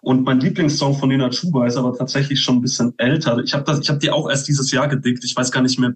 Und 0.00 0.24
mein 0.24 0.40
Lieblingssong 0.40 0.98
von 0.98 1.08
Nina 1.08 1.30
Chuba 1.30 1.66
ist 1.66 1.76
aber 1.76 1.96
tatsächlich 1.96 2.40
schon 2.40 2.56
ein 2.56 2.62
bisschen 2.62 2.94
älter. 2.98 3.38
Ich 3.38 3.54
habe 3.54 3.70
habe 3.72 3.98
die 3.98 4.10
auch 4.10 4.28
erst 4.28 4.48
dieses 4.48 4.70
Jahr 4.70 4.88
gedickt. 4.88 5.24
Ich 5.24 5.36
weiß 5.36 5.50
gar 5.52 5.62
nicht 5.62 5.78
mehr, 5.78 5.94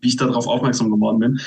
wie 0.00 0.08
ich 0.08 0.16
darauf 0.16 0.46
aufmerksam 0.46 0.90
geworden 0.90 1.18
bin. 1.18 1.40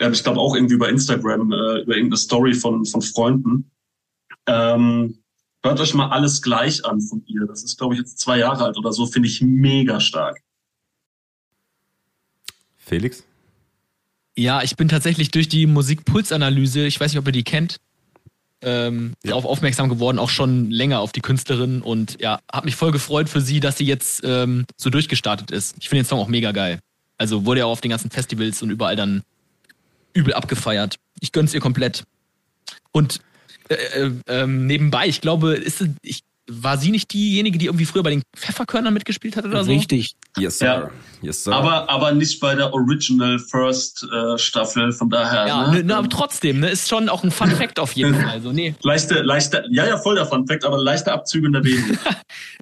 Ähm, 0.00 0.12
ich 0.12 0.22
glaube 0.24 0.40
auch 0.40 0.54
irgendwie 0.56 0.74
über 0.74 0.88
Instagram, 0.88 1.52
äh, 1.52 1.82
über 1.82 1.94
irgendeine 1.94 2.16
Story 2.16 2.54
von, 2.54 2.84
von 2.84 3.02
Freunden. 3.02 3.70
Ähm, 4.46 5.18
hört 5.62 5.78
euch 5.78 5.94
mal 5.94 6.08
alles 6.08 6.42
gleich 6.42 6.84
an 6.84 7.00
von 7.00 7.22
ihr. 7.26 7.46
Das 7.46 7.62
ist, 7.62 7.78
glaube 7.78 7.94
ich, 7.94 8.00
jetzt 8.00 8.18
zwei 8.18 8.38
Jahre 8.38 8.64
alt 8.64 8.78
oder 8.78 8.92
so. 8.92 9.06
Finde 9.06 9.28
ich 9.28 9.40
mega 9.42 10.00
stark. 10.00 10.40
Felix? 12.78 13.24
Ja, 14.36 14.62
ich 14.62 14.76
bin 14.76 14.88
tatsächlich 14.88 15.30
durch 15.30 15.48
die 15.48 15.66
Musikpulsanalyse, 15.66 16.86
ich 16.86 16.98
weiß 16.98 17.12
nicht, 17.12 17.18
ob 17.18 17.26
ihr 17.26 17.32
die 17.32 17.44
kennt, 17.44 17.76
ähm, 18.62 19.14
Ja. 19.22 19.30
darauf 19.30 19.44
aufmerksam 19.44 19.88
geworden, 19.88 20.18
auch 20.18 20.30
schon 20.30 20.70
länger 20.70 21.00
auf 21.00 21.12
die 21.12 21.20
Künstlerin 21.20 21.82
und 21.82 22.20
ja, 22.20 22.40
habe 22.52 22.66
mich 22.66 22.76
voll 22.76 22.90
gefreut 22.90 23.28
für 23.28 23.40
sie, 23.40 23.60
dass 23.60 23.76
sie 23.78 23.84
jetzt 23.84 24.22
ähm, 24.24 24.64
so 24.76 24.88
durchgestartet 24.90 25.50
ist. 25.50 25.76
Ich 25.80 25.88
finde 25.88 26.02
den 26.04 26.08
Song 26.08 26.20
auch 26.20 26.28
mega 26.28 26.52
geil. 26.52 26.80
Also 27.18 27.44
wurde 27.44 27.60
ja 27.60 27.66
auch 27.66 27.72
auf 27.72 27.80
den 27.80 27.90
ganzen 27.90 28.10
Festivals 28.10 28.62
und 28.62 28.70
überall 28.70 28.96
dann 28.96 29.22
übel 30.12 30.34
abgefeiert. 30.34 30.96
Ich 31.20 31.32
gönn's 31.32 31.54
ihr 31.54 31.60
komplett. 31.60 32.04
Und 32.92 33.20
äh, 33.68 33.74
äh, 33.74 34.10
ähm, 34.26 34.66
nebenbei, 34.66 35.06
ich 35.06 35.20
glaube, 35.20 35.54
ist 35.54 35.84
ich, 36.02 36.22
war 36.50 36.76
sie 36.78 36.90
nicht 36.90 37.12
diejenige, 37.12 37.58
die 37.58 37.66
irgendwie 37.66 37.84
früher 37.84 38.02
bei 38.02 38.10
den 38.10 38.22
Pfefferkörnern 38.36 38.92
mitgespielt 38.92 39.36
hat 39.36 39.44
oder 39.44 39.64
so? 39.64 39.70
Richtig. 39.70 40.16
Yes, 40.36 40.58
sir. 40.58 40.66
Ja. 40.66 40.90
Yes, 41.22 41.44
sir. 41.44 41.52
Aber, 41.52 41.88
aber 41.88 42.12
nicht 42.12 42.40
bei 42.40 42.54
der 42.54 42.72
Original 42.72 43.38
First 43.38 44.04
äh, 44.12 44.36
Staffel. 44.36 44.92
Von 44.92 45.10
daher. 45.10 45.46
Ja, 45.46 45.70
ne? 45.70 45.84
ne, 45.84 45.96
aber 45.96 46.08
trotzdem, 46.08 46.60
ne, 46.60 46.70
ist 46.70 46.88
schon 46.88 47.08
auch 47.08 47.22
ein 47.22 47.30
Fun 47.30 47.50
Fact 47.52 47.78
auf 47.78 47.92
jeden 47.92 48.14
Fall. 48.20 48.30
Also, 48.30 48.52
nee, 48.52 48.74
Leichte, 48.82 49.22
leichte, 49.22 49.64
ja, 49.70 49.86
ja, 49.86 49.98
voll 49.98 50.16
der 50.16 50.26
Fun 50.26 50.46
Fact, 50.46 50.64
aber 50.64 50.78
leichte 50.78 51.12
Abzüge 51.12 51.46
in 51.46 51.52
der 51.52 51.60
Bewegung. 51.60 51.96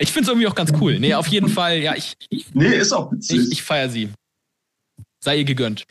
Ich 0.01 0.13
finde 0.13 0.23
es 0.23 0.29
irgendwie 0.29 0.47
auch 0.47 0.55
ganz 0.55 0.73
cool. 0.81 1.01
Nee, 1.01 1.15
auf 1.15 1.27
jeden 1.27 1.49
Fall, 1.49 1.79
ja, 1.79 1.95
ich, 1.97 2.15
ich, 2.29 2.55
nee, 2.55 2.77
ist 2.77 2.93
auch 2.93 3.11
witzig. 3.11 3.41
ich, 3.41 3.53
ich 3.53 3.63
feiere 3.63 3.89
sie. 3.89 4.11
Sei 5.19 5.39
ihr 5.39 5.45
gegönnt. 5.45 5.85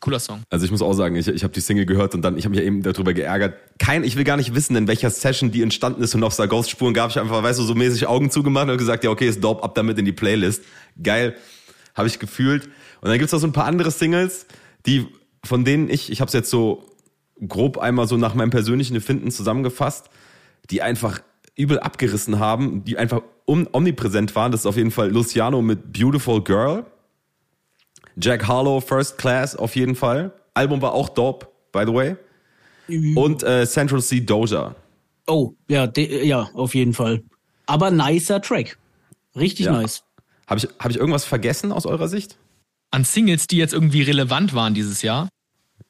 Cooler 0.00 0.18
Song. 0.18 0.42
Also 0.50 0.64
ich 0.64 0.70
muss 0.70 0.80
auch 0.80 0.94
sagen, 0.94 1.14
ich, 1.16 1.28
ich 1.28 1.42
habe 1.44 1.52
die 1.52 1.60
Single 1.60 1.84
gehört 1.84 2.14
und 2.14 2.22
dann, 2.22 2.38
ich 2.38 2.44
habe 2.44 2.54
mich 2.54 2.64
eben 2.64 2.82
darüber 2.82 3.12
geärgert. 3.12 3.54
Kein, 3.78 4.02
ich 4.02 4.16
will 4.16 4.24
gar 4.24 4.36
nicht 4.36 4.54
wissen, 4.54 4.76
in 4.76 4.88
welcher 4.88 5.10
Session 5.10 5.50
die 5.50 5.62
entstanden 5.62 6.02
ist 6.02 6.14
und 6.14 6.22
auf 6.24 6.36
Ghost-Spuren 6.36 6.94
gab 6.94 7.10
ich 7.10 7.18
einfach, 7.18 7.42
weißt 7.42 7.58
du, 7.58 7.64
so 7.64 7.74
mäßig 7.74 8.06
Augen 8.06 8.30
zugemacht 8.30 8.68
und 8.68 8.78
gesagt, 8.78 9.04
ja 9.04 9.10
okay, 9.10 9.28
ist 9.28 9.44
dope, 9.44 9.62
ab 9.62 9.74
damit 9.74 9.98
in 9.98 10.04
die 10.04 10.12
Playlist. 10.12 10.62
Geil, 11.02 11.36
habe 11.94 12.08
ich 12.08 12.18
gefühlt. 12.18 12.64
Und 13.00 13.10
dann 13.10 13.18
gibt's 13.18 13.32
noch 13.32 13.40
so 13.40 13.46
ein 13.46 13.52
paar 13.52 13.66
andere 13.66 13.90
Singles, 13.90 14.46
die, 14.86 15.06
von 15.44 15.64
denen 15.64 15.90
ich, 15.90 16.10
ich 16.10 16.20
habe 16.20 16.28
es 16.28 16.34
jetzt 16.34 16.50
so 16.50 16.84
grob 17.46 17.78
einmal 17.78 18.08
so 18.08 18.16
nach 18.16 18.34
meinem 18.34 18.50
persönlichen 18.50 18.94
Empfinden 18.94 19.30
zusammengefasst, 19.30 20.08
die 20.70 20.82
einfach 20.82 21.20
übel 21.56 21.78
abgerissen 21.78 22.38
haben, 22.38 22.84
die 22.84 22.96
einfach 22.96 23.22
omnipräsent 23.46 24.34
waren. 24.34 24.50
Das 24.50 24.62
ist 24.62 24.66
auf 24.66 24.76
jeden 24.76 24.90
Fall 24.90 25.10
Luciano 25.10 25.62
mit 25.62 25.92
Beautiful 25.92 26.42
Girl. 26.42 26.86
Jack 28.20 28.46
Harlow, 28.46 28.80
First 28.80 29.18
Class 29.18 29.56
auf 29.56 29.76
jeden 29.76 29.94
Fall. 29.94 30.32
Album 30.54 30.80
war 30.82 30.92
auch 30.92 31.08
dope, 31.08 31.48
by 31.72 31.84
the 31.86 31.92
way. 31.92 32.16
Und 33.16 33.42
äh, 33.42 33.66
Central 33.66 34.00
Sea 34.00 34.20
Doja. 34.20 34.74
Oh, 35.26 35.54
ja, 35.68 35.86
de, 35.86 36.26
ja, 36.26 36.50
auf 36.54 36.74
jeden 36.74 36.92
Fall. 36.92 37.22
Aber 37.66 37.90
nicer 37.90 38.40
Track. 38.42 38.78
Richtig 39.34 39.66
Ja. 39.66 39.72
nice. 39.72 40.04
Habe 40.46 40.58
ich, 40.58 40.68
hab 40.78 40.90
ich 40.90 40.98
irgendwas 40.98 41.24
vergessen 41.24 41.72
aus 41.72 41.86
eurer 41.86 42.08
Sicht? 42.08 42.36
An 42.90 43.04
Singles, 43.04 43.46
die 43.46 43.56
jetzt 43.56 43.72
irgendwie 43.72 44.02
relevant 44.02 44.54
waren 44.54 44.74
dieses 44.74 45.00
Jahr. 45.02 45.28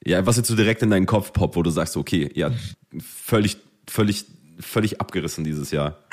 Ja, 0.05 0.25
was 0.25 0.37
jetzt 0.37 0.47
so 0.47 0.55
direkt 0.55 0.81
in 0.81 0.89
deinen 0.89 1.05
Kopf 1.05 1.33
poppt, 1.33 1.55
wo 1.55 1.63
du 1.63 1.69
sagst, 1.69 1.97
okay, 1.97 2.31
ja, 2.33 2.51
völlig, 2.99 3.57
völlig, 3.89 4.25
völlig 4.59 5.01
abgerissen 5.01 5.43
dieses 5.43 5.71
Jahr. 5.71 6.03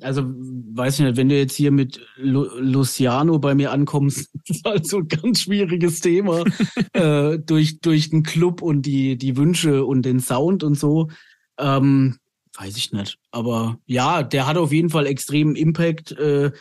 Also, 0.00 0.22
weiß 0.24 0.98
ich 0.98 1.06
nicht, 1.06 1.16
wenn 1.16 1.28
du 1.28 1.36
jetzt 1.36 1.54
hier 1.54 1.70
mit 1.70 2.00
Lu 2.16 2.48
Luciano 2.58 3.38
bei 3.38 3.54
mir 3.54 3.72
ankommst, 3.72 4.30
ist 4.48 4.64
halt 4.64 4.86
so 4.86 4.98
ein 4.98 5.08
ganz 5.08 5.42
schwieriges 5.42 6.00
Thema. 6.00 6.44
äh, 6.92 7.38
durch, 7.38 7.80
durch 7.80 8.10
den 8.10 8.22
Club 8.22 8.62
und 8.62 8.82
die, 8.82 9.16
die 9.16 9.36
Wünsche 9.36 9.84
und 9.84 10.02
den 10.02 10.20
Sound 10.20 10.62
und 10.62 10.78
so. 10.78 11.10
Ähm, 11.58 12.18
weiß 12.58 12.76
ich 12.76 12.92
nicht. 12.92 13.18
Aber 13.30 13.78
ja, 13.86 14.22
der 14.22 14.46
hat 14.46 14.56
auf 14.56 14.72
jeden 14.72 14.90
Fall 14.90 15.06
extremen 15.06 15.56
Impact. 15.56 16.12
Äh, 16.12 16.52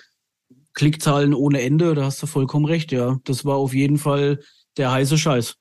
Klickzahlen 0.74 1.34
ohne 1.34 1.62
Ende, 1.62 1.94
da 1.94 2.06
hast 2.06 2.22
du 2.24 2.28
vollkommen 2.28 2.66
recht, 2.66 2.92
ja. 2.92 3.20
Das 3.26 3.46
war 3.46 3.58
auf 3.58 3.74
jeden 3.74 3.98
Fall 3.98 4.40
der 4.78 4.92
heiße 4.92 5.18
Scheiß. 5.18 5.56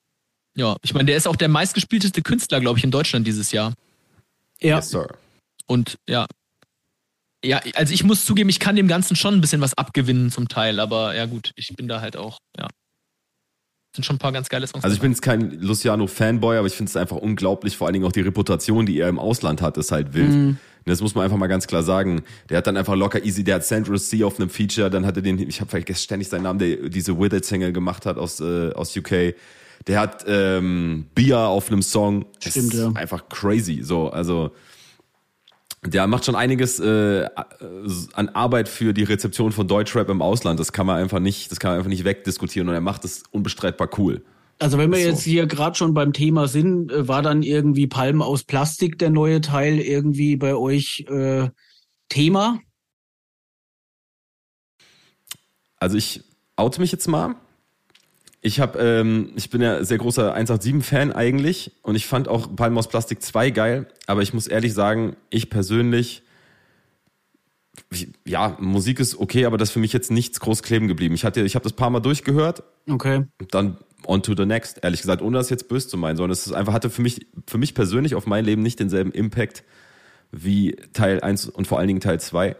Ja, 0.55 0.77
ich 0.83 0.95
meine, 0.95 1.07
der 1.07 1.16
ist 1.16 1.27
auch 1.27 1.37
der 1.37 1.49
meistgespielteste 1.49 2.23
Künstler, 2.23 2.61
glaube 2.61 2.79
ich, 2.79 2.85
in 2.85 2.91
Deutschland 2.91 3.27
dieses 3.27 3.53
Jahr. 3.53 3.75
Ja, 4.61 4.77
Yes, 4.77 4.91
sir. 4.91 5.09
Und 5.67 5.99
ja. 6.09 6.27
Ja, 7.45 7.61
also 7.75 7.93
ich 7.93 8.05
muss 8.05 8.25
zugeben, 8.25 8.49
ich 8.51 8.61
kann 8.61 8.77
dem 8.77 8.87
Ganzen 8.87 9.17
schon 9.17 9.35
ein 9.35 9.41
bisschen 9.41 9.61
was 9.61 9.75
abgewinnen 9.75 10.31
zum 10.31 10.49
Teil, 10.49 10.79
aber 10.79 11.17
ja 11.17 11.27
gut, 11.27 11.53
ich 11.57 11.75
bin 11.75 11.89
da 11.89 12.01
halt 12.01 12.17
auch, 12.17 12.39
ja. 12.57 12.69
Sind 13.95 14.07
schon 14.07 14.17
ein 14.17 14.21
paar 14.21 14.33
ganz 14.33 14.49
geile 14.49 14.67
Songs. 14.67 14.85
Also 14.85 14.95
ich 14.95 15.03
bin 15.03 15.11
jetzt 15.11 15.21
kein 15.21 15.61
Luciano-Fanboy, 15.61 16.57
aber 16.57 16.67
ich 16.67 16.73
finde 16.73 16.89
es 16.89 16.97
einfach 16.97 17.17
unglaublich, 17.17 17.77
vor 17.77 17.87
allen 17.87 17.93
Dingen 17.93 18.07
auch 18.07 18.13
die 18.13 18.23
Reputation, 18.23 18.87
die 18.87 18.99
er 18.99 19.09
im 19.09 19.19
Ausland 19.19 19.61
hat, 19.61 19.77
ist 19.77 19.93
halt 19.93 20.15
wild. 20.15 20.57
das 20.87 21.03
muss 21.03 21.15
man 21.15 21.25
einfach 21.25 21.37
mal 21.37 21.49
ganz 21.49 21.67
klar 21.67 21.83
sagen. 21.83 22.23
Der 22.49 22.59
hat 22.59 22.67
dann 22.67 22.79
einfach 22.79 22.95
locker 22.95 23.23
easy, 23.23 23.45
der 23.45 23.57
hat 23.57 23.65
Central 23.65 24.01
C 24.01 24.25
auf 24.25 24.39
einem 24.39 24.49
Feature, 24.49 24.89
dann 24.89 25.05
hat 25.05 25.17
er 25.17 25.23
den, 25.23 25.39
ich 25.39 25.61
habe 25.61 25.69
vergessen 25.69 26.05
ständig 26.05 26.29
seinen 26.29 26.45
Namen, 26.45 26.59
der 26.59 26.89
diese 26.89 27.19
With 27.19 27.35
It 27.35 27.45
Single 27.45 27.73
gemacht 27.73 28.07
hat 28.07 28.17
aus, 28.17 28.41
äh, 28.41 28.73
aus 28.73 28.97
UK. 28.97 29.35
Der 29.87 30.01
hat 30.01 30.25
ähm, 30.27 31.07
Bia 31.15 31.47
auf 31.47 31.71
einem 31.71 31.83
Song. 31.83 32.25
Das 32.43 32.53
Stimmt, 32.53 32.73
ist 32.73 32.81
ja. 32.81 32.93
einfach 32.95 33.29
crazy. 33.29 33.83
So, 33.83 34.09
also 34.09 34.53
der 35.85 36.07
macht 36.07 36.24
schon 36.24 36.37
einiges 36.37 36.78
äh, 36.78 37.28
an 38.12 38.28
Arbeit 38.30 38.68
für 38.68 38.95
die 38.95 39.03
Rezeption 39.03 39.51
von 39.51 39.66
Deutschrap 39.66 40.09
im 40.09 40.22
Ausland. 40.22 40.61
Das 40.61 40.72
kann 40.72 40.87
man 40.87 40.97
einfach 40.97 41.18
nicht, 41.18 41.51
das 41.51 41.59
kann 41.59 41.72
man 41.72 41.78
einfach 41.78 41.91
nicht 41.91 42.05
wegdiskutieren 42.05 42.68
und 42.68 42.74
er 42.74 42.80
macht 42.80 43.05
es 43.05 43.24
unbestreitbar 43.30 43.91
cool. 43.99 44.24
Also 44.61 44.78
wenn 44.78 44.93
wir 44.93 45.01
so. 45.01 45.09
jetzt 45.09 45.22
hier 45.22 45.47
gerade 45.47 45.74
schon 45.74 45.93
beim 45.93 46.12
Thema 46.12 46.47
sind, 46.47 46.93
äh, 46.93 47.09
war 47.09 47.20
dann 47.20 47.43
irgendwie 47.43 47.89
Palmen 47.89 48.22
aus 48.22 48.45
Plastik 48.45 48.99
der 48.99 49.11
neue 49.11 49.41
Teil 49.41 49.80
irgendwie 49.80 50.37
bei 50.37 50.55
euch 50.55 51.05
äh, 51.09 51.49
Thema? 52.09 52.61
Also 55.78 55.97
ich 55.97 56.22
oute 56.55 56.80
mich 56.80 56.93
jetzt 56.93 57.09
mal. 57.09 57.35
Ich 58.45 58.59
habe, 58.59 58.78
ähm, 58.80 59.30
ich 59.36 59.51
bin 59.51 59.62
ja 59.62 59.84
sehr 59.84 59.99
großer 59.99 60.36
187-Fan 60.36 61.12
eigentlich 61.12 61.70
und 61.82 61.95
ich 61.95 62.07
fand 62.07 62.26
auch 62.26 62.55
Palmen 62.55 62.76
aus 62.76 62.88
Plastik 62.88 63.22
2 63.22 63.51
geil, 63.51 63.86
aber 64.09 64.22
ich 64.22 64.34
muss 64.34 64.49
ehrlich 64.49 64.74
sagen, 64.74 65.14
ich 65.30 65.49
persönlich, 65.49 66.24
ich, 67.90 68.09
ja, 68.26 68.57
Musik 68.61 68.99
ist 68.99 69.16
okay, 69.16 69.47
aber 69.47 69.59
das 69.59 69.68
ist 69.68 69.72
für 69.72 69.78
mich 69.78 69.93
jetzt 69.93 70.11
nichts 70.11 70.40
groß 70.40 70.64
kleben 70.64 70.88
geblieben. 70.88 71.14
Ich 71.14 71.24
hatte, 71.24 71.43
ich 71.43 71.55
habe 71.55 71.62
das 71.62 71.72
paar 71.72 71.90
Mal 71.90 72.01
durchgehört, 72.01 72.64
Okay. 72.90 73.26
dann 73.51 73.78
on 74.07 74.24
to 74.24 74.34
the 74.36 74.45
next. 74.45 74.80
Ehrlich 74.82 75.01
gesagt, 75.01 75.22
ohne 75.22 75.38
das 75.38 75.49
jetzt 75.49 75.68
böse 75.68 75.86
zu 75.86 75.97
meinen, 75.97 76.16
sondern 76.16 76.32
es 76.32 76.45
ist 76.45 76.53
einfach 76.53 76.72
hatte 76.72 76.90
für 76.90 77.03
mich, 77.03 77.26
für 77.47 77.59
mich 77.59 77.74
persönlich 77.74 78.16
auf 78.16 78.26
mein 78.26 78.45
Leben 78.45 78.62
nicht 78.62 78.80
denselben 78.80 79.12
Impact 79.12 79.62
wie 80.32 80.76
Teil 80.93 81.20
1 81.20 81.49
und 81.49 81.68
vor 81.68 81.78
allen 81.78 81.86
Dingen 81.88 82.01
Teil 82.01 82.18
2. 82.18 82.57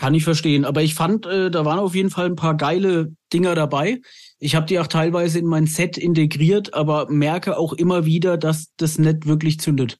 Kann 0.00 0.14
ich 0.14 0.24
verstehen. 0.24 0.64
Aber 0.64 0.80
ich 0.82 0.94
fand, 0.94 1.26
äh, 1.26 1.50
da 1.50 1.66
waren 1.66 1.78
auf 1.78 1.94
jeden 1.94 2.08
Fall 2.08 2.24
ein 2.24 2.34
paar 2.34 2.56
geile 2.56 3.14
Dinger 3.34 3.54
dabei. 3.54 4.00
Ich 4.38 4.54
habe 4.54 4.64
die 4.64 4.78
auch 4.78 4.86
teilweise 4.86 5.38
in 5.38 5.44
mein 5.44 5.66
Set 5.66 5.98
integriert, 5.98 6.72
aber 6.72 7.10
merke 7.10 7.58
auch 7.58 7.74
immer 7.74 8.06
wieder, 8.06 8.38
dass 8.38 8.74
das 8.78 8.98
nicht 8.98 9.26
wirklich 9.26 9.60
zündet. 9.60 9.98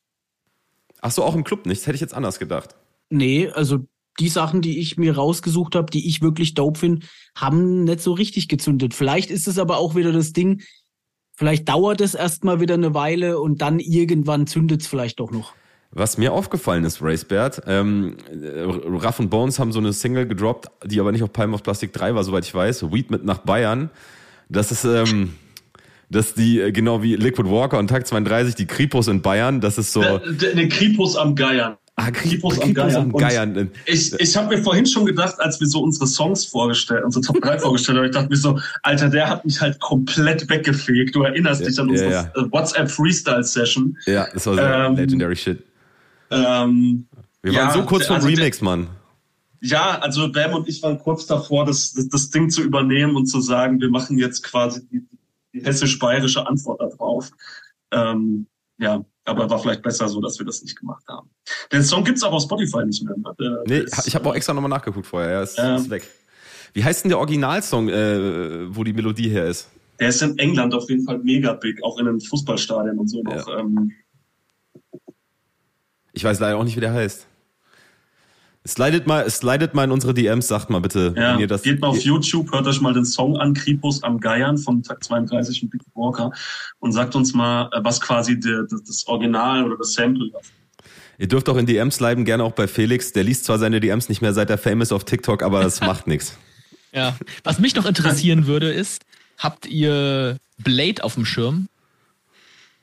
Ach 1.02 1.10
so, 1.10 1.22
auch 1.22 1.34
im 1.34 1.44
Club 1.44 1.66
nicht. 1.66 1.82
Das 1.82 1.86
hätte 1.86 1.96
ich 1.96 2.00
jetzt 2.00 2.14
anders 2.14 2.38
gedacht. 2.38 2.76
Nee, 3.10 3.50
also 3.50 3.80
die 4.18 4.30
Sachen, 4.30 4.62
die 4.62 4.78
ich 4.78 4.96
mir 4.96 5.16
rausgesucht 5.16 5.74
habe, 5.74 5.90
die 5.90 6.08
ich 6.08 6.22
wirklich 6.22 6.54
dope 6.54 6.80
finde, 6.80 7.06
haben 7.34 7.84
nicht 7.84 8.00
so 8.00 8.14
richtig 8.14 8.48
gezündet. 8.48 8.94
Vielleicht 8.94 9.30
ist 9.30 9.48
es 9.48 9.58
aber 9.58 9.76
auch 9.76 9.96
wieder 9.96 10.12
das 10.12 10.32
Ding, 10.32 10.62
vielleicht 11.34 11.68
dauert 11.68 12.00
es 12.00 12.14
erstmal 12.14 12.58
wieder 12.60 12.72
eine 12.72 12.94
Weile 12.94 13.38
und 13.38 13.60
dann 13.60 13.78
irgendwann 13.78 14.46
zündet 14.46 14.80
es 14.80 14.86
vielleicht 14.86 15.20
doch 15.20 15.30
noch. 15.30 15.52
Was 15.92 16.18
mir 16.18 16.32
aufgefallen 16.32 16.84
ist, 16.84 17.02
Racebert, 17.02 17.62
ähm, 17.66 18.16
äh, 18.30 18.60
Ruff 18.60 19.18
und 19.18 19.28
Bones 19.28 19.58
haben 19.58 19.72
so 19.72 19.80
eine 19.80 19.92
Single 19.92 20.26
gedroppt, 20.26 20.68
die 20.84 21.00
aber 21.00 21.10
nicht 21.10 21.22
auf 21.24 21.32
Palm 21.32 21.52
of 21.52 21.64
Plastic 21.64 21.92
3 21.92 22.14
war, 22.14 22.22
soweit 22.22 22.44
ich 22.44 22.54
weiß. 22.54 22.92
Weed 22.92 23.10
mit 23.10 23.24
nach 23.24 23.38
Bayern. 23.38 23.90
Das 24.48 24.70
ist, 24.70 24.84
ähm, 24.84 25.34
dass 26.08 26.34
die, 26.34 26.60
äh, 26.60 26.70
genau 26.70 27.02
wie 27.02 27.16
Liquid 27.16 27.50
Walker 27.50 27.78
und 27.78 27.88
Tag 27.88 28.06
32, 28.06 28.54
die 28.54 28.66
Kripos 28.66 29.08
in 29.08 29.20
Bayern, 29.20 29.60
das 29.60 29.78
ist 29.78 29.92
so. 29.92 30.00
Der, 30.02 30.54
der 30.54 30.68
Kripus 30.68 31.16
am 31.16 31.34
Geiern. 31.34 31.76
ah, 31.96 32.10
Kripos 32.12 32.60
am 32.60 32.72
Geiern. 32.72 33.10
Und 33.10 33.18
Geiern. 33.18 33.70
Ich, 33.86 34.12
ich 34.18 34.36
habe 34.36 34.54
mir 34.56 34.62
vorhin 34.62 34.86
schon 34.86 35.06
gedacht, 35.06 35.40
als 35.40 35.58
wir 35.58 35.66
so 35.66 35.80
unsere 35.82 36.06
Songs 36.06 36.44
vorgestellt, 36.44 37.02
unsere 37.04 37.24
Top 37.24 37.40
3 37.40 37.58
vorgestellt 37.60 37.98
haben, 37.98 38.04
ich 38.06 38.12
dachte 38.12 38.28
mir 38.28 38.36
so, 38.36 38.56
Alter, 38.84 39.08
der 39.08 39.28
hat 39.28 39.44
mich 39.44 39.60
halt 39.60 39.80
komplett 39.80 40.48
weggefegt. 40.48 41.16
Du 41.16 41.22
erinnerst 41.24 41.62
Ja, 41.62 41.66
dich 41.68 41.80
an 41.80 41.86
ja, 41.88 41.92
unsere 41.92 42.10
ja. 42.12 42.22
äh, 42.36 42.52
WhatsApp 42.52 42.88
Freestyle 42.88 43.42
Session. 43.42 43.98
Ja, 44.06 44.28
das 44.32 44.46
war 44.46 44.54
sehr 44.54 44.84
Ähm, 44.86 44.94
legendary 44.94 45.34
shit. 45.34 45.64
Ähm, 46.30 47.06
Wir 47.42 47.52
ja, 47.52 47.66
waren 47.66 47.72
so 47.74 47.82
kurz 47.84 48.06
vom 48.06 48.16
also 48.16 48.28
der- 48.28 48.36
Remix, 48.38 48.60
Mann. 48.60 48.88
ja, 49.60 49.98
also 49.98 50.30
Bam 50.30 50.54
und 50.54 50.68
ich 50.68 50.82
waren 50.82 50.98
kurz 50.98 51.26
davor, 51.26 51.64
das, 51.66 51.92
das, 51.92 52.08
das 52.08 52.30
Ding 52.30 52.50
zu 52.50 52.62
übernehmen 52.62 53.16
und 53.16 53.26
zu 53.26 53.40
sagen, 53.40 53.80
wir 53.80 53.90
machen 53.90 54.18
jetzt 54.18 54.42
quasi 54.42 54.86
die, 54.88 55.06
die 55.52 55.64
hessisch-bayerische 55.64 56.46
Antwort 56.46 56.80
darauf. 56.80 57.30
Ähm, 57.92 58.46
ja, 58.78 59.04
aber 59.24 59.50
war 59.50 59.58
vielleicht 59.58 59.82
besser 59.82 60.08
so, 60.08 60.20
dass 60.20 60.38
wir 60.38 60.46
das 60.46 60.62
nicht 60.62 60.78
gemacht 60.78 61.04
haben. 61.08 61.28
Den 61.72 61.82
Song 61.82 62.04
gibt's 62.04 62.22
aber 62.22 62.36
auf 62.36 62.42
Spotify 62.44 62.84
nicht 62.86 63.02
mehr. 63.04 63.16
ne? 63.16 63.34
Der- 63.38 63.50
Nee, 63.50 63.64
der 63.66 63.84
ist, 63.84 64.06
ich 64.06 64.14
habe 64.14 64.28
auch 64.28 64.34
extra 64.34 64.54
nochmal 64.54 64.70
nachgeguckt 64.70 65.06
vorher. 65.06 65.30
Ja, 65.30 65.42
ist, 65.42 65.58
Ähm. 65.58 65.76
ist 65.76 65.90
weg. 65.90 66.08
Wie 66.72 66.84
heißt 66.84 67.04
denn 67.04 67.08
der 67.08 67.18
Originalsong, 67.18 67.88
äh, 67.88 68.74
wo 68.74 68.84
die 68.84 68.92
Melodie 68.92 69.28
her 69.28 69.46
ist? 69.46 69.68
Der 69.98 70.08
ist 70.08 70.22
in 70.22 70.38
England 70.38 70.72
auf 70.72 70.88
jeden 70.88 71.04
Fall 71.04 71.18
mega 71.18 71.52
big, 71.54 71.82
auch 71.82 71.98
in 71.98 72.06
den 72.06 72.20
Fußballstadien 72.20 72.96
und 72.98 73.08
so 73.08 73.22
noch. 73.22 73.46
Ähm, 73.58 73.92
Ich 76.12 76.24
weiß 76.24 76.40
leider 76.40 76.56
auch 76.56 76.64
nicht, 76.64 76.76
wie 76.76 76.80
der 76.80 76.92
heißt. 76.92 77.26
Slidet 78.66 79.06
mal, 79.06 79.28
slidet 79.30 79.72
mal 79.72 79.84
in 79.84 79.90
unsere 79.90 80.12
DMs, 80.12 80.46
sagt 80.46 80.68
mal 80.68 80.80
bitte, 80.80 81.14
ja, 81.16 81.32
wenn 81.32 81.40
ihr 81.40 81.46
das. 81.46 81.62
geht 81.62 81.80
mal 81.80 81.88
auf 81.88 82.02
YouTube, 82.02 82.52
hört 82.52 82.66
euch 82.66 82.80
mal 82.82 82.92
den 82.92 83.06
Song 83.06 83.38
an, 83.38 83.54
Kripus 83.54 84.02
am 84.02 84.20
Geiern 84.20 84.58
von 84.58 84.82
Tag 84.82 85.02
32 85.02 85.62
und 85.62 85.70
Big 85.70 85.80
Walker 85.94 86.30
und 86.78 86.92
sagt 86.92 87.16
uns 87.16 87.32
mal, 87.32 87.70
äh, 87.72 87.80
was 87.82 88.02
quasi 88.02 88.38
der, 88.38 88.64
das, 88.64 89.06
Original 89.06 89.64
oder 89.64 89.78
das 89.78 89.94
Sample 89.94 90.26
ist. 90.38 90.52
Ihr 91.16 91.28
dürft 91.28 91.48
auch 91.48 91.56
in 91.56 91.64
DMs 91.64 91.96
sliden, 91.96 92.26
gerne 92.26 92.44
auch 92.44 92.52
bei 92.52 92.68
Felix. 92.68 93.12
Der 93.12 93.24
liest 93.24 93.46
zwar 93.46 93.58
seine 93.58 93.80
DMs 93.80 94.10
nicht 94.10 94.20
mehr 94.20 94.34
seit 94.34 94.50
er 94.50 94.58
famous 94.58 94.92
auf 94.92 95.04
TikTok, 95.04 95.42
aber 95.42 95.62
das 95.62 95.80
macht 95.82 96.06
nichts. 96.06 96.36
Ja. 96.92 97.16
Was 97.44 97.60
mich 97.60 97.74
noch 97.76 97.86
interessieren 97.86 98.46
würde, 98.46 98.70
ist, 98.70 99.02
habt 99.38 99.66
ihr 99.66 100.36
Blade 100.58 101.02
auf 101.02 101.14
dem 101.14 101.24
Schirm? 101.24 101.68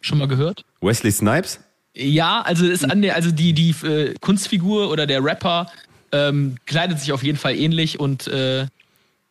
Schon 0.01 0.17
mal 0.17 0.27
gehört? 0.27 0.65
Wesley 0.81 1.11
Snipes? 1.11 1.59
Ja, 1.97 2.41
also 2.41 2.65
ist 2.65 2.89
an 2.89 3.01
der, 3.01 3.15
also 3.15 3.31
die, 3.31 3.53
die 3.53 3.71
äh, 3.85 4.13
Kunstfigur 4.21 4.89
oder 4.91 5.07
der 5.07 5.23
Rapper 5.23 5.71
ähm, 6.11 6.57
kleidet 6.65 6.99
sich 6.99 7.11
auf 7.11 7.23
jeden 7.23 7.37
Fall 7.37 7.55
ähnlich 7.55 7.99
und 7.99 8.27
äh, 8.27 8.67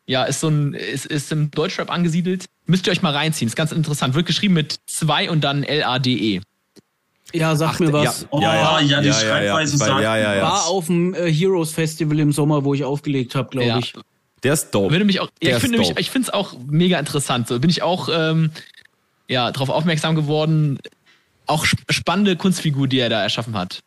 ja, 0.06 0.24
ist 0.24 0.40
so 0.40 0.48
ein, 0.48 0.74
ist, 0.74 1.06
ist 1.06 1.30
im 1.32 1.50
Deutschrap 1.50 1.90
angesiedelt. 1.90 2.46
Müsst 2.66 2.86
ihr 2.86 2.92
euch 2.92 3.02
mal 3.02 3.12
reinziehen, 3.14 3.48
ist 3.48 3.56
ganz 3.56 3.72
interessant. 3.72 4.14
Wird 4.14 4.26
geschrieben 4.26 4.54
mit 4.54 4.76
zwei 4.86 5.30
und 5.30 5.42
dann 5.44 5.62
L-A-D-E. 5.62 6.40
Ja, 7.32 7.56
sag 7.56 7.80
mir 7.80 7.92
was. 7.92 8.26
Oh, 8.30 8.40
ja, 8.40 8.80
die 9.00 9.12
Schreibweise 9.12 9.76
Ich 9.76 9.82
weiß- 9.82 9.86
sagt- 9.86 10.02
ja, 10.02 10.16
ja, 10.16 10.34
ja. 10.36 10.42
War 10.42 10.66
auf 10.66 10.86
dem 10.86 11.14
äh, 11.14 11.32
Heroes 11.32 11.72
Festival 11.72 12.18
im 12.20 12.32
Sommer, 12.32 12.64
wo 12.64 12.72
ich 12.74 12.84
aufgelegt 12.84 13.34
habe, 13.34 13.48
glaube 13.50 13.66
Ja. 13.68 13.78
ich. 13.78 13.94
Der 14.42 14.52
ist 14.52 14.70
dope. 14.70 14.92
Würde 14.92 15.04
mich 15.04 15.20
auch, 15.20 15.28
ja, 15.42 15.56
ich 15.56 15.62
finde 15.62 15.82
ich 15.98 16.10
finde 16.10 16.28
es 16.28 16.34
auch 16.34 16.54
mega 16.68 16.98
interessant. 16.98 17.48
So 17.48 17.58
bin 17.58 17.70
ich 17.70 17.82
auch 17.82 18.08
ähm, 18.12 18.50
ja 19.28 19.50
darauf 19.50 19.70
aufmerksam 19.70 20.14
geworden. 20.14 20.78
Auch 21.46 21.64
sp 21.64 21.80
spannende 21.90 22.36
Kunstfigur, 22.36 22.88
die 22.88 22.98
er 22.98 23.08
da 23.08 23.22
erschaffen 23.22 23.56
hat. 23.56 23.80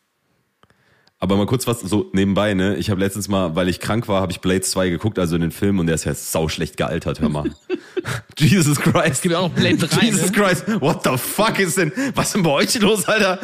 Aber 1.21 1.35
mal 1.35 1.45
kurz 1.45 1.67
was 1.67 1.81
so 1.81 2.09
nebenbei, 2.13 2.53
ne? 2.53 2.77
Ich 2.77 2.89
habe 2.89 3.01
letztens 3.01 3.27
mal, 3.27 3.53
weil 3.53 3.67
ich 3.67 3.81
krank 3.81 4.07
war, 4.07 4.21
habe 4.21 4.31
ich 4.31 4.39
Blade 4.39 4.61
2 4.61 4.89
geguckt, 4.89 5.19
also 5.19 5.35
in 5.35 5.41
den 5.41 5.51
Film, 5.51 5.79
und 5.79 5.87
der 5.87 5.95
ist 5.95 6.05
ja 6.05 6.13
sau 6.13 6.47
schlecht 6.47 6.77
gealtert, 6.77 7.19
hör 7.19 7.27
mal. 7.27 7.51
Jesus 8.37 8.79
Christ. 8.79 9.05
Es 9.05 9.21
gibt 9.21 9.33
ja 9.33 9.39
auch 9.39 9.49
noch 9.49 9.55
Blade 9.55 9.75
3. 9.75 10.05
Jesus 10.05 10.31
ne? 10.31 10.31
Christ, 10.31 10.81
what 10.81 11.03
the 11.03 11.17
fuck 11.17 11.59
ist 11.59 11.77
denn, 11.77 11.91
was 12.15 12.27
ist 12.27 12.35
denn 12.35 12.43
bei 12.43 12.51
euch 12.51 12.79
los, 12.79 13.05
Alter? 13.05 13.37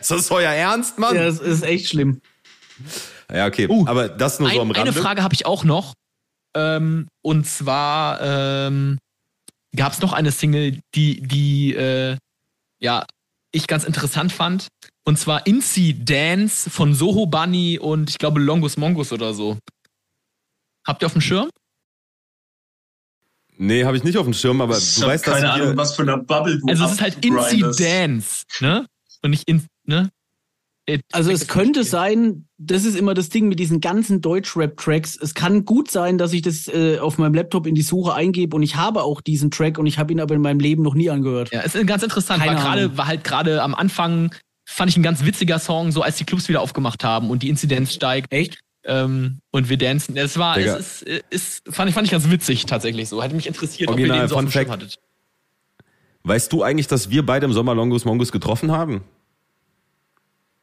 Ist 0.00 0.10
das 0.10 0.30
euer 0.30 0.50
Ernst, 0.50 0.98
Mann? 0.98 1.14
Ja, 1.14 1.24
das 1.24 1.40
ist 1.40 1.62
echt 1.62 1.88
schlimm. 1.88 2.22
Ja, 3.30 3.46
okay, 3.46 3.68
Uh, 3.68 3.84
aber 3.86 4.08
das 4.08 4.40
nur 4.40 4.50
so 4.50 4.60
am 4.60 4.70
Ein, 4.70 4.76
Rande. 4.76 4.92
eine 4.92 5.00
Frage 5.00 5.22
habe 5.22 5.34
ich 5.34 5.44
auch 5.44 5.64
noch. 5.64 5.94
Ähm, 6.54 7.08
und 7.20 7.46
zwar 7.46 8.20
ähm, 8.22 8.98
gab 9.76 9.92
es 9.92 10.00
noch 10.00 10.12
eine 10.12 10.30
Single, 10.30 10.80
die, 10.94 11.20
die 11.20 11.74
äh, 11.74 12.16
ja, 12.78 13.04
ich 13.54 13.66
ganz 13.66 13.84
interessant 13.84 14.32
fand. 14.32 14.68
Und 15.04 15.18
zwar 15.18 15.46
Incy 15.46 16.04
Dance 16.04 16.70
von 16.70 16.94
Soho 16.94 17.26
Bunny 17.26 17.78
und 17.78 18.10
ich 18.10 18.18
glaube 18.18 18.40
Longus 18.40 18.76
Mongus 18.76 19.12
oder 19.12 19.34
so. 19.34 19.58
Habt 20.86 21.02
ihr 21.02 21.06
auf 21.06 21.12
dem 21.12 21.20
Schirm? 21.20 21.48
Nee, 23.56 23.84
habe 23.84 23.96
ich 23.96 24.02
nicht 24.02 24.18
auf 24.18 24.24
dem 24.24 24.34
Schirm, 24.34 24.60
aber 24.60 24.76
ich 24.76 24.96
du 24.96 25.02
hab 25.02 25.08
weißt, 25.08 25.26
dass 25.26 25.34
keine 25.34 25.52
Ahnung, 25.52 25.76
was 25.76 25.94
für 25.94 26.02
eine 26.02 26.18
Bubble 26.18 26.58
du 26.58 26.66
Also 26.68 26.84
es 26.86 26.92
ist 26.92 27.00
halt 27.00 27.24
Incy. 27.24 27.60
Dance, 27.60 28.44
ne? 28.60 28.86
Und 29.22 29.30
nicht 29.30 29.48
in, 29.48 29.64
ne? 29.84 30.10
Äh, 30.86 30.98
Also 31.12 31.30
es 31.30 31.46
könnte 31.46 31.84
sein, 31.84 32.48
das 32.66 32.84
ist 32.84 32.96
immer 32.96 33.14
das 33.14 33.28
Ding 33.28 33.48
mit 33.48 33.58
diesen 33.58 33.80
ganzen 33.80 34.20
Deutsch-Rap-Tracks. 34.20 35.18
Es 35.20 35.34
kann 35.34 35.64
gut 35.64 35.90
sein, 35.90 36.18
dass 36.18 36.32
ich 36.32 36.42
das 36.42 36.68
äh, 36.68 36.98
auf 36.98 37.18
meinem 37.18 37.34
Laptop 37.34 37.66
in 37.66 37.74
die 37.74 37.82
Suche 37.82 38.14
eingebe 38.14 38.56
und 38.56 38.62
ich 38.62 38.76
habe 38.76 39.02
auch 39.02 39.20
diesen 39.20 39.50
Track 39.50 39.78
und 39.78 39.86
ich 39.86 39.98
habe 39.98 40.12
ihn 40.12 40.20
aber 40.20 40.34
in 40.34 40.40
meinem 40.40 40.60
Leben 40.60 40.82
noch 40.82 40.94
nie 40.94 41.10
angehört. 41.10 41.50
Ja, 41.52 41.62
es 41.62 41.74
ist 41.74 41.86
ganz 41.86 42.02
interessant, 42.02 42.42
Keine 42.42 42.56
weil 42.56 42.62
gerade 42.64 42.82
Ahnung. 42.84 42.96
war 42.96 43.06
halt 43.06 43.24
gerade 43.24 43.62
am 43.62 43.74
Anfang 43.74 44.34
fand 44.64 44.90
ich 44.90 44.96
ein 44.96 45.02
ganz 45.02 45.24
witziger 45.24 45.58
Song, 45.58 45.92
so 45.92 46.02
als 46.02 46.16
die 46.16 46.24
Clubs 46.24 46.48
wieder 46.48 46.60
aufgemacht 46.60 47.04
haben 47.04 47.30
und 47.30 47.42
die 47.42 47.48
Inzidenz 47.48 47.92
steigt. 47.92 48.32
Echt? 48.32 48.58
Ähm, 48.84 49.40
und 49.50 49.68
wir 49.68 49.78
dancen. 49.78 50.16
Es 50.16 50.38
war, 50.38 50.56
Digga. 50.56 50.76
es 50.76 51.02
ist, 51.02 51.24
ist, 51.30 51.62
fand 51.74 51.88
ich, 51.88 51.94
fand 51.94 52.06
ich 52.06 52.10
ganz 52.12 52.30
witzig 52.30 52.66
tatsächlich 52.66 53.08
so. 53.08 53.22
Hätte 53.22 53.34
mich 53.34 53.46
interessiert, 53.46 53.88
Original 53.90 54.10
ob 54.10 54.16
ihr 54.16 54.22
den 54.22 54.28
so 54.28 54.34
auf 54.36 54.40
Fun 54.42 54.50
Fact. 54.50 54.70
hattet. 54.70 54.98
weißt 56.24 56.52
du 56.52 56.62
eigentlich, 56.62 56.86
dass 56.86 57.10
wir 57.10 57.24
beide 57.24 57.46
im 57.46 57.52
Sommer 57.52 57.74
Longus 57.74 58.04
Mongus 58.04 58.32
getroffen 58.32 58.72
haben? 58.72 59.02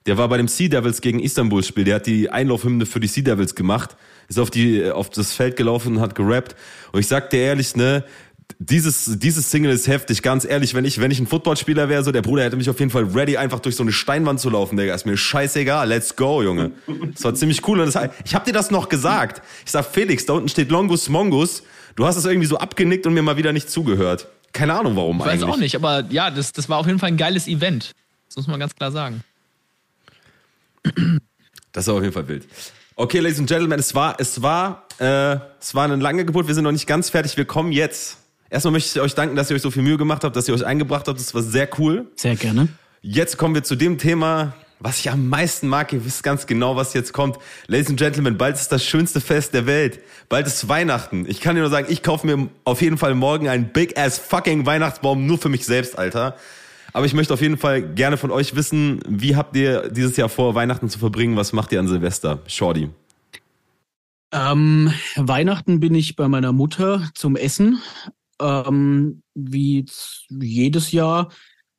Der 0.06 0.18
war 0.18 0.28
bei 0.30 0.38
dem 0.38 0.48
Sea 0.48 0.68
Devils 0.68 1.02
gegen 1.02 1.20
Istanbul 1.20 1.64
Spiel. 1.64 1.84
Der 1.84 1.96
hat 1.96 2.08
die 2.08 2.30
Einlaufhymne 2.30 2.86
für 2.86 3.00
die 3.00 3.08
Sea 3.08 3.24
Devils 3.24 3.54
gemacht, 3.54 3.96
ist 4.28 4.40
auf 4.40 4.50
die 4.50 4.90
auf 4.90 5.10
das 5.10 5.34
Feld 5.34 5.56
gelaufen 5.56 5.98
und 5.98 6.02
hat 6.02 6.16
gerappt. 6.16 6.56
Und 6.92 7.00
ich 7.00 7.08
sag 7.08 7.30
dir 7.30 7.42
ehrlich, 7.42 7.76
ne, 7.76 8.04
dieses, 8.60 9.20
dieses 9.20 9.50
Single 9.52 9.72
ist 9.72 9.88
heftig, 9.88 10.22
ganz 10.22 10.46
ehrlich, 10.46 10.74
wenn 10.74 10.86
ich, 10.86 11.00
wenn 11.00 11.12
ich 11.12 11.20
ein 11.20 11.28
Footballspieler 11.28 11.90
wäre, 11.90 12.04
so 12.04 12.12
der 12.12 12.22
Bruder 12.22 12.44
hätte 12.44 12.58
mich 12.58 12.70
auf 12.70 12.80
jeden 12.80 12.92
Fall 12.92 13.04
ready, 13.06 13.38
einfach 13.38 13.60
durch 13.60 13.76
so 13.76 13.84
eine 13.84 13.92
Steinwand 13.92 14.40
zu 14.40 14.50
laufen, 14.50 14.78
Digga. 14.78 14.94
Ist 14.94 15.06
mir 15.06 15.18
scheißegal, 15.18 15.88
let's 15.88 16.16
go, 16.16 16.42
Junge. 16.42 16.72
Das 17.14 17.24
war 17.24 17.34
ziemlich 17.36 17.68
cool. 17.68 17.80
Und 17.80 17.94
das, 17.94 18.10
ich 18.26 18.36
hab 18.36 18.46
dir 18.46 18.54
das 18.54 18.72
noch 18.72 18.90
gesagt. 18.90 19.42
Ich 19.66 19.72
sag, 19.72 19.86
Felix, 19.86 20.26
da 20.26 20.34
unten 20.34 20.50
steht 20.50 20.72
Longus 20.72 21.10
Mongus. 21.10 21.64
Du 21.96 22.06
hast 22.06 22.16
es 22.16 22.26
irgendwie 22.26 22.48
so 22.48 22.58
abgenickt 22.58 23.06
und 23.06 23.14
mir 23.14 23.22
mal 23.22 23.38
wieder 23.38 23.54
nicht 23.54 23.70
zugehört. 23.70 24.28
Keine 24.54 24.74
Ahnung 24.74 24.96
warum 24.96 25.18
ich 25.18 25.24
eigentlich. 25.24 25.42
Weiß 25.42 25.50
auch 25.50 25.58
nicht, 25.58 25.76
aber 25.76 26.06
ja, 26.10 26.30
das, 26.30 26.52
das 26.52 26.70
war 26.70 26.78
auf 26.78 26.88
jeden 26.88 27.00
Fall 27.00 27.10
ein 27.10 27.18
geiles 27.18 27.48
Event. 27.48 27.92
Das 28.28 28.36
muss 28.38 28.48
man 28.48 28.60
ganz 28.60 28.76
klar 28.76 28.92
sagen. 28.92 29.24
Das 31.72 31.88
war 31.88 31.96
auf 31.96 32.02
jeden 32.02 32.14
Fall 32.14 32.28
wild. 32.28 32.48
Okay, 32.96 33.20
Ladies 33.20 33.40
and 33.40 33.48
Gentlemen, 33.48 33.80
es 33.80 33.96
war, 33.96 34.16
es 34.20 34.42
war, 34.42 34.86
äh, 35.00 35.38
es 35.60 35.74
war 35.74 35.86
eine 35.86 35.96
lange 35.96 36.26
Geburt. 36.26 36.48
Wir 36.48 36.56
sind 36.56 36.66
noch 36.66 36.72
nicht 36.72 36.88
ganz 36.88 37.10
fertig. 37.10 37.38
Wir 37.38 37.46
kommen 37.46 37.72
jetzt. 37.72 38.18
Erstmal 38.50 38.74
möchte 38.74 39.00
ich 39.00 39.02
euch 39.04 39.16
danken, 39.16 39.36
dass 39.36 39.50
ihr 39.50 39.56
euch 39.56 39.62
so 39.62 39.72
viel 39.72 39.82
Mühe 39.82 39.98
gemacht 39.98 40.24
habt, 40.24 40.36
dass 40.36 40.48
ihr 40.48 40.54
euch 40.54 40.66
eingebracht 40.66 41.08
habt. 41.08 41.20
Das 41.20 41.34
war 41.34 41.42
sehr 41.42 41.70
cool. 41.80 42.12
Sehr 42.16 42.36
gerne. 42.36 42.68
Jetzt 43.02 43.38
kommen 43.38 43.56
wir 43.56 43.64
zu 43.64 43.76
dem 43.76 43.98
Thema, 43.98 44.54
was 44.80 45.00
ich 45.00 45.10
am 45.10 45.30
meisten 45.30 45.68
mag. 45.68 45.94
Ihr 45.94 46.04
wisst 46.04 46.22
ganz 46.24 46.46
genau, 46.46 46.76
was 46.76 46.94
jetzt 46.94 47.14
kommt. 47.14 47.38
Ladies 47.68 47.88
and 47.88 47.98
Gentlemen, 47.98 48.38
bald 48.38 48.58
ist 48.58 48.72
das 48.72 48.84
schönste 48.84 49.22
Fest 49.22 49.54
der 49.54 49.66
Welt. 49.66 50.00
Bald 50.28 50.46
ist 50.48 50.68
Weihnachten. 50.68 51.26
Ich 51.28 51.40
kann 51.40 51.56
dir 51.56 51.62
nur 51.62 51.72
sagen, 51.72 51.88
ich 51.90 52.04
kaufe 52.04 52.28
mir 52.28 52.50
auf 52.66 52.82
jeden 52.82 52.98
Fall 52.98 53.16
morgen 53.16 53.48
einen 53.48 53.72
big 53.72 53.98
ass 53.98 54.18
fucking 54.18 54.66
Weihnachtsbaum 54.66 55.26
nur 55.26 55.38
für 55.38 55.50
mich 55.50 55.66
selbst, 55.66 55.98
Alter. 55.98 56.36
Aber 56.94 57.06
ich 57.06 57.14
möchte 57.14 57.34
auf 57.34 57.42
jeden 57.42 57.58
Fall 57.58 57.82
gerne 57.82 58.18
von 58.18 58.32
euch 58.32 58.56
wissen, 58.56 59.00
wie 59.08 59.36
habt 59.36 59.56
ihr 59.56 59.90
dieses 59.90 60.18
Jahr 60.18 60.30
vor, 60.30 60.56
Weihnachten 60.56 60.90
zu 60.90 61.00
verbringen? 61.00 61.38
Was 61.38 61.54
macht 61.54 61.72
ihr 61.72 61.80
an 61.80 61.88
Silvester? 61.88 62.40
Shorty. 62.48 62.90
Ähm, 64.34 64.94
Weihnachten 65.16 65.80
bin 65.80 65.96
ich 65.96 66.16
bei 66.16 66.28
meiner 66.28 66.52
Mutter 66.52 67.10
zum 67.16 67.36
Essen. 67.36 67.80
Ähm, 68.42 69.22
wie 69.36 69.86
jedes 70.30 70.92
Jahr 70.92 71.30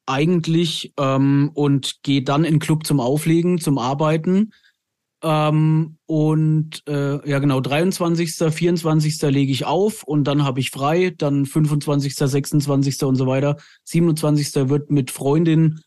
eigentlich. 0.07 0.93
Ähm, 0.99 1.51
und 1.55 2.03
gehe 2.03 2.23
dann 2.23 2.45
in 2.45 2.55
den 2.55 2.61
Club 2.61 2.87
zum 2.87 3.01
Auflegen, 3.01 3.59
zum 3.59 3.79
Arbeiten. 3.79 4.53
Ähm, 5.23 5.99
und 6.07 6.83
äh, 6.89 7.29
ja 7.29 7.39
genau, 7.39 7.61
23., 7.61 8.53
24. 8.53 9.23
lege 9.23 9.53
ich 9.53 9.65
auf 9.65 10.03
und 10.03 10.25
dann 10.25 10.45
habe 10.45 10.61
ich 10.61 10.71
frei, 10.71 11.15
dann 11.17 11.47
25., 11.47 12.15
26. 12.15 13.03
und 13.05 13.15
so 13.15 13.27
weiter. 13.27 13.57
27. 13.85 14.69
wird 14.69 14.91
mit 14.91 15.13
Freundin 15.13 15.81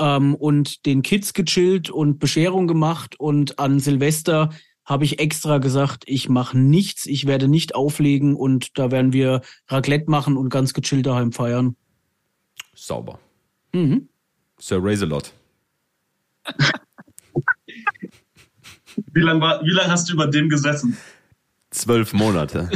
ähm, 0.00 0.34
und 0.34 0.86
den 0.86 1.02
Kids 1.02 1.34
gechillt 1.34 1.90
und 1.90 2.18
Bescherung 2.18 2.66
gemacht 2.66 3.20
und 3.20 3.58
an 3.58 3.78
Silvester 3.78 4.50
habe 4.86 5.04
ich 5.04 5.18
extra 5.20 5.58
gesagt, 5.58 6.04
ich 6.06 6.30
mache 6.30 6.56
nichts, 6.56 7.04
ich 7.04 7.26
werde 7.26 7.46
nicht 7.46 7.74
auflegen 7.74 8.34
und 8.34 8.78
da 8.78 8.90
werden 8.90 9.12
wir 9.12 9.42
Raclette 9.66 10.10
machen 10.10 10.38
und 10.38 10.48
ganz 10.48 10.72
gechillt 10.72 11.04
daheim 11.04 11.32
feiern. 11.32 11.76
Sauber. 12.74 13.18
Mhm. 13.74 14.08
Sir 14.58 14.78
Razorlot. 14.82 15.34
Wie 19.12 19.20
lange 19.20 19.60
lang 19.62 19.90
hast 19.90 20.08
du 20.08 20.14
über 20.14 20.26
dem 20.26 20.48
gesessen? 20.48 20.96
Zwölf 21.70 22.12
Monate. 22.12 22.68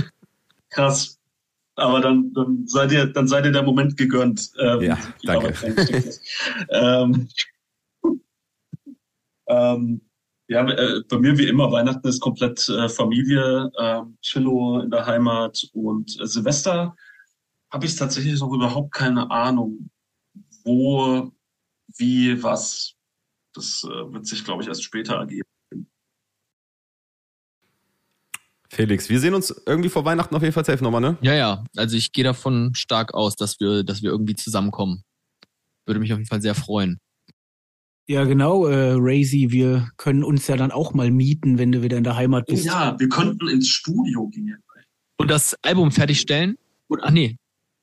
Krass. 0.70 1.18
Aber 1.74 2.00
dann, 2.00 2.32
dann, 2.34 2.66
sei 2.66 2.86
dir, 2.86 3.06
dann 3.06 3.26
sei 3.26 3.40
dir 3.40 3.52
der 3.52 3.62
Moment 3.62 3.96
gegönnt. 3.96 4.52
Ähm, 4.58 4.82
ja, 4.82 4.98
danke. 5.22 5.54
ähm, 6.70 7.28
ähm, 9.46 10.00
ja, 10.48 10.68
äh, 10.68 11.02
bei 11.08 11.18
mir 11.18 11.38
wie 11.38 11.48
immer, 11.48 11.72
Weihnachten 11.72 12.06
ist 12.06 12.20
komplett 12.20 12.68
äh, 12.68 12.88
Familie, 12.88 13.70
äh, 13.78 14.02
Chillo 14.20 14.80
in 14.80 14.90
der 14.90 15.06
Heimat 15.06 15.66
und 15.72 16.20
äh, 16.20 16.26
Silvester 16.26 16.94
habe 17.70 17.86
ich 17.86 17.96
tatsächlich 17.96 18.38
noch 18.38 18.52
überhaupt 18.52 18.92
keine 18.92 19.30
Ahnung, 19.30 19.88
wo, 20.64 21.32
wie, 21.96 22.42
was. 22.42 22.94
Das 23.54 23.84
äh, 23.84 24.12
wird 24.12 24.26
sich, 24.26 24.44
glaube 24.44 24.62
ich, 24.62 24.68
erst 24.68 24.82
später 24.84 25.14
ergeben. 25.14 25.48
Felix, 28.74 29.10
wir 29.10 29.20
sehen 29.20 29.34
uns 29.34 29.54
irgendwie 29.66 29.90
vor 29.90 30.06
Weihnachten 30.06 30.34
auf 30.34 30.40
jeden 30.40 30.54
Fall 30.54 30.64
safe 30.64 30.82
nochmal, 30.82 31.02
ne? 31.02 31.18
Ja, 31.20 31.34
ja. 31.34 31.64
Also 31.76 31.94
ich 31.94 32.12
gehe 32.12 32.24
davon 32.24 32.72
stark 32.74 33.12
aus, 33.12 33.36
dass 33.36 33.60
wir, 33.60 33.84
dass 33.84 34.02
wir 34.02 34.10
irgendwie 34.10 34.34
zusammenkommen. 34.34 35.02
Würde 35.84 36.00
mich 36.00 36.10
auf 36.10 36.18
jeden 36.18 36.28
Fall 36.28 36.40
sehr 36.40 36.54
freuen. 36.54 36.98
Ja, 38.08 38.24
genau, 38.24 38.66
äh, 38.66 38.94
Razy, 38.96 39.48
wir 39.50 39.90
können 39.98 40.24
uns 40.24 40.46
ja 40.46 40.56
dann 40.56 40.70
auch 40.70 40.94
mal 40.94 41.10
mieten, 41.10 41.58
wenn 41.58 41.70
du 41.70 41.82
wieder 41.82 41.98
in 41.98 42.04
der 42.04 42.16
Heimat 42.16 42.46
bist. 42.46 42.64
Ja, 42.64 42.98
wir 42.98 43.10
könnten 43.10 43.46
ins 43.48 43.68
Studio 43.68 44.28
gehen. 44.28 44.56
Und 45.18 45.30
das 45.30 45.54
Album 45.62 45.92
fertigstellen? 45.92 46.56
Ach 47.02 47.10
nee, 47.10 47.36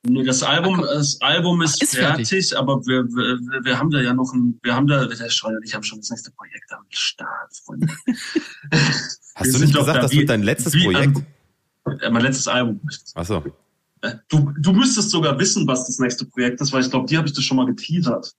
das 0.03 0.43
Album, 0.43 0.81
das 0.81 1.19
Album 1.21 1.61
ist, 1.61 1.81
ist 1.81 1.95
fertig, 1.95 2.29
fertig, 2.29 2.57
aber 2.57 2.79
wir, 2.85 3.03
wir, 3.03 3.65
wir 3.65 3.77
haben 3.77 3.89
da 3.91 3.99
ja 3.99 4.13
noch 4.13 4.33
ein, 4.33 4.59
wir 4.63 4.73
haben 4.73 4.87
da, 4.87 5.05
der 5.05 5.29
Schreuder 5.29 5.57
und 5.57 5.63
ich 5.65 5.75
haben 5.75 5.83
schon 5.83 5.99
das 5.99 6.09
nächste 6.09 6.31
Projekt 6.31 6.71
am 6.71 6.85
Start, 6.89 7.51
Freunde. 7.65 7.87
Hast 9.35 9.53
du 9.53 9.59
nicht 9.59 9.73
gesagt, 9.73 9.97
da 9.97 10.01
das 10.01 10.11
wie, 10.11 10.19
wird 10.19 10.29
dein 10.29 10.43
letztes 10.43 10.73
Projekt? 10.73 11.17
An, 11.83 12.13
mein 12.13 12.21
letztes 12.21 12.47
Album. 12.47 12.79
Ach 13.15 13.25
so. 13.25 13.43
Äh, 14.01 14.15
du, 14.29 14.53
du 14.57 14.71
müsstest 14.71 15.09
sogar 15.09 15.37
wissen, 15.37 15.67
was 15.67 15.87
das 15.87 15.99
nächste 15.99 16.25
Projekt 16.25 16.61
ist, 16.61 16.71
weil 16.71 16.81
ich 16.81 16.89
glaube, 16.89 17.07
die 17.07 17.17
habe 17.17 17.27
ich 17.27 17.33
das 17.33 17.43
schon 17.43 17.57
mal 17.57 17.65
geteasert. 17.65 18.33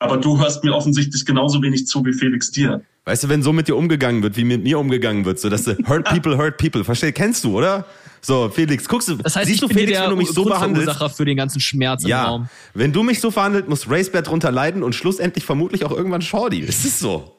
Aber 0.00 0.16
du 0.16 0.38
hörst 0.38 0.64
mir 0.64 0.74
offensichtlich 0.74 1.24
genauso 1.26 1.62
wenig 1.62 1.86
zu 1.86 2.04
wie 2.04 2.14
Felix 2.14 2.50
dir. 2.50 2.82
Weißt 3.04 3.24
du, 3.24 3.28
wenn 3.28 3.42
so 3.42 3.52
mit 3.52 3.68
dir 3.68 3.76
umgegangen 3.76 4.22
wird, 4.22 4.36
wie 4.36 4.44
mit 4.44 4.62
mir 4.62 4.78
umgegangen 4.78 5.24
wird, 5.26 5.38
so 5.38 5.50
dass 5.50 5.64
du 5.64 5.76
hurt 5.86 6.04
people, 6.08 6.38
hurt 6.38 6.56
people, 6.56 6.84
verstehst, 6.84 7.14
kennst 7.14 7.44
du, 7.44 7.56
oder? 7.56 7.86
So, 8.22 8.50
Felix, 8.50 8.86
guckst 8.86 9.08
du, 9.08 9.16
das 9.16 9.36
heißt, 9.36 9.48
siehst 9.48 9.62
du 9.62 9.68
Felix, 9.68 9.98
wenn 9.98 10.10
du 10.10 10.16
mich 10.16 10.30
so 10.30 10.44
behandelst? 10.44 11.16
für 11.16 11.24
den 11.24 11.36
ganzen 11.36 11.60
Schmerz 11.60 12.04
ja, 12.04 12.22
im 12.22 12.28
Raum. 12.28 12.48
wenn 12.74 12.92
du 12.92 13.02
mich 13.02 13.20
so 13.20 13.30
verhandelt, 13.30 13.68
muss 13.68 13.88
Racebert 13.88 14.28
drunter 14.28 14.52
leiden 14.52 14.82
und 14.82 14.94
schlussendlich 14.94 15.44
vermutlich 15.44 15.84
auch 15.84 15.92
irgendwann 15.92 16.22
Shorty. 16.22 16.62
Es 16.62 16.84
ist 16.84 16.98
so. 16.98 17.36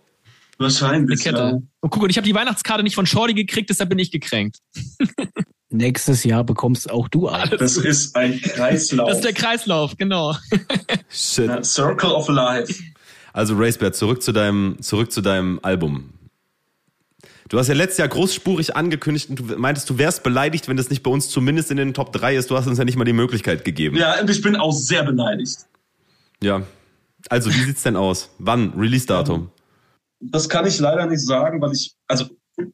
Wahrscheinlich, 0.58 1.22
Kette. 1.22 1.38
Ja. 1.38 1.50
Und 1.52 1.90
guck, 1.90 2.04
und 2.04 2.10
ich 2.10 2.18
habe 2.18 2.28
die 2.28 2.36
Weihnachtskarte 2.36 2.84
nicht 2.84 2.96
von 2.96 3.06
Shorty 3.06 3.34
gekriegt, 3.34 3.70
deshalb 3.70 3.90
bin 3.90 4.00
ich 4.00 4.12
gekränkt. 4.12 4.58
Nächstes 5.70 6.24
Jahr 6.24 6.44
bekommst 6.44 6.92
auch 6.92 7.08
du 7.08 7.28
alles. 7.28 7.58
Das 7.58 7.78
ist 7.78 8.16
ein 8.16 8.40
Kreislauf. 8.42 9.08
Das 9.08 9.18
ist 9.18 9.26
der 9.26 9.34
Kreislauf, 9.34 9.96
genau. 9.98 10.36
Shit. 11.10 11.66
Circle 11.66 12.12
of 12.12 12.28
Life. 12.28 12.74
Also 13.34 13.56
Racebert, 13.56 13.96
zurück 13.96 14.22
zu 14.22 14.34
deinem, 14.34 14.78
zurück 14.82 15.12
zu 15.12 15.22
deinem 15.22 15.60
Album. 15.64 16.10
Du 17.52 17.60
hast 17.60 17.68
ja 17.68 17.74
letztes 17.74 17.98
Jahr 17.98 18.08
großspurig 18.08 18.78
angekündigt 18.78 19.30
und 19.30 19.40
du 19.40 19.44
meintest, 19.58 19.90
du 19.90 19.98
wärst 19.98 20.24
beleidigt, 20.24 20.70
wenn 20.70 20.78
das 20.78 20.90
nicht 20.90 21.04
bei 21.04 21.12
uns 21.12 21.28
zumindest 21.28 21.70
in 21.70 21.76
den 21.76 21.94
Top 21.94 22.14
3 22.14 22.38
ist. 22.38 22.50
Du 22.50 22.56
hast 22.56 22.66
uns 22.66 22.78
ja 22.78 22.86
nicht 22.86 22.96
mal 22.96 23.04
die 23.04 23.12
Möglichkeit 23.12 23.66
gegeben. 23.66 23.98
Ja, 23.98 24.22
und 24.22 24.30
ich 24.30 24.42
bin 24.42 24.56
auch 24.56 24.72
sehr 24.72 25.04
beleidigt. 25.04 25.58
Ja. 26.42 26.62
Also, 27.28 27.50
wie 27.50 27.62
sieht's 27.62 27.84
denn 27.84 27.98
aus? 27.98 28.30
Wann? 28.40 28.72
Release-Datum? 28.78 29.52
Das 30.22 30.48
kann 30.48 30.66
ich 30.66 30.80
leider 30.80 31.06
nicht 31.08 31.20
sagen, 31.20 31.62
weil 31.62 31.74
ich, 31.74 31.94
also 32.08 32.28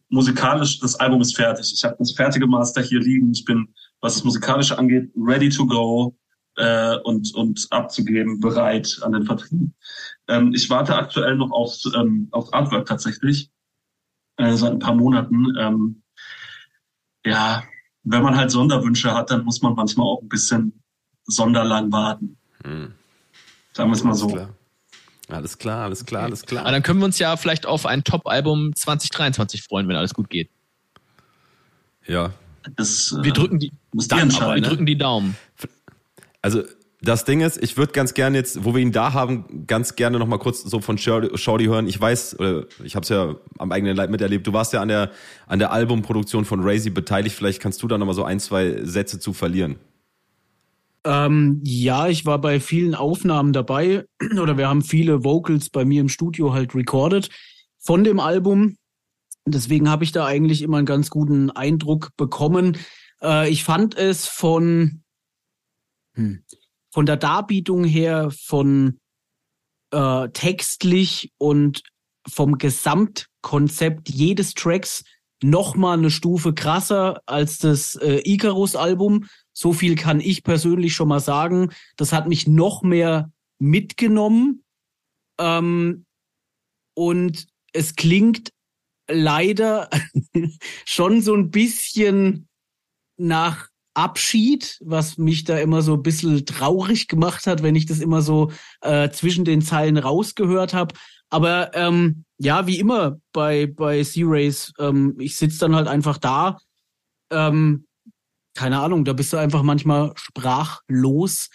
musikalisch, 0.09 0.79
das 0.79 0.93
Album 0.99 1.21
ist 1.21 1.35
fertig. 1.35 1.73
Ich 1.73 1.83
habe 1.83 1.95
das 1.97 2.11
fertige 2.11 2.45
Master 2.45 2.83
hier 2.83 2.99
liegen. 2.99 3.31
Ich 3.31 3.45
bin, 3.45 3.69
was 4.01 4.13
das 4.13 4.23
Musikalische 4.25 4.77
angeht, 4.77 5.09
ready 5.15 5.49
to 5.49 5.65
go 5.65 6.15
äh, 6.57 6.97
und, 6.97 7.33
und 7.33 7.65
abzugeben, 7.71 8.39
bereit 8.39 8.99
an 9.01 9.13
den 9.13 9.25
Vertrieb. 9.25 9.71
Ähm, 10.27 10.53
ich 10.53 10.69
warte 10.69 10.95
aktuell 10.95 11.35
noch 11.35 11.49
aufs, 11.49 11.83
ähm, 11.95 12.27
aufs 12.29 12.53
Artwork 12.53 12.85
tatsächlich 12.85 13.49
äh, 14.37 14.53
seit 14.53 14.71
ein 14.71 14.79
paar 14.79 14.95
Monaten. 14.95 15.53
Ähm, 15.59 16.01
ja, 17.25 17.63
wenn 18.03 18.23
man 18.23 18.37
halt 18.37 18.51
Sonderwünsche 18.51 19.13
hat, 19.13 19.31
dann 19.31 19.43
muss 19.43 19.61
man 19.61 19.73
manchmal 19.73 20.07
auch 20.07 20.21
ein 20.21 20.29
bisschen 20.29 20.81
sonderlang 21.25 21.91
warten. 21.91 22.37
Hm. 22.63 22.93
Sagen 23.73 23.89
wir 23.89 23.95
es 23.95 24.03
mal 24.03 24.13
so. 24.13 24.27
Klar. 24.27 24.49
Alles 25.29 25.57
klar, 25.57 25.83
alles 25.83 26.05
klar, 26.05 26.23
alles 26.23 26.43
klar. 26.43 26.61
Aber 26.61 26.71
dann 26.71 26.83
können 26.83 26.99
wir 26.99 27.05
uns 27.05 27.19
ja 27.19 27.35
vielleicht 27.35 27.65
auf 27.65 27.85
ein 27.85 28.05
Top-Album 28.05 28.73
2023 28.73 29.61
freuen, 29.63 29.87
wenn 29.89 29.97
alles 29.97 30.13
gut 30.13 30.29
geht. 30.29 30.49
Ja. 32.05 32.31
Das, 32.77 33.13
wir 33.21 33.33
drücken 33.33 33.59
die, 33.59 33.71
muss 33.93 34.07
dann, 34.07 34.33
aber, 34.35 34.55
wir 34.55 34.61
drücken 34.61 34.85
die 34.85 34.97
Daumen. 34.97 35.35
Also 36.41 36.63
das 37.07 37.23
Ding 37.23 37.39
ist, 37.39 37.61
ich 37.63 37.77
würde 37.77 37.93
ganz 37.93 38.13
gerne 38.13 38.37
jetzt, 38.37 38.65
wo 38.65 38.75
wir 38.75 38.81
ihn 38.81 38.91
da 38.91 39.13
haben, 39.13 39.65
ganz 39.65 39.95
gerne 39.95 40.19
noch 40.19 40.27
mal 40.27 40.39
kurz 40.39 40.63
so 40.63 40.81
von 40.81 40.97
Shorty 40.97 41.65
hören. 41.65 41.87
Ich 41.87 41.99
weiß, 41.99 42.37
oder 42.39 42.65
ich 42.83 42.95
habe 42.95 43.03
es 43.03 43.09
ja 43.09 43.35
am 43.57 43.71
eigenen 43.71 43.95
Leib 43.95 44.09
miterlebt. 44.09 44.45
Du 44.45 44.51
warst 44.51 44.73
ja 44.73 44.81
an 44.81 44.89
der 44.89 45.11
an 45.45 45.59
der 45.59 45.71
Albumproduktion 45.71 46.43
von 46.43 46.59
Razy 46.61 46.89
beteiligt. 46.89 47.35
Vielleicht 47.35 47.61
kannst 47.61 47.81
du 47.81 47.87
da 47.87 47.97
noch 47.97 48.05
mal 48.05 48.13
so 48.13 48.25
ein, 48.25 48.39
zwei 48.41 48.83
Sätze 48.83 49.19
zu 49.19 49.31
verlieren. 49.31 49.77
Ähm, 51.05 51.61
ja, 51.63 52.09
ich 52.09 52.25
war 52.25 52.41
bei 52.41 52.59
vielen 52.59 52.93
Aufnahmen 52.93 53.53
dabei 53.53 54.05
oder 54.41 54.57
wir 54.57 54.67
haben 54.67 54.81
viele 54.81 55.23
Vocals 55.23 55.69
bei 55.69 55.85
mir 55.85 56.01
im 56.01 56.09
Studio 56.09 56.53
halt 56.53 56.75
recorded 56.75 57.29
von 57.77 58.03
dem 58.03 58.19
Album. 58.19 58.75
Deswegen 59.45 59.89
habe 59.89 60.03
ich 60.03 60.11
da 60.11 60.25
eigentlich 60.25 60.61
immer 60.61 60.77
einen 60.77 60.85
ganz 60.85 61.09
guten 61.09 61.51
Eindruck 61.51 62.09
bekommen. 62.17 62.77
Äh, 63.21 63.49
ich 63.49 63.63
fand 63.63 63.95
es 63.95 64.27
von 64.27 65.03
hm, 66.15 66.43
von 66.97 67.05
der 67.05 67.17
Darbietung 67.17 67.83
her, 67.83 68.31
von 68.31 68.99
äh, 69.93 70.29
textlich 70.29 71.31
und 71.37 71.83
vom 72.27 72.57
Gesamtkonzept 72.57 74.09
jedes 74.09 74.55
Tracks 74.55 75.03
noch 75.43 75.75
mal 75.75 75.95
eine 75.95 76.09
Stufe 76.09 76.55
krasser 76.55 77.21
als 77.27 77.59
das 77.59 77.93
äh, 77.97 78.21
Icarus-Album. 78.23 79.27
So 79.53 79.73
viel 79.73 79.93
kann 79.93 80.19
ich 80.19 80.43
persönlich 80.43 80.95
schon 80.95 81.09
mal 81.09 81.19
sagen. 81.19 81.71
Das 81.97 82.13
hat 82.13 82.27
mich 82.27 82.47
noch 82.47 82.81
mehr 82.81 83.31
mitgenommen. 83.59 84.63
Ähm, 85.39 86.03
und 86.95 87.45
es 87.73 87.95
klingt 87.95 88.49
leider 89.07 89.87
schon 90.83 91.21
so 91.21 91.35
ein 91.35 91.51
bisschen 91.51 92.47
nach 93.17 93.69
Abschied, 93.97 94.77
was 94.81 95.17
mich 95.17 95.43
da 95.43 95.57
immer 95.57 95.81
so 95.81 95.95
ein 95.95 96.03
bisschen 96.03 96.45
traurig 96.45 97.07
gemacht 97.07 97.47
hat, 97.47 97.63
wenn 97.63 97.75
ich 97.75 97.87
das 97.87 97.99
immer 97.99 98.21
so 98.21 98.51
äh, 98.81 99.09
zwischen 99.09 99.43
den 99.43 99.63
Zeilen 99.63 99.97
rausgehört 99.97 100.75
habe. 100.75 100.93
Aber 101.31 101.73
ähm, 101.73 102.23
ja, 102.37 102.67
wie 102.67 102.77
immer 102.77 103.19
bei, 103.33 103.65
bei 103.65 104.03
Sea-Race, 104.03 104.71
ähm, 104.77 105.15
ich 105.19 105.35
sitze 105.35 105.59
dann 105.59 105.75
halt 105.75 105.87
einfach 105.87 106.19
da. 106.19 106.59
Ähm, 107.31 107.87
keine 108.53 108.79
Ahnung, 108.79 109.03
da 109.03 109.13
bist 109.13 109.33
du 109.33 109.37
einfach 109.37 109.63
manchmal 109.63 110.13
sprachlos. 110.15 111.49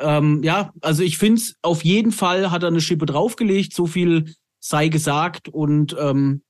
Ähm, 0.00 0.42
ja, 0.42 0.72
also 0.80 1.04
ich 1.04 1.16
finde 1.16 1.40
es 1.40 1.54
auf 1.62 1.84
jeden 1.84 2.10
Fall 2.10 2.50
hat 2.50 2.64
er 2.64 2.68
eine 2.68 2.80
Schippe 2.80 3.06
draufgelegt, 3.06 3.72
so 3.72 3.86
viel 3.86 4.34
sei 4.58 4.88
gesagt. 4.88 5.48
Und 5.48 5.94
ähm, 5.98 6.42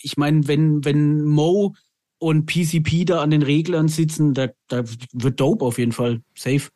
ich 0.00 0.16
meine, 0.16 0.46
wenn, 0.46 0.84
wenn 0.84 1.24
Mo 1.24 1.74
und 2.18 2.46
PCP 2.46 3.04
da 3.04 3.20
an 3.20 3.30
den 3.30 3.42
Reglern 3.42 3.88
sitzen, 3.88 4.34
da, 4.34 4.48
da 4.68 4.84
wird 5.12 5.40
dope 5.40 5.64
auf 5.64 5.78
jeden 5.78 5.92
Fall. 5.92 6.22
Safe. 6.34 6.68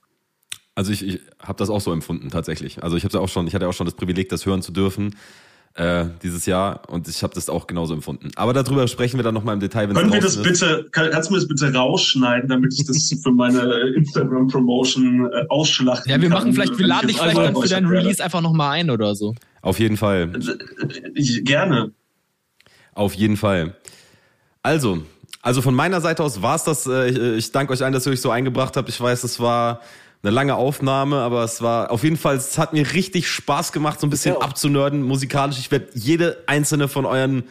Also 0.74 0.92
ich, 0.92 1.04
ich 1.04 1.20
habe 1.40 1.58
das 1.58 1.70
auch 1.70 1.80
so 1.80 1.92
empfunden 1.92 2.30
tatsächlich. 2.30 2.82
Also 2.82 2.96
ich 2.96 3.04
habe 3.04 3.18
auch 3.20 3.28
schon, 3.28 3.46
ich 3.46 3.54
hatte 3.54 3.68
auch 3.68 3.72
schon 3.72 3.86
das 3.86 3.94
Privileg, 3.94 4.28
das 4.28 4.46
hören 4.46 4.62
zu 4.62 4.72
dürfen 4.72 5.14
äh, 5.78 6.06
dieses 6.22 6.46
Jahr 6.46 6.82
und 6.88 7.08
ich 7.08 7.22
habe 7.22 7.34
das 7.34 7.48
auch 7.48 7.66
genauso 7.66 7.94
empfunden. 7.94 8.30
Aber 8.36 8.52
darüber 8.52 8.88
sprechen 8.88 9.16
wir 9.16 9.22
dann 9.22 9.34
nochmal 9.34 9.54
im 9.54 9.60
Detail. 9.60 9.86
Können 9.88 10.12
wir 10.12 10.20
das 10.20 10.36
ist. 10.36 10.42
bitte, 10.42 10.88
kann, 10.90 11.10
kannst 11.10 11.30
du 11.30 11.34
mir 11.34 11.40
das 11.40 11.48
bitte 11.48 11.72
rausschneiden, 11.72 12.48
damit 12.48 12.74
ich 12.74 12.84
das 12.84 13.14
für 13.22 13.30
meine 13.30 13.60
Instagram-Promotion 13.96 15.30
äh, 15.32 15.46
ausschlachten 15.48 16.10
Ja, 16.10 16.20
wir 16.20 16.28
machen 16.28 16.52
vielleicht, 16.52 16.78
wir 16.78 16.86
laden 16.86 17.08
dich 17.08 17.18
vielleicht 17.18 17.38
dann 17.38 17.56
für 17.56 17.68
deinen 17.68 17.86
Release 17.86 18.22
einfach 18.22 18.40
nochmal 18.40 18.72
ein 18.72 18.90
oder 18.90 19.14
so. 19.14 19.34
Auf 19.62 19.78
jeden 19.78 19.96
Fall. 19.96 20.32
Ich, 21.14 21.44
gerne. 21.44 21.92
Auf 22.94 23.14
jeden 23.14 23.36
Fall. 23.36 23.76
Also, 24.62 25.02
also 25.48 25.62
von 25.62 25.74
meiner 25.74 26.02
Seite 26.02 26.22
aus 26.22 26.42
war 26.42 26.56
es 26.56 26.64
das. 26.64 26.86
Äh, 26.86 27.36
ich 27.36 27.52
danke 27.52 27.72
euch 27.72 27.82
allen, 27.82 27.94
dass 27.94 28.04
ihr 28.06 28.12
euch 28.12 28.20
so 28.20 28.30
eingebracht 28.30 28.76
habt. 28.76 28.88
Ich 28.90 29.00
weiß, 29.00 29.24
es 29.24 29.40
war 29.40 29.80
eine 30.22 30.30
lange 30.30 30.54
Aufnahme, 30.56 31.20
aber 31.20 31.42
es 31.42 31.62
war 31.62 31.90
auf 31.90 32.04
jeden 32.04 32.18
Fall, 32.18 32.36
es 32.36 32.58
hat 32.58 32.74
mir 32.74 32.92
richtig 32.92 33.28
Spaß 33.28 33.72
gemacht, 33.72 33.98
so 33.98 34.06
ein 34.06 34.10
bisschen 34.10 34.34
ja. 34.34 34.40
abzunörden 34.40 35.02
musikalisch. 35.02 35.58
Ich 35.58 35.70
werde 35.70 35.88
jede 35.94 36.42
einzelne 36.46 36.86
von 36.86 37.06
euren 37.06 37.44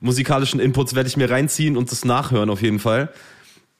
musikalischen 0.00 0.58
Inputs 0.58 0.96
werde 0.96 1.08
ich 1.08 1.16
mir 1.16 1.30
reinziehen 1.30 1.76
und 1.76 1.92
das 1.92 2.04
nachhören 2.04 2.50
auf 2.50 2.60
jeden 2.60 2.80
Fall. 2.80 3.10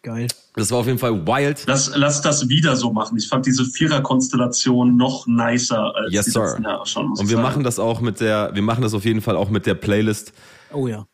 Geil. 0.03 0.29
Das 0.55 0.71
war 0.71 0.79
auf 0.79 0.87
jeden 0.87 0.99
Fall 0.99 1.27
wild. 1.27 1.65
Lass, 1.67 1.91
lass 1.97 2.21
das 2.21 2.49
wieder 2.49 2.77
so 2.77 2.93
machen. 2.93 3.19
Ich 3.19 3.27
fand 3.27 3.45
diese 3.45 3.65
Vierer-Konstellation 3.65 4.97
noch 4.97 5.27
nicer 5.27 5.97
als 5.97 6.13
yes, 6.13 6.27
die 6.27 6.31
sir. 6.31 6.61
Jahre 6.63 6.87
schon. 6.87 7.11
Und 7.11 7.19
wir 7.19 7.27
sagen. 7.27 7.43
machen 7.43 7.65
das 7.65 7.81
auch 7.81 8.01
mit 8.01 8.21
der, 8.21 8.51
wir 8.55 8.63
machen 8.63 8.83
das 8.83 8.95
auf 8.95 9.05
jeden 9.05 9.21
Fall 9.21 9.37
auch 9.37 9.51
mit 9.51 9.67
der 9.67 9.75
Playlist. 9.75 10.33
Oh 10.73 10.87
ja. 10.87 11.07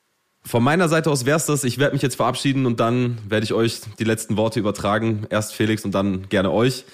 Von 0.43 0.63
meiner 0.63 0.89
Seite 0.89 1.11
aus 1.11 1.27
wär's 1.27 1.47
das. 1.47 1.65
Ich 1.65 1.79
werde 1.79 1.95
mich 1.95 2.03
jetzt 2.03 2.17
verabschieden 2.17 2.67
und 2.67 2.81
dann 2.81 3.19
werde 3.29 3.45
ich 3.45 3.53
euch 3.53 3.81
die 3.99 4.05
letzten 4.05 4.37
Worte 4.37 4.59
übertragen. 4.59 5.27
Erst 5.31 5.55
Felix 5.55 5.85
und 5.85 5.95
dann 5.95 6.29
gerne 6.29 6.51
euch. 6.51 6.85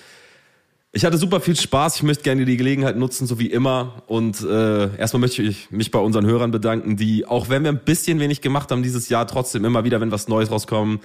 Ich 0.93 1.05
hatte 1.05 1.18
super 1.18 1.40
viel 1.40 1.56
Spaß. 1.56 1.97
Ich 1.97 2.02
möchte 2.02 2.23
gerne 2.23 2.44
die 2.44 2.56
Gelegenheit 2.56 2.97
nutzen, 2.97 3.27
so 3.27 3.39
wie 3.39 3.48
immer. 3.48 4.02
Und 4.06 4.40
äh, 4.40 4.97
erstmal 4.97 5.20
möchte 5.20 5.43
ich 5.43 5.70
mich 5.70 5.90
bei 5.90 5.98
unseren 5.98 6.27
Hörern 6.27 6.51
bedanken, 6.51 6.97
die, 6.97 7.27
auch 7.27 7.48
wenn 7.48 7.62
wir 7.64 7.70
ein 7.70 7.85
bisschen 7.85 8.18
wenig 8.18 8.40
gemacht 8.40 8.70
haben 8.70 8.82
dieses 8.82 9.09
Jahr, 9.10 9.27
trotzdem 9.27 9.64
immer 9.64 9.85
wieder, 9.85 10.01
wenn 10.01 10.10
was 10.10 10.27
Neues 10.27 10.51
rauskommt, 10.51 11.02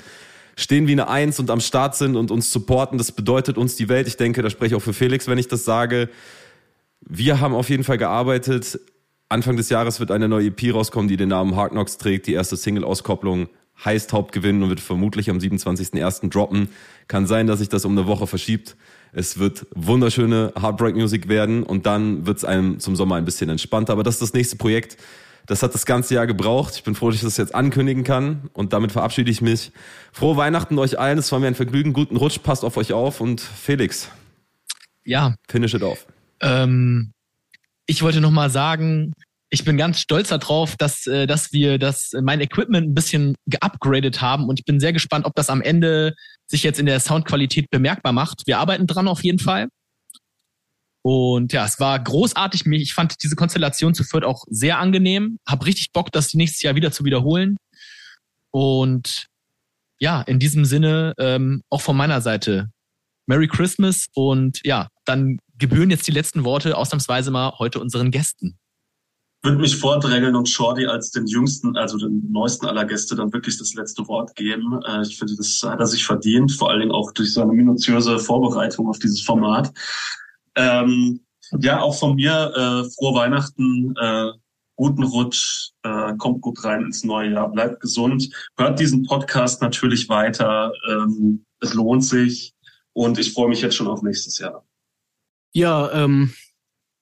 stehen 0.56 0.88
wie 0.88 0.94
eine 0.94 1.10
Eins 1.10 1.40
und 1.40 1.50
am 1.50 1.60
Start 1.60 1.96
sind 1.96 2.16
und 2.16 2.32
uns 2.32 2.52
supporten. 2.52 2.98
Das 2.98 3.12
bedeutet 3.12 3.58
uns 3.58 3.76
die 3.76 3.90
Welt. 3.90 4.08
Ich 4.08 4.18
denke, 4.18 4.42
da 4.42 4.50
spreche 4.50 4.76
ich 4.76 4.76
auch 4.76 4.84
für 4.84 4.94
Felix, 4.94 5.28
wenn 5.28 5.38
ich 5.38 5.48
das 5.48 5.66
sage. 5.66 6.10
Wir 7.02 7.40
haben 7.40 7.54
auf 7.54 7.70
jeden 7.70 7.84
Fall 7.84 7.98
gearbeitet. 7.98 8.80
Anfang 9.32 9.56
des 9.56 9.70
Jahres 9.70 10.00
wird 10.00 10.12
eine 10.12 10.28
neue 10.28 10.48
EP 10.48 10.74
rauskommen, 10.74 11.08
die 11.08 11.16
den 11.16 11.30
Namen 11.30 11.56
Hard 11.56 11.72
Knocks 11.72 11.98
trägt. 11.98 12.28
Die 12.28 12.34
erste 12.34 12.58
Single-Auskopplung 12.58 13.48
heißt 13.84 14.12
Hauptgewinn 14.12 14.62
und 14.62 14.70
wird 14.70 14.82
vermutlich 14.82 15.30
am 15.30 15.38
27.01. 15.38 16.30
droppen. 16.30 16.70
Kann 17.08 17.26
sein, 17.28 17.48
dass 17.48 17.60
sich 17.60 17.70
das 17.70 17.86
um 17.86 17.98
eine 17.98 18.08
Woche 18.08 18.28
verschiebt. 18.28 18.76
Es 19.14 19.40
wird 19.40 19.66
wunderschöne 19.74 20.54
Heartbreak-Musik 20.60 21.30
werden 21.30 21.64
und 21.64 21.86
dann 21.86 22.26
wird 22.26 22.40
es 22.40 22.46
einem 22.46 22.80
zum 22.80 22.96
Sommer 22.96 23.16
ein 23.16 23.26
bisschen 23.26 23.50
entspannter. 23.50 23.94
Aber 23.94 24.04
das 24.04 24.16
ist 24.16 24.22
das 24.22 24.34
nächste 24.34 24.58
Projekt. 24.58 24.98
Das 25.48 25.64
hat 25.64 25.74
das 25.74 25.86
ganze 25.86 26.14
Jahr 26.16 26.28
gebraucht. 26.28 26.76
Ich 26.76 26.84
bin 26.84 26.94
froh, 26.94 27.08
dass 27.08 27.16
ich 27.16 27.24
das 27.24 27.38
jetzt 27.38 27.56
ankündigen 27.56 28.04
kann 28.04 28.50
und 28.54 28.74
damit 28.74 28.92
verabschiede 28.92 29.32
ich 29.32 29.42
mich. 29.42 29.72
Frohe 30.12 30.38
Weihnachten 30.38 30.78
euch 30.78 31.00
allen. 31.00 31.18
Es 31.18 31.32
war 31.32 31.40
mir 31.40 31.48
ein 31.48 31.56
Vergnügen. 31.56 31.94
Guten 31.94 32.18
Rutsch. 32.18 32.40
Passt 32.44 32.64
auf 32.64 32.76
euch 32.76 32.94
auf 32.94 33.22
und 33.22 33.40
Felix. 33.40 34.10
Ja. 35.04 35.36
Finish 35.48 35.74
it 35.74 35.84
off. 35.84 36.06
Ähm, 36.42 37.12
ich 37.92 38.02
wollte 38.02 38.22
noch 38.22 38.32
mal 38.32 38.50
sagen, 38.50 39.12
ich 39.50 39.66
bin 39.66 39.76
ganz 39.76 40.00
stolz 40.00 40.30
darauf, 40.30 40.78
dass, 40.78 41.08
äh, 41.08 41.28
dass 41.28 41.52
wir 41.52 41.78
das, 41.78 42.12
mein 42.22 42.40
Equipment 42.40 42.88
ein 42.88 42.94
bisschen 42.94 43.36
geupgradet 43.48 44.22
haben 44.22 44.48
und 44.48 44.60
ich 44.60 44.66
bin 44.66 44.80
sehr 44.80 44.94
gespannt, 44.94 45.26
ob 45.26 45.36
das 45.36 45.50
am 45.50 45.62
Ende 45.62 46.16
sich 46.48 46.64
jetzt 46.64 46.80
in 46.80 46.86
der 46.86 47.02
Soundqualität 47.02 47.70
bemerkbar 47.70 48.14
macht. 48.14 48.44
Wir 48.46 48.60
arbeiten 48.60 48.88
dran 48.88 49.10
auf 49.10 49.26
jeden 49.26 49.40
Fall. 49.40 49.68
Und 51.02 51.52
ja, 51.52 51.66
es 51.66 51.82
war 51.82 52.00
großartig. 52.00 52.66
Ich 52.68 52.94
fand 52.94 53.22
diese 53.24 53.36
Konstellation 53.36 53.94
zu 53.94 54.06
Fürth 54.06 54.24
auch 54.24 54.46
sehr 54.50 54.80
angenehm. 54.80 55.40
Hab 55.46 55.66
richtig 55.66 55.92
Bock, 55.92 56.14
das 56.14 56.34
nächstes 56.34 56.62
Jahr 56.62 56.76
wieder 56.76 56.94
zu 56.94 57.04
wiederholen. 57.04 57.58
Und 58.52 59.26
ja, 60.00 60.22
in 60.22 60.40
diesem 60.40 60.64
Sinne 60.64 61.14
ähm, 61.18 61.62
auch 61.70 61.82
von 61.82 61.98
meiner 61.98 62.22
Seite 62.22 62.70
Merry 63.28 63.48
Christmas 63.48 64.08
und 64.14 64.62
ja, 64.64 64.88
dann 65.04 65.40
gebühren 65.62 65.90
jetzt 65.90 66.08
die 66.08 66.12
letzten 66.12 66.44
Worte 66.44 66.76
ausnahmsweise 66.76 67.32
mal 67.32 67.54
heute 67.60 67.80
unseren 67.80 68.12
Gästen 68.12 68.60
würde 69.44 69.58
mich 69.58 69.76
vordrängeln 69.76 70.36
und 70.36 70.48
Shorty 70.48 70.86
als 70.86 71.12
den 71.12 71.26
jüngsten, 71.26 71.76
also 71.76 71.98
den 71.98 72.32
neuesten 72.32 72.68
aller 72.68 72.86
Gäste 72.86 73.16
dann 73.16 73.34
wirklich 73.34 73.58
das 73.58 73.74
letzte 73.74 74.08
Wort 74.08 74.36
geben. 74.36 74.80
Äh, 74.88 75.02
ich 75.02 75.18
finde, 75.18 75.36
das 75.36 75.62
hat 75.64 75.80
er 75.80 75.88
sich 75.88 76.06
verdient, 76.06 76.52
vor 76.52 76.70
allen 76.70 76.82
Dingen 76.82 76.92
auch 76.92 77.12
durch 77.12 77.34
seine 77.34 77.54
minutiöse 77.54 78.20
Vorbereitung 78.20 78.88
auf 78.88 79.00
dieses 79.00 79.22
Format. 79.22 79.72
Ähm, 80.56 81.22
ja, 81.60 81.82
auch 81.82 81.98
von 81.98 82.16
mir 82.16 82.32
äh, 82.56 82.90
frohe 82.92 83.16
Weihnachten, 83.16 83.96
äh, 84.00 84.32
guten 84.76 85.04
Rutsch, 85.04 85.72
äh, 85.84 86.14
kommt 86.18 86.42
gut 86.42 86.64
rein 86.64 86.84
ins 86.84 87.04
neue 87.04 87.32
Jahr, 87.32 87.52
bleibt 87.52 87.82
gesund, 87.82 88.30
hört 88.58 88.80
diesen 88.80 89.04
Podcast 89.04 89.62
natürlich 89.62 90.08
weiter, 90.08 90.72
ähm, 90.88 91.46
es 91.60 91.74
lohnt 91.74 92.06
sich 92.06 92.54
und 92.94 93.18
ich 93.18 93.34
freue 93.34 93.50
mich 93.50 93.62
jetzt 93.62 93.76
schon 93.76 93.88
auf 93.88 94.02
nächstes 94.02 94.38
Jahr. 94.38 94.64
Ja, 95.54 95.92
ähm, 95.92 96.34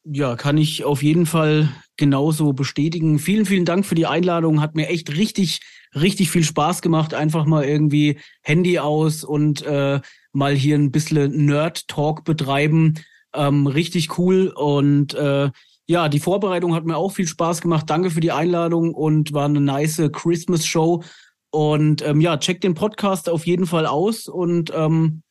ja, 0.03 0.35
kann 0.35 0.57
ich 0.57 0.83
auf 0.83 1.03
jeden 1.03 1.25
Fall 1.25 1.69
genauso 1.97 2.53
bestätigen. 2.53 3.19
Vielen, 3.19 3.45
vielen 3.45 3.65
Dank 3.65 3.85
für 3.85 3.95
die 3.95 4.07
Einladung. 4.07 4.61
Hat 4.61 4.75
mir 4.75 4.87
echt 4.87 5.15
richtig, 5.15 5.59
richtig 5.93 6.31
viel 6.31 6.43
Spaß 6.43 6.81
gemacht. 6.81 7.13
Einfach 7.13 7.45
mal 7.45 7.63
irgendwie 7.63 8.19
Handy 8.41 8.79
aus 8.79 9.23
und 9.23 9.61
äh, 9.63 9.99
mal 10.31 10.55
hier 10.55 10.77
ein 10.77 10.91
bisschen 10.91 11.45
Nerd-Talk 11.45 12.23
betreiben. 12.23 12.95
Ähm, 13.35 13.67
richtig 13.67 14.17
cool. 14.17 14.47
Und 14.55 15.13
äh, 15.13 15.51
ja, 15.87 16.09
die 16.09 16.19
Vorbereitung 16.19 16.73
hat 16.73 16.85
mir 16.85 16.97
auch 16.97 17.11
viel 17.11 17.27
Spaß 17.27 17.61
gemacht. 17.61 17.89
Danke 17.89 18.09
für 18.09 18.21
die 18.21 18.31
Einladung 18.31 18.93
und 18.93 19.33
war 19.33 19.45
eine 19.45 19.61
nice 19.61 20.01
Christmas-Show. 20.11 21.03
Und 21.51 22.01
ähm, 22.03 22.21
ja, 22.21 22.37
checkt 22.37 22.63
den 22.63 22.75
Podcast 22.75 23.27
auf 23.29 23.45
jeden 23.45 23.65
Fall 23.65 23.85
aus 23.85 24.27
und 24.27 24.71
ähm, 24.75 25.23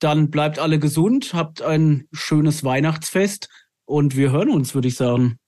dann 0.00 0.30
bleibt 0.30 0.58
alle 0.58 0.78
gesund, 0.78 1.32
habt 1.34 1.62
ein 1.62 2.08
schönes 2.12 2.64
Weihnachtsfest 2.64 3.48
und 3.84 4.16
wir 4.16 4.32
hören 4.32 4.50
uns, 4.50 4.74
würde 4.74 4.88
ich 4.88 4.96
sagen. 4.96 5.39